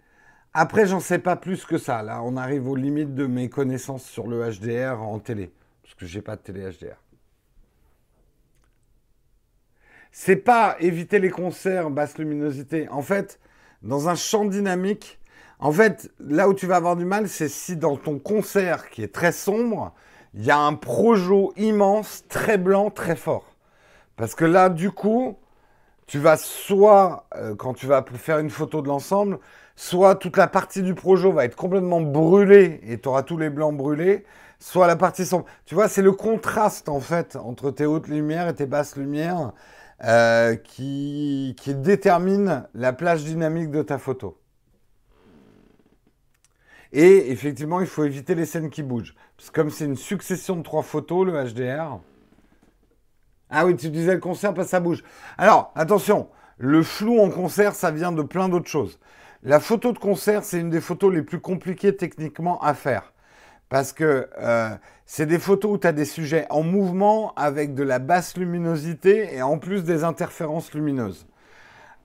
Après, 0.54 0.86
j'en 0.86 1.00
sais 1.00 1.18
pas 1.18 1.34
plus 1.34 1.64
que 1.64 1.76
ça. 1.76 2.04
Là, 2.04 2.22
on 2.22 2.36
arrive 2.36 2.68
aux 2.68 2.76
limites 2.76 3.16
de 3.16 3.26
mes 3.26 3.48
connaissances 3.48 4.04
sur 4.04 4.28
le 4.28 4.48
HDR 4.48 5.02
en 5.02 5.18
télé, 5.18 5.50
parce 5.82 5.96
que 5.96 6.06
j'ai 6.06 6.22
pas 6.22 6.36
de 6.36 6.42
télé 6.42 6.70
HDR. 6.70 7.02
C'est 10.12 10.36
pas 10.36 10.76
éviter 10.78 11.18
les 11.18 11.30
concerts 11.30 11.90
basse 11.90 12.16
luminosité. 12.16 12.88
En 12.90 13.02
fait, 13.02 13.40
dans 13.82 14.08
un 14.08 14.14
champ 14.14 14.44
dynamique, 14.44 15.18
en 15.60 15.72
fait, 15.72 16.10
là 16.20 16.48
où 16.48 16.54
tu 16.54 16.66
vas 16.66 16.76
avoir 16.76 16.96
du 16.96 17.04
mal, 17.04 17.28
c'est 17.28 17.48
si 17.48 17.76
dans 17.76 17.96
ton 17.96 18.18
concert 18.18 18.88
qui 18.88 19.02
est 19.02 19.12
très 19.14 19.32
sombre, 19.32 19.92
il 20.34 20.44
y 20.44 20.50
a 20.50 20.58
un 20.58 20.74
projo 20.74 21.52
immense, 21.56 22.24
très 22.28 22.56
blanc, 22.56 22.90
très 22.90 23.14
fort. 23.14 23.44
Parce 24.16 24.34
que 24.34 24.46
là, 24.46 24.70
du 24.70 24.90
coup, 24.90 25.38
tu 26.06 26.18
vas 26.18 26.36
soit, 26.38 27.26
euh, 27.36 27.54
quand 27.54 27.74
tu 27.74 27.86
vas 27.86 28.04
faire 28.14 28.38
une 28.38 28.50
photo 28.50 28.80
de 28.80 28.88
l'ensemble, 28.88 29.38
soit 29.76 30.14
toute 30.14 30.36
la 30.38 30.46
partie 30.46 30.82
du 30.82 30.94
projo 30.94 31.32
va 31.32 31.44
être 31.44 31.56
complètement 31.56 32.00
brûlée 32.00 32.80
et 32.84 32.98
tu 32.98 33.08
auras 33.08 33.22
tous 33.22 33.36
les 33.36 33.50
blancs 33.50 33.76
brûlés, 33.76 34.24
soit 34.58 34.86
la 34.86 34.96
partie 34.96 35.26
sombre. 35.26 35.44
Tu 35.66 35.74
vois, 35.74 35.88
c'est 35.88 36.02
le 36.02 36.12
contraste 36.12 36.88
en 36.88 37.00
fait 37.00 37.36
entre 37.36 37.70
tes 37.70 37.86
hautes 37.86 38.08
lumières 38.08 38.48
et 38.48 38.54
tes 38.54 38.66
basses 38.66 38.96
lumières 38.96 39.52
euh, 40.04 40.56
qui, 40.56 41.54
qui 41.60 41.74
détermine 41.74 42.66
la 42.74 42.92
plage 42.94 43.24
dynamique 43.24 43.70
de 43.70 43.82
ta 43.82 43.98
photo. 43.98 44.39
Et 46.92 47.30
effectivement, 47.30 47.80
il 47.80 47.86
faut 47.86 48.04
éviter 48.04 48.34
les 48.34 48.46
scènes 48.46 48.70
qui 48.70 48.82
bougent. 48.82 49.14
Parce 49.36 49.50
que 49.50 49.54
comme 49.54 49.70
c'est 49.70 49.84
une 49.84 49.96
succession 49.96 50.56
de 50.56 50.62
trois 50.62 50.82
photos, 50.82 51.26
le 51.26 51.44
HDR. 51.44 52.00
Ah 53.48 53.66
oui, 53.66 53.76
tu 53.76 53.90
disais 53.90 54.14
le 54.14 54.20
concert 54.20 54.54
parce 54.54 54.68
que 54.68 54.70
ça 54.70 54.80
bouge. 54.80 55.02
Alors, 55.38 55.72
attention, 55.74 56.28
le 56.58 56.82
flou 56.82 57.20
en 57.20 57.30
concert, 57.30 57.74
ça 57.74 57.90
vient 57.90 58.12
de 58.12 58.22
plein 58.22 58.48
d'autres 58.48 58.68
choses. 58.68 58.98
La 59.42 59.60
photo 59.60 59.92
de 59.92 59.98
concert, 59.98 60.44
c'est 60.44 60.60
une 60.60 60.70
des 60.70 60.80
photos 60.80 61.12
les 61.12 61.22
plus 61.22 61.40
compliquées 61.40 61.96
techniquement 61.96 62.60
à 62.60 62.74
faire. 62.74 63.12
Parce 63.68 63.92
que 63.92 64.28
euh, 64.38 64.70
c'est 65.06 65.26
des 65.26 65.38
photos 65.38 65.72
où 65.72 65.78
tu 65.78 65.86
as 65.86 65.92
des 65.92 66.04
sujets 66.04 66.46
en 66.50 66.62
mouvement 66.62 67.32
avec 67.36 67.74
de 67.74 67.82
la 67.82 68.00
basse 68.00 68.36
luminosité 68.36 69.34
et 69.34 69.42
en 69.42 69.58
plus 69.58 69.84
des 69.84 70.04
interférences 70.04 70.74
lumineuses. 70.74 71.26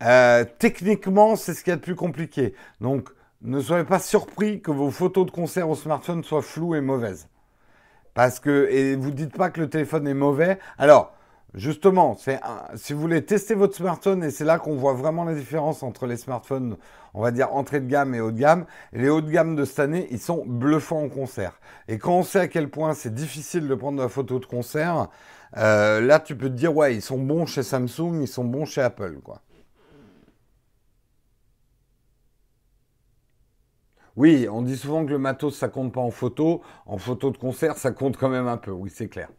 Euh, 0.03 0.45
techniquement, 0.59 1.35
c'est 1.35 1.53
ce 1.53 1.63
qu'il 1.63 1.71
y 1.71 1.73
a 1.73 1.77
de 1.77 1.81
plus 1.81 1.95
compliqué. 1.95 2.53
Donc, 2.81 3.09
ne 3.41 3.59
soyez 3.59 3.83
pas 3.83 3.99
surpris 3.99 4.61
que 4.61 4.71
vos 4.71 4.91
photos 4.91 5.25
de 5.25 5.31
concert 5.31 5.69
au 5.69 5.75
smartphone 5.75 6.23
soient 6.23 6.41
floues 6.41 6.75
et 6.75 6.81
mauvaises. 6.81 7.27
Parce 8.13 8.39
que, 8.39 8.67
et 8.71 8.95
vous 8.95 9.11
dites 9.11 9.35
pas 9.35 9.49
que 9.49 9.59
le 9.59 9.69
téléphone 9.69 10.07
est 10.07 10.13
mauvais. 10.13 10.57
Alors, 10.77 11.13
justement, 11.53 12.17
si 12.75 12.93
vous 12.93 12.99
voulez 12.99 13.25
tester 13.25 13.55
votre 13.55 13.75
smartphone, 13.75 14.23
et 14.23 14.31
c'est 14.31 14.45
là 14.45 14.57
qu'on 14.57 14.75
voit 14.75 14.93
vraiment 14.93 15.25
la 15.25 15.33
différence 15.33 15.83
entre 15.83 16.05
les 16.07 16.17
smartphones, 16.17 16.77
on 17.13 17.21
va 17.21 17.31
dire 17.31 17.53
entrée 17.53 17.79
de 17.81 17.87
gamme 17.87 18.15
et 18.15 18.21
haut 18.21 18.31
de 18.31 18.39
gamme. 18.39 18.65
les 18.93 19.09
hauts 19.09 19.21
de 19.21 19.29
gamme 19.29 19.55
de 19.55 19.65
cette 19.65 19.79
année, 19.79 20.07
ils 20.11 20.19
sont 20.19 20.43
bluffants 20.45 21.03
en 21.03 21.09
concert. 21.09 21.59
Et 21.87 21.97
quand 21.97 22.13
on 22.13 22.23
sait 22.23 22.39
à 22.39 22.47
quel 22.47 22.69
point 22.69 22.93
c'est 22.93 23.13
difficile 23.13 23.67
de 23.67 23.75
prendre 23.75 24.01
la 24.01 24.09
photo 24.09 24.39
de 24.39 24.45
concert, 24.45 25.09
euh, 25.57 26.01
là, 26.01 26.19
tu 26.19 26.35
peux 26.35 26.49
te 26.49 26.55
dire, 26.55 26.75
ouais, 26.75 26.95
ils 26.95 27.01
sont 27.01 27.17
bons 27.17 27.45
chez 27.45 27.63
Samsung, 27.63 28.21
ils 28.21 28.27
sont 28.27 28.43
bons 28.43 28.65
chez 28.65 28.81
Apple, 28.81 29.19
quoi. 29.23 29.41
Oui, 34.15 34.47
on 34.49 34.61
dit 34.61 34.77
souvent 34.77 35.05
que 35.05 35.11
le 35.11 35.17
matos, 35.17 35.57
ça 35.57 35.67
compte 35.67 35.93
pas 35.93 36.01
en 36.01 36.11
photo. 36.11 36.61
En 36.85 36.97
photo 36.97 37.31
de 37.31 37.37
concert, 37.37 37.77
ça 37.77 37.91
compte 37.91 38.17
quand 38.17 38.29
même 38.29 38.47
un 38.47 38.57
peu. 38.57 38.71
Oui, 38.71 38.89
c'est 38.93 39.09
clair. 39.09 39.29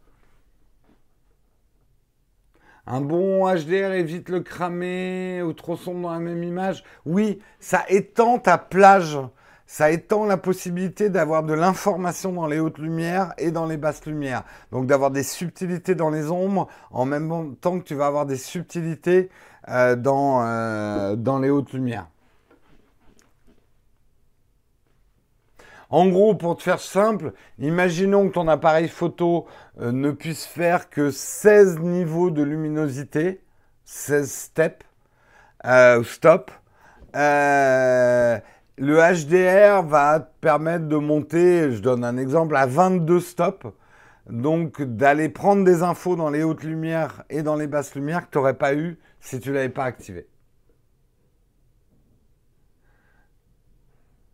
Un 2.85 3.01
bon 3.01 3.45
HDR 3.53 3.93
évite 3.93 4.29
le 4.29 4.39
cramer 4.39 5.41
ou 5.41 5.51
trop 5.53 5.75
sombre 5.75 6.03
dans 6.03 6.13
la 6.13 6.19
même 6.19 6.43
image. 6.43 6.83
Oui, 7.05 7.39
ça 7.59 7.83
étend 7.89 8.39
ta 8.39 8.57
plage. 8.57 9.19
Ça 9.65 9.91
étend 9.91 10.25
la 10.25 10.37
possibilité 10.37 11.09
d'avoir 11.09 11.43
de 11.43 11.53
l'information 11.53 12.31
dans 12.31 12.47
les 12.47 12.59
hautes 12.59 12.77
lumières 12.77 13.33
et 13.37 13.51
dans 13.51 13.65
les 13.65 13.75
basses 13.75 14.05
lumières. 14.05 14.43
Donc 14.71 14.85
d'avoir 14.85 15.11
des 15.11 15.23
subtilités 15.23 15.95
dans 15.95 16.09
les 16.09 16.31
ombres 16.31 16.69
en 16.91 17.03
même 17.03 17.57
temps 17.57 17.77
que 17.77 17.83
tu 17.83 17.93
vas 17.93 18.05
avoir 18.05 18.25
des 18.25 18.37
subtilités 18.37 19.29
euh, 19.67 19.97
euh, 20.05 21.15
dans 21.17 21.39
les 21.39 21.49
hautes 21.49 21.73
lumières. 21.73 22.07
En 25.89 26.07
gros, 26.09 26.35
pour 26.35 26.57
te 26.57 26.63
faire 26.63 26.79
simple, 26.79 27.33
imaginons 27.59 28.27
que 28.27 28.33
ton 28.33 28.47
appareil 28.49 28.89
photo 28.89 29.47
euh, 29.79 29.91
ne 29.91 30.11
puisse 30.11 30.45
faire 30.45 30.89
que 30.89 31.11
16 31.11 31.79
niveaux 31.79 32.29
de 32.29 32.43
luminosité, 32.43 33.41
16 33.85 34.29
steps, 34.29 34.85
euh, 35.65 36.03
stop. 36.03 36.51
Euh, 37.15 38.37
le 38.77 38.97
HDR 38.97 39.81
va 39.83 40.19
te 40.19 40.29
permettre 40.41 40.87
de 40.87 40.97
monter, 40.97 41.71
je 41.71 41.81
donne 41.81 42.03
un 42.03 42.17
exemple, 42.17 42.55
à 42.57 42.65
22 42.65 43.19
stops. 43.21 43.67
Donc 44.29 44.81
d'aller 44.81 45.29
prendre 45.29 45.63
des 45.63 45.83
infos 45.83 46.17
dans 46.17 46.29
les 46.29 46.43
hautes 46.43 46.63
lumières 46.63 47.23
et 47.29 47.43
dans 47.43 47.55
les 47.55 47.67
basses 47.67 47.95
lumières 47.95 48.25
que 48.25 48.31
tu 48.31 48.37
n'aurais 48.37 48.55
pas 48.55 48.75
eu 48.75 48.99
si 49.21 49.39
tu 49.39 49.49
ne 49.49 49.55
l'avais 49.55 49.69
pas 49.69 49.85
activé. 49.85 50.27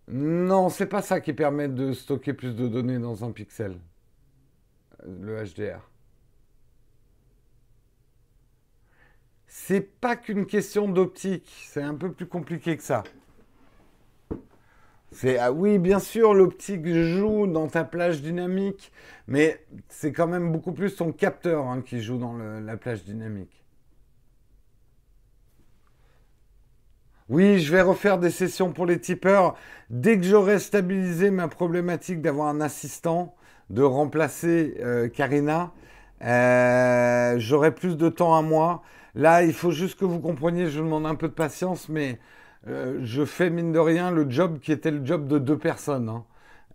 Non, 0.07 0.69
c'est 0.69 0.85
pas 0.87 1.01
ça 1.01 1.21
qui 1.21 1.33
permet 1.33 1.67
de 1.69 1.93
stocker 1.93 2.33
plus 2.33 2.55
de 2.55 2.67
données 2.67 2.99
dans 2.99 3.23
un 3.23 3.31
pixel. 3.31 3.77
Le 5.05 5.43
HDR. 5.43 5.81
C'est 9.47 9.81
pas 9.81 10.15
qu'une 10.15 10.45
question 10.45 10.87
d'optique, 10.89 11.49
c'est 11.67 11.81
un 11.81 11.95
peu 11.95 12.11
plus 12.11 12.25
compliqué 12.25 12.75
que 12.75 12.83
ça. 12.83 13.03
C'est 15.11 15.37
ah 15.37 15.51
oui, 15.51 15.77
bien 15.77 15.99
sûr, 15.99 16.33
l'optique 16.33 16.87
joue 16.87 17.45
dans 17.45 17.67
ta 17.67 17.83
plage 17.83 18.21
dynamique, 18.21 18.91
mais 19.27 19.63
c'est 19.87 20.11
quand 20.11 20.27
même 20.27 20.51
beaucoup 20.51 20.73
plus 20.73 20.95
ton 20.95 21.11
capteur 21.11 21.67
hein, 21.67 21.81
qui 21.81 22.01
joue 22.01 22.17
dans 22.17 22.33
la 22.33 22.77
plage 22.77 23.03
dynamique. 23.03 23.62
Oui, 27.29 27.59
je 27.59 27.71
vais 27.71 27.81
refaire 27.81 28.17
des 28.17 28.29
sessions 28.29 28.73
pour 28.73 28.85
les 28.85 28.99
tipeurs. 28.99 29.55
Dès 29.89 30.17
que 30.17 30.23
j'aurai 30.23 30.59
stabilisé 30.59 31.31
ma 31.31 31.47
problématique 31.47 32.21
d'avoir 32.21 32.49
un 32.49 32.59
assistant, 32.59 33.33
de 33.69 33.81
remplacer 33.81 34.75
euh, 34.81 35.07
Karina, 35.07 35.71
euh, 36.23 37.35
j'aurai 37.39 37.73
plus 37.73 37.95
de 37.97 38.09
temps 38.09 38.35
à 38.35 38.41
moi. 38.41 38.83
Là, 39.15 39.43
il 39.43 39.53
faut 39.53 39.71
juste 39.71 39.97
que 39.99 40.05
vous 40.05 40.19
compreniez, 40.19 40.67
je 40.67 40.79
vous 40.79 40.85
demande 40.85 41.05
un 41.05 41.15
peu 41.15 41.29
de 41.29 41.33
patience, 41.33 41.87
mais 41.87 42.19
euh, 42.67 42.99
je 43.03 43.23
fais 43.23 43.49
mine 43.49 43.71
de 43.71 43.79
rien 43.79 44.11
le 44.11 44.29
job 44.29 44.59
qui 44.59 44.73
était 44.73 44.91
le 44.91 45.05
job 45.05 45.27
de 45.27 45.39
deux 45.39 45.57
personnes 45.57 46.09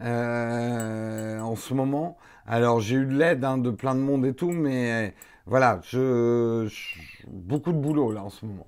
hein, 0.00 1.40
en 1.42 1.56
ce 1.56 1.74
moment. 1.74 2.16
Alors, 2.46 2.80
j'ai 2.80 2.96
eu 2.96 3.06
de 3.06 3.16
l'aide 3.18 3.44
hein, 3.44 3.58
de 3.58 3.70
plein 3.70 3.94
de 3.94 4.00
monde 4.00 4.24
et 4.24 4.32
tout, 4.34 4.52
mais 4.52 5.14
voilà, 5.46 5.80
je, 5.84 6.68
beaucoup 7.28 7.72
de 7.72 7.78
boulot 7.78 8.12
là 8.12 8.22
en 8.24 8.30
ce 8.30 8.46
moment. 8.46 8.66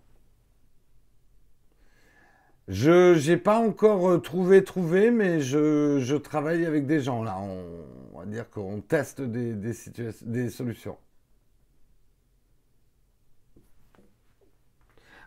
Je 2.71 3.29
n'ai 3.29 3.37
pas 3.37 3.59
encore 3.59 4.09
euh, 4.09 4.19
trouvé 4.19 4.63
trouvé, 4.63 5.11
mais 5.11 5.41
je, 5.41 6.17
travaille 6.17 6.65
avec 6.65 6.87
des 6.87 7.01
gens 7.01 7.25
là. 7.25 7.37
On, 7.41 8.19
va 8.21 8.27
dire 8.27 8.49
qu'on 8.49 8.81
teste 8.81 9.21
des, 9.21 9.55
des 9.55 10.51
solutions. 10.51 10.97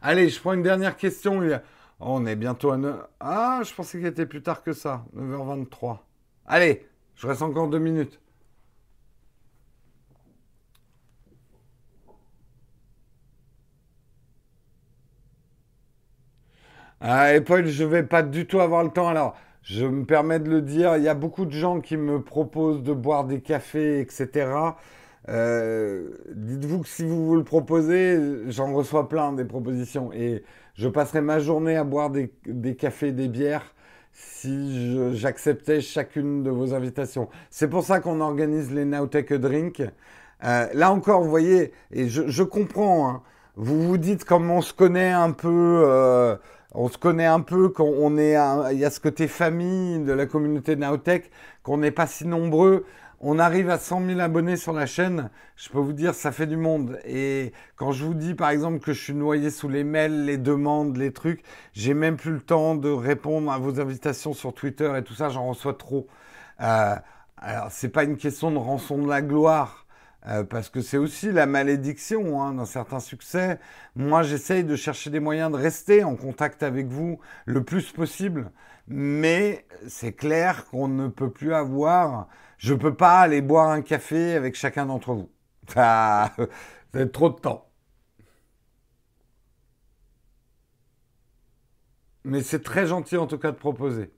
Allez, 0.01 0.29
je 0.29 0.39
prends 0.39 0.53
une 0.53 0.63
dernière 0.63 0.95
question. 0.95 1.41
on 1.99 2.25
est 2.25 2.35
bientôt 2.37 2.71
à 2.71 2.77
9... 2.77 2.95
Ah, 3.19 3.61
je 3.65 3.73
pensais 3.73 3.97
qu'il 3.97 4.07
était 4.07 4.25
plus 4.25 4.41
tard 4.41 4.63
que 4.63 4.71
ça. 4.71 5.03
9h23. 5.13 5.97
Allez, 6.45 6.87
je 7.15 7.27
reste 7.27 7.41
encore 7.41 7.67
deux 7.67 7.79
minutes. 7.79 8.21
Ah, 17.05 17.35
et 17.35 17.41
Paul, 17.41 17.67
je 17.67 17.83
vais 17.83 18.03
pas 18.03 18.23
du 18.23 18.45
tout 18.47 18.61
avoir 18.61 18.81
le 18.81 18.89
temps. 18.89 19.09
Alors, 19.09 19.35
je 19.61 19.85
me 19.85 20.05
permets 20.05 20.39
de 20.39 20.49
le 20.49 20.61
dire, 20.61 20.95
il 20.95 21.03
y 21.03 21.09
a 21.09 21.13
beaucoup 21.13 21.45
de 21.45 21.51
gens 21.51 21.81
qui 21.81 21.97
me 21.97 22.21
proposent 22.21 22.81
de 22.81 22.93
boire 22.93 23.25
des 23.25 23.41
cafés, 23.41 23.99
etc. 23.99 24.47
Euh, 25.27 26.11
dites-vous 26.33 26.79
que 26.79 26.87
si 26.87 27.03
vous 27.03 27.25
vous 27.25 27.35
le 27.35 27.43
proposez, 27.43 28.17
j'en 28.47 28.73
reçois 28.73 29.09
plein 29.09 29.33
des 29.33 29.43
propositions. 29.43 30.13
Et 30.13 30.45
je 30.75 30.87
passerai 30.87 31.19
ma 31.19 31.39
journée 31.39 31.75
à 31.75 31.83
boire 31.83 32.09
des, 32.09 32.29
cafés, 32.77 33.11
des 33.11 33.27
bières, 33.27 33.75
si 34.13 34.97
j'acceptais 35.13 35.81
chacune 35.81 36.41
de 36.41 36.51
vos 36.51 36.73
invitations. 36.73 37.27
C'est 37.49 37.67
pour 37.67 37.83
ça 37.83 37.99
qu'on 37.99 38.21
organise 38.21 38.71
les 38.71 38.85
Now 38.85 39.07
Take 39.07 39.33
a 39.33 39.37
Drink. 39.39 39.81
Euh, 40.45 40.67
là 40.73 40.89
encore, 40.89 41.21
vous 41.21 41.29
voyez, 41.29 41.73
et 41.91 42.07
je, 42.07 42.43
comprends, 42.43 43.09
hein. 43.09 43.21
vous 43.57 43.89
vous 43.89 43.97
dites 43.97 44.23
comme 44.23 44.49
on 44.49 44.61
se 44.61 44.73
connaît 44.73 45.11
un 45.11 45.31
peu... 45.31 45.83
Euh, 45.85 46.37
on 46.73 46.89
se 46.89 46.97
connaît 46.97 47.25
un 47.25 47.41
peu 47.41 47.69
quand 47.69 47.85
on 47.85 48.17
est, 48.17 48.35
il 48.71 48.79
y 48.79 48.85
a 48.85 48.89
ce 48.89 48.99
côté 48.99 49.27
famille 49.27 49.99
de 49.99 50.11
la 50.11 50.25
communauté 50.25 50.75
Naotech, 50.75 51.29
qu'on 51.61 51.77
n'est 51.77 51.91
pas 51.91 52.07
si 52.07 52.25
nombreux. 52.25 52.85
On 53.25 53.39
arrive 53.39 53.69
à 53.69 53.77
100 53.77 54.05
000 54.05 54.19
abonnés 54.19 54.57
sur 54.57 54.73
la 54.73 54.85
chaîne, 54.85 55.29
je 55.55 55.69
peux 55.69 55.79
vous 55.79 55.93
dire, 55.93 56.13
ça 56.13 56.33
fait 56.33 56.45
du 56.47 56.57
monde. 56.57 56.99
Et 57.05 57.53
quand 57.77 57.93
je 57.93 58.03
vous 58.03 58.15
dis, 58.15 58.33
par 58.33 58.49
exemple, 58.49 58.79
que 58.79 58.91
je 58.91 59.01
suis 59.01 59.13
noyé 59.13 59.49
sous 59.49 59.69
les 59.69 59.85
mails, 59.85 60.25
les 60.25 60.37
demandes, 60.37 60.97
les 60.97 61.13
trucs, 61.13 61.41
j'ai 61.71 61.93
même 61.93 62.17
plus 62.17 62.33
le 62.33 62.41
temps 62.41 62.75
de 62.75 62.89
répondre 62.89 63.49
à 63.49 63.57
vos 63.57 63.79
invitations 63.79 64.33
sur 64.33 64.53
Twitter 64.53 64.91
et 64.97 65.03
tout 65.03 65.13
ça, 65.13 65.29
j'en 65.29 65.47
reçois 65.47 65.73
trop. 65.73 66.07
Euh, 66.59 66.95
alors, 67.37 67.67
c'est 67.71 67.89
pas 67.89 68.03
une 68.03 68.17
question 68.17 68.51
de 68.51 68.57
rançon 68.57 68.97
de 68.97 69.07
la 69.07 69.21
gloire. 69.21 69.82
Euh, 70.27 70.43
parce 70.45 70.69
que 70.69 70.81
c'est 70.81 70.97
aussi 70.97 71.31
la 71.31 71.45
malédiction 71.45 72.41
hein, 72.41 72.53
d'un 72.53 72.65
certain 72.65 72.99
succès. 72.99 73.59
Moi, 73.95 74.23
j'essaye 74.23 74.63
de 74.63 74.75
chercher 74.75 75.09
des 75.09 75.19
moyens 75.19 75.51
de 75.51 75.57
rester 75.57 76.03
en 76.03 76.15
contact 76.15 76.63
avec 76.63 76.87
vous 76.87 77.19
le 77.45 77.63
plus 77.63 77.91
possible, 77.91 78.51
mais 78.87 79.65
c'est 79.87 80.13
clair 80.13 80.65
qu'on 80.65 80.87
ne 80.87 81.07
peut 81.09 81.29
plus 81.31 81.53
avoir. 81.53 82.27
Je 82.57 82.73
peux 82.73 82.95
pas 82.95 83.19
aller 83.19 83.41
boire 83.41 83.69
un 83.69 83.81
café 83.81 84.35
avec 84.35 84.55
chacun 84.55 84.85
d'entre 84.85 85.13
vous. 85.13 85.29
Ça, 85.73 86.31
ça 86.93 87.05
trop 87.07 87.29
de 87.29 87.35
temps. 87.39 87.69
Mais 92.25 92.41
c'est 92.43 92.61
très 92.63 92.85
gentil 92.87 93.15
en 93.17 93.27
tout 93.27 93.37
cas 93.37 93.51
de 93.51 93.57
proposer. 93.57 94.11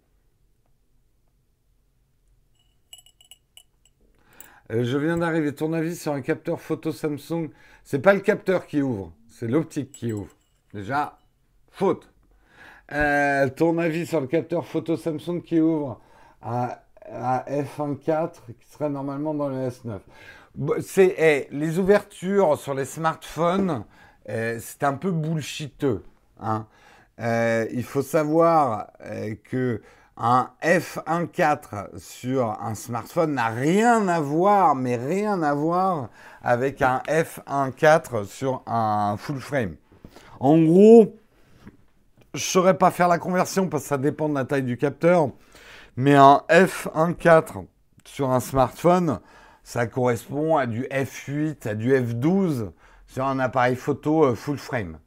Euh, 4.72 4.84
je 4.84 4.98
viens 4.98 5.18
d'arriver. 5.18 5.54
Ton 5.54 5.74
avis 5.74 5.96
sur 5.96 6.14
un 6.14 6.22
capteur 6.22 6.60
photo 6.60 6.92
Samsung 6.92 7.50
C'est 7.84 8.00
pas 8.00 8.14
le 8.14 8.22
capteur 8.22 8.66
qui 8.66 8.82
ouvre, 8.82 9.12
C'est 9.30 9.48
l'optique 9.48 9.92
qui 9.92 10.14
ouvre. 10.14 10.34
Déjà, 10.74 11.18
faute. 11.72 12.10
Euh, 12.92 13.50
ton 13.50 13.78
avis 13.78 14.06
sur 14.06 14.22
le 14.22 14.28
capteur 14.28 14.66
photo 14.66 14.98
Samsung 14.98 15.42
qui 15.44 15.60
ouvre 15.60 16.00
à, 16.42 16.84
f1.4 17.08 18.32
qui 18.60 18.68
serait 18.72 18.90
normalement 18.90 19.34
dans 19.34 19.50
le 19.50 19.70
S9 19.70 20.00
c'est 20.80 21.16
eh, 21.18 21.48
les 21.52 21.80
ouvertures 21.80 22.58
sur 22.58 22.74
les 22.74 22.86
smartphones, 22.86 23.84
eh, 24.28 24.58
c'est 24.60 24.84
un 24.84 24.94
peu 24.94 25.12
bullshiteux. 25.12 26.04
Hein. 26.40 26.68
Euh, 27.20 27.66
il 27.72 27.84
faut 27.84 28.02
savoir 28.02 28.88
eh, 29.10 29.38
que 29.38 29.82
un 30.18 30.50
F1.4 30.64 31.98
sur 31.98 32.58
un 32.62 32.74
smartphone 32.76 33.34
n'a 33.34 33.48
rien 33.48 34.08
à 34.08 34.20
voir, 34.20 34.76
mais 34.76 34.96
rien 34.96 35.42
à 35.44 35.54
voir 35.54 36.10
avec 36.42 36.82
un 36.82 37.02
F1.4 37.08 38.26
sur 38.26 38.64
un 38.66 39.18
full 39.18 39.40
frame. 39.40 39.76
En 40.40 40.62
gros, 40.62 41.16
je 42.34 42.40
ne 42.40 42.44
saurais 42.44 42.78
pas 42.78 42.92
faire 42.92 43.08
la 43.08 43.18
conversion 43.18 43.68
parce 43.68 43.84
que 43.84 43.90
ça 43.90 43.98
dépend 43.98 44.30
de 44.30 44.36
la 44.36 44.46
taille 44.46 44.64
du 44.64 44.78
capteur, 44.78 45.30
mais 45.98 46.16
un 46.16 46.42
F1.4 46.50 47.66
sur 48.06 48.30
un 48.30 48.40
smartphone, 48.40 49.20
ça 49.64 49.88
correspond 49.88 50.56
à 50.56 50.66
du 50.66 50.84
F8, 50.84 51.68
à 51.68 51.76
du 51.76 51.94
F12 51.94 52.72
sur 53.08 53.26
un 53.26 53.40
appareil 53.40 53.76
photo 53.76 54.26
euh, 54.26 54.36
full 54.36 54.58
frame. 54.58 54.98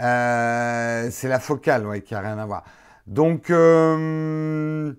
Euh, 0.00 1.08
c'est 1.10 1.28
la 1.28 1.40
focale 1.40 1.86
ouais, 1.86 2.02
qui 2.02 2.14
a 2.14 2.20
rien 2.20 2.38
à 2.38 2.46
voir. 2.46 2.64
Donc, 3.08 3.48
euh, 3.48 4.92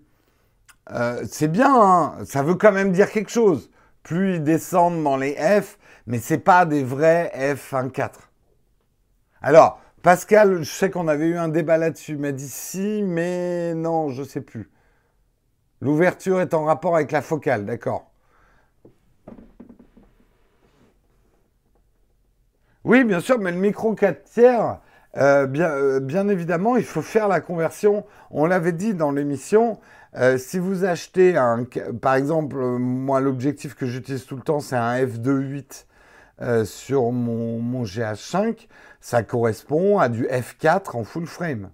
c'est 1.30 1.48
bien, 1.48 1.72
hein. 1.72 2.18
ça 2.26 2.41
veut 2.41 2.56
quand 2.56 2.72
même 2.72 2.91
dire 2.91 3.11
quelque 3.11 3.30
chose. 3.30 3.69
Plus 4.02 4.38
ils 4.38 4.44
descendent 4.44 5.03
dans 5.03 5.15
les 5.15 5.36
F, 5.36 5.77
mais 6.07 6.18
c'est 6.18 6.40
pas 6.40 6.65
des 6.65 6.84
vrais 6.84 7.31
F1.4. 7.36 8.10
Alors, 9.44 9.80
Pascal, 10.02 10.64
je 10.64 10.72
sais 10.72 10.90
qu'on 10.90 11.07
avait 11.07 11.27
eu 11.27 11.38
un 11.38 11.49
débat 11.49 11.77
là-dessus, 11.77 12.18
m'a 12.18 12.31
dit 12.31 12.49
si, 12.49 13.03
mais 13.03 13.76
non, 13.76 14.10
je 14.10 14.23
sais 14.23 14.41
plus. 14.41 14.72
L'ouverture 15.80 16.41
est 16.41 16.56
en 16.56 16.65
rapport 16.65 16.95
avec 16.95 17.11
la 17.11 17.22
focale, 17.22 17.65
d'accord. 17.65 18.11
Oui, 22.84 23.03
bien 23.03 23.19
sûr, 23.19 23.38
mais 23.38 23.52
le 23.52 23.60
micro 23.60 23.94
4 23.94 24.23
tiers, 24.23 24.80
euh, 25.18 25.48
euh, 25.57 25.99
bien, 25.99 26.27
évidemment, 26.27 26.77
il 26.77 26.84
faut 26.84 27.02
faire 27.02 27.27
la 27.27 27.41
conversion. 27.41 28.06
On 28.31 28.45
l'avait 28.45 28.72
dit 28.72 28.94
dans 28.94 29.11
l'émission, 29.11 29.80
euh, 30.15 30.38
si 30.38 30.60
vous 30.60 30.86
achetez 30.86 31.36
un, 31.38 31.65
par 32.02 32.15
exemple, 32.15 32.57
moi 32.57 33.19
l'objectif 33.19 33.76
que 33.76 33.86
j'utilise 33.86 34.26
tout 34.26 34.36
le 34.36 34.44
temps, 34.44 34.60
c'est 34.60 34.76
un 34.76 34.95
f2.8 35.03 35.86
sur 36.64 37.11
mon, 37.11 37.60
mon 37.60 37.84
GH5, 37.84 38.68
ça 39.02 39.23
correspond 39.23 39.99
à 39.99 40.07
du 40.07 40.26
f4 40.26 40.95
en 40.95 41.03
full 41.03 41.26
frame. 41.27 41.69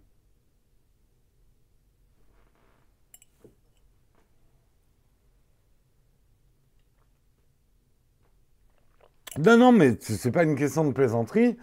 Non, 9.38 9.58
non, 9.58 9.72
mais 9.74 9.98
c'est 10.00 10.32
pas 10.32 10.44
une 10.44 10.56
question 10.56 10.86
de 10.86 10.94
plaisanterie. 10.94 11.58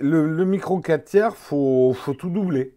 Le, 0.00 0.44
micro 0.44 0.80
4 0.80 1.04
tiers, 1.04 1.36
faut, 1.36 1.92
faut 1.92 2.14
tout 2.14 2.30
doubler. 2.30 2.74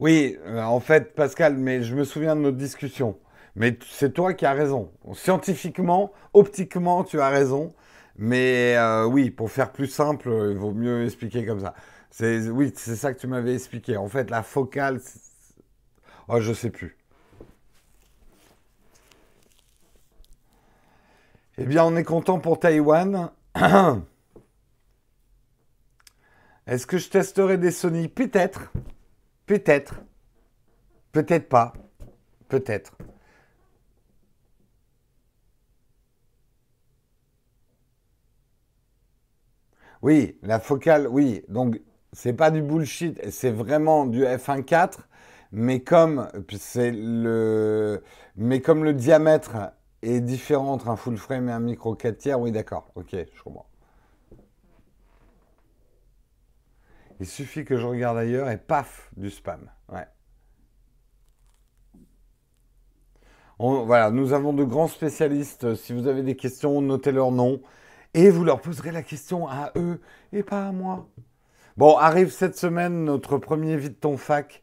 Oui, 0.00 0.36
euh, 0.46 0.60
en 0.62 0.80
fait, 0.80 1.14
Pascal, 1.14 1.56
mais 1.56 1.82
je 1.82 1.94
me 1.94 2.04
souviens 2.04 2.34
de 2.34 2.40
notre 2.40 2.56
discussion. 2.56 3.18
Mais 3.54 3.78
c'est 3.88 4.12
toi 4.14 4.34
qui 4.34 4.46
as 4.46 4.52
raison. 4.52 4.90
Scientifiquement, 5.14 6.12
optiquement, 6.32 7.04
tu 7.04 7.20
as 7.20 7.28
raison. 7.28 7.74
Mais 8.16 8.76
euh, 8.76 9.04
oui, 9.06 9.30
pour 9.30 9.50
faire 9.50 9.72
plus 9.72 9.86
simple, 9.86 10.28
il 10.50 10.56
vaut 10.56 10.72
mieux 10.72 11.04
expliquer 11.04 11.46
comme 11.46 11.60
ça. 11.60 11.74
Oui, 12.20 12.72
c'est 12.76 12.96
ça 12.96 13.14
que 13.14 13.20
tu 13.20 13.26
m'avais 13.28 13.54
expliqué. 13.54 13.96
En 13.96 14.08
fait, 14.08 14.30
la 14.30 14.42
focale, 14.42 15.00
oh, 16.28 16.40
je 16.40 16.52
sais 16.52 16.70
plus. 16.70 16.96
Eh 21.58 21.66
bien, 21.66 21.84
on 21.84 21.96
est 21.96 22.04
content 22.04 22.38
pour 22.38 22.58
Taïwan. 22.58 23.30
Est-ce 26.66 26.86
que 26.86 26.96
je 26.96 27.10
testerai 27.10 27.58
des 27.58 27.70
Sony? 27.70 28.08
Peut-être. 28.08 28.72
Peut-être. 29.44 29.96
Peut-être 31.12 31.48
pas. 31.50 31.74
Peut-être. 32.48 32.96
Oui, 40.00 40.38
la 40.42 40.58
focale, 40.58 41.06
oui. 41.06 41.44
Donc, 41.48 41.80
c'est 42.12 42.32
pas 42.32 42.50
du 42.50 42.62
bullshit, 42.62 43.20
c'est 43.30 43.50
vraiment 43.50 44.06
du 44.06 44.24
f1.4, 44.24 45.00
mais 45.52 45.80
comme 45.80 46.28
le, 46.76 48.02
mais 48.36 48.60
comme 48.60 48.84
le 48.84 48.94
diamètre 48.94 49.72
est 50.02 50.20
différent 50.20 50.72
entre 50.72 50.88
un 50.88 50.96
full 50.96 51.16
frame 51.16 51.48
et 51.48 51.52
un 51.52 51.60
micro 51.60 51.94
4 51.94 52.18
tiers, 52.18 52.40
oui, 52.40 52.52
d'accord. 52.52 52.90
Ok, 52.94 53.10
je 53.12 53.42
comprends. 53.42 53.66
Il 57.20 57.26
suffit 57.26 57.64
que 57.64 57.76
je 57.76 57.86
regarde 57.86 58.18
ailleurs 58.18 58.50
et 58.50 58.58
paf, 58.58 59.10
du 59.16 59.30
spam. 59.30 59.70
Ouais. 59.88 60.06
voilà, 63.58 64.10
nous 64.10 64.32
avons 64.32 64.52
de 64.52 64.64
grands 64.64 64.88
spécialistes. 64.88 65.76
Si 65.76 65.92
vous 65.92 66.08
avez 66.08 66.22
des 66.22 66.34
questions, 66.34 66.82
notez 66.82 67.12
leur 67.12 67.30
nom 67.30 67.62
et 68.14 68.28
vous 68.28 68.44
leur 68.44 68.60
poserez 68.60 68.90
la 68.90 69.02
question 69.02 69.46
à 69.46 69.72
eux 69.76 70.00
et 70.32 70.42
pas 70.42 70.66
à 70.66 70.72
moi. 70.72 71.08
Bon, 71.76 71.96
arrive 71.96 72.30
cette 72.30 72.56
semaine 72.56 73.04
notre 73.04 73.38
premier 73.38 73.76
vide 73.76 73.98
ton 74.00 74.16
fac. 74.16 74.62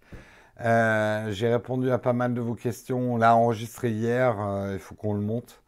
Euh, 0.61 1.31
j'ai 1.31 1.47
répondu 1.49 1.89
à 1.91 1.97
pas 1.97 2.13
mal 2.13 2.33
de 2.33 2.41
vos 2.41 2.55
questions. 2.55 3.13
On 3.13 3.17
l'a 3.17 3.35
enregistré 3.35 3.91
hier, 3.91 4.35
euh, 4.39 4.71
il 4.73 4.79
faut 4.79 4.95
qu'on 4.95 5.13
le 5.13 5.21
monte. 5.21 5.61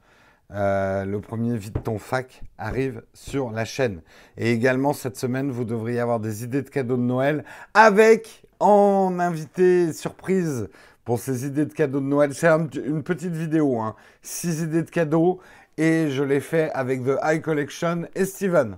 Euh, 0.54 1.06
le 1.06 1.22
premier 1.22 1.56
vide 1.56 1.82
ton 1.82 1.98
fac 1.98 2.44
arrive 2.58 3.04
sur 3.14 3.52
la 3.52 3.64
chaîne. 3.64 4.02
Et 4.38 4.52
également 4.52 4.92
cette 4.92 5.16
semaine, 5.16 5.50
vous 5.50 5.64
devriez 5.64 6.00
avoir 6.00 6.20
des 6.20 6.44
idées 6.44 6.62
de 6.62 6.70
cadeaux 6.70 6.98
de 6.98 7.02
Noël 7.02 7.46
avec 7.74 8.44
en 8.60 9.18
invité 9.20 9.94
surprise 9.94 10.68
pour 11.06 11.20
ces 11.20 11.46
idées 11.46 11.66
de 11.66 11.74
cadeaux 11.74 12.02
de 12.02 12.06
Noël. 12.06 12.34
C'est 12.34 12.50
une 12.76 13.04
petite 13.04 13.34
vidéo, 13.34 13.80
hein. 13.80 13.96
six 14.22 14.62
idées 14.62 14.84
de 14.84 14.90
cadeaux 14.90 15.40
et 15.78 16.10
je 16.10 16.22
l'ai 16.22 16.42
fait 16.42 16.70
avec 16.74 17.04
The 17.06 17.18
High 17.24 17.42
Collection 17.42 18.04
et 18.14 18.26
Steven. 18.26 18.78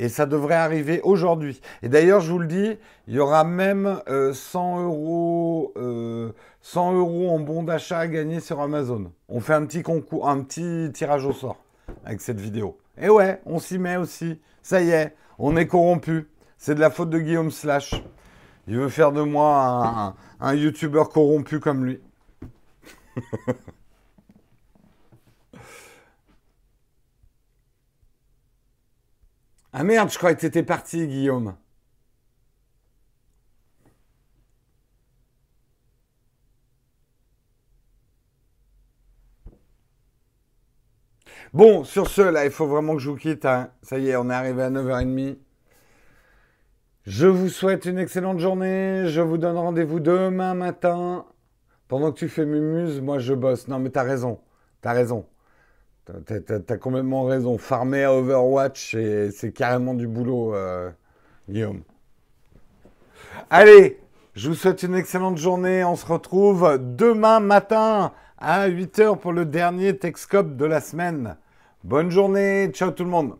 Et 0.00 0.08
ça 0.08 0.26
devrait 0.26 0.54
arriver 0.54 1.00
aujourd'hui. 1.02 1.60
Et 1.82 1.88
d'ailleurs, 1.88 2.20
je 2.20 2.30
vous 2.30 2.38
le 2.38 2.46
dis, 2.46 2.78
il 3.08 3.14
y 3.14 3.18
aura 3.18 3.42
même 3.42 4.00
100 4.06 4.78
euh, 4.78 4.82
euros, 4.84 5.72
100 6.62 6.92
euh, 6.92 6.98
euros 6.98 7.30
en 7.30 7.40
bon 7.40 7.64
d'achat 7.64 7.98
à 7.98 8.06
gagner 8.06 8.38
sur 8.38 8.60
Amazon. 8.60 9.10
On 9.28 9.40
fait 9.40 9.54
un 9.54 9.66
petit 9.66 9.82
concours, 9.82 10.28
un 10.28 10.40
petit 10.42 10.92
tirage 10.92 11.26
au 11.26 11.32
sort 11.32 11.56
avec 12.04 12.20
cette 12.20 12.40
vidéo. 12.40 12.78
Et 12.96 13.08
ouais, 13.08 13.40
on 13.44 13.58
s'y 13.58 13.76
met 13.76 13.96
aussi. 13.96 14.40
Ça 14.62 14.80
y 14.80 14.90
est, 14.90 15.16
on 15.36 15.56
est 15.56 15.66
corrompu. 15.66 16.28
C'est 16.58 16.76
de 16.76 16.80
la 16.80 16.90
faute 16.90 17.10
de 17.10 17.18
Guillaume 17.18 17.50
Slash. 17.50 18.00
Il 18.68 18.76
veut 18.76 18.88
faire 18.88 19.10
de 19.10 19.22
moi 19.22 20.14
un, 20.40 20.46
un 20.46 20.54
YouTuber 20.54 21.04
corrompu 21.12 21.58
comme 21.58 21.84
lui. 21.84 22.00
Ah 29.72 29.82
merde, 29.84 30.10
je 30.10 30.18
croyais 30.18 30.34
que 30.36 30.40
t'étais 30.42 30.62
parti, 30.62 31.06
Guillaume. 31.06 31.56
Bon, 41.52 41.84
sur 41.84 42.08
ce, 42.08 42.20
là, 42.22 42.44
il 42.44 42.50
faut 42.50 42.66
vraiment 42.66 42.94
que 42.94 43.00
je 43.00 43.10
vous 43.10 43.16
quitte. 43.16 43.44
Hein. 43.46 43.70
Ça 43.82 43.98
y 43.98 44.08
est, 44.08 44.16
on 44.16 44.28
est 44.30 44.34
arrivé 44.34 44.62
à 44.62 44.70
9h30. 44.70 45.36
Je 47.06 47.26
vous 47.26 47.48
souhaite 47.48 47.86
une 47.86 47.98
excellente 47.98 48.38
journée. 48.38 49.04
Je 49.06 49.20
vous 49.22 49.38
donne 49.38 49.56
rendez-vous 49.56 50.00
demain 50.00 50.54
matin. 50.54 51.24
Pendant 51.88 52.12
que 52.12 52.18
tu 52.18 52.28
fais 52.28 52.44
mumuse, 52.44 53.00
moi 53.00 53.18
je 53.18 53.32
bosse. 53.34 53.66
Non, 53.68 53.78
mais 53.78 53.90
t'as 53.90 54.02
raison. 54.02 54.40
T'as 54.82 54.92
raison. 54.92 55.26
T'as 56.26 56.56
as, 56.68 56.76
complètement 56.78 57.24
raison. 57.24 57.58
Farmer 57.58 58.04
à 58.04 58.14
Overwatch, 58.14 58.96
c'est 59.32 59.52
carrément 59.52 59.94
du 59.94 60.06
boulot, 60.06 60.54
euh, 60.54 60.90
Guillaume. 61.48 61.82
Allez, 63.50 64.00
je 64.34 64.48
vous 64.48 64.54
souhaite 64.54 64.82
une 64.82 64.94
excellente 64.94 65.36
journée. 65.36 65.84
On 65.84 65.96
se 65.96 66.06
retrouve 66.06 66.78
demain 66.78 67.40
matin 67.40 68.12
à 68.38 68.68
8h 68.68 69.18
pour 69.18 69.32
le 69.32 69.44
dernier 69.44 69.98
Texcope 69.98 70.56
de 70.56 70.64
la 70.64 70.80
semaine. 70.80 71.36
Bonne 71.84 72.10
journée. 72.10 72.70
Ciao 72.72 72.90
tout 72.90 73.04
le 73.04 73.10
monde. 73.10 73.36